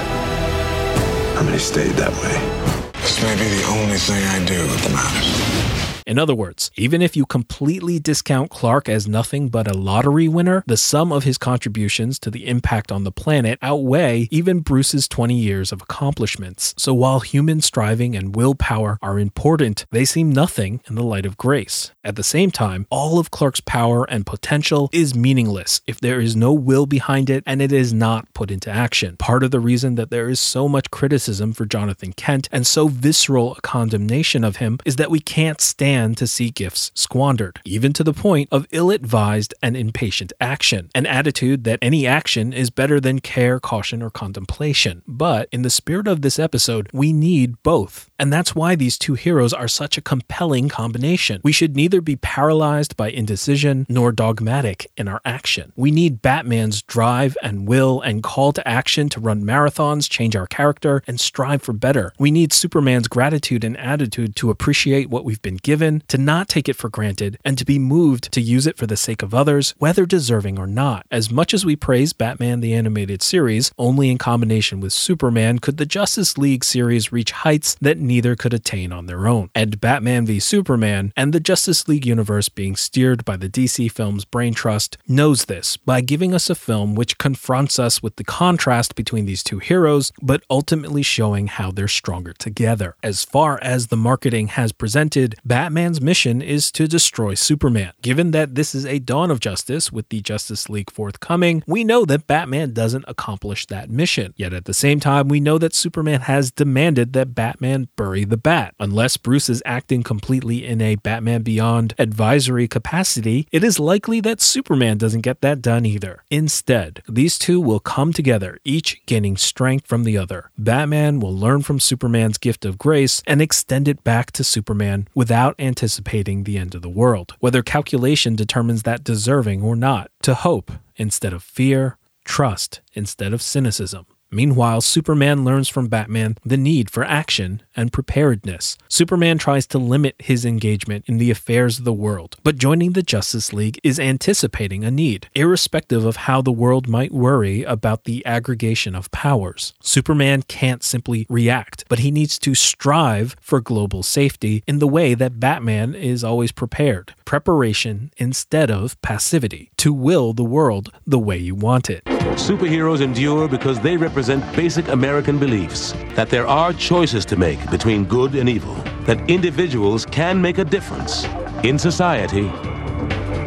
How 1.36 1.42
many 1.42 1.58
stayed 1.58 1.92
that 1.92 2.12
way? 2.22 2.90
This 3.00 3.22
may 3.22 3.34
be 3.34 3.48
the 3.48 3.66
only 3.68 3.96
thing 3.96 4.22
I 4.24 4.44
do 4.44 4.66
that 4.66 4.92
matters. 4.92 5.79
In 6.10 6.18
other 6.18 6.34
words, 6.34 6.72
even 6.74 7.02
if 7.02 7.14
you 7.14 7.24
completely 7.24 8.00
discount 8.00 8.50
Clark 8.50 8.88
as 8.88 9.06
nothing 9.06 9.48
but 9.48 9.68
a 9.68 9.78
lottery 9.78 10.26
winner, 10.26 10.64
the 10.66 10.76
sum 10.76 11.12
of 11.12 11.22
his 11.22 11.38
contributions 11.38 12.18
to 12.18 12.32
the 12.32 12.48
impact 12.48 12.90
on 12.90 13.04
the 13.04 13.12
planet 13.12 13.60
outweigh 13.62 14.26
even 14.32 14.58
Bruce's 14.58 15.06
20 15.06 15.36
years 15.36 15.70
of 15.70 15.80
accomplishments. 15.80 16.74
So 16.76 16.92
while 16.92 17.20
human 17.20 17.60
striving 17.60 18.16
and 18.16 18.34
willpower 18.34 18.98
are 19.00 19.20
important, 19.20 19.86
they 19.92 20.04
seem 20.04 20.32
nothing 20.32 20.80
in 20.88 20.96
the 20.96 21.04
light 21.04 21.26
of 21.26 21.36
grace. 21.36 21.92
At 22.02 22.16
the 22.16 22.24
same 22.24 22.50
time, 22.50 22.88
all 22.90 23.20
of 23.20 23.30
Clark's 23.30 23.60
power 23.60 24.02
and 24.10 24.26
potential 24.26 24.90
is 24.92 25.14
meaningless 25.14 25.80
if 25.86 26.00
there 26.00 26.20
is 26.20 26.34
no 26.34 26.52
will 26.52 26.86
behind 26.86 27.30
it 27.30 27.44
and 27.46 27.62
it 27.62 27.70
is 27.70 27.92
not 27.92 28.34
put 28.34 28.50
into 28.50 28.68
action. 28.68 29.16
Part 29.16 29.44
of 29.44 29.52
the 29.52 29.60
reason 29.60 29.94
that 29.94 30.10
there 30.10 30.28
is 30.28 30.40
so 30.40 30.68
much 30.68 30.90
criticism 30.90 31.52
for 31.52 31.66
Jonathan 31.66 32.12
Kent 32.14 32.48
and 32.50 32.66
so 32.66 32.88
visceral 32.88 33.54
a 33.54 33.60
condemnation 33.60 34.42
of 34.42 34.56
him 34.56 34.80
is 34.84 34.96
that 34.96 35.12
we 35.12 35.20
can't 35.20 35.60
stand 35.60 35.99
to 36.16 36.26
see 36.26 36.50
gifts 36.50 36.90
squandered, 36.94 37.60
even 37.64 37.92
to 37.92 38.04
the 38.04 38.12
point 38.12 38.48
of 38.50 38.66
ill 38.70 38.90
advised 38.90 39.54
and 39.62 39.76
impatient 39.76 40.32
action, 40.40 40.90
an 40.94 41.06
attitude 41.06 41.64
that 41.64 41.78
any 41.82 42.06
action 42.06 42.52
is 42.52 42.70
better 42.70 43.00
than 43.00 43.20
care, 43.20 43.60
caution, 43.60 44.02
or 44.02 44.10
contemplation. 44.10 45.02
But 45.06 45.48
in 45.52 45.62
the 45.62 45.70
spirit 45.70 46.08
of 46.08 46.22
this 46.22 46.38
episode, 46.38 46.88
we 46.92 47.12
need 47.12 47.62
both. 47.62 48.10
And 48.18 48.32
that's 48.32 48.54
why 48.54 48.74
these 48.74 48.98
two 48.98 49.14
heroes 49.14 49.52
are 49.52 49.68
such 49.68 49.96
a 49.96 50.02
compelling 50.02 50.68
combination. 50.68 51.40
We 51.44 51.52
should 51.52 51.76
neither 51.76 52.00
be 52.00 52.16
paralyzed 52.16 52.96
by 52.96 53.10
indecision 53.10 53.86
nor 53.88 54.12
dogmatic 54.12 54.90
in 54.96 55.08
our 55.08 55.20
action. 55.24 55.72
We 55.76 55.90
need 55.90 56.22
Batman's 56.22 56.82
drive 56.82 57.36
and 57.42 57.66
will 57.66 58.00
and 58.00 58.22
call 58.22 58.52
to 58.52 58.68
action 58.68 59.08
to 59.10 59.20
run 59.20 59.42
marathons, 59.42 60.08
change 60.08 60.36
our 60.36 60.46
character, 60.46 61.02
and 61.06 61.18
strive 61.18 61.62
for 61.62 61.72
better. 61.72 62.12
We 62.18 62.30
need 62.30 62.52
Superman's 62.52 63.08
gratitude 63.08 63.64
and 63.64 63.76
attitude 63.78 64.36
to 64.36 64.50
appreciate 64.50 65.10
what 65.10 65.24
we've 65.24 65.42
been 65.42 65.56
given, 65.56 65.79
to 65.80 66.18
not 66.18 66.48
take 66.48 66.68
it 66.68 66.76
for 66.76 66.88
granted, 66.88 67.38
and 67.44 67.58
to 67.58 67.64
be 67.64 67.78
moved 67.78 68.30
to 68.32 68.40
use 68.40 68.66
it 68.66 68.76
for 68.76 68.86
the 68.86 68.96
sake 68.96 69.22
of 69.22 69.34
others, 69.34 69.74
whether 69.78 70.06
deserving 70.06 70.58
or 70.58 70.66
not. 70.66 71.06
As 71.10 71.30
much 71.30 71.52
as 71.52 71.64
we 71.64 71.76
praise 71.76 72.12
Batman 72.12 72.60
the 72.60 72.74
Animated 72.74 73.22
Series, 73.22 73.72
only 73.78 74.10
in 74.10 74.18
combination 74.18 74.80
with 74.80 74.92
Superman 74.92 75.58
could 75.58 75.76
the 75.76 75.86
Justice 75.86 76.36
League 76.38 76.64
series 76.64 77.12
reach 77.12 77.32
heights 77.32 77.74
that 77.80 77.98
neither 77.98 78.36
could 78.36 78.54
attain 78.54 78.92
on 78.92 79.06
their 79.06 79.26
own. 79.26 79.50
And 79.54 79.80
Batman 79.80 80.26
v 80.26 80.38
Superman 80.38 81.12
and 81.16 81.32
the 81.32 81.40
Justice 81.40 81.88
League 81.88 82.06
universe 82.06 82.48
being 82.48 82.76
steered 82.76 83.24
by 83.24 83.36
the 83.36 83.48
DC 83.48 83.90
Films 83.90 84.24
Brain 84.24 84.54
Trust 84.54 84.98
knows 85.08 85.46
this 85.46 85.76
by 85.76 86.00
giving 86.00 86.34
us 86.34 86.50
a 86.50 86.54
film 86.54 86.94
which 86.94 87.18
confronts 87.18 87.78
us 87.78 88.02
with 88.02 88.16
the 88.16 88.24
contrast 88.24 88.94
between 88.94 89.26
these 89.26 89.42
two 89.42 89.58
heroes, 89.58 90.12
but 90.20 90.42
ultimately 90.50 91.02
showing 91.02 91.46
how 91.46 91.70
they're 91.70 91.88
stronger 91.88 92.32
together. 92.32 92.96
As 93.02 93.24
far 93.24 93.58
as 93.62 93.86
the 93.86 93.96
marketing 93.96 94.48
has 94.48 94.72
presented, 94.72 95.36
Batman's 95.70 96.00
mission 96.00 96.42
is 96.42 96.72
to 96.72 96.88
destroy 96.88 97.34
Superman. 97.34 97.92
Given 98.02 98.32
that 98.32 98.56
this 98.56 98.74
is 98.74 98.84
a 98.84 98.98
dawn 98.98 99.30
of 99.30 99.38
justice 99.38 99.92
with 99.92 100.08
the 100.08 100.20
Justice 100.20 100.68
League 100.68 100.90
forthcoming, 100.90 101.62
we 101.64 101.84
know 101.84 102.04
that 102.06 102.26
Batman 102.26 102.72
doesn't 102.72 103.04
accomplish 103.06 103.66
that 103.66 103.88
mission. 103.88 104.34
Yet 104.36 104.52
at 104.52 104.64
the 104.64 104.74
same 104.74 104.98
time, 104.98 105.28
we 105.28 105.38
know 105.38 105.58
that 105.58 105.72
Superman 105.72 106.22
has 106.22 106.50
demanded 106.50 107.12
that 107.12 107.36
Batman 107.36 107.86
bury 107.94 108.24
the 108.24 108.36
bat. 108.36 108.74
Unless 108.80 109.18
Bruce 109.18 109.48
is 109.48 109.62
acting 109.64 110.02
completely 110.02 110.66
in 110.66 110.80
a 110.80 110.96
Batman 110.96 111.42
Beyond 111.42 111.94
advisory 112.00 112.66
capacity, 112.66 113.46
it 113.52 113.62
is 113.62 113.78
likely 113.78 114.20
that 114.22 114.40
Superman 114.40 114.98
doesn't 114.98 115.20
get 115.20 115.40
that 115.42 115.62
done 115.62 115.86
either. 115.86 116.24
Instead, 116.30 117.00
these 117.08 117.38
two 117.38 117.60
will 117.60 117.78
come 117.78 118.12
together, 118.12 118.58
each 118.64 119.06
gaining 119.06 119.36
strength 119.36 119.86
from 119.86 120.02
the 120.02 120.18
other. 120.18 120.50
Batman 120.58 121.20
will 121.20 121.32
learn 121.32 121.62
from 121.62 121.78
Superman's 121.78 122.38
gift 122.38 122.64
of 122.64 122.76
grace 122.76 123.22
and 123.24 123.40
extend 123.40 123.86
it 123.86 124.02
back 124.02 124.32
to 124.32 124.42
Superman 124.42 125.06
without 125.14 125.54
anticipating 125.60 126.44
the 126.44 126.58
end 126.58 126.74
of 126.74 126.82
the 126.82 126.88
world, 126.88 127.34
whether 127.40 127.62
calculation 127.62 128.34
determines 128.34 128.82
that 128.82 129.04
deserving 129.04 129.62
or 129.62 129.76
not, 129.76 130.10
to 130.22 130.34
hope 130.34 130.72
instead 130.96 131.32
of 131.32 131.42
fear, 131.42 131.98
trust 132.24 132.80
instead 132.94 133.32
of 133.32 133.42
cynicism. 133.42 134.06
Meanwhile, 134.32 134.82
Superman 134.82 135.44
learns 135.44 135.68
from 135.68 135.88
Batman 135.88 136.36
the 136.44 136.56
need 136.56 136.88
for 136.88 137.02
action 137.02 137.62
and 137.74 137.92
preparedness. 137.92 138.78
Superman 138.88 139.38
tries 139.38 139.66
to 139.68 139.78
limit 139.78 140.14
his 140.20 140.44
engagement 140.44 141.04
in 141.08 141.18
the 141.18 141.32
affairs 141.32 141.80
of 141.80 141.84
the 141.84 141.92
world, 141.92 142.36
but 142.44 142.56
joining 142.56 142.92
the 142.92 143.02
Justice 143.02 143.52
League 143.52 143.80
is 143.82 143.98
anticipating 143.98 144.84
a 144.84 144.90
need, 144.90 145.28
irrespective 145.34 146.04
of 146.04 146.16
how 146.16 146.40
the 146.40 146.52
world 146.52 146.88
might 146.88 147.10
worry 147.10 147.64
about 147.64 148.04
the 148.04 148.24
aggregation 148.24 148.94
of 148.94 149.10
powers. 149.10 149.72
Superman 149.82 150.42
can't 150.42 150.84
simply 150.84 151.26
react, 151.28 151.84
but 151.88 151.98
he 151.98 152.12
needs 152.12 152.38
to 152.38 152.54
strive 152.54 153.34
for 153.40 153.60
global 153.60 154.04
safety 154.04 154.62
in 154.68 154.78
the 154.78 154.86
way 154.86 155.14
that 155.14 155.40
Batman 155.40 155.94
is 155.96 156.22
always 156.22 156.52
prepared 156.52 157.14
preparation 157.24 158.10
instead 158.16 158.72
of 158.72 159.00
passivity, 159.02 159.70
to 159.76 159.92
will 159.92 160.32
the 160.32 160.42
world 160.42 160.90
the 161.06 161.18
way 161.18 161.38
you 161.38 161.54
want 161.54 161.88
it. 161.88 162.04
Superheroes 162.34 163.00
endure 163.00 163.46
because 163.46 163.78
they 163.78 163.96
represent 163.96 164.19
basic 164.28 164.88
American 164.88 165.38
beliefs 165.38 165.92
that 166.14 166.28
there 166.28 166.46
are 166.46 166.72
choices 166.72 167.24
to 167.26 167.36
make 167.36 167.70
between 167.70 168.04
good 168.04 168.34
and 168.34 168.48
evil, 168.48 168.74
that 169.06 169.30
individuals 169.30 170.04
can 170.04 170.40
make 170.42 170.58
a 170.58 170.64
difference 170.64 171.24
in 171.64 171.78
society 171.78 172.50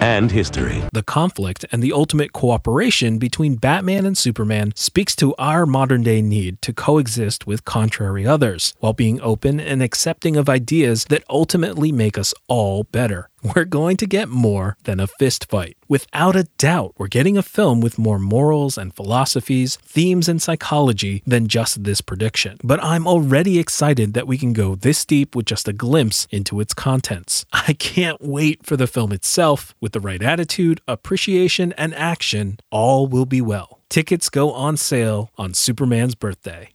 and 0.02 0.32
history. 0.32 0.84
The 0.91 1.04
conflict 1.04 1.66
and 1.72 1.82
the 1.82 1.94
ultimate 1.94 2.34
cooperation 2.34 3.20
between 3.20 3.56
Batman 3.56 4.06
and 4.06 4.18
Superman 4.18 4.74
speaks 4.76 5.16
to 5.18 5.34
our 5.36 5.66
modern 5.66 6.04
day 6.04 6.22
need 6.22 6.62
to 6.64 6.74
coexist 6.74 7.48
with 7.48 7.64
contrary 7.66 8.28
others, 8.28 8.74
while 8.80 8.94
being 8.94 9.22
open 9.22 9.60
and 9.60 9.82
accepting 9.82 10.36
of 10.36 10.50
ideas 10.50 11.06
that 11.06 11.24
ultimately 11.30 11.91
make 11.91 12.18
us 12.18 12.34
all 12.48 12.84
better. 12.84 13.30
We're 13.44 13.65
going 13.65 13.98
to 13.98 14.06
get 14.06 14.30
more 14.30 14.78
than 14.86 15.02
a 15.02 15.07
fist 15.07 15.49
fight. 15.49 15.76
Without 15.90 16.34
a 16.34 16.45
doubt, 16.57 16.94
we're 16.98 17.07
getting 17.10 17.38
a 17.38 17.44
film 17.44 17.82
with 17.82 17.98
more 17.98 18.18
morals 18.18 18.78
and 18.78 18.95
philosophies, 18.95 19.76
themes 19.76 20.30
and 20.30 20.41
psychology 20.41 21.22
than 21.28 21.49
just 21.49 21.84
this 21.84 21.99
prediction. 21.99 22.57
But 22.64 22.82
I'm 22.82 23.06
already 23.06 23.60
excited 23.60 24.14
that 24.14 24.28
we 24.28 24.38
can 24.38 24.53
go 24.53 24.76
this 24.76 25.03
deep 25.03 25.36
with 25.36 25.45
just 25.45 25.68
a 25.68 25.74
glimpse 25.74 26.26
into 26.32 26.61
its 26.61 26.74
contents. 26.74 27.45
I 27.52 27.74
can't 27.74 28.22
wait 28.22 28.65
for 28.65 28.78
the 28.78 28.88
film 28.88 29.11
itself. 29.11 29.76
With 29.82 29.91
the 29.91 29.99
right 29.99 30.24
attitude, 30.24 30.80
appreciation, 30.88 31.74
and 31.74 31.94
action, 31.95 32.60
all 32.72 33.07
will 33.07 33.26
be 33.26 33.41
well. 33.41 33.82
Tickets 33.90 34.30
go 34.30 34.53
on 34.53 34.78
sale 34.78 35.32
on 35.38 35.53
Superman's 35.53 36.15
birthday. 36.15 36.70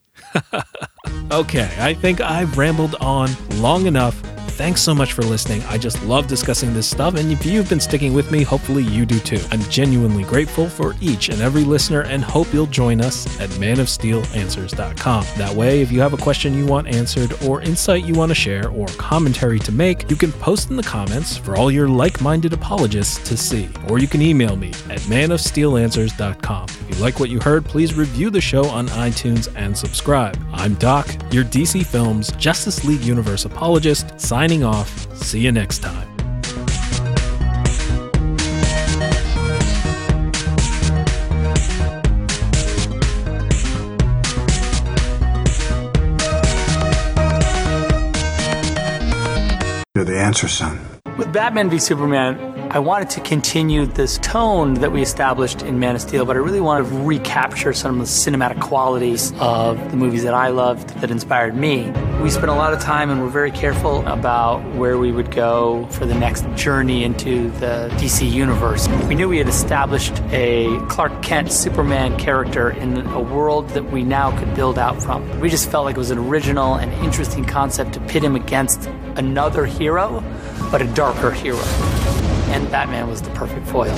okay, 1.33 1.71
I 1.79 1.95
think 1.95 2.21
I've 2.21 2.59
rambled 2.59 2.95
on 2.97 3.31
long 3.57 3.87
enough. 3.87 4.23
Thanks 4.59 4.83
so 4.83 4.93
much 4.93 5.13
for 5.13 5.23
listening. 5.23 5.63
I 5.69 5.79
just 5.79 6.03
love 6.03 6.27
discussing 6.27 6.75
this 6.75 6.91
stuff, 6.91 7.15
and 7.15 7.31
if 7.31 7.47
you've 7.47 7.69
been 7.69 7.79
sticking 7.79 8.13
with 8.13 8.33
me, 8.33 8.43
hopefully 8.43 8.83
you 8.83 9.07
do 9.07 9.21
too. 9.21 9.39
I'm 9.53 9.63
genuinely 9.71 10.25
grateful 10.25 10.69
for 10.69 10.97
each 11.01 11.29
and 11.29 11.41
every 11.41 11.63
listener 11.63 12.01
and 12.01 12.25
hope 12.25 12.53
you'll 12.53 12.67
join 12.67 13.01
us 13.01 13.25
at 13.39 13.51
manofsteelanswers.com. 13.51 15.25
That 15.37 15.55
way, 15.55 15.81
if 15.81 15.93
you 15.93 16.01
have 16.01 16.13
a 16.13 16.17
question 16.17 16.59
you 16.59 16.67
want 16.67 16.89
answered, 16.89 17.41
or 17.45 17.63
insight 17.63 18.05
you 18.05 18.15
want 18.15 18.31
to 18.31 18.35
share, 18.35 18.69
or 18.71 18.89
commentary 18.99 19.61
to 19.61 19.71
make, 19.71 20.11
you 20.11 20.17
can 20.17 20.33
post 20.33 20.71
in 20.71 20.77
the 20.77 20.83
comments 20.83 21.37
for 21.37 21.55
all 21.55 21.71
your 21.71 21.89
like 21.89 22.21
minded 22.21 22.53
apologists 22.53 23.29
to 23.29 23.37
see. 23.37 23.69
Or 23.89 24.01
you 24.01 24.09
can 24.09 24.21
email 24.21 24.57
me 24.57 24.71
at 24.91 24.99
manofsteelanswers.com. 25.03 26.65
If 26.65 26.97
you 26.97 26.97
like 27.01 27.21
what 27.21 27.31
you 27.31 27.39
heard, 27.39 27.65
please 27.65 27.95
review 27.95 28.29
the 28.29 28.41
show 28.41 28.67
on 28.67 28.89
iTunes 28.89 29.55
and 29.55 29.79
subscribe. 29.79 30.37
I'm 30.53 30.75
Doc, 30.75 31.07
your 31.31 31.45
DC 31.45 31.87
Films 31.87 32.33
Justice 32.33 32.85
League 32.85 33.03
Universe 33.03 33.45
apologist, 33.45 34.21
signing 34.21 34.48
signing 34.49 34.65
off. 34.65 35.15
See 35.15 35.41
you 35.41 35.53
next 35.53 35.81
time. 35.81 36.09
You're 49.95 50.05
the 50.05 50.19
answer, 50.19 50.49
son. 50.49 50.79
With 51.19 51.33
Batman 51.33 51.69
v 51.69 51.79
Superman, 51.79 52.58
I 52.71 52.81
wanted 52.81 53.09
to 53.11 53.21
continue 53.23 53.87
this 53.87 54.19
tone 54.19 54.75
that 54.75 54.93
we 54.93 55.01
established 55.01 55.63
in 55.63 55.79
Man 55.79 55.95
of 55.95 56.03
Steel, 56.03 56.27
but 56.27 56.37
I 56.37 56.41
really 56.41 56.61
wanted 56.61 56.91
to 56.91 56.99
recapture 56.99 57.73
some 57.73 57.99
of 57.99 58.07
the 58.07 58.13
cinematic 58.13 58.61
qualities 58.61 59.33
of 59.41 59.91
the 59.91 59.97
movies 59.97 60.23
that 60.25 60.35
I 60.35 60.49
loved 60.49 60.91
that 61.01 61.11
inspired 61.11 61.57
me. 61.57 61.91
We 62.23 62.29
spent 62.29 62.51
a 62.51 62.55
lot 62.55 62.75
of 62.75 62.81
time 62.81 63.09
and 63.09 63.23
were 63.23 63.31
very 63.31 63.51
careful 63.51 64.07
about 64.07 64.59
where 64.75 64.99
we 64.99 65.13
would 65.13 65.31
go 65.31 65.87
for 65.93 66.05
the 66.05 66.15
next 66.15 66.45
journey 66.57 67.05
into 67.05 67.51
the 67.53 67.89
DC 67.95 68.31
universe. 68.31 68.87
We 69.09 69.15
knew 69.15 69.31
we 69.31 69.39
had 69.39 69.49
established 69.49 70.21
a 70.31 70.79
Clark 70.91 71.23
Kent 71.23 71.51
Superman 71.51 72.19
character 72.19 72.69
in 72.69 72.99
a 73.07 73.21
world 73.21 73.71
that 73.71 73.91
we 73.91 74.03
now 74.05 74.39
could 74.39 74.55
build 74.55 74.79
out 74.79 75.03
from. 75.03 75.41
We 75.41 75.49
just 75.49 75.71
felt 75.71 75.87
like 75.87 75.97
it 75.97 76.01
was 76.01 76.11
an 76.11 76.19
original 76.19 76.75
and 76.75 76.93
interesting 77.03 77.47
concept 77.47 77.95
to 77.95 78.01
pit 78.01 78.23
him 78.23 78.37
against 78.37 78.85
another 79.17 79.65
hero, 79.65 80.23
but 80.71 80.83
a 80.83 80.87
darker 80.89 81.31
hero. 81.31 81.65
And 82.51 82.71
Batman 82.71 83.09
was 83.09 83.23
the 83.23 83.31
perfect 83.31 83.67
foil. 83.67 83.95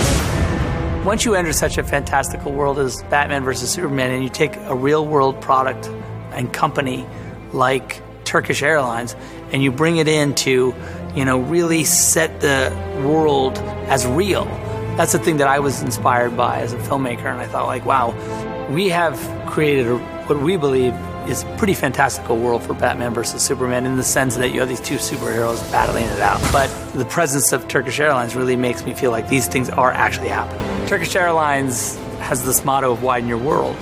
Once 1.05 1.25
you 1.25 1.35
enter 1.35 1.53
such 1.53 1.79
a 1.79 1.83
fantastical 1.83 2.53
world 2.53 2.79
as 2.79 3.03
Batman 3.05 3.43
versus 3.43 3.71
Superman, 3.71 4.11
and 4.11 4.23
you 4.23 4.29
take 4.29 4.55
a 4.57 4.75
real 4.75 5.07
world 5.07 5.41
product 5.41 5.87
and 6.33 6.53
company 6.53 7.07
like 7.53 8.03
Turkish 8.25 8.63
Airlines, 8.63 9.17
and 9.51 9.63
you 9.63 9.73
bring 9.73 9.97
it 9.97 10.09
in 10.09 10.35
to, 10.35 10.75
you 11.15 11.25
know, 11.25 11.39
really 11.41 11.85
set 11.85 12.41
the 12.41 12.71
world 13.05 13.59
as 13.89 14.07
real. 14.07 14.45
That's 14.97 15.13
the 15.13 15.19
thing 15.19 15.39
that 15.39 15.49
I 15.49 15.61
was 15.61 15.83
inspired 15.83 16.37
by 16.37 16.61
as 16.61 16.73
a 16.73 16.79
filmmaker, 16.79 17.25
and 17.27 17.41
I 17.41 17.47
thought, 17.47 17.67
like, 17.67 17.87
wow, 17.87 18.15
we 18.71 18.91
have 18.91 19.17
created 19.49 19.87
a, 19.87 19.97
what 19.97 20.41
we 20.41 20.57
believe 20.57 20.93
is 21.31 21.45
a 21.45 21.57
pretty 21.57 21.75
fantastical 21.75 22.37
world 22.37 22.63
for 22.63 22.75
Batman 22.75 23.15
versus 23.15 23.41
Superman 23.41 23.87
in 23.87 23.97
the 23.97 24.03
sense 24.03 24.37
that 24.37 24.51
you 24.51 24.61
have 24.61 24.69
these 24.69 24.81
two 24.81 24.97
superheroes 24.97 25.61
battling 25.71 26.05
it 26.05 26.21
out. 26.21 26.41
But 26.53 26.69
the 26.93 27.05
presence 27.05 27.53
of 27.53 27.69
Turkish 27.69 28.01
Airlines 28.01 28.35
really 28.35 28.57
makes 28.57 28.85
me 28.85 28.95
feel 28.95 29.13
like 29.13 29.29
these 29.29 29.47
things 29.47 29.71
are 29.71 29.93
actually 29.93 30.29
happening. 30.29 30.89
Turkish 30.89 31.15
Airlines 31.15 31.97
has 32.19 32.45
this 32.45 32.65
motto 32.65 32.91
of 32.93 33.03
widen 33.03 33.29
your 33.29 33.39
world. 33.39 33.77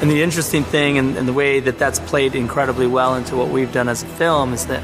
And 0.00 0.10
the 0.10 0.22
interesting 0.22 0.64
thing, 0.64 0.96
and, 0.96 1.18
and 1.18 1.28
the 1.28 1.34
way 1.34 1.60
that 1.60 1.78
that's 1.78 2.00
played 2.00 2.34
incredibly 2.34 2.86
well 2.86 3.14
into 3.14 3.36
what 3.36 3.50
we've 3.50 3.72
done 3.72 3.88
as 3.88 4.02
a 4.02 4.06
film, 4.06 4.54
is 4.54 4.66
that 4.66 4.82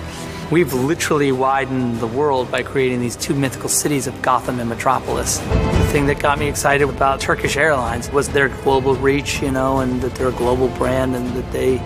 we've 0.51 0.73
literally 0.73 1.33
widened 1.33 1.99
the 1.99 2.07
world 2.07 2.51
by 2.51 2.63
creating 2.63 3.01
these 3.01 3.17
two 3.17 3.35
mythical 3.35 3.69
cities 3.69 4.07
of 4.07 4.23
Gotham 4.23 4.61
and 4.61 4.69
Metropolis. 4.69 5.39
The 5.39 5.89
thing 5.91 6.07
that 6.07 6.21
got 6.21 6.39
me 6.39 6.49
excited 6.49 6.89
about 6.89 7.21
Turkish 7.21 7.57
Airlines 7.57 8.11
was 8.11 8.29
their 8.29 8.49
global 8.49 8.95
reach, 8.95 9.43
you 9.43 9.51
know, 9.51 9.81
and 9.81 10.01
that 10.03 10.15
they're 10.15 10.29
a 10.29 10.33
global 10.33 10.69
brand 10.69 11.17
and 11.17 11.29
that 11.31 11.51
they 11.53 11.79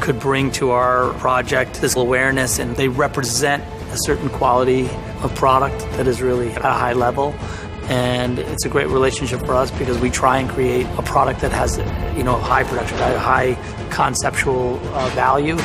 could 0.00 0.18
bring 0.18 0.50
to 0.52 0.70
our 0.70 1.12
project 1.14 1.80
this 1.80 1.94
awareness 1.94 2.58
and 2.58 2.74
they 2.76 2.88
represent 2.88 3.62
a 3.92 3.96
certain 3.98 4.28
quality 4.30 4.88
of 5.22 5.32
product 5.34 5.78
that 5.92 6.06
is 6.06 6.22
really 6.22 6.50
at 6.52 6.64
a 6.64 6.72
high 6.72 6.94
level 6.94 7.34
and 7.84 8.38
it's 8.38 8.64
a 8.64 8.68
great 8.68 8.86
relationship 8.86 9.40
for 9.40 9.52
us 9.52 9.70
because 9.72 9.98
we 9.98 10.08
try 10.08 10.38
and 10.38 10.48
create 10.48 10.86
a 10.96 11.02
product 11.02 11.40
that 11.40 11.50
has 11.50 11.76
you 12.16 12.22
know 12.22 12.36
high 12.36 12.62
production 12.62 12.96
value 12.96 13.18
high 13.18 13.54
conceptual 13.90 14.80
uh, 14.94 15.08
value 15.10 15.56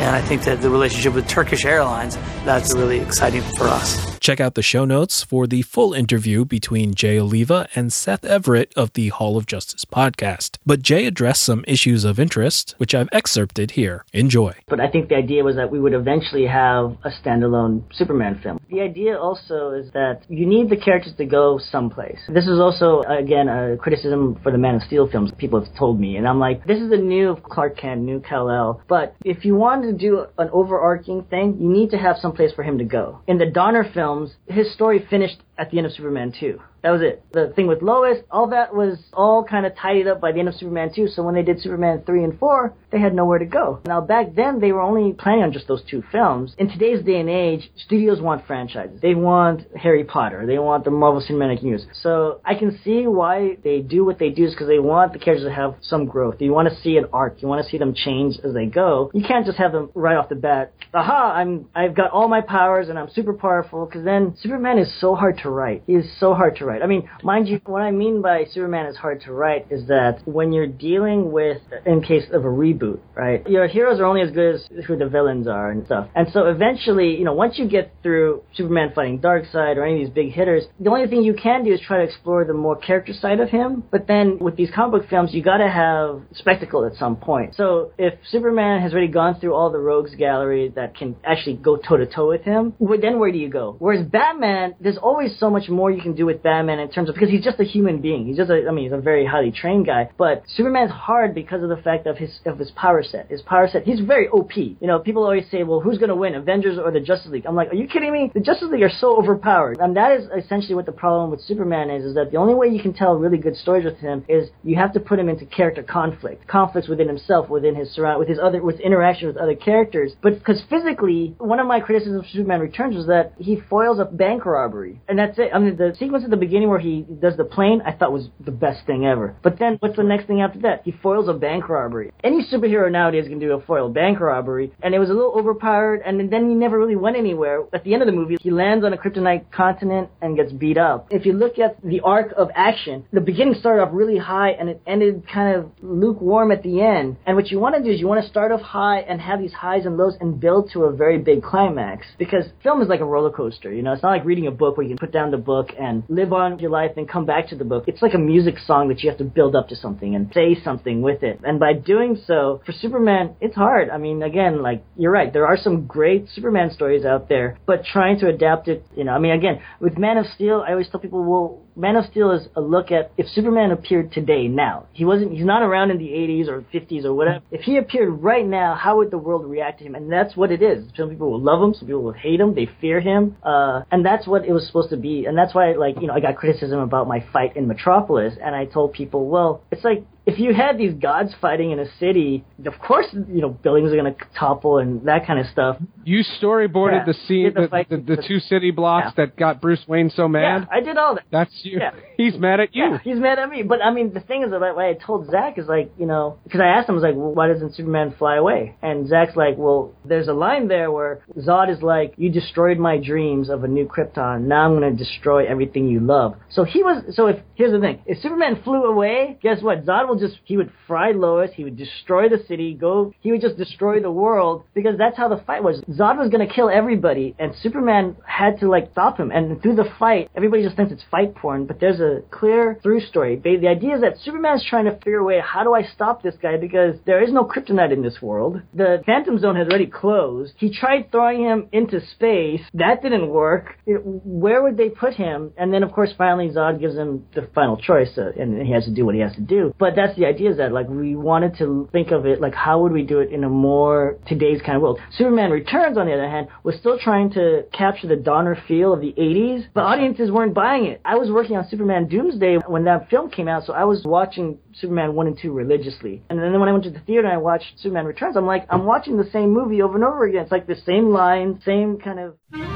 and 0.00 0.14
i 0.16 0.20
think 0.20 0.42
that 0.44 0.60
the 0.60 0.70
relationship 0.70 1.14
with 1.14 1.26
turkish 1.28 1.64
airlines 1.64 2.16
that's 2.44 2.74
really 2.74 2.98
exciting 3.00 3.42
for 3.56 3.64
us 3.64 4.15
Check 4.26 4.40
out 4.40 4.56
the 4.56 4.60
show 4.60 4.84
notes 4.84 5.22
for 5.22 5.46
the 5.46 5.62
full 5.62 5.94
interview 5.94 6.44
between 6.44 6.94
Jay 6.94 7.16
Oliva 7.16 7.68
and 7.76 7.92
Seth 7.92 8.24
Everett 8.24 8.72
of 8.74 8.92
the 8.94 9.10
Hall 9.10 9.36
of 9.36 9.46
Justice 9.46 9.84
podcast. 9.84 10.58
But 10.66 10.82
Jay 10.82 11.06
addressed 11.06 11.44
some 11.44 11.64
issues 11.68 12.04
of 12.04 12.18
interest, 12.18 12.74
which 12.78 12.92
I've 12.92 13.08
excerpted 13.12 13.70
here. 13.70 14.04
Enjoy. 14.12 14.56
But 14.66 14.80
I 14.80 14.90
think 14.90 15.10
the 15.10 15.14
idea 15.14 15.44
was 15.44 15.54
that 15.54 15.70
we 15.70 15.78
would 15.78 15.94
eventually 15.94 16.44
have 16.44 16.96
a 17.04 17.10
standalone 17.10 17.84
Superman 17.92 18.40
film. 18.42 18.58
The 18.68 18.80
idea 18.80 19.16
also 19.16 19.70
is 19.70 19.92
that 19.92 20.22
you 20.28 20.44
need 20.44 20.70
the 20.70 20.76
characters 20.76 21.14
to 21.18 21.24
go 21.24 21.60
someplace. 21.70 22.18
This 22.28 22.48
is 22.48 22.58
also, 22.58 23.02
again, 23.02 23.46
a 23.46 23.76
criticism 23.76 24.40
for 24.42 24.50
the 24.50 24.58
Man 24.58 24.74
of 24.74 24.82
Steel 24.82 25.08
films 25.08 25.30
people 25.38 25.64
have 25.64 25.72
told 25.78 26.00
me. 26.00 26.16
And 26.16 26.26
I'm 26.26 26.40
like, 26.40 26.66
this 26.66 26.80
is 26.80 26.90
a 26.90 26.96
new 26.96 27.36
Clark 27.44 27.78
Kent, 27.78 28.00
new 28.00 28.18
Kal-El. 28.18 28.82
But 28.88 29.14
if 29.24 29.44
you 29.44 29.54
want 29.54 29.84
to 29.84 29.92
do 29.92 30.26
an 30.36 30.50
overarching 30.52 31.22
thing, 31.30 31.58
you 31.60 31.68
need 31.68 31.90
to 31.90 31.96
have 31.96 32.16
someplace 32.16 32.52
for 32.54 32.64
him 32.64 32.78
to 32.78 32.84
go. 32.84 33.20
In 33.28 33.38
the 33.38 33.46
Donner 33.46 33.88
films, 34.16 34.36
his 34.46 34.72
story 34.72 35.06
finished 35.10 35.42
at 35.58 35.70
the 35.70 35.78
end 35.78 35.86
of 35.86 35.92
Superman 35.92 36.32
2. 36.38 36.60
That 36.82 36.90
was 36.92 37.02
it. 37.02 37.24
The 37.32 37.52
thing 37.56 37.66
with 37.66 37.82
Lois, 37.82 38.18
all 38.30 38.50
that 38.50 38.72
was 38.72 38.98
all 39.12 39.42
kind 39.42 39.66
of 39.66 39.74
tidied 39.74 40.06
up 40.06 40.20
by 40.20 40.30
the 40.30 40.38
end 40.38 40.48
of 40.48 40.54
Superman 40.54 40.92
2. 40.94 41.08
So 41.08 41.24
when 41.24 41.34
they 41.34 41.42
did 41.42 41.60
Superman 41.60 42.02
3 42.06 42.22
and 42.22 42.38
4, 42.38 42.74
they 42.92 43.00
had 43.00 43.12
nowhere 43.12 43.40
to 43.40 43.44
go. 43.44 43.80
Now 43.86 44.00
back 44.00 44.34
then, 44.36 44.60
they 44.60 44.70
were 44.70 44.82
only 44.82 45.12
planning 45.12 45.42
on 45.42 45.52
just 45.52 45.66
those 45.66 45.82
two 45.90 46.04
films. 46.12 46.54
In 46.58 46.68
today's 46.68 47.04
day 47.04 47.18
and 47.18 47.28
age, 47.28 47.70
studios 47.76 48.20
want 48.20 48.46
franchises. 48.46 49.00
They 49.00 49.16
want 49.16 49.62
Harry 49.76 50.04
Potter. 50.04 50.46
They 50.46 50.60
want 50.60 50.84
the 50.84 50.92
Marvel 50.92 51.20
Cinematic 51.20 51.62
Universe. 51.62 51.86
So 52.02 52.40
I 52.44 52.54
can 52.54 52.78
see 52.84 53.08
why 53.08 53.56
they 53.64 53.80
do 53.80 54.04
what 54.04 54.20
they 54.20 54.30
do 54.30 54.44
is 54.44 54.52
because 54.52 54.68
they 54.68 54.78
want 54.78 55.12
the 55.12 55.18
characters 55.18 55.48
to 55.48 55.52
have 55.52 55.74
some 55.80 56.06
growth. 56.06 56.36
You 56.38 56.52
want 56.52 56.68
to 56.68 56.80
see 56.82 56.96
an 56.98 57.06
arc. 57.12 57.42
You 57.42 57.48
want 57.48 57.64
to 57.64 57.68
see 57.68 57.78
them 57.78 57.94
change 57.94 58.36
as 58.44 58.54
they 58.54 58.66
go. 58.66 59.10
You 59.12 59.24
can't 59.26 59.44
just 59.44 59.58
have 59.58 59.72
them 59.72 59.90
right 59.94 60.16
off 60.16 60.28
the 60.28 60.36
bat. 60.36 60.72
Aha! 60.94 61.32
I'm 61.34 61.68
I've 61.74 61.96
got 61.96 62.12
all 62.12 62.28
my 62.28 62.42
powers 62.42 62.88
and 62.88 62.96
I'm 62.96 63.10
super 63.10 63.34
powerful. 63.34 63.86
Because 63.86 64.04
then 64.04 64.36
Superman 64.40 64.78
is 64.78 65.00
so 65.00 65.16
hard 65.16 65.38
to 65.38 65.45
write. 65.50 65.82
He 65.86 65.94
is 65.94 66.06
so 66.18 66.34
hard 66.34 66.56
to 66.56 66.64
write. 66.64 66.82
I 66.82 66.86
mean, 66.86 67.08
mind 67.22 67.48
you, 67.48 67.60
what 67.66 67.82
I 67.82 67.90
mean 67.90 68.22
by 68.22 68.44
Superman 68.52 68.86
is 68.86 68.96
hard 68.96 69.22
to 69.22 69.32
write 69.32 69.66
is 69.70 69.86
that 69.88 70.20
when 70.24 70.52
you're 70.52 70.66
dealing 70.66 71.32
with, 71.32 71.58
in 71.84 72.02
case 72.02 72.24
of 72.32 72.44
a 72.44 72.48
reboot, 72.48 73.00
right, 73.14 73.46
your 73.48 73.66
heroes 73.66 74.00
are 74.00 74.04
only 74.04 74.22
as 74.22 74.30
good 74.30 74.56
as 74.56 74.84
who 74.86 74.96
the 74.96 75.08
villains 75.08 75.46
are 75.46 75.70
and 75.70 75.84
stuff. 75.86 76.08
And 76.14 76.28
so 76.32 76.46
eventually, 76.46 77.16
you 77.16 77.24
know, 77.24 77.34
once 77.34 77.58
you 77.58 77.68
get 77.68 77.92
through 78.02 78.42
Superman 78.54 78.92
fighting 78.94 79.20
Darkseid 79.20 79.76
or 79.76 79.84
any 79.84 80.02
of 80.02 80.08
these 80.08 80.14
big 80.14 80.32
hitters, 80.32 80.64
the 80.80 80.90
only 80.90 81.06
thing 81.08 81.22
you 81.22 81.34
can 81.34 81.64
do 81.64 81.72
is 81.72 81.80
try 81.80 81.98
to 81.98 82.04
explore 82.04 82.44
the 82.44 82.54
more 82.54 82.76
character 82.76 83.12
side 83.12 83.40
of 83.40 83.50
him. 83.50 83.84
But 83.90 84.06
then 84.06 84.38
with 84.38 84.56
these 84.56 84.70
comic 84.74 85.00
book 85.00 85.10
films, 85.10 85.32
you 85.32 85.42
gotta 85.42 85.68
have 85.68 86.22
spectacle 86.32 86.84
at 86.84 86.96
some 86.96 87.16
point. 87.16 87.54
So 87.56 87.92
if 87.98 88.14
Superman 88.30 88.82
has 88.82 88.92
already 88.92 89.08
gone 89.08 89.40
through 89.40 89.54
all 89.54 89.70
the 89.70 89.78
rogues 89.78 90.14
gallery 90.14 90.72
that 90.76 90.96
can 90.96 91.16
actually 91.24 91.56
go 91.56 91.76
toe 91.76 91.96
to 91.96 92.06
toe 92.06 92.28
with 92.28 92.42
him, 92.42 92.74
then 93.00 93.18
where 93.18 93.32
do 93.32 93.38
you 93.38 93.48
go? 93.48 93.76
Whereas 93.78 94.06
Batman, 94.06 94.74
there's 94.80 94.98
always 94.98 95.35
so 95.38 95.50
much 95.50 95.68
more 95.68 95.90
you 95.90 96.02
can 96.02 96.14
do 96.14 96.26
with 96.26 96.42
Batman 96.42 96.78
in 96.78 96.90
terms 96.90 97.08
of 97.08 97.14
because 97.14 97.30
he's 97.30 97.44
just 97.44 97.60
a 97.60 97.64
human 97.64 98.00
being. 98.00 98.26
He's 98.26 98.36
just 98.36 98.50
a, 98.50 98.66
I 98.68 98.72
mean, 98.72 98.84
he's 98.84 98.92
a 98.92 99.00
very 99.00 99.26
highly 99.26 99.50
trained 99.50 99.86
guy. 99.86 100.10
But 100.16 100.44
Superman's 100.48 100.90
hard 100.90 101.34
because 101.34 101.62
of 101.62 101.68
the 101.68 101.76
fact 101.76 102.06
of 102.06 102.16
his 102.16 102.40
of 102.44 102.58
his 102.58 102.70
power 102.72 103.02
set. 103.02 103.28
His 103.28 103.42
power 103.42 103.68
set. 103.68 103.84
He's 103.84 104.00
very 104.00 104.28
OP. 104.28 104.56
You 104.56 104.76
know, 104.80 104.98
people 104.98 105.22
always 105.22 105.44
say, 105.50 105.62
well, 105.62 105.80
who's 105.80 105.98
going 105.98 106.08
to 106.08 106.16
win, 106.16 106.34
Avengers 106.34 106.78
or 106.78 106.90
the 106.90 107.00
Justice 107.00 107.30
League? 107.30 107.46
I'm 107.46 107.54
like, 107.54 107.70
are 107.72 107.74
you 107.74 107.88
kidding 107.88 108.12
me? 108.12 108.30
The 108.34 108.40
Justice 108.40 108.68
League 108.70 108.82
are 108.82 108.90
so 108.90 109.16
overpowered. 109.16 109.78
And 109.80 109.96
that 109.96 110.12
is 110.12 110.28
essentially 110.36 110.74
what 110.74 110.86
the 110.86 110.92
problem 110.92 111.30
with 111.30 111.40
Superman 111.40 111.90
is, 111.90 112.04
is 112.04 112.14
that 112.14 112.30
the 112.30 112.36
only 112.36 112.54
way 112.54 112.68
you 112.68 112.82
can 112.82 112.92
tell 112.92 113.14
really 113.16 113.38
good 113.38 113.56
stories 113.56 113.84
with 113.84 113.98
him 113.98 114.24
is 114.28 114.48
you 114.62 114.76
have 114.76 114.92
to 114.94 115.00
put 115.00 115.18
him 115.18 115.28
into 115.28 115.46
character 115.46 115.82
conflict, 115.82 116.46
conflicts 116.46 116.88
within 116.88 117.08
himself, 117.08 117.48
within 117.48 117.74
his 117.74 117.90
surround, 117.94 118.18
with 118.18 118.28
his 118.28 118.38
other, 118.38 118.62
with 118.62 118.80
interaction 118.80 119.28
with 119.28 119.36
other 119.36 119.54
characters. 119.54 120.12
But 120.22 120.38
because 120.38 120.62
physically, 120.68 121.34
one 121.38 121.60
of 121.60 121.66
my 121.66 121.80
criticisms 121.80 122.20
of 122.20 122.30
Superman 122.30 122.60
Returns 122.60 122.96
was 122.96 123.06
that 123.06 123.32
he 123.38 123.60
foils 123.68 123.98
a 123.98 124.04
bank 124.04 124.44
robbery, 124.44 125.00
and 125.08 125.18
that's 125.26 125.38
it. 125.38 125.50
I 125.52 125.58
mean, 125.58 125.76
the 125.76 125.94
sequence 125.98 126.24
at 126.24 126.30
the 126.30 126.36
beginning 126.36 126.68
where 126.68 126.78
he 126.78 127.04
does 127.20 127.36
the 127.36 127.44
plane, 127.44 127.82
I 127.84 127.92
thought 127.92 128.12
was 128.12 128.28
the 128.44 128.50
best 128.50 128.86
thing 128.86 129.06
ever. 129.06 129.36
But 129.42 129.58
then, 129.58 129.76
what's 129.80 129.96
the 129.96 130.02
next 130.02 130.26
thing 130.26 130.40
after 130.40 130.60
that? 130.60 130.82
He 130.84 130.92
foils 130.92 131.28
a 131.28 131.34
bank 131.34 131.68
robbery. 131.68 132.12
Any 132.22 132.46
superhero 132.52 132.90
nowadays 132.90 133.26
can 133.28 133.38
do 133.38 133.52
a 133.52 133.60
foil 133.60 133.88
bank 133.88 134.20
robbery, 134.20 134.72
and 134.82 134.94
it 134.94 134.98
was 134.98 135.10
a 135.10 135.12
little 135.12 135.32
overpowered, 135.32 136.02
and 136.04 136.30
then 136.30 136.48
he 136.48 136.54
never 136.54 136.78
really 136.78 136.96
went 136.96 137.16
anywhere. 137.16 137.64
At 137.72 137.84
the 137.84 137.92
end 137.94 138.02
of 138.02 138.06
the 138.06 138.12
movie, 138.12 138.36
he 138.40 138.50
lands 138.50 138.84
on 138.84 138.92
a 138.92 138.96
kryptonite 138.96 139.50
continent 139.50 140.10
and 140.20 140.36
gets 140.36 140.52
beat 140.52 140.78
up. 140.78 141.08
If 141.10 141.26
you 141.26 141.32
look 141.32 141.58
at 141.58 141.82
the 141.82 142.00
arc 142.00 142.32
of 142.36 142.48
action, 142.54 143.04
the 143.12 143.20
beginning 143.20 143.54
started 143.58 143.82
off 143.82 143.90
really 143.92 144.18
high, 144.18 144.50
and 144.50 144.68
it 144.68 144.82
ended 144.86 145.24
kind 145.32 145.56
of 145.56 145.70
lukewarm 145.82 146.52
at 146.52 146.62
the 146.62 146.80
end. 146.80 147.16
And 147.26 147.36
what 147.36 147.50
you 147.50 147.58
want 147.58 147.76
to 147.76 147.82
do 147.82 147.90
is 147.90 148.00
you 148.00 148.06
want 148.06 148.22
to 148.22 148.28
start 148.28 148.52
off 148.52 148.60
high 148.60 149.00
and 149.00 149.20
have 149.20 149.40
these 149.40 149.52
highs 149.52 149.86
and 149.86 149.96
lows 149.96 150.16
and 150.20 150.38
build 150.38 150.70
to 150.72 150.84
a 150.84 150.92
very 150.92 151.18
big 151.18 151.42
climax. 151.42 152.06
Because 152.18 152.44
film 152.62 152.82
is 152.82 152.88
like 152.88 153.00
a 153.00 153.04
roller 153.04 153.30
coaster, 153.30 153.72
you 153.72 153.82
know. 153.82 153.92
It's 153.92 154.02
not 154.02 154.10
like 154.10 154.24
reading 154.24 154.46
a 154.46 154.50
book 154.50 154.76
where 154.76 154.84
you 154.84 154.90
can 154.90 154.98
put 154.98 155.12
down 155.16 155.30
the 155.30 155.38
book 155.52 155.68
and 155.78 156.04
live 156.08 156.32
on 156.32 156.58
your 156.58 156.70
life 156.70 156.92
and 156.98 157.08
come 157.08 157.24
back 157.24 157.48
to 157.48 157.56
the 157.56 157.64
book. 157.64 157.84
It's 157.86 158.02
like 158.02 158.14
a 158.14 158.18
music 158.18 158.56
song 158.58 158.88
that 158.88 159.02
you 159.02 159.08
have 159.08 159.18
to 159.18 159.24
build 159.24 159.56
up 159.56 159.68
to 159.70 159.76
something 159.76 160.14
and 160.14 160.30
say 160.34 160.48
something 160.62 161.00
with 161.00 161.22
it. 161.22 161.40
And 161.42 161.58
by 161.58 161.72
doing 161.72 162.12
so, 162.26 162.60
for 162.66 162.72
Superman, 162.72 163.34
it's 163.40 163.54
hard. 163.54 163.88
I 163.88 163.98
mean, 163.98 164.22
again, 164.22 164.62
like, 164.62 164.84
you're 164.96 165.10
right. 165.10 165.32
There 165.32 165.46
are 165.46 165.56
some 165.56 165.86
great 165.86 166.28
Superman 166.28 166.70
stories 166.70 167.04
out 167.06 167.28
there, 167.30 167.58
but 167.66 167.84
trying 167.84 168.20
to 168.20 168.28
adapt 168.28 168.68
it, 168.68 168.84
you 168.94 169.04
know, 169.04 169.12
I 169.12 169.18
mean, 169.18 169.32
again, 169.32 169.60
with 169.80 169.96
Man 169.96 170.18
of 170.18 170.26
Steel, 170.34 170.62
I 170.66 170.72
always 170.72 170.88
tell 170.90 171.00
people, 171.00 171.24
well, 171.24 171.65
Man 171.76 171.96
of 171.96 172.06
Steel 172.06 172.30
is 172.30 172.48
a 172.56 172.60
look 172.60 172.90
at 172.90 173.12
if 173.18 173.28
Superman 173.28 173.70
appeared 173.70 174.10
today, 174.10 174.48
now. 174.48 174.86
He 174.92 175.04
wasn't, 175.04 175.32
he's 175.32 175.44
not 175.44 175.62
around 175.62 175.90
in 175.90 175.98
the 175.98 176.08
80s 176.08 176.48
or 176.48 176.64
50s 176.72 177.04
or 177.04 177.12
whatever. 177.12 177.44
If 177.50 177.62
he 177.62 177.76
appeared 177.76 178.22
right 178.22 178.46
now, 178.46 178.74
how 178.74 178.96
would 178.96 179.10
the 179.10 179.18
world 179.18 179.44
react 179.44 179.80
to 179.80 179.84
him? 179.84 179.94
And 179.94 180.10
that's 180.10 180.34
what 180.36 180.50
it 180.50 180.62
is. 180.62 180.86
Some 180.96 181.10
people 181.10 181.30
will 181.30 181.40
love 181.40 181.62
him, 181.62 181.74
some 181.74 181.86
people 181.86 182.02
will 182.02 182.12
hate 182.12 182.40
him, 182.40 182.54
they 182.54 182.68
fear 182.80 183.00
him, 183.00 183.36
uh, 183.42 183.82
and 183.90 184.04
that's 184.04 184.26
what 184.26 184.46
it 184.46 184.52
was 184.52 184.66
supposed 184.66 184.90
to 184.90 184.96
be. 184.96 185.26
And 185.26 185.36
that's 185.36 185.54
why, 185.54 185.72
like, 185.72 186.00
you 186.00 186.06
know, 186.06 186.14
I 186.14 186.20
got 186.20 186.36
criticism 186.36 186.78
about 186.78 187.08
my 187.08 187.24
fight 187.32 187.56
in 187.56 187.68
Metropolis, 187.68 188.34
and 188.42 188.54
I 188.54 188.64
told 188.64 188.94
people, 188.94 189.28
well, 189.28 189.62
it's 189.70 189.84
like, 189.84 190.04
if 190.26 190.40
you 190.40 190.52
had 190.52 190.76
these 190.76 190.92
gods 190.94 191.32
fighting 191.40 191.70
in 191.70 191.78
a 191.78 191.86
city, 191.98 192.44
of 192.64 192.74
course, 192.80 193.06
you 193.12 193.40
know, 193.40 193.48
buildings 193.48 193.92
are 193.92 193.96
going 193.96 194.12
to 194.12 194.20
topple 194.36 194.78
and 194.78 195.06
that 195.06 195.24
kind 195.24 195.38
of 195.38 195.46
stuff. 195.46 195.76
You 196.04 196.24
storyboarded 196.42 197.06
Yeah, 197.06 197.12
the 197.12 197.14
scene, 197.26 197.52
the 197.54 197.68
the, 197.68 197.96
the, 197.96 198.16
the, 198.16 198.22
two 198.26 198.40
city 198.40 198.72
blocks 198.72 199.14
that 199.16 199.36
got 199.36 199.60
Bruce 199.60 199.84
Wayne 199.86 200.10
so 200.10 200.26
mad. 200.26 200.66
Yeah, 200.68 200.76
I 200.76 200.80
did 200.80 200.96
all 200.96 201.14
that. 201.14 201.24
That's 201.30 201.52
you. 201.62 201.78
Yeah. 201.78 201.92
He's 202.16 202.36
mad 202.38 202.58
at 202.60 202.74
you. 202.74 202.82
Yeah, 202.82 202.98
he's 203.04 203.18
mad 203.18 203.38
at 203.38 203.50
me. 203.50 203.62
But 203.62 203.82
I 203.82 203.92
mean, 203.92 204.14
the 204.14 204.20
thing 204.20 204.42
is, 204.42 204.50
that 204.50 204.58
what 204.58 204.78
I 204.78 204.94
told 204.94 205.30
Zack 205.30 205.58
is 205.58 205.66
like, 205.66 205.92
you 205.98 206.06
know, 206.06 206.38
because 206.44 206.60
I 206.60 206.66
asked 206.68 206.88
him, 206.88 206.94
I 206.94 206.96
was 206.96 207.02
like, 207.02 207.14
well, 207.14 207.34
why 207.34 207.48
doesn't 207.48 207.74
Superman 207.74 208.14
fly 208.18 208.36
away? 208.36 208.74
And 208.80 209.06
Zack's 209.06 209.36
like, 209.36 209.56
well, 209.58 209.94
there's 210.02 210.28
a 210.28 210.32
line 210.32 210.68
there 210.68 210.90
where 210.90 211.20
Zod 211.36 211.70
is 211.70 211.82
like, 211.82 212.14
you 212.16 212.30
destroyed 212.30 212.78
my 212.78 212.96
dreams 212.96 213.50
of 213.50 213.64
a 213.64 213.68
new 213.68 213.86
Krypton. 213.86 214.42
Now 214.42 214.64
I'm 214.64 214.78
going 214.78 214.96
to 214.96 215.04
destroy 215.04 215.46
everything 215.46 215.88
you 215.88 216.00
love. 216.00 216.36
So 216.48 216.64
he 216.64 216.82
was. 216.82 217.14
So 217.14 217.26
if 217.26 217.36
here's 217.54 217.72
the 217.72 217.80
thing, 217.80 218.02
if 218.06 218.18
Superman 218.22 218.62
flew 218.62 218.84
away, 218.84 219.38
guess 219.42 219.60
what? 219.60 219.84
Zod 219.84 220.08
will 220.08 220.15
just 220.20 220.38
he 220.44 220.56
would 220.56 220.70
fry 220.86 221.12
Lois. 221.12 221.50
He 221.54 221.64
would 221.64 221.76
destroy 221.76 222.28
the 222.28 222.42
city. 222.46 222.74
Go. 222.74 223.12
He 223.20 223.32
would 223.32 223.40
just 223.40 223.56
destroy 223.56 224.00
the 224.00 224.10
world 224.10 224.64
because 224.74 224.96
that's 224.98 225.16
how 225.16 225.28
the 225.28 225.42
fight 225.46 225.62
was. 225.62 225.80
Zod 225.90 226.18
was 226.18 226.30
to 226.30 226.46
kill 226.46 226.68
everybody, 226.68 227.34
and 227.38 227.54
Superman 227.62 228.16
had 228.26 228.60
to 228.60 228.68
like 228.68 228.90
stop 228.92 229.18
him. 229.18 229.30
And 229.30 229.60
through 229.62 229.76
the 229.76 229.88
fight, 229.98 230.30
everybody 230.36 230.62
just 230.62 230.76
thinks 230.76 230.92
it's 230.92 231.02
fight 231.10 231.34
porn, 231.34 231.66
but 231.66 231.80
there's 231.80 232.00
a 232.00 232.22
clear 232.30 232.78
through 232.82 233.00
story. 233.00 233.36
The 233.36 233.68
idea 233.68 233.96
is 233.96 234.00
that 234.02 234.18
Superman's 234.22 234.64
trying 234.68 234.84
to 234.86 234.96
figure 234.96 235.18
a 235.18 235.24
way 235.24 235.40
how 235.42 235.64
do 235.64 235.74
I 235.74 235.82
stop 235.94 236.22
this 236.22 236.34
guy 236.40 236.56
because 236.56 236.96
there 237.06 237.22
is 237.22 237.32
no 237.32 237.44
kryptonite 237.44 237.92
in 237.92 238.02
this 238.02 238.20
world. 238.20 238.60
The 238.74 239.02
Phantom 239.06 239.38
Zone 239.38 239.56
has 239.56 239.68
already 239.68 239.86
closed. 239.86 240.52
He 240.56 240.72
tried 240.72 241.10
throwing 241.10 241.42
him 241.42 241.68
into 241.72 242.00
space. 242.06 242.60
That 242.74 243.02
didn't 243.02 243.28
work. 243.28 243.78
It- 243.86 244.02
where 244.04 244.62
would 244.62 244.76
they 244.76 244.90
put 244.90 245.14
him? 245.14 245.52
And 245.56 245.72
then 245.72 245.82
of 245.82 245.92
course 245.92 246.12
finally 246.16 246.50
Zod 246.50 246.80
gives 246.80 246.96
him 246.96 247.24
the 247.34 247.42
final 247.54 247.76
choice, 247.76 248.16
uh, 248.18 248.32
and 248.38 248.66
he 248.66 248.72
has 248.72 248.84
to 248.84 248.90
do 248.92 249.04
what 249.04 249.14
he 249.14 249.20
has 249.20 249.34
to 249.34 249.40
do. 249.40 249.74
But 249.78 249.94
that's 249.96 250.05
the 250.14 250.26
idea 250.26 250.50
is 250.50 250.58
that 250.58 250.72
like 250.72 250.88
we 250.88 251.16
wanted 251.16 251.56
to 251.58 251.88
think 251.92 252.10
of 252.10 252.26
it 252.26 252.40
like 252.40 252.54
how 252.54 252.82
would 252.82 252.92
we 252.92 253.02
do 253.02 253.18
it 253.18 253.32
in 253.32 253.44
a 253.44 253.48
more 253.48 254.18
today's 254.26 254.60
kind 254.60 254.76
of 254.76 254.82
world. 254.82 255.00
Superman 255.10 255.50
Returns 255.50 255.98
on 255.98 256.06
the 256.06 256.12
other 256.12 256.28
hand 256.28 256.48
was 256.62 256.76
still 256.76 256.98
trying 256.98 257.30
to 257.32 257.64
capture 257.72 258.06
the 258.06 258.16
Donner 258.16 258.56
feel 258.68 258.92
of 258.92 259.00
the 259.00 259.14
80s, 259.18 259.66
but 259.74 259.82
audiences 259.82 260.30
weren't 260.30 260.54
buying 260.54 260.86
it. 260.86 261.00
I 261.04 261.16
was 261.16 261.30
working 261.30 261.56
on 261.56 261.68
Superman 261.68 262.08
Doomsday 262.08 262.58
when 262.66 262.84
that 262.84 263.08
film 263.10 263.30
came 263.30 263.48
out, 263.48 263.64
so 263.64 263.72
I 263.72 263.84
was 263.84 264.02
watching 264.04 264.58
Superman 264.74 265.14
1 265.14 265.26
and 265.26 265.38
2 265.40 265.52
religiously. 265.52 266.22
And 266.28 266.38
then 266.38 266.58
when 266.58 266.68
I 266.68 266.72
went 266.72 266.84
to 266.84 266.90
the 266.90 267.00
theater 267.00 267.26
and 267.26 267.34
I 267.34 267.38
watched 267.38 267.78
Superman 267.78 268.06
Returns, 268.06 268.36
I'm 268.36 268.46
like, 268.46 268.66
I'm 268.70 268.84
watching 268.84 269.16
the 269.16 269.28
same 269.32 269.50
movie 269.52 269.82
over 269.82 269.94
and 269.94 270.04
over 270.04 270.24
again. 270.24 270.42
It's 270.42 270.52
like 270.52 270.66
the 270.66 270.76
same 270.86 271.10
line, 271.10 271.60
same 271.64 271.98
kind 271.98 272.20
of 272.20 272.75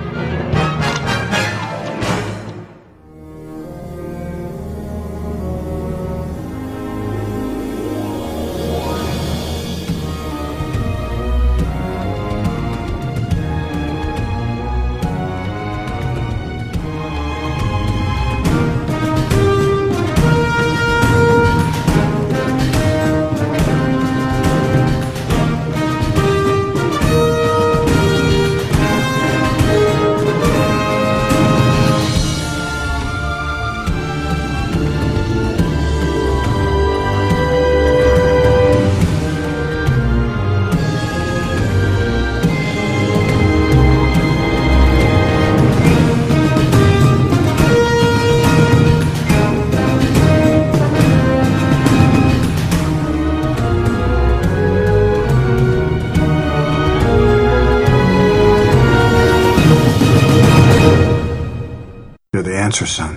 answer, 62.71 62.87
son. 62.87 63.10